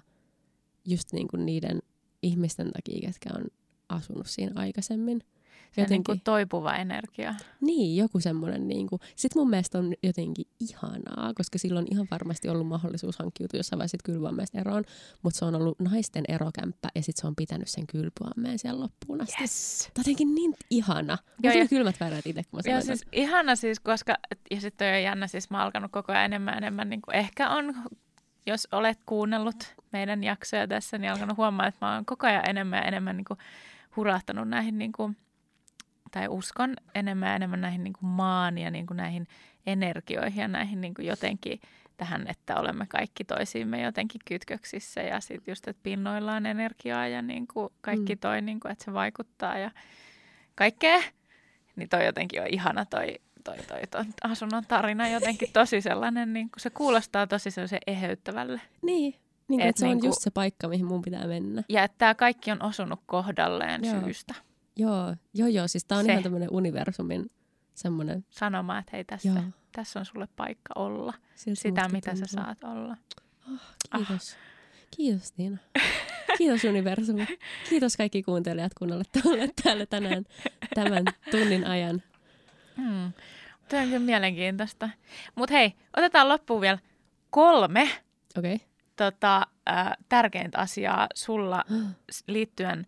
just 0.85 1.13
niin 1.13 1.29
kuin 1.29 1.47
niiden 1.47 1.83
ihmisten 2.23 2.71
takia, 2.73 3.01
ketkä 3.01 3.31
on 3.39 3.45
asunut 3.89 4.27
siinä 4.27 4.53
aikaisemmin. 4.55 5.23
On 5.67 5.71
niin 5.77 5.87
kuin 5.87 5.99
Jotenkin. 5.99 6.21
toipuva 6.25 6.75
energia. 6.75 7.35
Niin, 7.61 7.97
joku 7.97 8.21
semmoinen. 8.21 8.69
Niin 8.69 8.87
kuin. 8.87 9.01
Sitten 9.17 9.41
mun 9.43 9.51
mielestä 9.51 9.79
on 9.79 9.95
jotenkin 10.03 10.45
ihanaa, 10.61 11.33
koska 11.35 11.59
silloin 11.59 11.83
on 11.85 11.93
ihan 11.93 12.07
varmasti 12.11 12.49
ollut 12.49 12.67
mahdollisuus 12.67 13.19
hankkiutua 13.19 13.59
jossain 13.59 13.79
vaiheessa 13.79 13.99
kylpyammesta 14.05 14.59
eroon, 14.59 14.85
mutta 15.23 15.39
se 15.39 15.45
on 15.45 15.55
ollut 15.55 15.81
naisten 15.81 16.25
erokämppä 16.29 16.89
ja 16.95 17.03
sitten 17.03 17.21
se 17.21 17.27
on 17.27 17.37
pitänyt 17.37 17.69
sen 17.69 17.87
kylpyammeen 17.87 18.59
siellä 18.59 18.81
loppuun 18.81 19.21
asti. 19.21 19.37
Yes. 19.41 19.79
Tämä 19.95 20.01
on 20.01 20.01
jotenkin 20.01 20.35
niin 20.35 20.55
ihana. 20.71 21.19
Joo, 21.43 21.55
ja- 21.55 21.69
kylmät 21.69 22.01
väreet 22.01 22.27
itse, 22.27 22.43
kun 22.43 22.61
mä 22.67 22.73
Joo, 22.73 22.81
siis 22.81 23.05
ihana 23.13 23.57
siis, 23.57 23.81
koska, 23.81 24.15
ja 24.51 24.61
sitten 24.61 24.95
on 24.95 25.03
jännä, 25.03 25.27
siis 25.27 25.51
mä 25.51 25.63
alkanut 25.65 25.93
koko 25.93 26.13
ajan 26.13 26.25
enemmän 26.25 26.59
enemmän, 26.59 26.91
niin 26.91 27.03
kuin 27.03 27.15
ehkä 27.15 27.51
on, 27.51 27.75
jos 28.47 28.69
olet 28.73 28.99
kuunnellut 29.07 29.75
meidän 29.93 30.25
jaksoja 30.25 30.69
tässä, 30.69 30.99
niin 30.99 31.11
alkanut 31.13 31.37
huomaa, 31.37 31.67
että 31.67 31.87
mä 31.87 31.95
oon 31.95 32.07
koko 32.07 32.27
ajan 32.27 32.51
enemmän 32.51 32.79
ja 32.79 32.85
enemmän 32.85 33.17
niin 33.17 33.25
kuin 33.25 33.39
hurahtanut 33.97 34.49
näihin, 34.49 34.79
niin 34.79 34.93
kuin, 34.93 35.17
tai 36.11 36.29
uskon 36.29 36.77
enemmän 36.95 37.29
ja 37.29 37.35
enemmän 37.35 37.61
näihin 37.61 37.85
niin 37.85 37.93
kuin 37.93 38.11
maan 38.11 38.59
ja 38.59 38.71
niin 38.71 38.87
kuin 38.87 38.97
näihin 38.97 39.27
energioihin 39.67 40.41
ja 40.43 40.49
näihin 40.49 40.81
niin 40.81 40.95
kuin 40.95 41.07
jotenkin 41.07 41.61
tähän, 41.97 42.27
että 42.29 42.57
olemme 42.61 42.87
kaikki 42.89 43.25
toisiimme 43.25 43.83
jotenkin 43.83 44.21
kytköksissä 44.25 45.01
ja 45.03 45.21
sitten 45.21 45.53
just, 45.53 45.69
että 45.69 45.81
pinnoillaan 45.83 46.47
energiaa 46.47 47.09
ja 47.09 47.23
niin 47.23 47.47
kuin 47.47 47.69
kaikki 47.81 48.15
Mm. 48.15 48.19
toi, 48.19 48.43
niin 48.43 48.61
kuin, 48.61 48.73
että 48.73 48.85
se 48.85 48.93
vaikuttaa 48.93 49.59
ja 49.59 49.71
kaikkea. 50.55 50.99
Niin 51.77 51.89
toi 51.89 52.07
jotenkin 52.07 52.41
on 52.43 52.47
ihana 52.51 52.85
toi, 52.85 53.17
toi, 53.45 53.57
toi, 53.57 53.81
toi 53.91 54.05
asunnon 54.25 54.65
tarina 54.69 55.09
jotenkin 55.09 55.49
tosi 55.53 55.81
sellainen, 55.81 56.33
niin 56.33 56.51
kuin 56.51 56.61
se 56.61 56.71
kuulostaa 56.71 57.27
tosi 57.27 57.51
sellaisen 57.51 57.79
eheyttävälle. 57.87 58.61
Niin, 58.83 59.15
niin 59.49 59.61
Et 59.61 59.69
että 59.69 59.81
se 59.81 59.87
on 59.87 59.91
niinku- 59.93 60.07
just 60.07 60.23
se 60.23 60.31
paikka, 60.31 60.69
mihin 60.69 60.87
mun 60.87 61.03
pitää 61.03 61.27
mennä. 61.27 61.63
Ja 61.69 61.83
että 61.85 61.99
tämä 61.99 62.15
kaikki 62.15 62.51
on 62.51 62.63
osunut 62.63 63.01
kohdalleen 63.07 63.85
Joo. 63.85 64.01
syystä. 64.01 64.35
Joo, 64.77 65.17
joo, 65.35 65.49
joo. 65.49 65.69
Siis 65.69 65.85
tää 65.85 65.99
on 65.99 66.05
Se. 66.05 66.11
ihan 66.11 66.23
tämmöinen 66.23 66.49
universumin 66.53 67.31
semmoinen. 67.75 68.25
Sanomaan, 68.31 68.79
että 68.79 68.91
hei 68.93 69.05
tässä, 69.05 69.29
Joo. 69.29 69.43
tässä 69.73 69.99
on 69.99 70.07
sulle 70.07 70.29
paikka 70.37 70.73
olla. 70.75 71.15
siltä 71.35 71.61
Sitä, 71.61 71.89
mitä 71.89 72.11
sä 72.17 72.27
tuntuu. 72.27 72.45
saat 72.45 72.65
olla. 72.65 72.97
Kiitos. 73.97 74.37
Kiitos 74.97 75.33
Tiina. 75.33 75.59
Kiitos 76.39 76.65
universumi. 76.65 77.27
Kiitos 77.69 77.97
kaikki 77.97 78.23
kuuntelijat, 78.23 78.75
kun 78.75 78.93
olette 78.93 79.21
olleet 79.25 79.53
täällä 79.63 79.87
tänään 79.87 80.25
tämän 80.75 81.05
tunnin 81.31 81.67
ajan. 81.67 82.03
Hmm. 82.77 83.13
Tämä 83.69 83.83
on 83.83 83.89
kyllä 83.89 83.99
mielenkiintoista. 83.99 84.89
Mutta 85.35 85.55
hei, 85.55 85.73
otetaan 85.97 86.29
loppuun 86.29 86.61
vielä 86.61 86.79
kolme. 87.31 87.89
Okay. 88.39 88.59
tota, 88.97 89.47
äh, 89.69 89.93
tärkeintä 90.09 90.59
asiaa 90.59 91.07
sulla 91.15 91.65
liittyen 92.27 92.87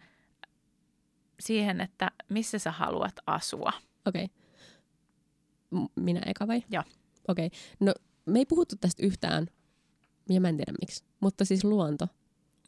siihen, 1.41 1.81
että 1.81 2.11
missä 2.29 2.59
sä 2.59 2.71
haluat 2.71 3.15
asua. 3.27 3.73
Okei. 4.07 4.29
Okay. 5.73 5.87
Minä 5.97 6.21
eka 6.27 6.47
vai? 6.47 6.63
Joo. 6.71 6.83
Okei. 7.29 7.47
Okay. 7.47 7.59
No, 7.81 7.95
me 8.27 8.39
ei 8.39 8.47
puhuttu 8.47 8.77
tästä 8.81 9.07
yhtään, 9.07 9.47
ja 10.29 10.41
mä 10.41 10.49
en 10.49 10.57
tiedä 10.57 10.73
miksi, 10.81 11.05
mutta 11.21 11.45
siis 11.45 11.65
luonto, 11.65 12.09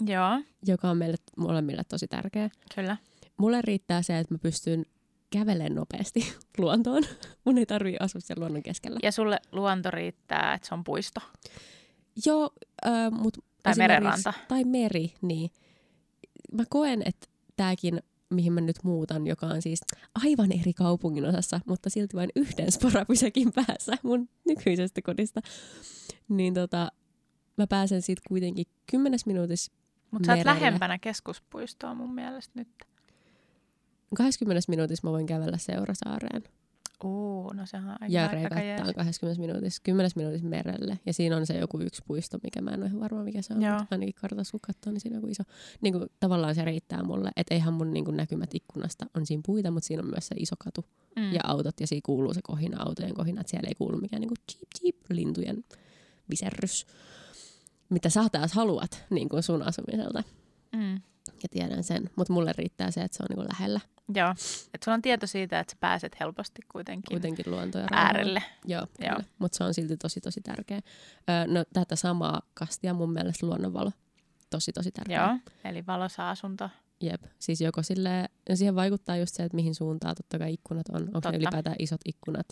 Joo, 0.07 0.43
joka 0.67 0.91
on 0.91 0.97
meille 0.97 1.17
molemmille 1.37 1.83
tosi 1.89 2.09
tärkeä. 2.09 2.51
kyllä. 2.75 2.97
Mulle 3.37 3.63
riittää 3.63 4.03
se, 4.03 4.19
että 4.19 4.35
mä 4.35 4.39
pystyn 4.39 4.87
kävelemään 5.31 5.75
nopeasti 5.75 6.35
luontoon. 6.59 7.03
Mun 7.45 7.59
ei 7.59 7.67
tarvii 7.67 7.97
asua 8.01 8.21
siellä 8.21 8.41
luonnon 8.41 8.63
keskellä. 8.63 8.99
Ja 9.03 9.13
sulle 9.13 9.41
luonto 9.53 9.91
riittää, 9.91 10.55
että 10.55 10.69
se 10.69 10.75
on 10.75 10.85
puisto. 10.85 11.21
Joo, 12.27 12.51
äh, 12.87 13.11
mutta 13.11 13.41
Tai 13.63 13.75
merenranta. 13.77 14.33
Tai 14.49 14.65
meri, 14.65 15.15
niin. 15.23 15.51
Mä 16.53 16.65
koen, 16.69 17.03
että 17.05 17.27
tämäkin, 17.57 18.03
mihin 18.31 18.53
mä 18.53 18.61
nyt 18.61 18.77
muutan, 18.85 19.27
joka 19.27 19.47
on 19.47 19.63
siis 19.63 19.81
aivan 20.25 20.53
eri 20.53 20.73
kaupungin 20.73 21.25
osassa, 21.25 21.61
mutta 21.67 21.91
silti 21.91 22.17
vain 22.17 22.31
yhden 22.37 22.73
sporapysäkin 22.73 23.53
päässä 23.53 23.93
mun 24.03 24.29
nykyisestä 24.49 25.03
kodista, 25.03 25.41
niin 26.29 26.55
tota, 26.55 26.93
mä 27.57 27.67
pääsen 27.67 28.03
siitä 28.03 28.23
kuitenkin 28.29 28.67
kymmenes 28.91 29.27
minuutissa. 29.27 29.73
Mutta 30.11 30.27
sä 30.27 30.35
oot 30.35 30.45
lähempänä 30.45 30.99
keskuspuistoa 30.99 31.95
mun 31.95 32.15
mielestä 32.15 32.53
nyt. 32.55 32.69
20 34.17 34.65
minuutissa 34.69 35.07
mä 35.07 35.13
voin 35.13 35.27
kävellä 35.27 35.59
Seurasaareen. 35.59 36.43
Uu, 37.05 37.53
no 37.53 37.67
sehän 37.67 37.89
on 37.89 37.97
aika, 38.01 38.15
ja 38.15 38.31
jees. 38.65 38.95
20 38.97 39.41
minuutissa, 39.41 39.81
10 39.85 40.11
minuutissa 40.17 40.49
merelle. 40.49 40.99
Ja 41.07 41.13
siinä 41.13 41.37
on 41.37 41.47
se 41.47 41.59
joku 41.59 41.81
yksi 41.81 42.03
puisto, 42.07 42.39
mikä 42.43 42.61
mä 42.61 42.71
en 42.71 42.81
ole 42.81 42.87
ihan 42.87 43.01
varma, 43.01 43.25
mikä 43.25 43.43
se 43.43 43.55
on. 43.55 43.63
Joo. 43.63 43.79
Mutta 43.79 43.95
ainakin 43.95 44.15
kartassa 44.15 44.51
kun 44.51 44.61
katsoo, 44.61 44.93
niin 44.93 45.01
siinä 45.01 45.19
on 45.19 45.31
iso. 45.31 45.43
Niin 45.81 45.93
kuin, 45.93 46.07
tavallaan 46.21 46.55
se 46.55 46.65
riittää 46.65 47.03
mulle. 47.03 47.31
Että 47.37 47.55
eihän 47.55 47.75
mun 47.75 47.93
niin 47.93 48.05
kuin, 48.05 48.17
näkymät 48.17 48.55
ikkunasta 48.55 49.07
on 49.15 49.27
siinä 49.27 49.43
puita, 49.47 49.71
mutta 49.71 49.87
siinä 49.87 50.03
on 50.03 50.11
myös 50.11 50.27
se 50.27 50.35
iso 50.39 50.55
katu 50.59 50.85
Mm. 51.17 51.33
ja 51.33 51.41
autot. 51.45 51.81
Ja 51.81 51.87
siinä 51.87 52.01
kuuluu 52.05 52.35
se 52.35 52.41
kohina, 52.43 52.83
autojen 52.83 53.15
kohina. 53.15 53.41
Että 53.41 53.51
siellä 53.51 53.69
ei 53.69 53.75
kuulu 53.75 53.97
mikään 53.97 54.21
niin 54.21 54.29
kuin 54.29 54.39
cheap 54.53 54.69
cheap 54.79 54.97
lintujen 55.11 55.65
viserrys. 56.31 56.87
Mitä 57.89 58.09
sä 58.11 58.29
taas 58.33 58.53
haluat 58.53 59.05
niin 59.11 59.29
kuin 59.29 59.43
sun 59.43 59.63
asumiselta. 59.63 60.23
Mm. 60.77 60.95
Ja 61.43 61.49
tiedän 61.51 61.85
sen. 61.85 62.11
Mutta 62.17 62.33
mulle 62.33 62.53
riittää 62.59 62.91
se, 62.91 63.03
että 63.03 63.17
se 63.17 63.23
on 63.23 63.27
niin 63.29 63.37
kuin 63.37 63.49
lähellä 63.49 63.81
Joo, 64.15 64.31
että 64.75 64.85
sulla 64.85 64.95
on 64.95 65.03
tieto 65.03 65.27
siitä, 65.27 65.61
että 65.61 65.71
sä 65.73 65.77
pääset 65.81 66.17
helposti 66.21 66.63
kuitenkin, 66.73 67.15
kuitenkin 67.15 67.45
luonto 67.49 67.79
ja 67.79 67.87
rauha. 67.87 68.05
äärelle. 68.07 68.43
Joo, 68.65 68.87
Joo. 68.99 69.19
mutta 69.39 69.59
se 69.59 69.65
on 69.65 69.75
silti 69.75 69.97
tosi 69.97 70.21
tosi 70.21 70.41
tärkeä. 70.41 70.81
Öö, 71.31 71.47
no 71.47 71.65
tätä 71.73 71.97
samaa 71.97 72.43
kastia 72.55 72.95
mun 72.95 73.13
mielestä 73.13 73.47
luonnonvalo. 73.47 73.93
Tosi 74.51 74.73
tosi 74.73 74.93
tärkeä. 74.93 75.27
Joo, 75.27 75.37
eli 75.65 75.87
valossa 75.87 76.31
asunto. 76.31 76.71
Jep, 77.01 77.23
siis 77.39 77.61
joko 77.61 77.83
sille, 77.83 78.29
ja 78.49 78.57
siihen 78.57 78.75
vaikuttaa 78.75 79.17
just 79.17 79.35
se, 79.35 79.43
että 79.43 79.57
mihin 79.57 79.75
suuntaan 79.75 80.15
totta 80.15 80.39
kai 80.39 80.53
ikkunat 80.53 80.89
on. 80.89 80.97
Onko 81.03 81.13
Totta. 81.13 81.31
ne 81.31 81.37
ylipäätään 81.39 81.77
isot 81.79 82.01
ikkunat, 82.05 82.47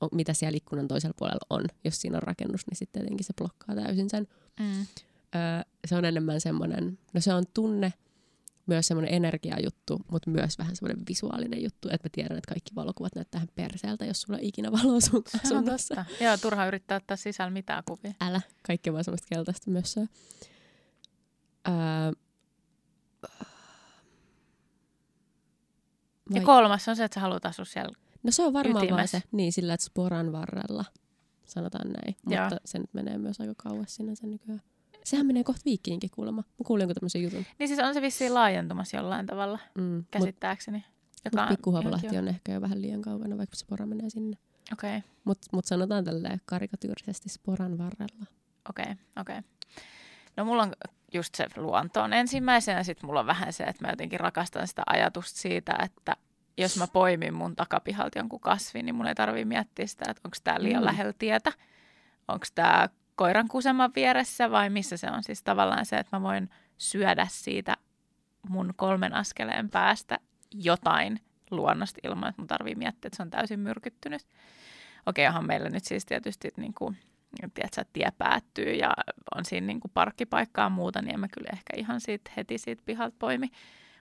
on, 0.00 0.08
mitä 0.12 0.32
siellä 0.34 0.56
ikkunan 0.56 0.88
toisella 0.88 1.14
puolella 1.18 1.46
on. 1.50 1.64
Jos 1.84 2.00
siinä 2.00 2.16
on 2.16 2.22
rakennus, 2.22 2.66
niin 2.66 2.76
sitten 2.76 3.02
tietenkin 3.02 3.24
se 3.24 3.32
blokkaa 3.38 3.74
täysin 3.74 4.10
sen. 4.10 4.28
Mm. 4.60 4.80
Öö, 5.34 5.62
se 5.86 5.96
on 5.96 6.04
enemmän 6.04 6.40
semmoinen, 6.40 6.98
no 7.12 7.20
se 7.20 7.34
on 7.34 7.44
tunne, 7.54 7.92
myös 8.68 8.86
semmoinen 8.86 9.14
energiajuttu, 9.14 10.00
mutta 10.10 10.30
myös 10.30 10.58
vähän 10.58 10.76
semmoinen 10.76 11.04
visuaalinen 11.08 11.62
juttu, 11.62 11.88
että 11.88 12.08
mä 12.08 12.10
tiedän, 12.12 12.38
että 12.38 12.48
kaikki 12.48 12.74
valokuvat 12.74 13.14
näyttää 13.14 13.38
ihan 13.38 13.48
perseeltä, 13.54 14.04
jos 14.04 14.20
sulla 14.20 14.38
on 14.38 14.44
ikinä 14.44 14.72
valoa 14.72 15.00
sun 15.00 15.22
asunnossa. 15.44 16.04
Joo, 16.20 16.36
turha 16.36 16.66
yrittää 16.66 16.96
ottaa 16.96 17.16
sisällä 17.16 17.50
mitään 17.50 17.82
kuvia. 17.86 18.12
Älä, 18.20 18.40
kaikki 18.66 18.92
vaan 18.92 19.04
semmoista 19.04 19.26
keltaista 19.30 19.70
mössöä. 19.70 20.06
Öö, 21.68 22.12
Ja 26.34 26.42
kolmas 26.42 26.88
on 26.88 26.96
se, 26.96 27.04
että 27.04 27.14
sä 27.14 27.20
haluat 27.20 27.46
asua 27.46 27.64
siellä. 27.64 27.92
No 28.22 28.30
se 28.30 28.42
on 28.42 28.52
varmaan 28.52 28.74
vaan 28.74 28.84
Ytimessä. 28.86 29.18
se, 29.20 29.28
niin 29.32 29.52
sillä, 29.52 29.74
että 29.74 29.86
sporan 29.86 30.32
varrella, 30.32 30.84
sanotaan 31.44 31.88
näin. 31.92 32.16
Joo. 32.26 32.42
Mutta 32.42 32.56
se 32.64 32.78
nyt 32.78 32.94
menee 32.94 33.18
myös 33.18 33.40
aika 33.40 33.54
kauas 33.56 33.94
sinänsä 33.94 34.26
nykyään. 34.26 34.62
Sehän 35.08 35.26
menee 35.26 35.44
kohta 35.44 35.62
viikkiinkin 35.64 36.10
kuulemma. 36.10 36.42
Mä 36.42 36.64
kuulin 36.66 36.82
jonkun 36.82 36.94
tämmöisen 36.94 37.22
jutun. 37.22 37.44
Niin 37.58 37.68
siis 37.68 37.80
on 37.80 37.94
se 37.94 38.02
vissiin 38.02 38.34
laajentumassa 38.34 38.96
jollain 38.96 39.26
tavalla, 39.26 39.58
Mm. 39.74 39.82
Mutta 39.82 40.18
käsittääkseni. 40.18 40.84
Joka 41.24 41.36
mut 41.36 41.50
on 41.50 41.56
pikkuhavalahti 41.56 42.18
on 42.18 42.28
ehkä 42.28 42.52
jo 42.52 42.60
vähän 42.60 42.82
liian 42.82 43.02
kaukana, 43.02 43.38
vaikka 43.38 43.56
spora 43.56 43.86
menee 43.86 44.10
sinne. 44.10 44.38
Okei, 44.72 44.96
okay, 44.96 45.10
Mutta 45.24 45.46
mut 45.52 45.64
sanotaan 45.64 46.04
tälleen 46.04 46.40
karikatyyrisesti 46.44 47.28
sporan 47.28 47.78
varrella. 47.78 48.26
okei, 48.68 48.82
okay, 48.82 48.94
okei. 49.20 49.38
Okay. 49.38 49.50
No 50.36 50.44
mulla 50.44 50.62
on 50.62 50.72
just 51.14 51.34
se 51.34 51.46
luonto 51.56 52.02
on 52.02 52.12
ensimmäisenä, 52.12 52.82
sitten 52.82 53.06
mulla 53.06 53.20
on 53.20 53.26
vähän 53.26 53.52
se, 53.52 53.64
että 53.64 53.84
mä 53.84 53.92
jotenkin 53.92 54.20
rakastan 54.20 54.68
sitä 54.68 54.82
ajatusta 54.86 55.38
siitä, 55.38 55.78
että 55.84 56.16
jos 56.58 56.76
mä 56.76 56.86
poimin 56.86 57.34
mun 57.34 57.56
takapihalta 57.56 58.18
jonkun 58.18 58.40
kasvin, 58.40 58.86
niin 58.86 58.94
mun 58.94 59.06
ei 59.06 59.14
tarvii 59.14 59.44
miettiä 59.44 59.86
sitä, 59.86 60.10
että 60.10 60.20
onko 60.24 60.36
tämä 60.44 60.62
liian 60.62 60.82
mm. 60.82 60.86
lähellä 60.86 61.12
tietä, 61.18 61.52
onko 62.28 62.46
tämä 62.54 62.88
koiran 63.18 63.48
kuseman 63.48 63.90
vieressä 63.96 64.50
vai 64.50 64.70
missä 64.70 64.96
se 64.96 65.10
on. 65.10 65.22
Siis 65.22 65.42
tavallaan 65.42 65.86
se, 65.86 65.96
että 65.96 66.16
mä 66.16 66.22
voin 66.22 66.50
syödä 66.78 67.26
siitä 67.30 67.76
mun 68.48 68.74
kolmen 68.76 69.14
askeleen 69.14 69.70
päästä 69.70 70.18
jotain 70.54 71.20
luonnosta 71.50 72.00
ilman, 72.04 72.28
että 72.28 72.42
mun 72.42 72.46
tarvii 72.46 72.74
miettiä, 72.74 73.08
että 73.08 73.16
se 73.16 73.22
on 73.22 73.30
täysin 73.30 73.60
myrkyttynyt. 73.60 74.26
Okei, 75.06 75.26
onhan 75.26 75.46
meillä 75.46 75.68
nyt 75.68 75.84
siis 75.84 76.06
tietysti 76.06 76.48
niin 76.56 76.74
kuin, 76.74 76.96
tiedätkö, 77.54 77.84
tie 77.92 78.12
päättyy 78.18 78.72
ja 78.72 78.92
on 79.34 79.44
siinä 79.44 79.66
niin 79.66 79.80
kuin 79.80 79.90
parkkipaikkaa 79.94 80.64
ja 80.64 80.70
muuta, 80.70 81.02
niin 81.02 81.14
en 81.14 81.20
mä 81.20 81.28
kyllä 81.28 81.50
ehkä 81.52 81.72
ihan 81.76 82.00
siitä 82.00 82.30
heti 82.36 82.58
siitä 82.58 82.82
pihalta 82.86 83.16
poimi. 83.18 83.48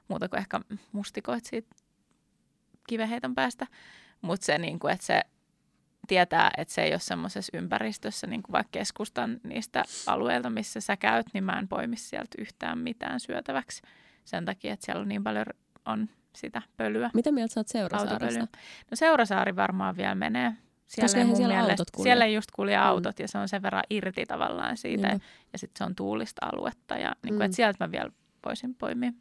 Muuta 0.08 0.30
kuin 0.30 0.40
ehkä 0.40 0.60
mustikoit 0.92 1.46
siitä 1.46 1.76
kiveheiton 2.88 3.36
päästä. 3.36 3.68
Mutta 4.22 4.46
se, 4.46 4.58
niin 4.58 4.80
kuin, 4.80 4.94
että 4.94 5.06
se 5.06 5.22
tietää, 6.08 6.52
että 6.58 6.74
se 6.74 6.84
ei 6.84 6.92
ole 6.94 7.00
semmoisessa 7.00 7.58
ympäristössä, 7.58 8.28
niin 8.28 8.44
kuin 8.44 8.54
vaikka 8.54 8.70
keskustan 8.72 9.40
niistä 9.44 9.84
alueilta, 10.08 10.50
missä 10.50 10.82
sä 10.82 10.98
käyt, 10.98 11.28
niin 11.34 11.44
mä 11.44 11.60
en 11.60 11.68
poimi 11.68 11.98
sieltä 11.98 12.36
yhtään 12.42 12.78
mitään 12.78 13.20
syötäväksi. 13.20 13.82
Sen 14.26 14.46
takia, 14.46 14.74
että 14.74 14.86
siellä 14.86 15.02
on 15.02 15.08
niin 15.08 15.24
paljon 15.24 15.46
on 15.86 16.10
sitä 16.36 16.62
pölyä. 16.78 17.10
Mitä 17.14 17.32
mieltä 17.32 17.54
sä 17.54 17.60
oot 17.60 17.68
Seurasaaresta? 17.68 18.24
Autopölyä. 18.26 18.48
No 18.92 18.96
Seurasaari 18.96 19.56
varmaan 19.56 19.98
vielä 19.98 20.16
menee. 20.16 20.54
Siellä, 20.88 21.06
Koska 21.06 21.20
ei 21.20 21.26
mun 21.26 21.36
siellä 21.36 21.54
mielestä, 21.54 21.72
autot 21.72 21.92
kulje. 21.92 22.04
siellä 22.04 22.26
ei 22.26 22.34
just 22.34 22.52
kulje 22.52 22.78
Mm. 22.78 22.84
autot 22.84 23.20
ja 23.20 23.28
se 23.28 23.38
on 23.38 23.48
sen 23.50 23.62
verran 23.64 23.84
irti 23.90 24.26
tavallaan 24.26 24.78
siitä. 24.78 25.08
Niinpä. 25.08 25.26
Ja 25.54 25.60
sitten 25.60 25.78
se 25.78 25.84
on 25.84 25.96
tuulista 25.96 26.46
aluetta 26.46 26.96
ja 26.98 27.16
niin 27.24 27.34
Mm. 27.34 27.38
kuin, 27.38 27.46
että 27.46 27.56
sieltä 27.56 27.86
mä 27.88 27.92
vielä 27.92 28.10
voisin 28.46 28.76
poimia. 28.76 29.12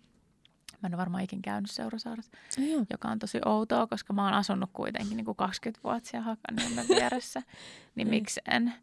Mä 0.82 0.86
en 0.86 0.94
ole 0.94 0.98
varmaan 1.00 1.24
ikin 1.24 1.42
käynyt 1.42 1.70
Seurasaaressa, 1.70 2.32
joo. 2.58 2.84
joka 2.90 3.08
on 3.08 3.18
tosi 3.18 3.38
outoa, 3.44 3.86
koska 3.86 4.12
mä 4.12 4.24
oon 4.24 4.34
asunut 4.34 4.70
kuitenkin 4.72 5.16
niin 5.16 5.24
kuin 5.24 5.36
20 5.36 5.80
vuotta 5.84 6.08
siellä 6.10 6.24
Hakaniemen 6.24 6.88
vieressä. 6.88 7.40
niin 7.46 7.50
Niin. 7.94 8.08
miksi 8.08 8.40
en? 8.50 8.74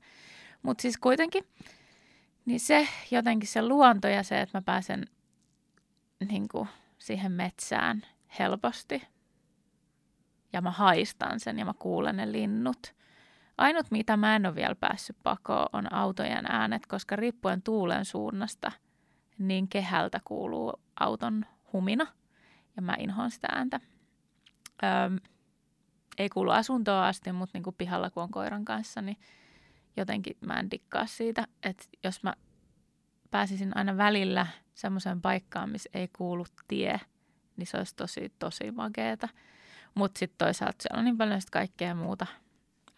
Mutta 0.63 0.81
siis 0.81 0.97
kuitenkin, 0.97 1.43
niin 2.45 2.59
se 2.59 2.87
jotenkin 3.11 3.49
se 3.49 3.61
luonto 3.61 4.07
ja 4.07 4.23
se, 4.23 4.41
että 4.41 4.57
mä 4.57 4.61
pääsen 4.61 5.05
niin 6.29 6.47
kuin, 6.47 6.69
siihen 6.97 7.31
metsään 7.31 8.01
helposti. 8.39 9.03
Ja 10.53 10.61
mä 10.61 10.71
haistan 10.71 11.39
sen 11.39 11.59
ja 11.59 11.65
mä 11.65 11.73
kuulen 11.79 12.17
ne 12.17 12.31
linnut. 12.31 12.95
Ainut, 13.57 13.91
mitä 13.91 14.17
mä 14.17 14.35
en 14.35 14.45
ole 14.45 14.55
vielä 14.55 14.75
päässyt 14.75 15.17
pakoon, 15.23 15.69
on 15.73 15.93
autojen 15.93 16.45
äänet, 16.45 16.85
koska 16.85 17.15
riippuen 17.15 17.61
tuulen 17.61 18.05
suunnasta, 18.05 18.71
niin 19.37 19.67
kehältä 19.67 20.21
kuuluu 20.23 20.73
auton 20.99 21.45
humina. 21.74 22.07
Ja 22.76 22.82
mä 22.82 22.95
inhoan 22.99 23.32
sitä 23.32 23.47
ääntä. 23.51 23.80
Öm, 24.84 25.19
ei 26.17 26.30
kuulu 26.30 26.51
asuntoa 26.51 27.07
asti, 27.07 27.32
mutta 27.32 27.57
niin 27.57 27.63
kuin 27.63 27.76
pihalla 27.78 28.09
kun 28.09 28.24
on 28.24 28.32
koiran 28.32 28.65
kanssa, 28.65 29.01
niin 29.01 29.17
jotenkin 29.97 30.38
mä 30.41 30.53
en 30.53 30.71
dikkaa 30.71 31.05
siitä, 31.05 31.47
että 31.63 31.86
jos 32.03 32.24
mä 32.24 32.34
pääsisin 33.32 33.78
aina 33.78 33.97
välillä 33.97 34.47
semmoiseen 34.74 35.21
paikkaan, 35.21 35.69
missä 35.69 35.89
ei 35.93 36.09
kuulu 36.17 36.45
tie, 36.67 36.99
niin 37.57 37.67
se 37.67 37.78
olisi 37.78 37.95
tosi, 37.95 38.34
tosi 38.39 38.71
makeeta. 38.71 39.30
Mutta 39.95 40.19
sitten 40.19 40.47
toisaalta 40.47 40.78
siellä 40.82 40.99
on 40.99 41.05
niin 41.05 41.17
paljon 41.17 41.41
kaikkea 41.51 41.95
muuta 41.95 42.26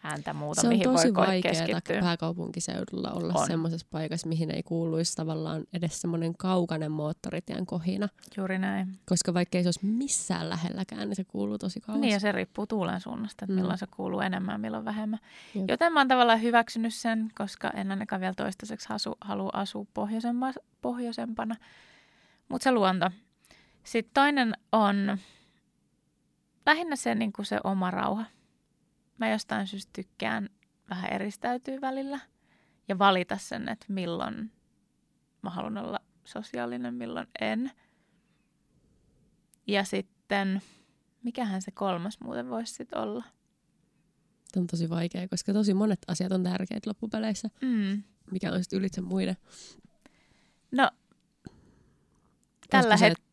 ääntä 0.06 0.32
muuta, 0.32 0.60
Se 0.60 0.66
on 0.66 0.72
mihin 0.72 0.84
tosi 0.84 1.14
voi 1.14 1.26
vaikeaa 1.26 1.80
pääkaupunkiseudulla 2.00 3.10
olla 3.10 3.34
On. 3.36 3.46
semmoisessa 3.46 3.86
paikassa, 3.90 4.28
mihin 4.28 4.50
ei 4.50 4.62
kuuluisi 4.62 5.16
tavallaan 5.16 5.64
edes 5.72 6.00
semmoinen 6.00 6.36
kaukainen 6.36 6.92
moottoritien 6.92 7.66
kohina. 7.66 8.08
Juuri 8.36 8.58
näin. 8.58 8.98
Koska 9.08 9.34
vaikka 9.34 9.58
ei 9.58 9.64
se 9.64 9.68
olisi 9.68 9.86
missään 9.86 10.48
lähelläkään, 10.50 11.08
niin 11.08 11.16
se 11.16 11.24
kuuluu 11.24 11.58
tosi 11.58 11.80
kauas. 11.80 12.00
Niin 12.00 12.12
ja 12.12 12.20
se 12.20 12.32
riippuu 12.32 12.66
tuulen 12.66 13.00
suunnasta, 13.00 13.44
että 13.44 13.52
Mm. 13.52 13.60
milloin 13.60 13.78
se 13.78 13.86
kuuluu 13.96 14.20
enemmän, 14.20 14.60
milloin 14.60 14.84
vähemmän. 14.84 15.18
Jep. 15.54 15.64
Joten 15.68 15.92
mä 15.92 16.00
oon 16.00 16.08
tavallaan 16.08 16.42
hyväksynyt 16.42 16.94
sen, 16.94 17.30
koska 17.38 17.70
en 17.70 17.90
ainakaan 17.90 18.20
vielä 18.20 18.34
toistaiseksi 18.34 18.86
asu, 18.90 19.14
halua 19.20 19.50
asua 19.52 19.86
pohjoisempana. 19.94 20.52
pohjoisempana. 20.82 21.56
Mutta 22.48 22.64
se 22.64 22.72
luonto. 22.72 23.10
Sitten 23.84 24.10
toinen 24.14 24.52
on 24.72 25.18
lähinnä 26.66 26.96
se, 26.96 27.14
niin 27.14 27.32
kuin 27.32 27.46
se 27.46 27.60
oma 27.64 27.90
rauha. 27.90 28.24
Mä 29.18 29.30
jostain 29.30 29.66
syystä 29.66 29.90
tykkään 29.92 30.48
vähän 30.90 31.12
eristäytyä 31.12 31.80
välillä 31.80 32.20
ja 32.88 32.98
valita 32.98 33.38
sen, 33.38 33.68
että 33.68 33.86
milloin 33.88 34.52
mä 35.42 35.50
haluan 35.50 35.78
olla 35.78 36.00
sosiaalinen, 36.24 36.94
milloin 36.94 37.26
en. 37.40 37.70
Ja 39.66 39.84
sitten, 39.84 40.62
mikähän 41.22 41.62
se 41.62 41.70
kolmas 41.70 42.20
muuten 42.20 42.50
voisi 42.50 42.74
sitten 42.74 42.98
olla? 42.98 43.24
Tämä 44.52 44.62
on 44.62 44.66
tosi 44.66 44.90
vaikea, 44.90 45.28
koska 45.28 45.52
tosi 45.52 45.74
monet 45.74 45.98
asiat 46.08 46.32
on 46.32 46.42
tärkeitä 46.42 46.90
loppupeleissä, 46.90 47.48
Mm. 47.62 48.02
mikä 48.30 48.52
on 48.52 48.62
sitten 48.62 48.78
ylitse 48.78 49.00
muiden. 49.00 49.36
No, 50.72 50.90
tällä 52.70 52.96
hetkellä. 52.96 53.26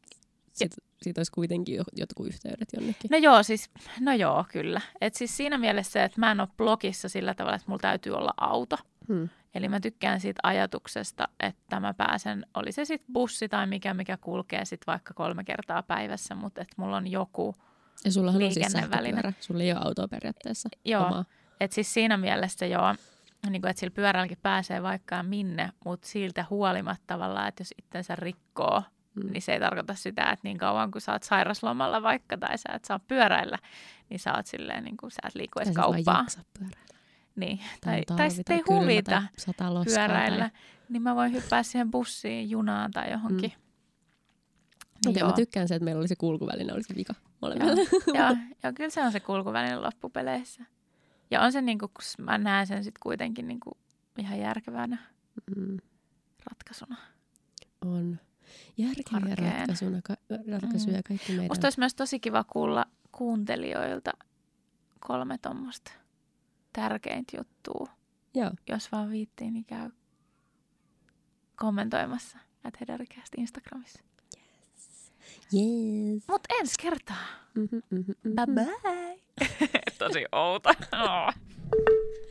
Sit, 0.53 0.72
siitä 1.03 1.19
olisi 1.19 1.31
kuitenkin 1.31 1.75
jo- 1.75 1.84
jotkut 1.95 2.27
yhteydet 2.27 2.67
jonnekin. 2.73 3.09
No 3.11 3.17
joo, 3.17 3.43
siis, 3.43 3.69
no 3.99 4.13
joo, 4.13 4.45
kyllä. 4.51 4.81
Et 5.01 5.13
siis 5.13 5.38
siinä 5.38 5.57
mielessä 5.57 6.03
että 6.03 6.19
mä 6.19 6.31
en 6.31 6.39
ole 6.39 6.49
blogissa 6.57 7.09
sillä 7.09 7.34
tavalla, 7.34 7.55
että 7.55 7.67
mulla 7.67 7.81
täytyy 7.81 8.13
olla 8.13 8.34
auto. 8.38 8.77
Hmm. 9.07 9.30
Eli 9.55 9.69
mä 9.69 9.80
tykkään 9.80 10.19
siitä 10.19 10.39
ajatuksesta, 10.43 11.27
että 11.39 11.80
mä 11.80 11.93
pääsen, 11.93 12.45
oli 12.53 12.71
se 12.71 12.85
sitten 12.85 13.13
bussi 13.13 13.49
tai 13.49 13.67
mikä, 13.67 13.93
mikä 13.93 14.17
kulkee 14.17 14.65
sitten 14.65 14.88
vaikka 14.88 15.13
kolme 15.13 15.43
kertaa 15.43 15.84
päivässä, 15.84 16.35
mutta 16.35 16.61
että 16.61 16.73
mulla 16.77 16.97
on 16.97 17.07
joku. 17.07 17.55
Ja 18.05 18.11
sullahan 18.11 18.43
on 18.43 18.51
siis 18.51 18.71
sähköpyörä. 18.71 19.34
Sulla 19.39 19.63
ei 19.63 19.71
ole 19.71 19.81
autoa 19.84 20.07
periaatteessa 20.07 20.69
Joo, 20.85 21.05
omaa. 21.05 21.25
että 21.59 21.75
siis 21.75 21.93
siinä 21.93 22.17
mielessä 22.17 22.65
joo, 22.65 22.95
niin 23.49 23.61
kuin, 23.61 23.69
että 23.69 23.80
sillä 23.80 23.93
pyörälläkin 23.93 24.38
pääsee 24.41 24.84
vaikka 24.84 25.23
minne, 25.23 25.69
mutta 25.85 26.07
siltä 26.07 26.45
huolimatta 26.49 27.03
tavallaan, 27.07 27.47
että 27.47 27.61
jos 27.61 27.73
itsensä 27.77 28.15
rikkoo 28.15 28.84
Mm. 29.15 29.31
niin 29.31 29.41
se 29.41 29.53
ei 29.53 29.60
tarkoita 29.60 29.94
sitä, 29.94 30.23
että 30.23 30.40
niin 30.44 30.57
kauan 30.57 30.91
kun 30.91 31.02
sä 31.02 31.11
oot 31.11 31.23
sairaslomalla 31.23 32.02
vaikka 32.03 32.38
tai 32.38 32.57
sä 32.57 32.69
et 32.73 32.85
saa 32.85 32.99
pyöräillä, 32.99 33.57
niin 34.10 34.19
sä 34.19 34.34
oot 34.35 34.48
silleen, 34.48 34.84
niin 34.84 34.98
kuin 34.98 35.11
sä 35.11 35.19
et 35.27 35.35
liiku 35.35 35.60
edes 35.60 35.73
pyöräillä. 36.57 36.73
Niin. 37.35 37.60
Tai, 37.81 38.03
Tai, 38.07 38.18
tai 38.18 38.31
sitten 38.31 38.56
ei 38.56 38.64
huvita 38.69 39.23
Tai 39.57 39.85
pyöräillä, 39.85 40.49
Tai... 40.49 40.60
niin 40.90 41.02
mä 41.02 41.15
voin 41.15 41.34
hyppää 41.34 41.64
siihen 41.64 41.91
bussiin, 41.91 42.49
junaan 42.49 42.91
tai 42.91 43.11
johonkin. 43.11 43.52
Mm. 43.56 43.64
Mutta 45.06 45.26
mä 45.26 45.34
tykkään 45.34 45.68
se, 45.68 45.76
että 45.76 45.85
meillä 45.85 45.99
oli 45.99 46.07
se 46.07 46.15
kulkuväline, 46.15 46.73
oli 46.73 46.84
se 46.84 46.95
vika 46.95 47.14
molemmilla. 47.41 47.72
Joo, 47.72 48.15
joo, 48.15 48.38
joo, 48.64 48.73
kyllä 48.76 48.90
se 48.90 49.02
on 49.02 49.11
se 49.11 49.19
kulkuväline 49.19 49.76
loppupeleissä. 49.76 50.64
Ja 51.31 51.41
on 51.41 51.52
se, 51.52 51.61
niin 51.61 51.80
kuin, 51.80 51.90
kun 51.94 52.26
mä 52.26 52.38
näen 52.38 52.68
sen 52.68 52.84
sitten 52.84 52.99
kuitenkin 53.03 53.48
niin 53.48 53.60
kuin 53.60 53.73
ihan 54.18 54.40
järkevänä 54.40 54.98
Mm, 55.57 55.77
ratkaisuna. 56.52 56.98
on. 57.85 58.19
Järkeviä 58.77 59.35
ka- 60.03 60.15
ratkaisuja 60.51 60.97
Mm. 60.97 61.03
kaikki 61.07 61.31
meidän. 61.31 61.47
Musta 61.51 61.65
olisi 61.67 61.80
myös 61.80 61.95
tosi 61.95 62.19
kiva 62.19 62.43
kuulla 62.43 62.85
kuuntelijoilta 63.11 64.11
kolme 64.99 65.38
tuommoista 65.38 65.91
tärkeintä 66.73 67.38
juttua. 67.38 67.88
Joo, 68.34 68.51
Jos 68.69 68.91
vaan 68.91 69.09
viittii, 69.09 69.51
niin 69.51 69.65
käy 69.65 69.89
kommentoimassa 71.55 72.38
at 72.63 72.80
Hederikästi 72.80 73.38
Instagramissa. 73.41 73.99
yes. 75.53 76.23
Mut 76.27 76.41
ensi 76.59 76.75
kertaa. 76.81 77.25
Mm-hmm, 77.55 77.81
mm-hmm, 77.89 78.15
Bye 78.35 78.45
bye. 78.55 79.19
Tosi 79.99 80.25
outo. 80.31 80.69